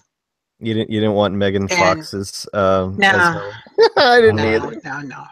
You 0.58 0.72
didn't. 0.74 0.90
You 0.90 1.00
didn't 1.00 1.14
want 1.16 1.34
Megan 1.34 1.62
And- 1.62 1.70
Fox's. 1.72 2.46
Um, 2.54 2.96
No. 2.96 3.10
Helen? 3.10 3.52
I 3.98 4.20
didn't 4.20 4.36
No, 4.36 4.44
either. 4.44 4.80
no, 4.84 5.00
no. 5.00 5.24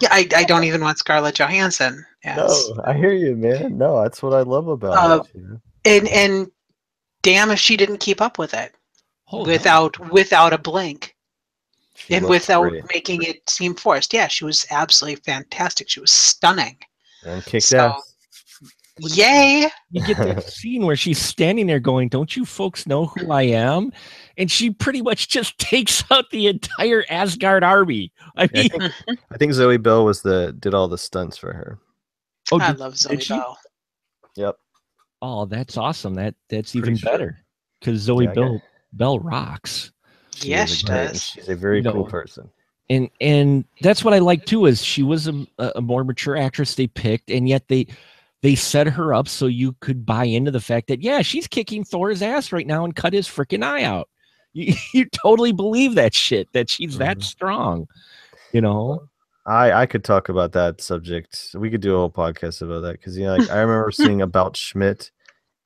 Yeah, 0.00 0.08
I, 0.10 0.26
I 0.34 0.44
don't 0.44 0.64
even 0.64 0.80
want 0.80 0.98
Scarlett 0.98 1.34
Johansson 1.34 2.04
as 2.24 2.36
No, 2.70 2.82
I 2.84 2.94
hear 2.94 3.12
you, 3.12 3.36
man. 3.36 3.76
No, 3.76 4.02
that's 4.02 4.22
what 4.22 4.32
I 4.32 4.40
love 4.42 4.68
about 4.68 4.94
Uh, 5.10 5.22
it. 5.22 5.30
you 5.34 5.60
and 5.84 6.08
and 6.08 6.50
damn 7.22 7.50
if 7.50 7.58
she 7.58 7.76
didn't 7.76 7.98
keep 7.98 8.20
up 8.22 8.38
with 8.38 8.54
it 8.54 8.74
Oh, 9.32 9.44
without 9.44 9.98
without 10.10 10.52
a 10.54 10.58
blink 10.58 11.14
She 11.94 12.14
and 12.14 12.26
without 12.26 12.68
great 12.70 12.84
making 12.92 13.22
it 13.22 13.48
seem 13.50 13.74
forced. 13.74 14.12
Yeah, 14.14 14.28
she 14.28 14.44
was 14.44 14.66
absolutely 14.70 15.20
fantastic. 15.22 15.88
She 15.90 16.00
was 16.00 16.10
stunning. 16.10 16.78
and 17.24 17.44
kicked 17.44 17.66
so- 17.66 17.78
ass. 17.90 18.09
Yay! 19.00 19.68
you 19.90 20.06
get 20.06 20.16
that 20.18 20.44
scene 20.52 20.84
where 20.86 20.96
she's 20.96 21.18
standing 21.18 21.66
there 21.66 21.80
going, 21.80 22.08
"Don't 22.08 22.36
you 22.36 22.44
folks 22.44 22.86
know 22.86 23.06
who 23.06 23.30
I 23.32 23.42
am?" 23.42 23.92
And 24.36 24.50
she 24.50 24.70
pretty 24.70 25.02
much 25.02 25.28
just 25.28 25.58
takes 25.58 26.04
out 26.10 26.30
the 26.30 26.46
entire 26.48 27.04
Asgard 27.10 27.64
army. 27.64 28.12
I 28.36 28.44
I 28.44 28.48
mean, 28.52 28.68
think, 28.70 28.92
I 29.32 29.36
think 29.38 29.52
Zoe 29.52 29.76
Bell 29.78 30.04
was 30.04 30.22
the 30.22 30.54
did 30.58 30.74
all 30.74 30.88
the 30.88 30.98
stunts 30.98 31.36
for 31.36 31.52
her. 31.52 31.78
oh, 32.52 32.58
I 32.60 32.72
did- 32.72 32.80
love 32.80 32.96
Zoe 32.96 33.16
did 33.16 33.22
she? 33.24 33.34
Bell. 33.34 33.58
Yep. 34.36 34.56
oh, 35.22 35.44
that's 35.46 35.76
awesome. 35.76 36.14
That 36.14 36.34
that's 36.48 36.74
even 36.76 36.96
sure. 36.96 37.10
better 37.10 37.38
because 37.80 38.00
Zoe 38.00 38.24
Yeah, 38.24 38.32
Bell 38.32 38.62
Bell 38.92 39.18
rocks. 39.18 39.92
She 40.34 40.48
Yes, 40.50 40.70
is 40.70 40.76
a 40.76 40.78
she 40.80 40.86
great- 40.86 40.96
does. 41.08 41.22
She's 41.22 41.48
a 41.48 41.56
very 41.56 41.82
No. 41.82 41.92
cool 41.92 42.04
person. 42.06 42.48
and 42.88 43.10
and 43.20 43.64
that's 43.82 44.04
what 44.04 44.14
I 44.14 44.18
like 44.18 44.46
too 44.46 44.66
is 44.66 44.82
she 44.84 45.02
was 45.02 45.28
a, 45.28 45.46
a 45.58 45.80
more 45.80 46.04
mature 46.04 46.36
actress 46.36 46.74
they 46.76 46.86
picked, 46.86 47.30
and 47.30 47.48
yet 47.48 47.68
they 47.68 47.86
they 48.42 48.54
set 48.54 48.86
her 48.86 49.12
up 49.12 49.28
so 49.28 49.46
you 49.46 49.74
could 49.80 50.06
buy 50.06 50.24
into 50.24 50.50
the 50.50 50.60
fact 50.60 50.88
that 50.88 51.02
yeah, 51.02 51.22
she's 51.22 51.46
kicking 51.46 51.84
Thor's 51.84 52.22
ass 52.22 52.52
right 52.52 52.66
now 52.66 52.84
and 52.84 52.94
cut 52.96 53.12
his 53.12 53.28
freaking 53.28 53.62
eye 53.64 53.82
out. 53.84 54.08
You, 54.52 54.74
you 54.92 55.04
totally 55.06 55.52
believe 55.52 55.94
that 55.94 56.12
shit 56.12 56.52
that 56.54 56.68
she's 56.68 56.98
that 56.98 57.18
Mhm. 57.18 57.22
strong, 57.22 57.86
you 58.52 58.60
know. 58.60 59.08
I 59.46 59.70
I 59.72 59.86
could 59.86 60.02
talk 60.02 60.28
about 60.28 60.50
that 60.52 60.80
subject. 60.80 61.54
We 61.54 61.70
could 61.70 61.80
do 61.80 61.94
a 61.94 61.98
whole 61.98 62.10
podcast 62.10 62.60
about 62.60 62.80
that 62.80 62.92
because 62.92 63.16
you 63.16 63.26
know, 63.26 63.36
like 63.36 63.48
I 63.48 63.60
remember 63.60 63.90
seeing 63.92 64.20
about 64.22 64.56
Schmidt 64.56 65.12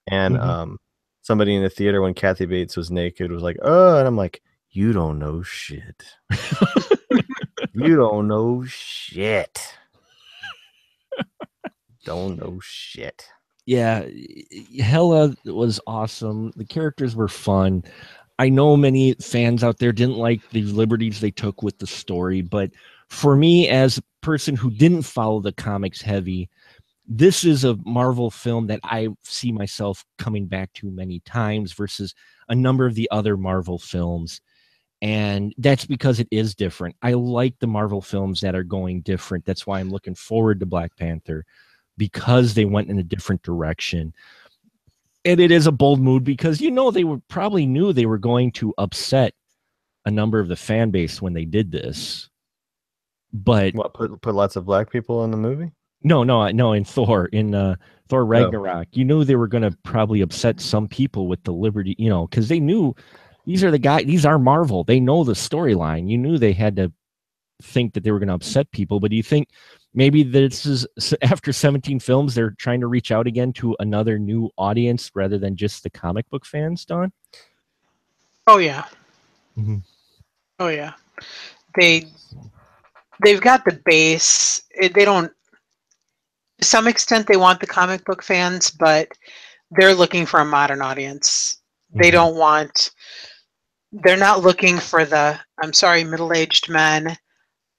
and 0.06 0.36
Mhm. 0.36 0.42
um 0.42 0.78
somebody 1.22 1.55
in 1.55 1.62
the 1.62 1.70
theater 1.70 2.02
when 2.02 2.12
Kathy 2.12 2.44
Bates 2.44 2.76
was 2.76 2.90
naked 2.90 3.32
was 3.32 3.42
like, 3.42 3.56
oh, 3.62 3.96
and 3.98 4.06
I'm 4.06 4.18
like, 4.18 4.42
you 4.70 4.92
don't 4.92 5.18
know 5.18 5.40
shit. 5.42 6.05
You 7.72 7.96
don't 7.96 8.28
know 8.28 8.64
shit. 8.66 9.59
Don't 12.05 12.39
know 12.39 12.59
shit. 12.62 13.26
yeah, 13.66 14.05
Hela 14.78 15.35
was 15.44 15.81
awesome. 15.86 16.52
The 16.56 16.64
characters 16.64 17.16
were 17.16 17.28
fun. 17.28 17.85
I 18.39 18.48
know 18.48 18.76
many 18.76 19.14
fans 19.14 19.62
out 19.62 19.78
there 19.78 19.93
didn't 19.93 20.16
like 20.16 20.48
the 20.51 20.62
liberties 20.62 21.20
they 21.20 21.31
took 21.31 21.62
with 21.62 21.78
the 21.78 21.86
story, 21.86 22.43
but 22.43 22.70
for 23.09 23.36
me, 23.36 23.68
as 23.68 23.98
a 23.98 24.02
person 24.22 24.56
who 24.56 24.70
didn't 24.70 25.02
follow 25.02 25.40
the 25.40 25.52
comics 25.52 26.02
heavy, 26.02 26.51
this 27.06 27.44
is 27.44 27.64
a 27.64 27.78
Marvel 27.85 28.31
film 28.31 28.66
that 28.68 28.81
I 28.82 29.09
see 29.22 29.52
myself 29.52 30.05
coming 30.18 30.47
back 30.47 30.72
to 30.74 30.90
many 30.90 31.20
times 31.20 31.72
versus 31.72 32.14
a 32.48 32.55
number 32.55 32.86
of 32.86 32.94
the 32.94 33.09
other 33.10 33.36
Marvel 33.36 33.78
films. 33.78 34.40
And 35.02 35.55
that's 35.59 35.85
because 35.85 36.18
it 36.18 36.28
is 36.31 36.55
different. 36.55 36.97
I 37.02 37.12
like 37.12 37.59
the 37.59 37.66
Marvel 37.66 38.01
films 38.01 38.40
that 38.40 38.55
are 38.55 38.64
going 38.64 39.02
different. 39.02 39.44
That's 39.44 39.66
why 39.66 39.78
I'm 39.78 39.90
looking 39.90 40.14
forward 40.14 40.60
to 40.60 40.66
Black 40.66 40.97
Panther 40.97 41.44
because 41.97 42.55
they 42.55 42.65
went 42.65 42.89
in 42.89 42.99
a 42.99 43.03
different 43.03 43.43
direction. 43.43 44.15
And 45.25 45.41
it 45.41 45.51
is 45.51 45.66
a 45.66 45.73
bold 45.73 46.01
move 46.01 46.25
because 46.25 46.61
you 46.61 46.71
know 46.71 46.91
they 46.91 47.05
were 47.05 47.21
probably 47.29 47.66
knew 47.66 47.93
they 47.93 48.07
were 48.07 48.19
going 48.19 48.53
to 48.53 48.75
upset 48.77 49.35
a 50.05 50.11
number 50.11 50.39
of 50.39 50.49
the 50.49 50.57
fan 50.57 50.91
base 50.91 51.23
when 51.23 51.33
they 51.33 51.45
did 51.45 51.73
this. 51.73 52.29
But 53.33 53.75
What 53.75 53.95
put 53.95 54.21
put 54.21 54.35
lots 54.35 54.57
of 54.57 54.66
black 54.66 54.91
people 54.91 55.25
in 55.25 55.31
the 55.31 55.37
movie? 55.37 55.73
no, 56.03 56.23
no, 56.23 56.49
no. 56.51 56.73
In 56.75 56.85
Thor, 56.85 57.27
in 57.27 57.55
uh, 57.55 57.77
Thor 58.09 58.25
Ragnarok, 58.27 58.89
you 58.93 59.05
knew 59.05 59.25
they 59.25 59.37
were 59.37 59.49
going 59.49 59.62
to 59.62 59.77
probably 59.83 60.21
upset 60.21 60.61
some 60.61 60.87
people 60.87 61.27
with 61.27 61.43
the 61.45 61.53
Liberty, 61.53 61.97
you 61.99 62.11
know, 62.11 62.27
because 62.27 62.49
they 62.49 62.61
knew 62.61 62.95
these 63.47 63.65
are 63.65 63.71
the 63.71 63.79
guys. 63.79 64.05
These 64.05 64.27
are 64.27 64.39
Marvel. 64.39 64.85
They 64.85 65.01
know 65.01 65.25
the 65.25 65.33
storyline. 65.33 66.09
You 66.09 66.19
knew 66.19 66.39
they 66.39 66.53
had 66.53 66.77
to 66.77 66.93
think 67.62 67.95
that 67.95 68.05
they 68.05 68.11
were 68.11 68.19
going 68.19 68.29
to 68.29 68.35
upset 68.35 68.71
people. 68.71 69.01
But 69.01 69.11
do 69.11 69.16
you 69.16 69.23
think 69.23 69.49
maybe 69.95 70.23
this 70.23 70.66
is 70.66 70.87
after 71.23 71.53
17 71.53 72.01
films, 72.01 72.35
they're 72.35 72.55
trying 72.59 72.81
to 72.81 72.87
reach 72.89 73.12
out 73.12 73.27
again 73.27 73.53
to 73.55 73.77
another 73.81 74.19
new 74.19 74.51
audience 74.59 75.11
rather 75.15 75.39
than 75.39 75.57
just 75.57 75.83
the 75.83 75.91
comic 75.91 76.29
book 76.31 76.45
fans? 76.45 76.85
Dawn. 76.85 77.12
Oh 78.47 78.59
yeah. 78.59 78.85
Mhm. 79.57 79.83
Oh 80.59 80.69
yeah. 80.69 80.93
They 81.79 82.07
they've 83.23 83.41
got 83.41 83.65
the 83.65 83.81
base. 83.85 84.62
They 84.79 85.05
don't 85.05 85.33
to 86.59 86.65
some 86.65 86.87
extent 86.87 87.27
they 87.27 87.37
want 87.37 87.61
the 87.61 87.66
comic 87.66 88.05
book 88.05 88.23
fans, 88.23 88.71
but 88.71 89.09
they're 89.71 89.95
looking 89.95 90.27
for 90.27 90.41
a 90.41 90.45
modern 90.45 90.83
audience. 90.83 91.62
They 91.95 92.09
Mhm. 92.09 92.12
don't 92.12 92.37
want 92.37 92.91
they're 94.03 94.16
not 94.16 94.43
looking 94.43 94.79
for 94.79 95.05
the 95.05 95.39
I'm 95.62 95.73
sorry, 95.73 96.03
middle-aged 96.05 96.69
men 96.69 97.16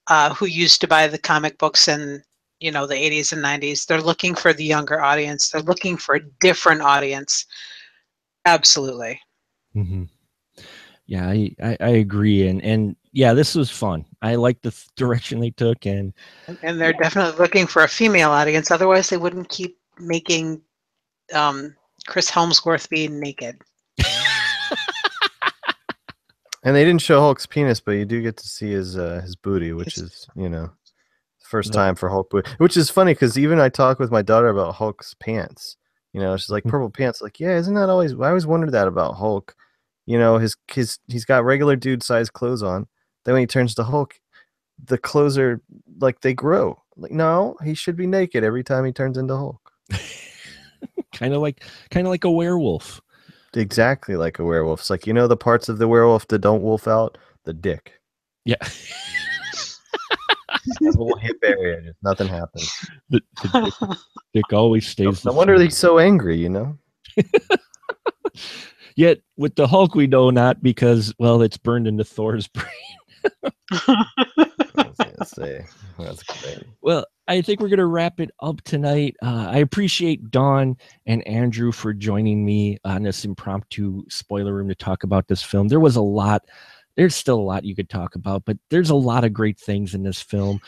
uh, 0.07 0.33
who 0.33 0.45
used 0.45 0.81
to 0.81 0.87
buy 0.87 1.07
the 1.07 1.17
comic 1.17 1.57
books 1.57 1.87
in 1.87 2.23
you 2.59 2.71
know 2.71 2.85
the 2.87 2.95
80s 2.95 3.31
and 3.33 3.41
90s. 3.41 3.85
They're 3.85 4.01
looking 4.01 4.35
for 4.35 4.53
the 4.53 4.63
younger 4.65 5.01
audience. 5.01 5.49
They're 5.49 5.61
looking 5.61 5.97
for 5.97 6.15
a 6.15 6.25
different 6.39 6.81
audience. 6.81 7.45
Absolutely. 8.45 9.19
hmm 9.73 10.03
Yeah, 11.07 11.27
I, 11.29 11.55
I, 11.61 11.77
I 11.79 11.89
agree, 11.89 12.47
and 12.47 12.61
and 12.63 12.95
yeah, 13.11 13.33
this 13.33 13.55
was 13.55 13.69
fun. 13.69 14.05
I 14.21 14.35
like 14.35 14.61
the 14.61 14.71
th- 14.71 14.87
direction 14.95 15.39
they 15.39 15.51
took, 15.51 15.85
and 15.85 16.13
And 16.63 16.79
they're 16.79 16.93
definitely 16.93 17.39
looking 17.39 17.67
for 17.67 17.83
a 17.83 17.87
female 17.87 18.31
audience. 18.31 18.71
Otherwise, 18.71 19.09
they 19.09 19.17
wouldn't 19.17 19.49
keep 19.49 19.77
making 19.99 20.61
um, 21.33 21.75
Chris 22.07 22.29
Hemsworth 22.29 22.89
being 22.89 23.19
naked. 23.19 23.61
And 26.65 26.75
they 26.75 26.83
didn't 26.83 27.01
show 27.01 27.19
Hulk's 27.21 27.45
penis, 27.45 27.79
but 27.79 27.91
you 27.91 28.05
do 28.05 28.21
get 28.21 28.37
to 28.37 28.47
see 28.47 28.71
his 28.71 28.97
uh, 28.97 29.21
his 29.23 29.35
booty, 29.35 29.71
which 29.71 29.97
is 29.97 30.27
you 30.35 30.49
know, 30.49 30.71
first 31.39 31.71
No. 31.71 31.75
time 31.79 31.95
for 31.95 32.09
Hulk 32.09 32.29
booty. 32.29 32.49
Which 32.57 32.75
is 32.75 32.89
funny 32.89 33.13
because 33.13 33.37
even 33.37 33.59
I 33.59 33.69
talk 33.69 33.99
with 33.99 34.11
my 34.11 34.21
daughter 34.23 34.49
about 34.49 34.75
Hulk's 34.75 35.13
pants. 35.13 35.77
You 36.11 36.21
know, 36.21 36.35
she's 36.37 36.49
like 36.49 36.63
Mm. 36.63 36.71
purple 36.71 36.89
pants. 36.89 37.21
Like, 37.21 37.39
yeah, 37.39 37.55
isn't 37.57 37.75
that 37.75 37.89
always? 37.89 38.13
I 38.13 38.29
always 38.29 38.47
wondered 38.47 38.71
that 38.71 38.87
about 38.87 39.13
Hulk. 39.13 39.55
You 40.07 40.17
know, 40.17 40.37
his 40.39 40.55
his 40.71 40.97
he's 41.07 41.25
got 41.25 41.45
regular 41.45 41.75
dude 41.75 42.01
size 42.03 42.29
clothes 42.29 42.63
on. 42.63 42.87
Then 43.25 43.33
when 43.33 43.41
he 43.41 43.47
turns 43.47 43.75
to 43.75 43.83
Hulk, 43.83 44.19
the 44.83 44.97
clothes 44.97 45.37
are 45.37 45.61
like 45.99 46.21
they 46.21 46.33
grow. 46.33 46.81
Like, 46.97 47.11
no, 47.11 47.57
he 47.63 47.73
should 47.75 47.95
be 47.95 48.07
naked 48.07 48.43
every 48.43 48.63
time 48.63 48.85
he 48.85 48.91
turns 48.91 49.17
into 49.17 49.35
Hulk. 49.35 49.71
kind 51.13 51.33
of 51.33 51.41
like 51.41 51.63
kind 51.91 52.07
of 52.07 52.11
like 52.11 52.23
a 52.23 52.31
werewolf. 52.31 53.01
Exactly 53.55 54.15
like 54.15 54.39
a 54.39 54.43
werewolf. 54.43 54.81
It's 54.81 54.89
like 54.89 55.07
you 55.07 55.13
know 55.13 55.27
the 55.27 55.37
parts 55.37 55.69
of 55.69 55.77
the 55.77 55.87
werewolf 55.87 56.27
that 56.27 56.39
don't 56.39 56.61
wolf 56.61 56.87
out, 56.87 57.17
the 57.45 57.53
dick. 57.53 57.93
Yeah, 58.45 58.57
That 60.81 60.95
little 60.97 61.17
hip 61.17 61.37
area, 61.43 61.81
just 61.81 61.97
nothing 62.03 62.27
happens. 62.27 62.71
the, 63.09 63.21
the 63.43 63.71
dick, 63.81 63.97
dick 64.33 64.53
always 64.53 64.87
stays. 64.87 65.23
No 65.23 65.31
the 65.31 65.37
wonder 65.37 65.55
same. 65.57 65.65
he's 65.65 65.77
so 65.77 65.99
angry, 65.99 66.37
you 66.37 66.49
know. 66.49 66.77
Yet 68.95 69.19
with 69.37 69.55
the 69.55 69.67
Hulk, 69.67 69.93
we 69.93 70.07
know 70.07 70.29
not 70.29 70.63
because 70.63 71.13
well, 71.19 71.41
it's 71.41 71.57
burned 71.57 71.87
into 71.87 72.03
Thor's 72.03 72.47
brain. 72.47 72.65
Gonna 74.75 75.25
say, 75.25 75.65
that's 75.99 76.23
great. 76.23 76.63
Well, 76.81 77.05
I 77.27 77.41
think 77.41 77.59
we're 77.59 77.69
going 77.69 77.79
to 77.79 77.85
wrap 77.85 78.19
it 78.19 78.29
up 78.39 78.61
tonight. 78.61 79.15
Uh, 79.21 79.47
I 79.49 79.57
appreciate 79.57 80.29
Dawn 80.29 80.77
and 81.07 81.27
Andrew 81.27 81.71
for 81.71 81.93
joining 81.93 82.45
me 82.45 82.77
on 82.85 83.03
this 83.03 83.25
impromptu 83.25 84.03
spoiler 84.09 84.53
room 84.53 84.67
to 84.67 84.75
talk 84.75 85.03
about 85.03 85.27
this 85.27 85.41
film. 85.41 85.67
There 85.67 85.79
was 85.79 85.95
a 85.95 86.01
lot, 86.01 86.43
there's 86.95 87.15
still 87.15 87.39
a 87.39 87.41
lot 87.41 87.65
you 87.65 87.75
could 87.75 87.89
talk 87.89 88.15
about, 88.15 88.45
but 88.45 88.57
there's 88.69 88.91
a 88.91 88.95
lot 88.95 89.23
of 89.23 89.33
great 89.33 89.59
things 89.59 89.95
in 89.95 90.03
this 90.03 90.21
film. 90.21 90.59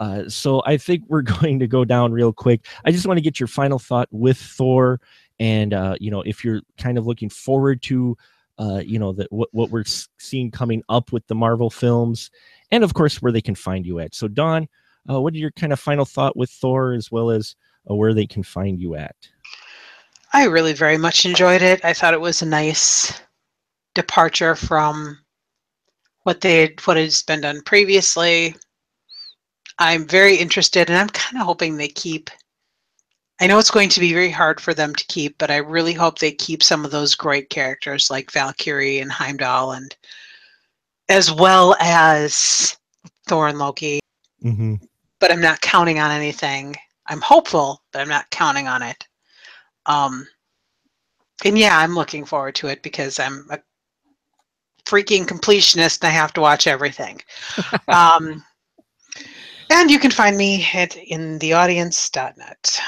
Uh, 0.00 0.28
so 0.28 0.62
I 0.64 0.78
think 0.78 1.04
we're 1.08 1.22
going 1.40 1.58
to 1.58 1.66
go 1.66 1.84
down 1.84 2.12
real 2.12 2.32
quick. 2.32 2.66
I 2.84 2.92
just 2.92 3.06
want 3.06 3.18
to 3.18 3.22
get 3.22 3.38
your 3.38 3.46
final 3.46 3.78
thought 3.78 4.08
with 4.10 4.38
Thor, 4.38 5.00
and 5.38 5.74
uh, 5.74 5.96
you 6.00 6.10
know, 6.10 6.22
if 6.22 6.44
you're 6.44 6.62
kind 6.78 6.96
of 6.96 7.06
looking 7.06 7.28
forward 7.28 7.82
to, 7.82 8.16
uh, 8.58 8.82
you 8.84 8.98
know, 8.98 9.12
that 9.12 9.30
what 9.30 9.50
what 9.52 9.70
we're 9.70 9.84
seeing 10.18 10.50
coming 10.50 10.82
up 10.88 11.12
with 11.12 11.26
the 11.26 11.34
Marvel 11.34 11.70
films, 11.70 12.30
and 12.70 12.84
of 12.84 12.94
course 12.94 13.22
where 13.22 13.32
they 13.32 13.40
can 13.40 13.54
find 13.54 13.86
you 13.86 13.98
at. 14.00 14.14
So 14.14 14.28
Dawn, 14.28 14.68
uh, 15.08 15.20
what 15.20 15.34
are 15.34 15.38
your 15.38 15.52
kind 15.52 15.72
of 15.72 15.80
final 15.80 16.04
thought 16.04 16.36
with 16.36 16.50
Thor, 16.50 16.92
as 16.92 17.10
well 17.10 17.30
as 17.30 17.54
uh, 17.90 17.94
where 17.94 18.14
they 18.14 18.26
can 18.26 18.42
find 18.42 18.78
you 18.80 18.94
at? 18.96 19.14
I 20.32 20.44
really 20.44 20.72
very 20.72 20.98
much 20.98 21.24
enjoyed 21.24 21.62
it. 21.62 21.84
I 21.84 21.92
thought 21.92 22.14
it 22.14 22.20
was 22.20 22.42
a 22.42 22.46
nice 22.46 23.20
departure 23.94 24.54
from 24.54 25.18
what 26.24 26.40
they 26.40 26.62
had, 26.62 26.80
what 26.86 26.96
has 26.96 27.22
been 27.22 27.40
done 27.40 27.62
previously. 27.62 28.54
I'm 29.78 30.06
very 30.06 30.36
interested, 30.36 30.90
and 30.90 30.98
I'm 30.98 31.08
kind 31.10 31.40
of 31.40 31.46
hoping 31.46 31.76
they 31.76 31.88
keep. 31.88 32.30
I 33.40 33.46
know 33.46 33.58
it's 33.58 33.70
going 33.70 33.90
to 33.90 34.00
be 34.00 34.12
very 34.12 34.30
hard 34.30 34.60
for 34.60 34.72
them 34.74 34.94
to 34.94 35.06
keep, 35.06 35.36
but 35.38 35.50
I 35.50 35.58
really 35.58 35.92
hope 35.92 36.18
they 36.18 36.32
keep 36.32 36.62
some 36.62 36.84
of 36.84 36.90
those 36.90 37.14
great 37.14 37.50
characters 37.50 38.10
like 38.10 38.32
Valkyrie 38.32 38.98
and 38.98 39.12
Heimdall, 39.12 39.72
and 39.72 39.94
as 41.08 41.32
well 41.32 41.76
as 41.80 42.76
Thor 43.26 43.48
and 43.48 43.58
Loki. 43.58 44.00
Mm-hmm. 44.44 44.74
But 45.18 45.32
I'm 45.32 45.40
not 45.40 45.60
counting 45.60 45.98
on 45.98 46.10
anything. 46.10 46.76
I'm 47.06 47.20
hopeful, 47.20 47.82
but 47.92 48.00
I'm 48.00 48.08
not 48.08 48.30
counting 48.30 48.68
on 48.68 48.82
it. 48.82 49.06
Um, 49.86 50.26
and 51.44 51.58
yeah, 51.58 51.78
I'm 51.78 51.94
looking 51.94 52.24
forward 52.24 52.54
to 52.56 52.68
it 52.68 52.82
because 52.82 53.18
I'm 53.18 53.46
a 53.50 53.58
freaking 54.84 55.26
completionist 55.26 56.00
and 56.00 56.08
I 56.08 56.10
have 56.10 56.32
to 56.34 56.40
watch 56.40 56.66
everything. 56.66 57.20
um, 57.88 58.42
and 59.70 59.90
you 59.90 59.98
can 59.98 60.10
find 60.10 60.36
me 60.36 60.66
at 60.74 60.92
intheaudience.net. 60.92 62.80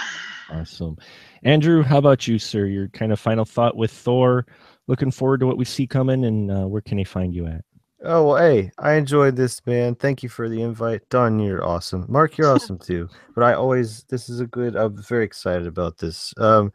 Awesome. 0.50 0.96
Andrew, 1.42 1.82
how 1.82 1.98
about 1.98 2.26
you, 2.26 2.38
sir? 2.38 2.66
Your 2.66 2.88
kind 2.88 3.12
of 3.12 3.20
final 3.20 3.44
thought 3.44 3.76
with 3.76 3.92
Thor. 3.92 4.46
Looking 4.86 5.10
forward 5.10 5.40
to 5.40 5.46
what 5.46 5.58
we 5.58 5.64
see 5.64 5.86
coming, 5.86 6.24
and 6.24 6.50
uh, 6.50 6.66
where 6.66 6.80
can 6.80 6.96
they 6.96 7.04
find 7.04 7.34
you 7.34 7.46
at? 7.46 7.62
Oh 8.04 8.26
well, 8.28 8.36
hey, 8.36 8.70
I 8.78 8.94
enjoyed 8.94 9.34
this, 9.34 9.64
man. 9.66 9.96
Thank 9.96 10.22
you 10.22 10.28
for 10.28 10.48
the 10.48 10.62
invite. 10.62 11.08
Dawn, 11.08 11.38
you're 11.40 11.66
awesome. 11.66 12.06
Mark, 12.08 12.38
you're 12.38 12.50
awesome 12.54 12.78
too. 12.78 13.08
But 13.34 13.44
I 13.44 13.54
always, 13.54 14.04
this 14.04 14.28
is 14.28 14.40
a 14.40 14.46
good. 14.46 14.76
I'm 14.76 14.96
very 15.02 15.24
excited 15.24 15.66
about 15.66 15.98
this. 15.98 16.32
Um, 16.38 16.72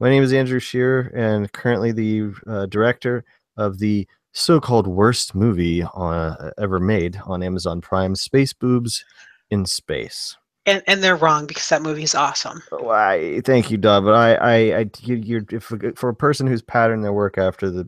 my 0.00 0.08
name 0.08 0.22
is 0.22 0.32
Andrew 0.32 0.58
Shearer, 0.58 1.12
and 1.14 1.52
currently 1.52 1.92
the 1.92 2.32
uh, 2.46 2.66
director 2.66 3.24
of 3.56 3.78
the 3.78 4.06
so-called 4.32 4.86
worst 4.86 5.34
movie 5.34 5.82
on, 5.82 6.52
ever 6.58 6.80
made 6.80 7.20
on 7.26 7.42
Amazon 7.42 7.80
Prime, 7.80 8.16
Space 8.16 8.54
Boobs 8.54 9.04
in 9.50 9.66
Space. 9.66 10.36
And, 10.64 10.82
and 10.86 11.02
they're 11.02 11.16
wrong 11.16 11.46
because 11.46 11.68
that 11.68 11.82
movie 11.82 12.04
is 12.04 12.14
awesome. 12.14 12.62
Why? 12.70 13.40
Thank 13.44 13.70
you, 13.70 13.76
Dawn. 13.76 14.04
But 14.04 14.14
I, 14.14 14.34
I, 14.34 14.78
I 14.78 14.90
you, 15.00 15.16
you're 15.16 15.44
if 15.50 15.64
for 15.96 16.08
a 16.08 16.14
person 16.14 16.46
who's 16.46 16.62
patterned 16.62 17.04
their 17.04 17.12
work 17.12 17.36
after 17.36 17.68
the 17.68 17.86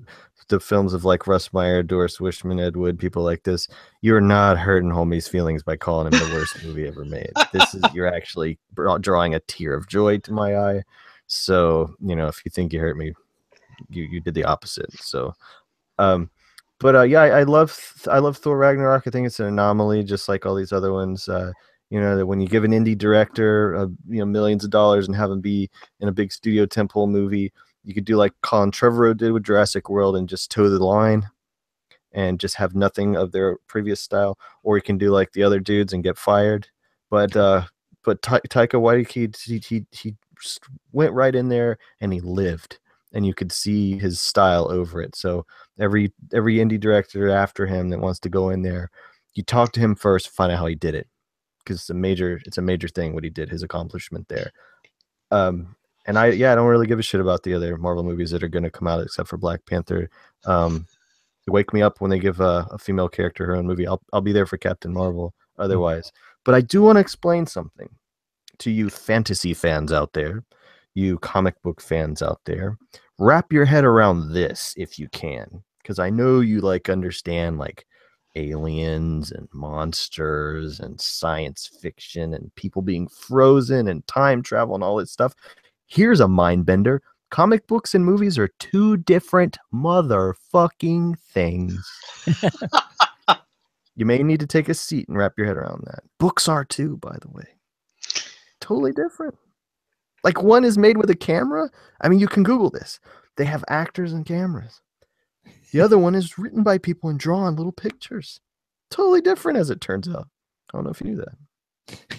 the 0.49 0.61
films 0.61 0.93
of 0.93 1.05
like 1.05 1.27
Russ 1.27 1.53
Meyer, 1.53 1.83
Doris 1.83 2.19
Wishman, 2.19 2.61
Ed 2.61 2.77
Wood, 2.77 2.99
people 2.99 3.23
like 3.23 3.43
this, 3.43 3.69
you're 4.01 4.21
not 4.21 4.59
hurting 4.59 4.91
homie's 4.91 5.29
feelings 5.29 5.62
by 5.62 5.77
calling 5.77 6.12
him 6.12 6.19
the 6.19 6.35
worst 6.35 6.65
movie 6.65 6.87
ever 6.87 7.05
made. 7.05 7.33
This 7.53 7.75
is 7.75 7.83
you're 7.93 8.12
actually 8.12 8.59
drawing 9.01 9.35
a 9.35 9.41
tear 9.41 9.75
of 9.75 9.89
joy 9.89 10.19
to 10.19 10.33
my 10.33 10.57
eye. 10.57 10.83
So 11.27 11.95
you 12.01 12.16
know, 12.16 12.27
if 12.29 12.45
you 12.45 12.51
think 12.51 12.73
you 12.73 12.81
hurt 12.81 12.97
me, 12.97 13.12
you 13.89 14.05
you 14.05 14.21
did 14.21 14.35
the 14.35 14.45
opposite. 14.45 14.93
So, 14.95 15.33
um, 15.99 16.31
but 16.81 16.97
uh, 16.97 17.03
yeah, 17.03 17.23
I, 17.23 17.41
I 17.41 17.43
love 17.45 17.79
I 18.11 18.19
love 18.19 18.37
Thor 18.37 18.57
Ragnarok. 18.59 19.07
I 19.07 19.11
think 19.11 19.27
it's 19.27 19.41
an 19.41 19.47
anomaly, 19.47 20.05
just 20.05 20.29
like 20.29 20.47
all 20.47 20.55
these 20.55 20.73
other 20.73 20.93
ones. 20.93 21.29
Uh, 21.29 21.53
you 21.91 22.01
know 22.01 22.16
that 22.16 22.27
when 22.27 22.41
you 22.41 22.49
give 22.49 22.65
an 22.65 22.73
indie 22.73 22.97
director 22.97 23.77
uh, 23.77 23.87
you 24.09 24.19
know 24.19 24.27
millions 24.27 24.65
of 24.65 24.71
dollars 24.71 25.07
and 25.07 25.16
have 25.16 25.31
them 25.31 25.41
be 25.41 25.71
in 26.01 26.09
a 26.09 26.12
big 26.12 26.33
studio 26.33 26.66
temple 26.66 27.07
movie, 27.07 27.53
you 27.85 27.94
could 27.94 28.05
do 28.05 28.16
like 28.16 28.32
Colin 28.43 28.70
Trevorrow 28.70 29.16
did 29.16 29.32
with 29.32 29.44
Jurassic 29.44 29.90
World 29.90 30.16
and 30.16 30.28
just 30.28 30.51
toe 30.51 30.69
the 30.69 30.85
line 30.85 31.28
and 32.12 32.40
just 32.40 32.56
have 32.56 32.74
nothing 32.74 33.16
of 33.16 33.32
their 33.32 33.59
previous 33.66 34.01
style, 34.01 34.39
or 34.62 34.77
you 34.77 34.82
can 34.82 34.98
do 34.98 35.11
like 35.11 35.32
the 35.32 35.43
other 35.43 35.61
dudes 35.61 35.93
and 35.93 36.05
get 36.05 36.16
fired. 36.16 36.69
But 37.11 37.36
uh, 37.36 37.65
but 38.05 38.23
Ta- 38.23 38.40
Taika 38.48 38.81
Waititi 38.81 39.36
he, 39.44 39.59
he 39.66 39.86
he 39.90 40.16
went 40.93 41.12
right 41.12 41.35
in 41.35 41.48
there 41.48 41.78
and 42.01 42.12
he 42.12 42.20
lived, 42.20 42.78
and 43.12 43.27
you 43.27 43.35
could 43.35 43.52
see 43.52 43.98
his 43.98 44.20
style 44.20 44.70
over 44.70 45.02
it. 45.02 45.15
So 45.16 45.44
every 45.78 46.12
every 46.32 46.56
indie 46.56 46.81
director 46.81 47.28
after 47.28 47.66
him 47.66 47.90
that 47.90 48.01
wants 48.01 48.20
to 48.20 48.28
go 48.28 48.51
in 48.51 48.62
there, 48.62 48.90
you 49.35 49.43
talk 49.43 49.73
to 49.73 49.81
him 49.81 49.94
first, 49.94 50.31
find 50.31 50.52
out 50.52 50.59
how 50.59 50.66
he 50.66 50.74
did 50.74 50.94
it, 50.94 51.09
because 51.59 51.81
it's 51.81 51.90
a 51.90 51.94
major 51.94 52.40
it's 52.47 52.59
a 52.59 52.62
major 52.62 52.89
thing 52.89 53.12
what 53.12 53.24
he 53.24 53.31
did, 53.31 53.51
his 53.51 53.62
accomplishment 53.62 54.28
there. 54.28 54.52
Um, 55.31 55.77
and 56.07 56.19
I 56.19 56.31
yeah, 56.31 56.53
I 56.53 56.55
don't 56.55 56.69
really 56.69 56.87
give 56.87 56.99
a 56.99 57.03
shit 57.03 57.21
about 57.21 57.43
the 57.43 57.55
other 57.55 57.77
Marvel 57.77 58.03
movies 58.03 58.31
that 58.31 58.43
are 58.43 58.49
going 58.49 58.65
to 58.65 58.71
come 58.71 58.89
out 58.89 59.03
except 59.03 59.29
for 59.29 59.37
Black 59.37 59.65
Panther. 59.67 60.11
Um, 60.45 60.87
wake 61.47 61.73
me 61.73 61.83
up 61.83 62.01
when 62.01 62.11
they 62.11 62.19
give 62.19 62.41
a, 62.41 62.67
a, 62.71 62.79
female 62.79 63.09
character 63.09 63.45
her 63.47 63.57
own 63.57 63.67
movie. 63.67 63.87
I'll 63.87 64.03
I'll 64.13 64.21
be 64.21 64.33
there 64.33 64.47
for 64.47 64.57
Captain 64.57 64.93
Marvel. 64.93 65.35
Otherwise, 65.59 66.11
but 66.45 66.55
I 66.55 66.61
do 66.61 66.83
want 66.83 66.97
to 66.97 67.01
explain 67.01 67.47
something 67.47 67.89
to 68.59 68.71
you 68.71 68.91
fantasy 68.91 69.55
fans 69.55 69.93
out 69.93 70.13
there, 70.13 70.43
you 70.95 71.19
comic 71.19 71.61
book 71.63 71.81
fans 71.81 72.23
out 72.23 72.41
there. 72.45 72.77
Wrap 73.19 73.53
your 73.53 73.65
head 73.65 73.85
around 73.85 74.33
this 74.33 74.75
if 74.77 74.99
you 74.99 75.09
can, 75.11 75.63
because 75.83 75.99
I 75.99 76.11
know 76.11 76.41
you 76.41 76.61
like 76.61 76.89
understand 76.89 77.59
like 77.59 77.87
aliens 78.37 79.31
and 79.31 79.49
monsters 79.53 80.81
and 80.81 81.01
science 81.01 81.71
fiction 81.81 82.35
and 82.35 82.55
people 82.57 82.83
being 82.83 83.09
frozen 83.09 83.89
and 83.89 84.07
time 84.07 84.43
travel 84.43 84.75
and 84.75 84.83
all 84.83 84.97
this 84.97 85.13
stuff. 85.13 85.35
Here's 85.86 86.20
a 86.20 86.28
mind 86.28 86.66
bender 86.66 87.02
comic 87.35 87.66
books 87.66 87.97
and 87.97 88.05
movies 88.05 88.39
are 88.39 88.47
two 88.61 88.97
different 88.97 89.59
motherfucking 89.74 91.19
things. 91.19 91.90
you 93.97 94.06
may 94.06 94.23
need 94.23 94.39
to 94.39 94.47
take 94.47 94.69
a 94.69 94.74
seat 94.74 95.09
and 95.09 95.19
wrap 95.19 95.32
your 95.36 95.48
head 95.48 95.56
around 95.56 95.82
that. 95.86 96.05
Books 96.20 96.47
are 96.47 96.65
too, 96.65 96.97
by 96.98 97.16
the 97.20 97.28
way. 97.28 97.47
Totally 98.61 98.93
different. 98.93 99.36
Like 100.23 100.44
one 100.44 100.65
is 100.65 100.78
made 100.78 100.97
with 100.97 101.11
a 101.11 101.16
camera. 101.16 101.70
I 102.01 102.09
mean, 102.09 102.20
you 102.20 102.28
can 102.28 102.44
Google 102.44 102.70
this. 102.70 103.01
They 103.36 103.47
have 103.47 103.65
actors 103.69 104.12
and 104.12 104.24
cameras. 104.24 104.81
The 105.73 105.81
other 105.81 105.98
one 105.98 106.15
is 106.15 106.39
written 106.39 106.62
by 106.62 106.78
people 106.78 107.11
and 107.11 107.19
drawn 107.19 107.56
little 107.56 107.73
pictures. 107.73 108.39
Totally 108.93 109.20
different, 109.20 109.59
as 109.59 109.70
it 109.70 109.81
turns 109.81 110.09
out. 110.09 110.28
I 110.73 110.77
don't 110.77 110.85
know 110.85 110.90
if 110.90 111.01
you 111.01 111.09
knew 111.09 111.16
that. 111.16 112.16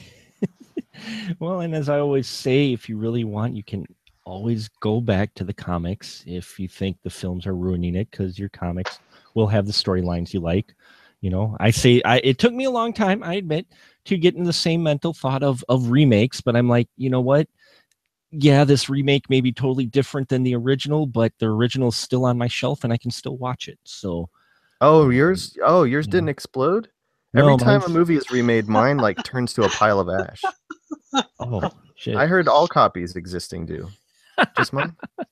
Well, 1.39 1.61
and 1.61 1.75
as 1.75 1.89
I 1.89 1.99
always 1.99 2.27
say, 2.27 2.73
if 2.73 2.89
you 2.89 2.97
really 2.97 3.23
want, 3.23 3.55
you 3.55 3.63
can 3.63 3.85
always 4.25 4.67
go 4.79 4.99
back 4.99 5.33
to 5.35 5.43
the 5.43 5.53
comics 5.53 6.23
if 6.25 6.59
you 6.59 6.67
think 6.67 6.97
the 7.03 7.09
films 7.09 7.45
are 7.45 7.55
ruining 7.55 7.95
it 7.95 8.09
because 8.09 8.37
your 8.39 8.49
comics 8.49 8.99
will 9.35 9.47
have 9.47 9.67
the 9.67 9.71
storylines 9.71 10.33
you 10.33 10.39
like. 10.39 10.75
You 11.21 11.31
know 11.31 11.57
i 11.59 11.71
say 11.71 12.03
I, 12.05 12.17
it 12.23 12.37
took 12.37 12.53
me 12.53 12.65
a 12.65 12.69
long 12.69 12.93
time 12.93 13.23
i 13.23 13.33
admit 13.33 13.65
to 14.03 14.15
get 14.15 14.35
in 14.35 14.43
the 14.43 14.53
same 14.53 14.83
mental 14.83 15.11
thought 15.11 15.41
of 15.41 15.65
of 15.69 15.89
remakes 15.89 16.39
but 16.39 16.55
i'm 16.55 16.69
like 16.69 16.87
you 16.97 17.09
know 17.09 17.21
what? 17.21 17.47
Yeah 18.29 18.63
this 18.63 18.89
remake 18.89 19.27
may 19.27 19.41
be 19.41 19.51
totally 19.51 19.87
different 19.87 20.29
than 20.29 20.43
the 20.43 20.55
original 20.55 21.07
but 21.07 21.33
the 21.39 21.47
original 21.47 21.87
is 21.87 21.95
still 21.95 22.25
on 22.25 22.37
my 22.37 22.47
shelf 22.47 22.83
and 22.83 22.93
i 22.93 22.97
can 22.97 23.09
still 23.09 23.37
watch 23.37 23.67
it. 23.67 23.79
So 23.85 24.29
oh 24.81 25.05
um, 25.05 25.13
yours 25.13 25.57
oh 25.63 25.83
yours 25.83 26.05
yeah. 26.05 26.11
didn't 26.11 26.29
explode? 26.29 26.89
Every 27.35 27.53
no, 27.53 27.57
time 27.57 27.81
a 27.81 27.89
movie 27.89 28.17
is 28.17 28.29
remade 28.29 28.67
mine 28.67 28.97
like 28.97 29.23
turns 29.23 29.53
to 29.53 29.63
a 29.63 29.69
pile 29.69 29.99
of 29.99 30.09
ash 30.09 30.43
oh 31.39 31.69
shit. 31.95 32.15
i 32.15 32.25
heard 32.25 32.47
all 32.47 32.67
copies 32.67 33.15
existing 33.15 33.65
do 33.65 33.87
just 34.57 34.73
mine. 34.73 34.95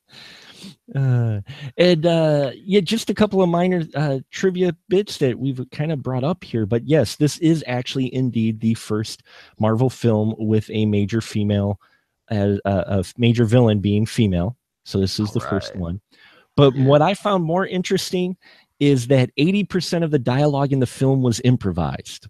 Uh, 0.95 1.41
and 1.77 2.05
uh, 2.05 2.51
yeah, 2.55 2.79
just 2.79 3.09
a 3.09 3.13
couple 3.13 3.41
of 3.41 3.49
minor 3.49 3.83
uh, 3.95 4.19
trivia 4.31 4.75
bits 4.89 5.17
that 5.17 5.37
we've 5.37 5.61
kind 5.71 5.91
of 5.91 6.03
brought 6.03 6.23
up 6.23 6.43
here. 6.43 6.65
But 6.65 6.87
yes, 6.87 7.15
this 7.15 7.37
is 7.39 7.63
actually 7.67 8.13
indeed 8.13 8.59
the 8.59 8.73
first 8.75 9.23
Marvel 9.59 9.89
film 9.89 10.35
with 10.37 10.69
a 10.69 10.85
major 10.85 11.19
female, 11.19 11.79
as 12.29 12.59
uh, 12.65 12.83
a 12.87 13.03
major 13.17 13.45
villain 13.45 13.79
being 13.79 14.05
female. 14.05 14.55
So 14.85 14.99
this 14.99 15.19
is 15.19 15.29
All 15.29 15.33
the 15.33 15.39
right. 15.41 15.49
first 15.49 15.75
one. 15.75 15.99
But 16.55 16.75
yeah. 16.75 16.85
what 16.85 17.01
I 17.01 17.13
found 17.13 17.43
more 17.43 17.65
interesting 17.65 18.37
is 18.79 19.07
that 19.07 19.31
80% 19.37 20.03
of 20.03 20.11
the 20.11 20.19
dialogue 20.19 20.73
in 20.73 20.79
the 20.79 20.85
film 20.85 21.21
was 21.21 21.41
improvised. 21.43 22.27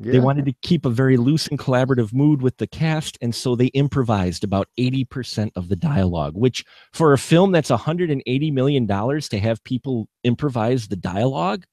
Yeah. 0.00 0.12
They 0.12 0.18
wanted 0.20 0.44
to 0.44 0.52
keep 0.62 0.86
a 0.86 0.90
very 0.90 1.16
loose 1.16 1.48
and 1.48 1.58
collaborative 1.58 2.12
mood 2.12 2.40
with 2.40 2.56
the 2.58 2.68
cast, 2.68 3.18
and 3.20 3.34
so 3.34 3.56
they 3.56 3.66
improvised 3.66 4.44
about 4.44 4.68
80% 4.78 5.50
of 5.56 5.68
the 5.68 5.74
dialogue, 5.74 6.34
which 6.36 6.64
for 6.92 7.12
a 7.12 7.18
film 7.18 7.50
that's 7.50 7.70
$180 7.70 8.52
million 8.52 8.86
to 8.86 9.38
have 9.40 9.64
people 9.64 10.08
improvise 10.22 10.86
the 10.86 10.96
dialogue, 10.96 11.64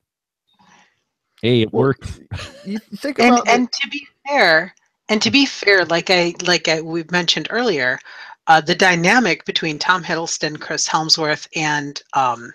hey, 1.42 1.62
it 1.62 1.74
well, 1.74 1.84
worked. 1.84 2.22
You 2.66 2.80
think 2.80 3.20
and, 3.20 3.40
and 3.48 3.72
to 3.72 3.88
be 3.90 4.08
fair, 4.28 4.74
and 5.08 5.22
to 5.22 5.30
be 5.30 5.46
fair, 5.46 5.86
like 5.86 6.10
I 6.10 6.34
like 6.46 6.68
I, 6.68 6.82
we 6.82 7.04
mentioned 7.12 7.48
earlier, 7.52 8.00
uh, 8.48 8.62
the 8.62 8.76
dynamic 8.76 9.46
between 9.46 9.78
Tom 9.78 10.04
Hiddleston, 10.04 10.60
Chris 10.60 10.90
Hemsworth, 10.90 11.48
and 11.56 12.02
um, 12.14 12.52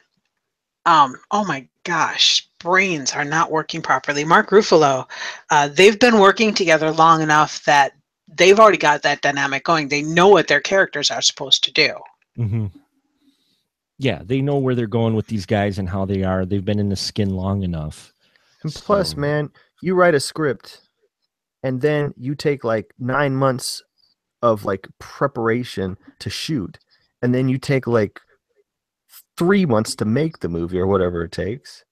um, 0.84 1.16
oh 1.30 1.44
my 1.44 1.68
gosh, 1.84 2.48
brains 2.60 3.12
are 3.12 3.24
not 3.24 3.50
working 3.50 3.82
properly. 3.82 4.24
Mark 4.24 4.50
Ruffalo, 4.50 5.08
uh, 5.50 5.68
they've 5.68 5.98
been 5.98 6.18
working 6.18 6.54
together 6.54 6.92
long 6.92 7.22
enough 7.22 7.64
that 7.64 7.92
they've 8.28 8.58
already 8.58 8.78
got 8.78 9.02
that 9.02 9.22
dynamic 9.22 9.64
going. 9.64 9.88
They 9.88 10.02
know 10.02 10.28
what 10.28 10.46
their 10.46 10.60
characters 10.60 11.10
are 11.10 11.22
supposed 11.22 11.64
to 11.64 11.72
do. 11.72 11.94
Mm-hmm. 12.38 12.66
Yeah, 13.98 14.22
they 14.24 14.40
know 14.40 14.58
where 14.58 14.74
they're 14.74 14.86
going 14.86 15.14
with 15.14 15.26
these 15.26 15.44
guys 15.44 15.78
and 15.78 15.88
how 15.88 16.04
they 16.04 16.22
are. 16.22 16.46
They've 16.46 16.64
been 16.64 16.78
in 16.78 16.88
the 16.88 16.96
skin 16.96 17.30
long 17.30 17.62
enough. 17.62 18.12
And 18.62 18.72
plus, 18.72 19.10
so. 19.10 19.16
man, 19.16 19.50
you 19.82 19.94
write 19.94 20.14
a 20.14 20.20
script 20.20 20.80
and 21.62 21.80
then 21.80 22.14
you 22.16 22.34
take 22.34 22.64
like 22.64 22.92
nine 22.98 23.34
months 23.34 23.82
of 24.42 24.64
like 24.64 24.88
preparation 24.98 25.96
to 26.20 26.30
shoot. 26.30 26.78
And 27.22 27.34
then 27.34 27.48
you 27.48 27.58
take 27.58 27.86
like 27.86 28.20
three 29.36 29.66
months 29.66 29.94
to 29.96 30.04
make 30.04 30.38
the 30.38 30.48
movie 30.48 30.78
or 30.78 30.86
whatever 30.86 31.22
it 31.24 31.32
takes. 31.32 31.84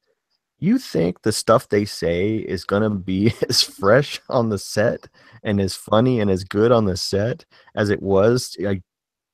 You 0.60 0.78
think 0.78 1.22
the 1.22 1.32
stuff 1.32 1.68
they 1.68 1.84
say 1.84 2.36
is 2.36 2.64
going 2.64 2.82
to 2.82 2.90
be 2.90 3.32
as 3.48 3.62
fresh 3.62 4.20
on 4.28 4.48
the 4.48 4.58
set 4.58 5.08
and 5.42 5.60
as 5.60 5.76
funny 5.76 6.20
and 6.20 6.30
as 6.30 6.44
good 6.44 6.72
on 6.72 6.86
the 6.86 6.96
set 6.96 7.44
as 7.76 7.90
it 7.90 8.02
was 8.02 8.56
like 8.60 8.82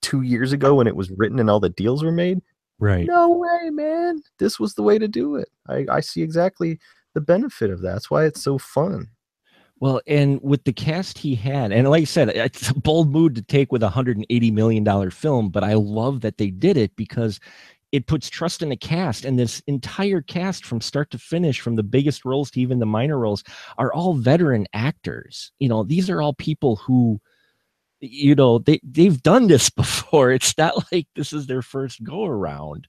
two 0.02 0.22
years 0.22 0.52
ago 0.52 0.74
when 0.74 0.86
it 0.86 0.96
was 0.96 1.10
written 1.10 1.38
and 1.38 1.48
all 1.48 1.60
the 1.60 1.70
deals 1.70 2.04
were 2.04 2.12
made? 2.12 2.42
Right. 2.78 3.06
No 3.06 3.30
way, 3.30 3.70
man. 3.70 4.22
This 4.38 4.60
was 4.60 4.74
the 4.74 4.82
way 4.82 4.98
to 4.98 5.08
do 5.08 5.36
it. 5.36 5.48
I, 5.68 5.86
I 5.90 6.00
see 6.00 6.22
exactly 6.22 6.78
the 7.14 7.20
benefit 7.20 7.70
of 7.70 7.80
that. 7.82 7.92
That's 7.92 8.10
why 8.10 8.24
it's 8.24 8.42
so 8.42 8.58
fun. 8.58 9.08
Well, 9.80 10.00
and 10.06 10.40
with 10.42 10.64
the 10.64 10.72
cast 10.72 11.18
he 11.18 11.34
had, 11.34 11.72
and 11.72 11.88
like 11.88 12.02
I 12.02 12.04
said, 12.04 12.30
it's 12.30 12.70
a 12.70 12.74
bold 12.74 13.10
move 13.10 13.34
to 13.34 13.42
take 13.42 13.72
with 13.72 13.82
a 13.82 13.88
hundred 13.88 14.16
and 14.16 14.26
eighty 14.30 14.50
million 14.50 14.84
dollar 14.84 15.10
film, 15.10 15.50
but 15.50 15.64
I 15.64 15.74
love 15.74 16.20
that 16.20 16.38
they 16.38 16.50
did 16.50 16.76
it 16.76 16.94
because 16.96 17.40
it 17.94 18.08
puts 18.08 18.28
trust 18.28 18.60
in 18.60 18.70
the 18.70 18.76
cast 18.76 19.24
and 19.24 19.38
this 19.38 19.62
entire 19.68 20.20
cast 20.20 20.66
from 20.66 20.80
start 20.80 21.12
to 21.12 21.18
finish 21.18 21.60
from 21.60 21.76
the 21.76 21.82
biggest 21.84 22.24
roles 22.24 22.50
to 22.50 22.60
even 22.60 22.80
the 22.80 22.86
minor 22.86 23.20
roles 23.20 23.44
are 23.78 23.92
all 23.92 24.14
veteran 24.14 24.66
actors. 24.72 25.52
You 25.60 25.68
know 25.68 25.84
these 25.84 26.10
are 26.10 26.20
all 26.20 26.34
people 26.34 26.74
who 26.74 27.20
you 28.00 28.34
know 28.34 28.58
they 28.58 28.80
they've 28.82 29.22
done 29.22 29.46
this 29.46 29.70
before. 29.82 30.32
It's 30.32 30.58
not 30.58 30.90
like 30.90 31.06
this 31.14 31.32
is 31.32 31.46
their 31.46 31.62
first 31.62 32.02
go 32.02 32.24
around. 32.24 32.88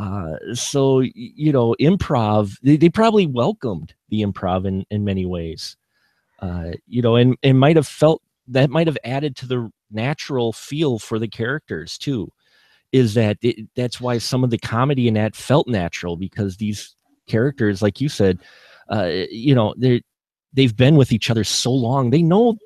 Uh, 0.00 0.34
so 0.52 0.98
you 0.98 1.52
know 1.52 1.76
improv 1.78 2.58
they, 2.60 2.76
they 2.76 2.88
probably 2.88 3.28
welcomed 3.28 3.94
the 4.08 4.22
improv 4.22 4.66
in 4.66 4.84
in 4.90 5.04
many 5.04 5.26
ways. 5.26 5.76
Uh, 6.40 6.72
you 6.88 7.02
know 7.02 7.14
and 7.14 7.36
and 7.44 7.60
might 7.60 7.76
have 7.76 7.86
felt 7.86 8.20
that 8.48 8.68
might 8.68 8.88
have 8.88 8.98
added 9.04 9.36
to 9.36 9.46
the 9.46 9.70
natural 9.92 10.52
feel 10.52 10.98
for 10.98 11.20
the 11.20 11.28
characters 11.28 11.96
too 11.96 12.32
is 12.94 13.14
that 13.14 13.36
it, 13.42 13.66
that's 13.74 14.00
why 14.00 14.18
some 14.18 14.44
of 14.44 14.50
the 14.50 14.58
comedy 14.58 15.08
in 15.08 15.14
that 15.14 15.34
felt 15.34 15.66
natural 15.66 16.16
because 16.16 16.56
these 16.58 16.94
characters, 17.26 17.82
like 17.82 18.00
you 18.00 18.08
said, 18.08 18.38
uh, 18.88 19.10
you 19.30 19.52
know, 19.52 19.74
they 19.76 20.00
they've 20.52 20.76
been 20.76 20.94
with 20.94 21.10
each 21.10 21.28
other 21.28 21.42
so 21.42 21.72
long, 21.72 22.10
they 22.10 22.22
know 22.22 22.56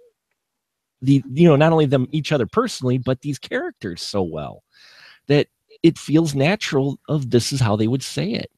the 1.00 1.24
you 1.32 1.48
know 1.48 1.56
not 1.56 1.72
only 1.72 1.86
them 1.86 2.09
each 2.12 2.30
other 2.30 2.44
personally, 2.46 2.98
but 2.98 3.22
these 3.22 3.38
characters 3.38 4.02
so 4.02 4.20
well 4.20 4.62
that 5.28 5.46
it 5.82 5.96
feels 5.96 6.34
natural. 6.34 6.98
Of 7.09 7.30
this 7.30 7.50
is 7.50 7.60
how 7.60 7.76
they 7.76 7.88
would 7.88 8.02
say 8.02 8.32
it, 8.32 8.50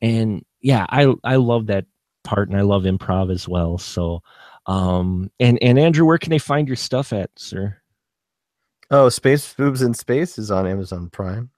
and 0.00 0.42
yeah, 0.62 0.86
I 0.88 1.12
I 1.24 1.36
love 1.36 1.66
that 1.66 1.84
part, 2.24 2.48
and 2.48 2.56
I 2.56 2.62
love 2.62 2.84
improv 2.84 3.30
as 3.30 3.46
well. 3.46 3.76
So, 3.76 4.22
um, 4.64 5.30
and 5.38 5.58
and 5.62 5.78
Andrew, 5.78 6.06
where 6.06 6.18
can 6.18 6.30
they 6.30 6.38
find 6.38 6.68
your 6.68 6.76
stuff 6.76 7.12
at, 7.12 7.28
sir? 7.36 7.81
Oh, 8.94 9.08
Space 9.08 9.54
Boobs 9.54 9.80
in 9.80 9.94
Space 9.94 10.36
is 10.36 10.50
on 10.50 10.66
Amazon 10.66 11.08
Prime. 11.08 11.48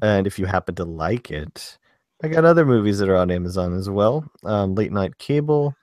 And 0.00 0.26
if 0.26 0.38
you 0.38 0.46
happen 0.46 0.74
to 0.76 0.84
like 0.86 1.30
it, 1.30 1.76
I 2.24 2.28
got 2.28 2.46
other 2.46 2.64
movies 2.64 2.98
that 2.98 3.10
are 3.10 3.16
on 3.16 3.30
Amazon 3.30 3.76
as 3.76 3.90
well. 3.90 4.24
Um, 4.44 4.74
Late 4.74 4.90
Night 4.90 5.18
Cable, 5.18 5.74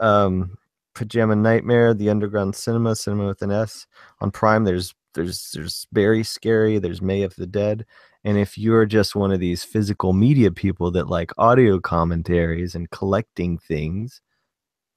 um, 0.00 0.58
Pajama 0.96 1.36
Nightmare, 1.36 1.94
The 1.94 2.10
Underground 2.10 2.56
Cinema, 2.56 2.96
Cinema 2.96 3.28
with 3.28 3.42
an 3.42 3.52
S. 3.52 3.86
On 4.20 4.32
Prime, 4.32 4.64
there's 4.64 4.92
there's 5.14 5.52
there's 5.54 5.86
Very 5.92 6.24
Scary, 6.24 6.80
there's 6.80 7.00
May 7.00 7.22
of 7.22 7.36
the 7.36 7.46
Dead. 7.46 7.86
And 8.24 8.36
if 8.36 8.58
you're 8.58 8.86
just 8.86 9.14
one 9.14 9.30
of 9.30 9.38
these 9.38 9.62
physical 9.62 10.12
media 10.12 10.50
people 10.50 10.90
that 10.92 11.08
like 11.08 11.30
audio 11.38 11.78
commentaries 11.78 12.74
and 12.74 12.90
collecting 12.90 13.56
things, 13.56 14.20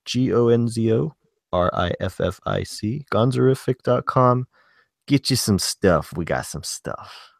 G 0.03 0.34
O 0.34 0.47
N 0.47 0.68
Z 0.68 0.91
O 0.93 1.14
R 1.53 1.69
I 1.76 1.91
F 1.99 2.19
F 2.19 2.39
I 2.47 2.64
C, 2.64 3.05
gonzoriffic.com. 3.11 4.47
Get 5.07 5.29
you 5.29 5.35
some 5.35 5.59
stuff. 5.59 6.13
We 6.15 6.25
got 6.25 6.45
some 6.45 6.63
stuff. 6.63 7.31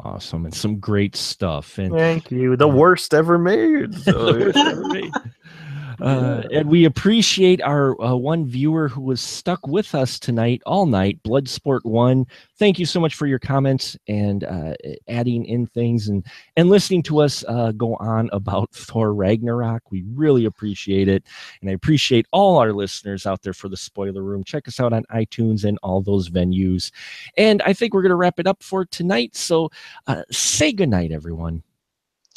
Awesome. 0.00 0.44
And 0.44 0.54
some 0.54 0.80
great 0.80 1.14
stuff. 1.14 1.78
And 1.78 1.94
Thank 1.94 2.30
you. 2.30 2.56
The 2.56 2.68
mm. 2.68 2.74
worst 2.74 3.14
ever 3.14 3.38
made. 3.38 3.94
So, 3.94 4.52
Uh, 6.00 6.42
and 6.52 6.68
we 6.68 6.84
appreciate 6.84 7.62
our 7.62 8.00
uh, 8.02 8.14
one 8.14 8.46
viewer 8.46 8.88
who 8.88 9.00
was 9.00 9.20
stuck 9.20 9.66
with 9.66 9.94
us 9.94 10.18
tonight 10.18 10.62
all 10.66 10.86
night 10.86 11.22
bloodsport 11.22 11.84
one. 11.84 12.26
Thank 12.58 12.78
you 12.78 12.86
so 12.86 13.00
much 13.00 13.14
for 13.14 13.26
your 13.26 13.38
comments 13.38 13.96
and 14.08 14.44
uh, 14.44 14.74
adding 15.08 15.44
in 15.46 15.66
things 15.66 16.08
and 16.08 16.24
and 16.56 16.68
listening 16.68 17.02
to 17.04 17.20
us 17.20 17.44
uh, 17.48 17.72
go 17.72 17.96
on 17.96 18.30
about 18.32 18.70
thor 18.74 19.14
ragnarok. 19.14 19.82
We 19.90 20.04
really 20.14 20.44
appreciate 20.44 21.08
it. 21.08 21.24
And 21.60 21.70
i 21.70 21.72
appreciate 21.72 22.26
all 22.32 22.58
our 22.58 22.72
listeners 22.72 23.26
out 23.26 23.42
there 23.42 23.54
for 23.54 23.68
the 23.68 23.76
spoiler 23.76 24.22
room. 24.22 24.44
Check 24.44 24.68
us 24.68 24.80
out 24.80 24.92
on 24.92 25.04
itunes 25.12 25.64
and 25.64 25.78
all 25.82 26.02
those 26.02 26.28
venues. 26.30 26.90
And 27.36 27.62
i 27.62 27.72
think 27.72 27.94
we're 27.94 28.02
going 28.02 28.10
to 28.10 28.16
wrap 28.16 28.38
it 28.38 28.46
up 28.46 28.62
for 28.62 28.84
tonight. 28.84 29.36
So 29.36 29.70
uh, 30.06 30.22
say 30.30 30.72
goodnight 30.72 31.12
everyone. 31.12 31.62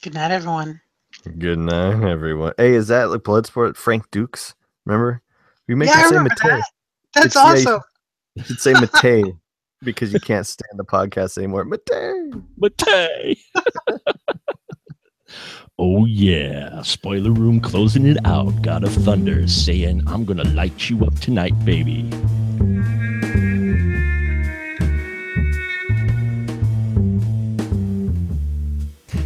Good 0.04 0.14
night, 0.14 0.32
everyone. 0.32 0.80
Good 1.28 1.60
night, 1.60 2.04
everyone. 2.10 2.54
Hey, 2.58 2.74
is 2.74 2.88
that 2.88 3.10
like 3.10 3.22
Bloodsport? 3.22 3.76
Frank 3.76 4.10
Dukes? 4.12 4.56
Remember? 4.86 5.22
We 5.68 5.76
make 5.76 5.90
Yeah, 5.90 5.96
I 5.96 6.02
you 6.04 6.10
say 6.10 6.16
remember 6.16 6.36
Matei. 6.36 6.50
that. 6.50 6.64
That's 7.14 7.26
It's- 7.36 7.66
awesome. 7.66 7.82
You 8.36 8.44
should 8.44 8.60
say 8.60 8.74
Matei 8.74 9.36
because 9.82 10.14
you 10.14 10.20
can't 10.20 10.46
stand 10.46 10.78
the 10.78 10.86
podcast 10.86 11.40
anymore. 11.40 11.66
Matei. 11.66 12.44
Matei. 12.62 13.36
oh 15.80 16.06
yeah, 16.06 16.84
spoiler 16.84 17.32
room 17.32 17.60
closing 17.60 18.06
it 18.06 18.18
out. 18.24 18.62
God 18.62 18.84
of 18.84 18.94
Thunder 18.94 19.48
saying, 19.48 20.04
"I'm 20.06 20.24
gonna 20.24 20.44
light 20.44 20.88
you 20.88 21.04
up 21.04 21.16
tonight, 21.20 21.54
baby." 21.66 22.08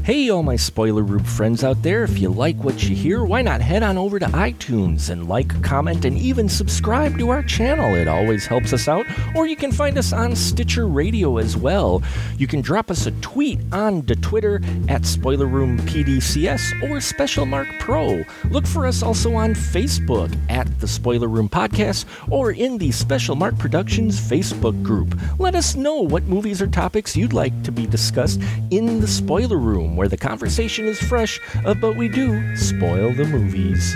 Hey, 0.04 0.32
all 0.32 0.42
my 0.42 0.56
spoiler 0.56 1.04
room 1.04 1.24
friends 1.24 1.64
out 1.64 1.84
there, 1.84 2.04
if 2.04 2.18
you 2.18 2.30
like 2.30 2.58
what 2.64 2.82
you 2.82 2.96
hear, 2.96 3.24
why 3.24 3.44
not 3.44 3.62
head 3.62 3.84
on 3.84 4.00
over 4.00 4.18
to 4.18 4.26
iTunes 4.26 5.12
and 5.12 5.30
like, 5.30 5.62
comment, 5.62 6.06
and 6.06 6.18
even 6.18 6.50
subscribe 6.50 7.20
to 7.20 7.30
our 7.30 7.44
channel? 7.44 7.94
It 7.94 8.08
always 8.08 8.48
helps 8.48 8.74
us 8.74 8.88
out. 8.88 9.06
Or 9.36 9.46
you 9.46 9.56
can 9.56 9.72
find 9.72 10.00
us 10.00 10.12
on 10.12 10.36
Stitcher 10.36 10.88
Radio 10.88 11.38
as 11.38 11.56
well. 11.56 12.02
You 12.40 12.48
can 12.48 12.62
drop 12.62 12.90
us 12.90 13.06
a 13.06 13.12
tweet 13.22 13.60
on 13.72 14.02
the 14.08 14.16
Twitter 14.16 14.60
at 14.90 15.06
Spoiler 15.06 15.46
Room 15.46 15.78
PDCS 15.82 16.90
or 16.90 17.00
Special 17.00 17.46
Mark 17.46 17.68
Pro. 17.78 18.24
Look 18.50 18.66
for 18.66 18.88
us 18.88 19.04
also 19.04 19.36
on 19.36 19.54
Facebook 19.54 20.36
at 20.50 20.68
the 20.80 20.88
Spoiler 20.88 21.28
Room 21.28 21.48
Podcast 21.48 22.06
or 22.28 22.54
in 22.54 22.80
the 22.80 22.92
Special 22.92 23.36
Mark 23.36 23.56
Productions 23.60 24.20
Facebook 24.20 24.82
group. 24.82 25.16
Let 25.38 25.54
us 25.54 25.76
know 25.76 25.98
what 25.98 26.24
movies 26.24 26.60
or 26.60 26.66
topics 26.66 27.16
you'd 27.16 27.34
like 27.34 27.62
to 27.62 27.72
be 27.72 27.86
discussed 27.86 28.42
in 28.72 29.00
the 29.00 29.08
Spoiler 29.08 29.58
Room, 29.58 29.92
where 30.02 30.10
the 30.10 30.18
conversation 30.18 30.88
is 30.88 31.00
fresh, 31.00 31.40
uh, 31.64 31.76
but 31.76 31.96
we 31.96 32.10
do 32.10 32.56
spoil 32.56 33.12
the 33.14 33.24
movies. 33.24 33.96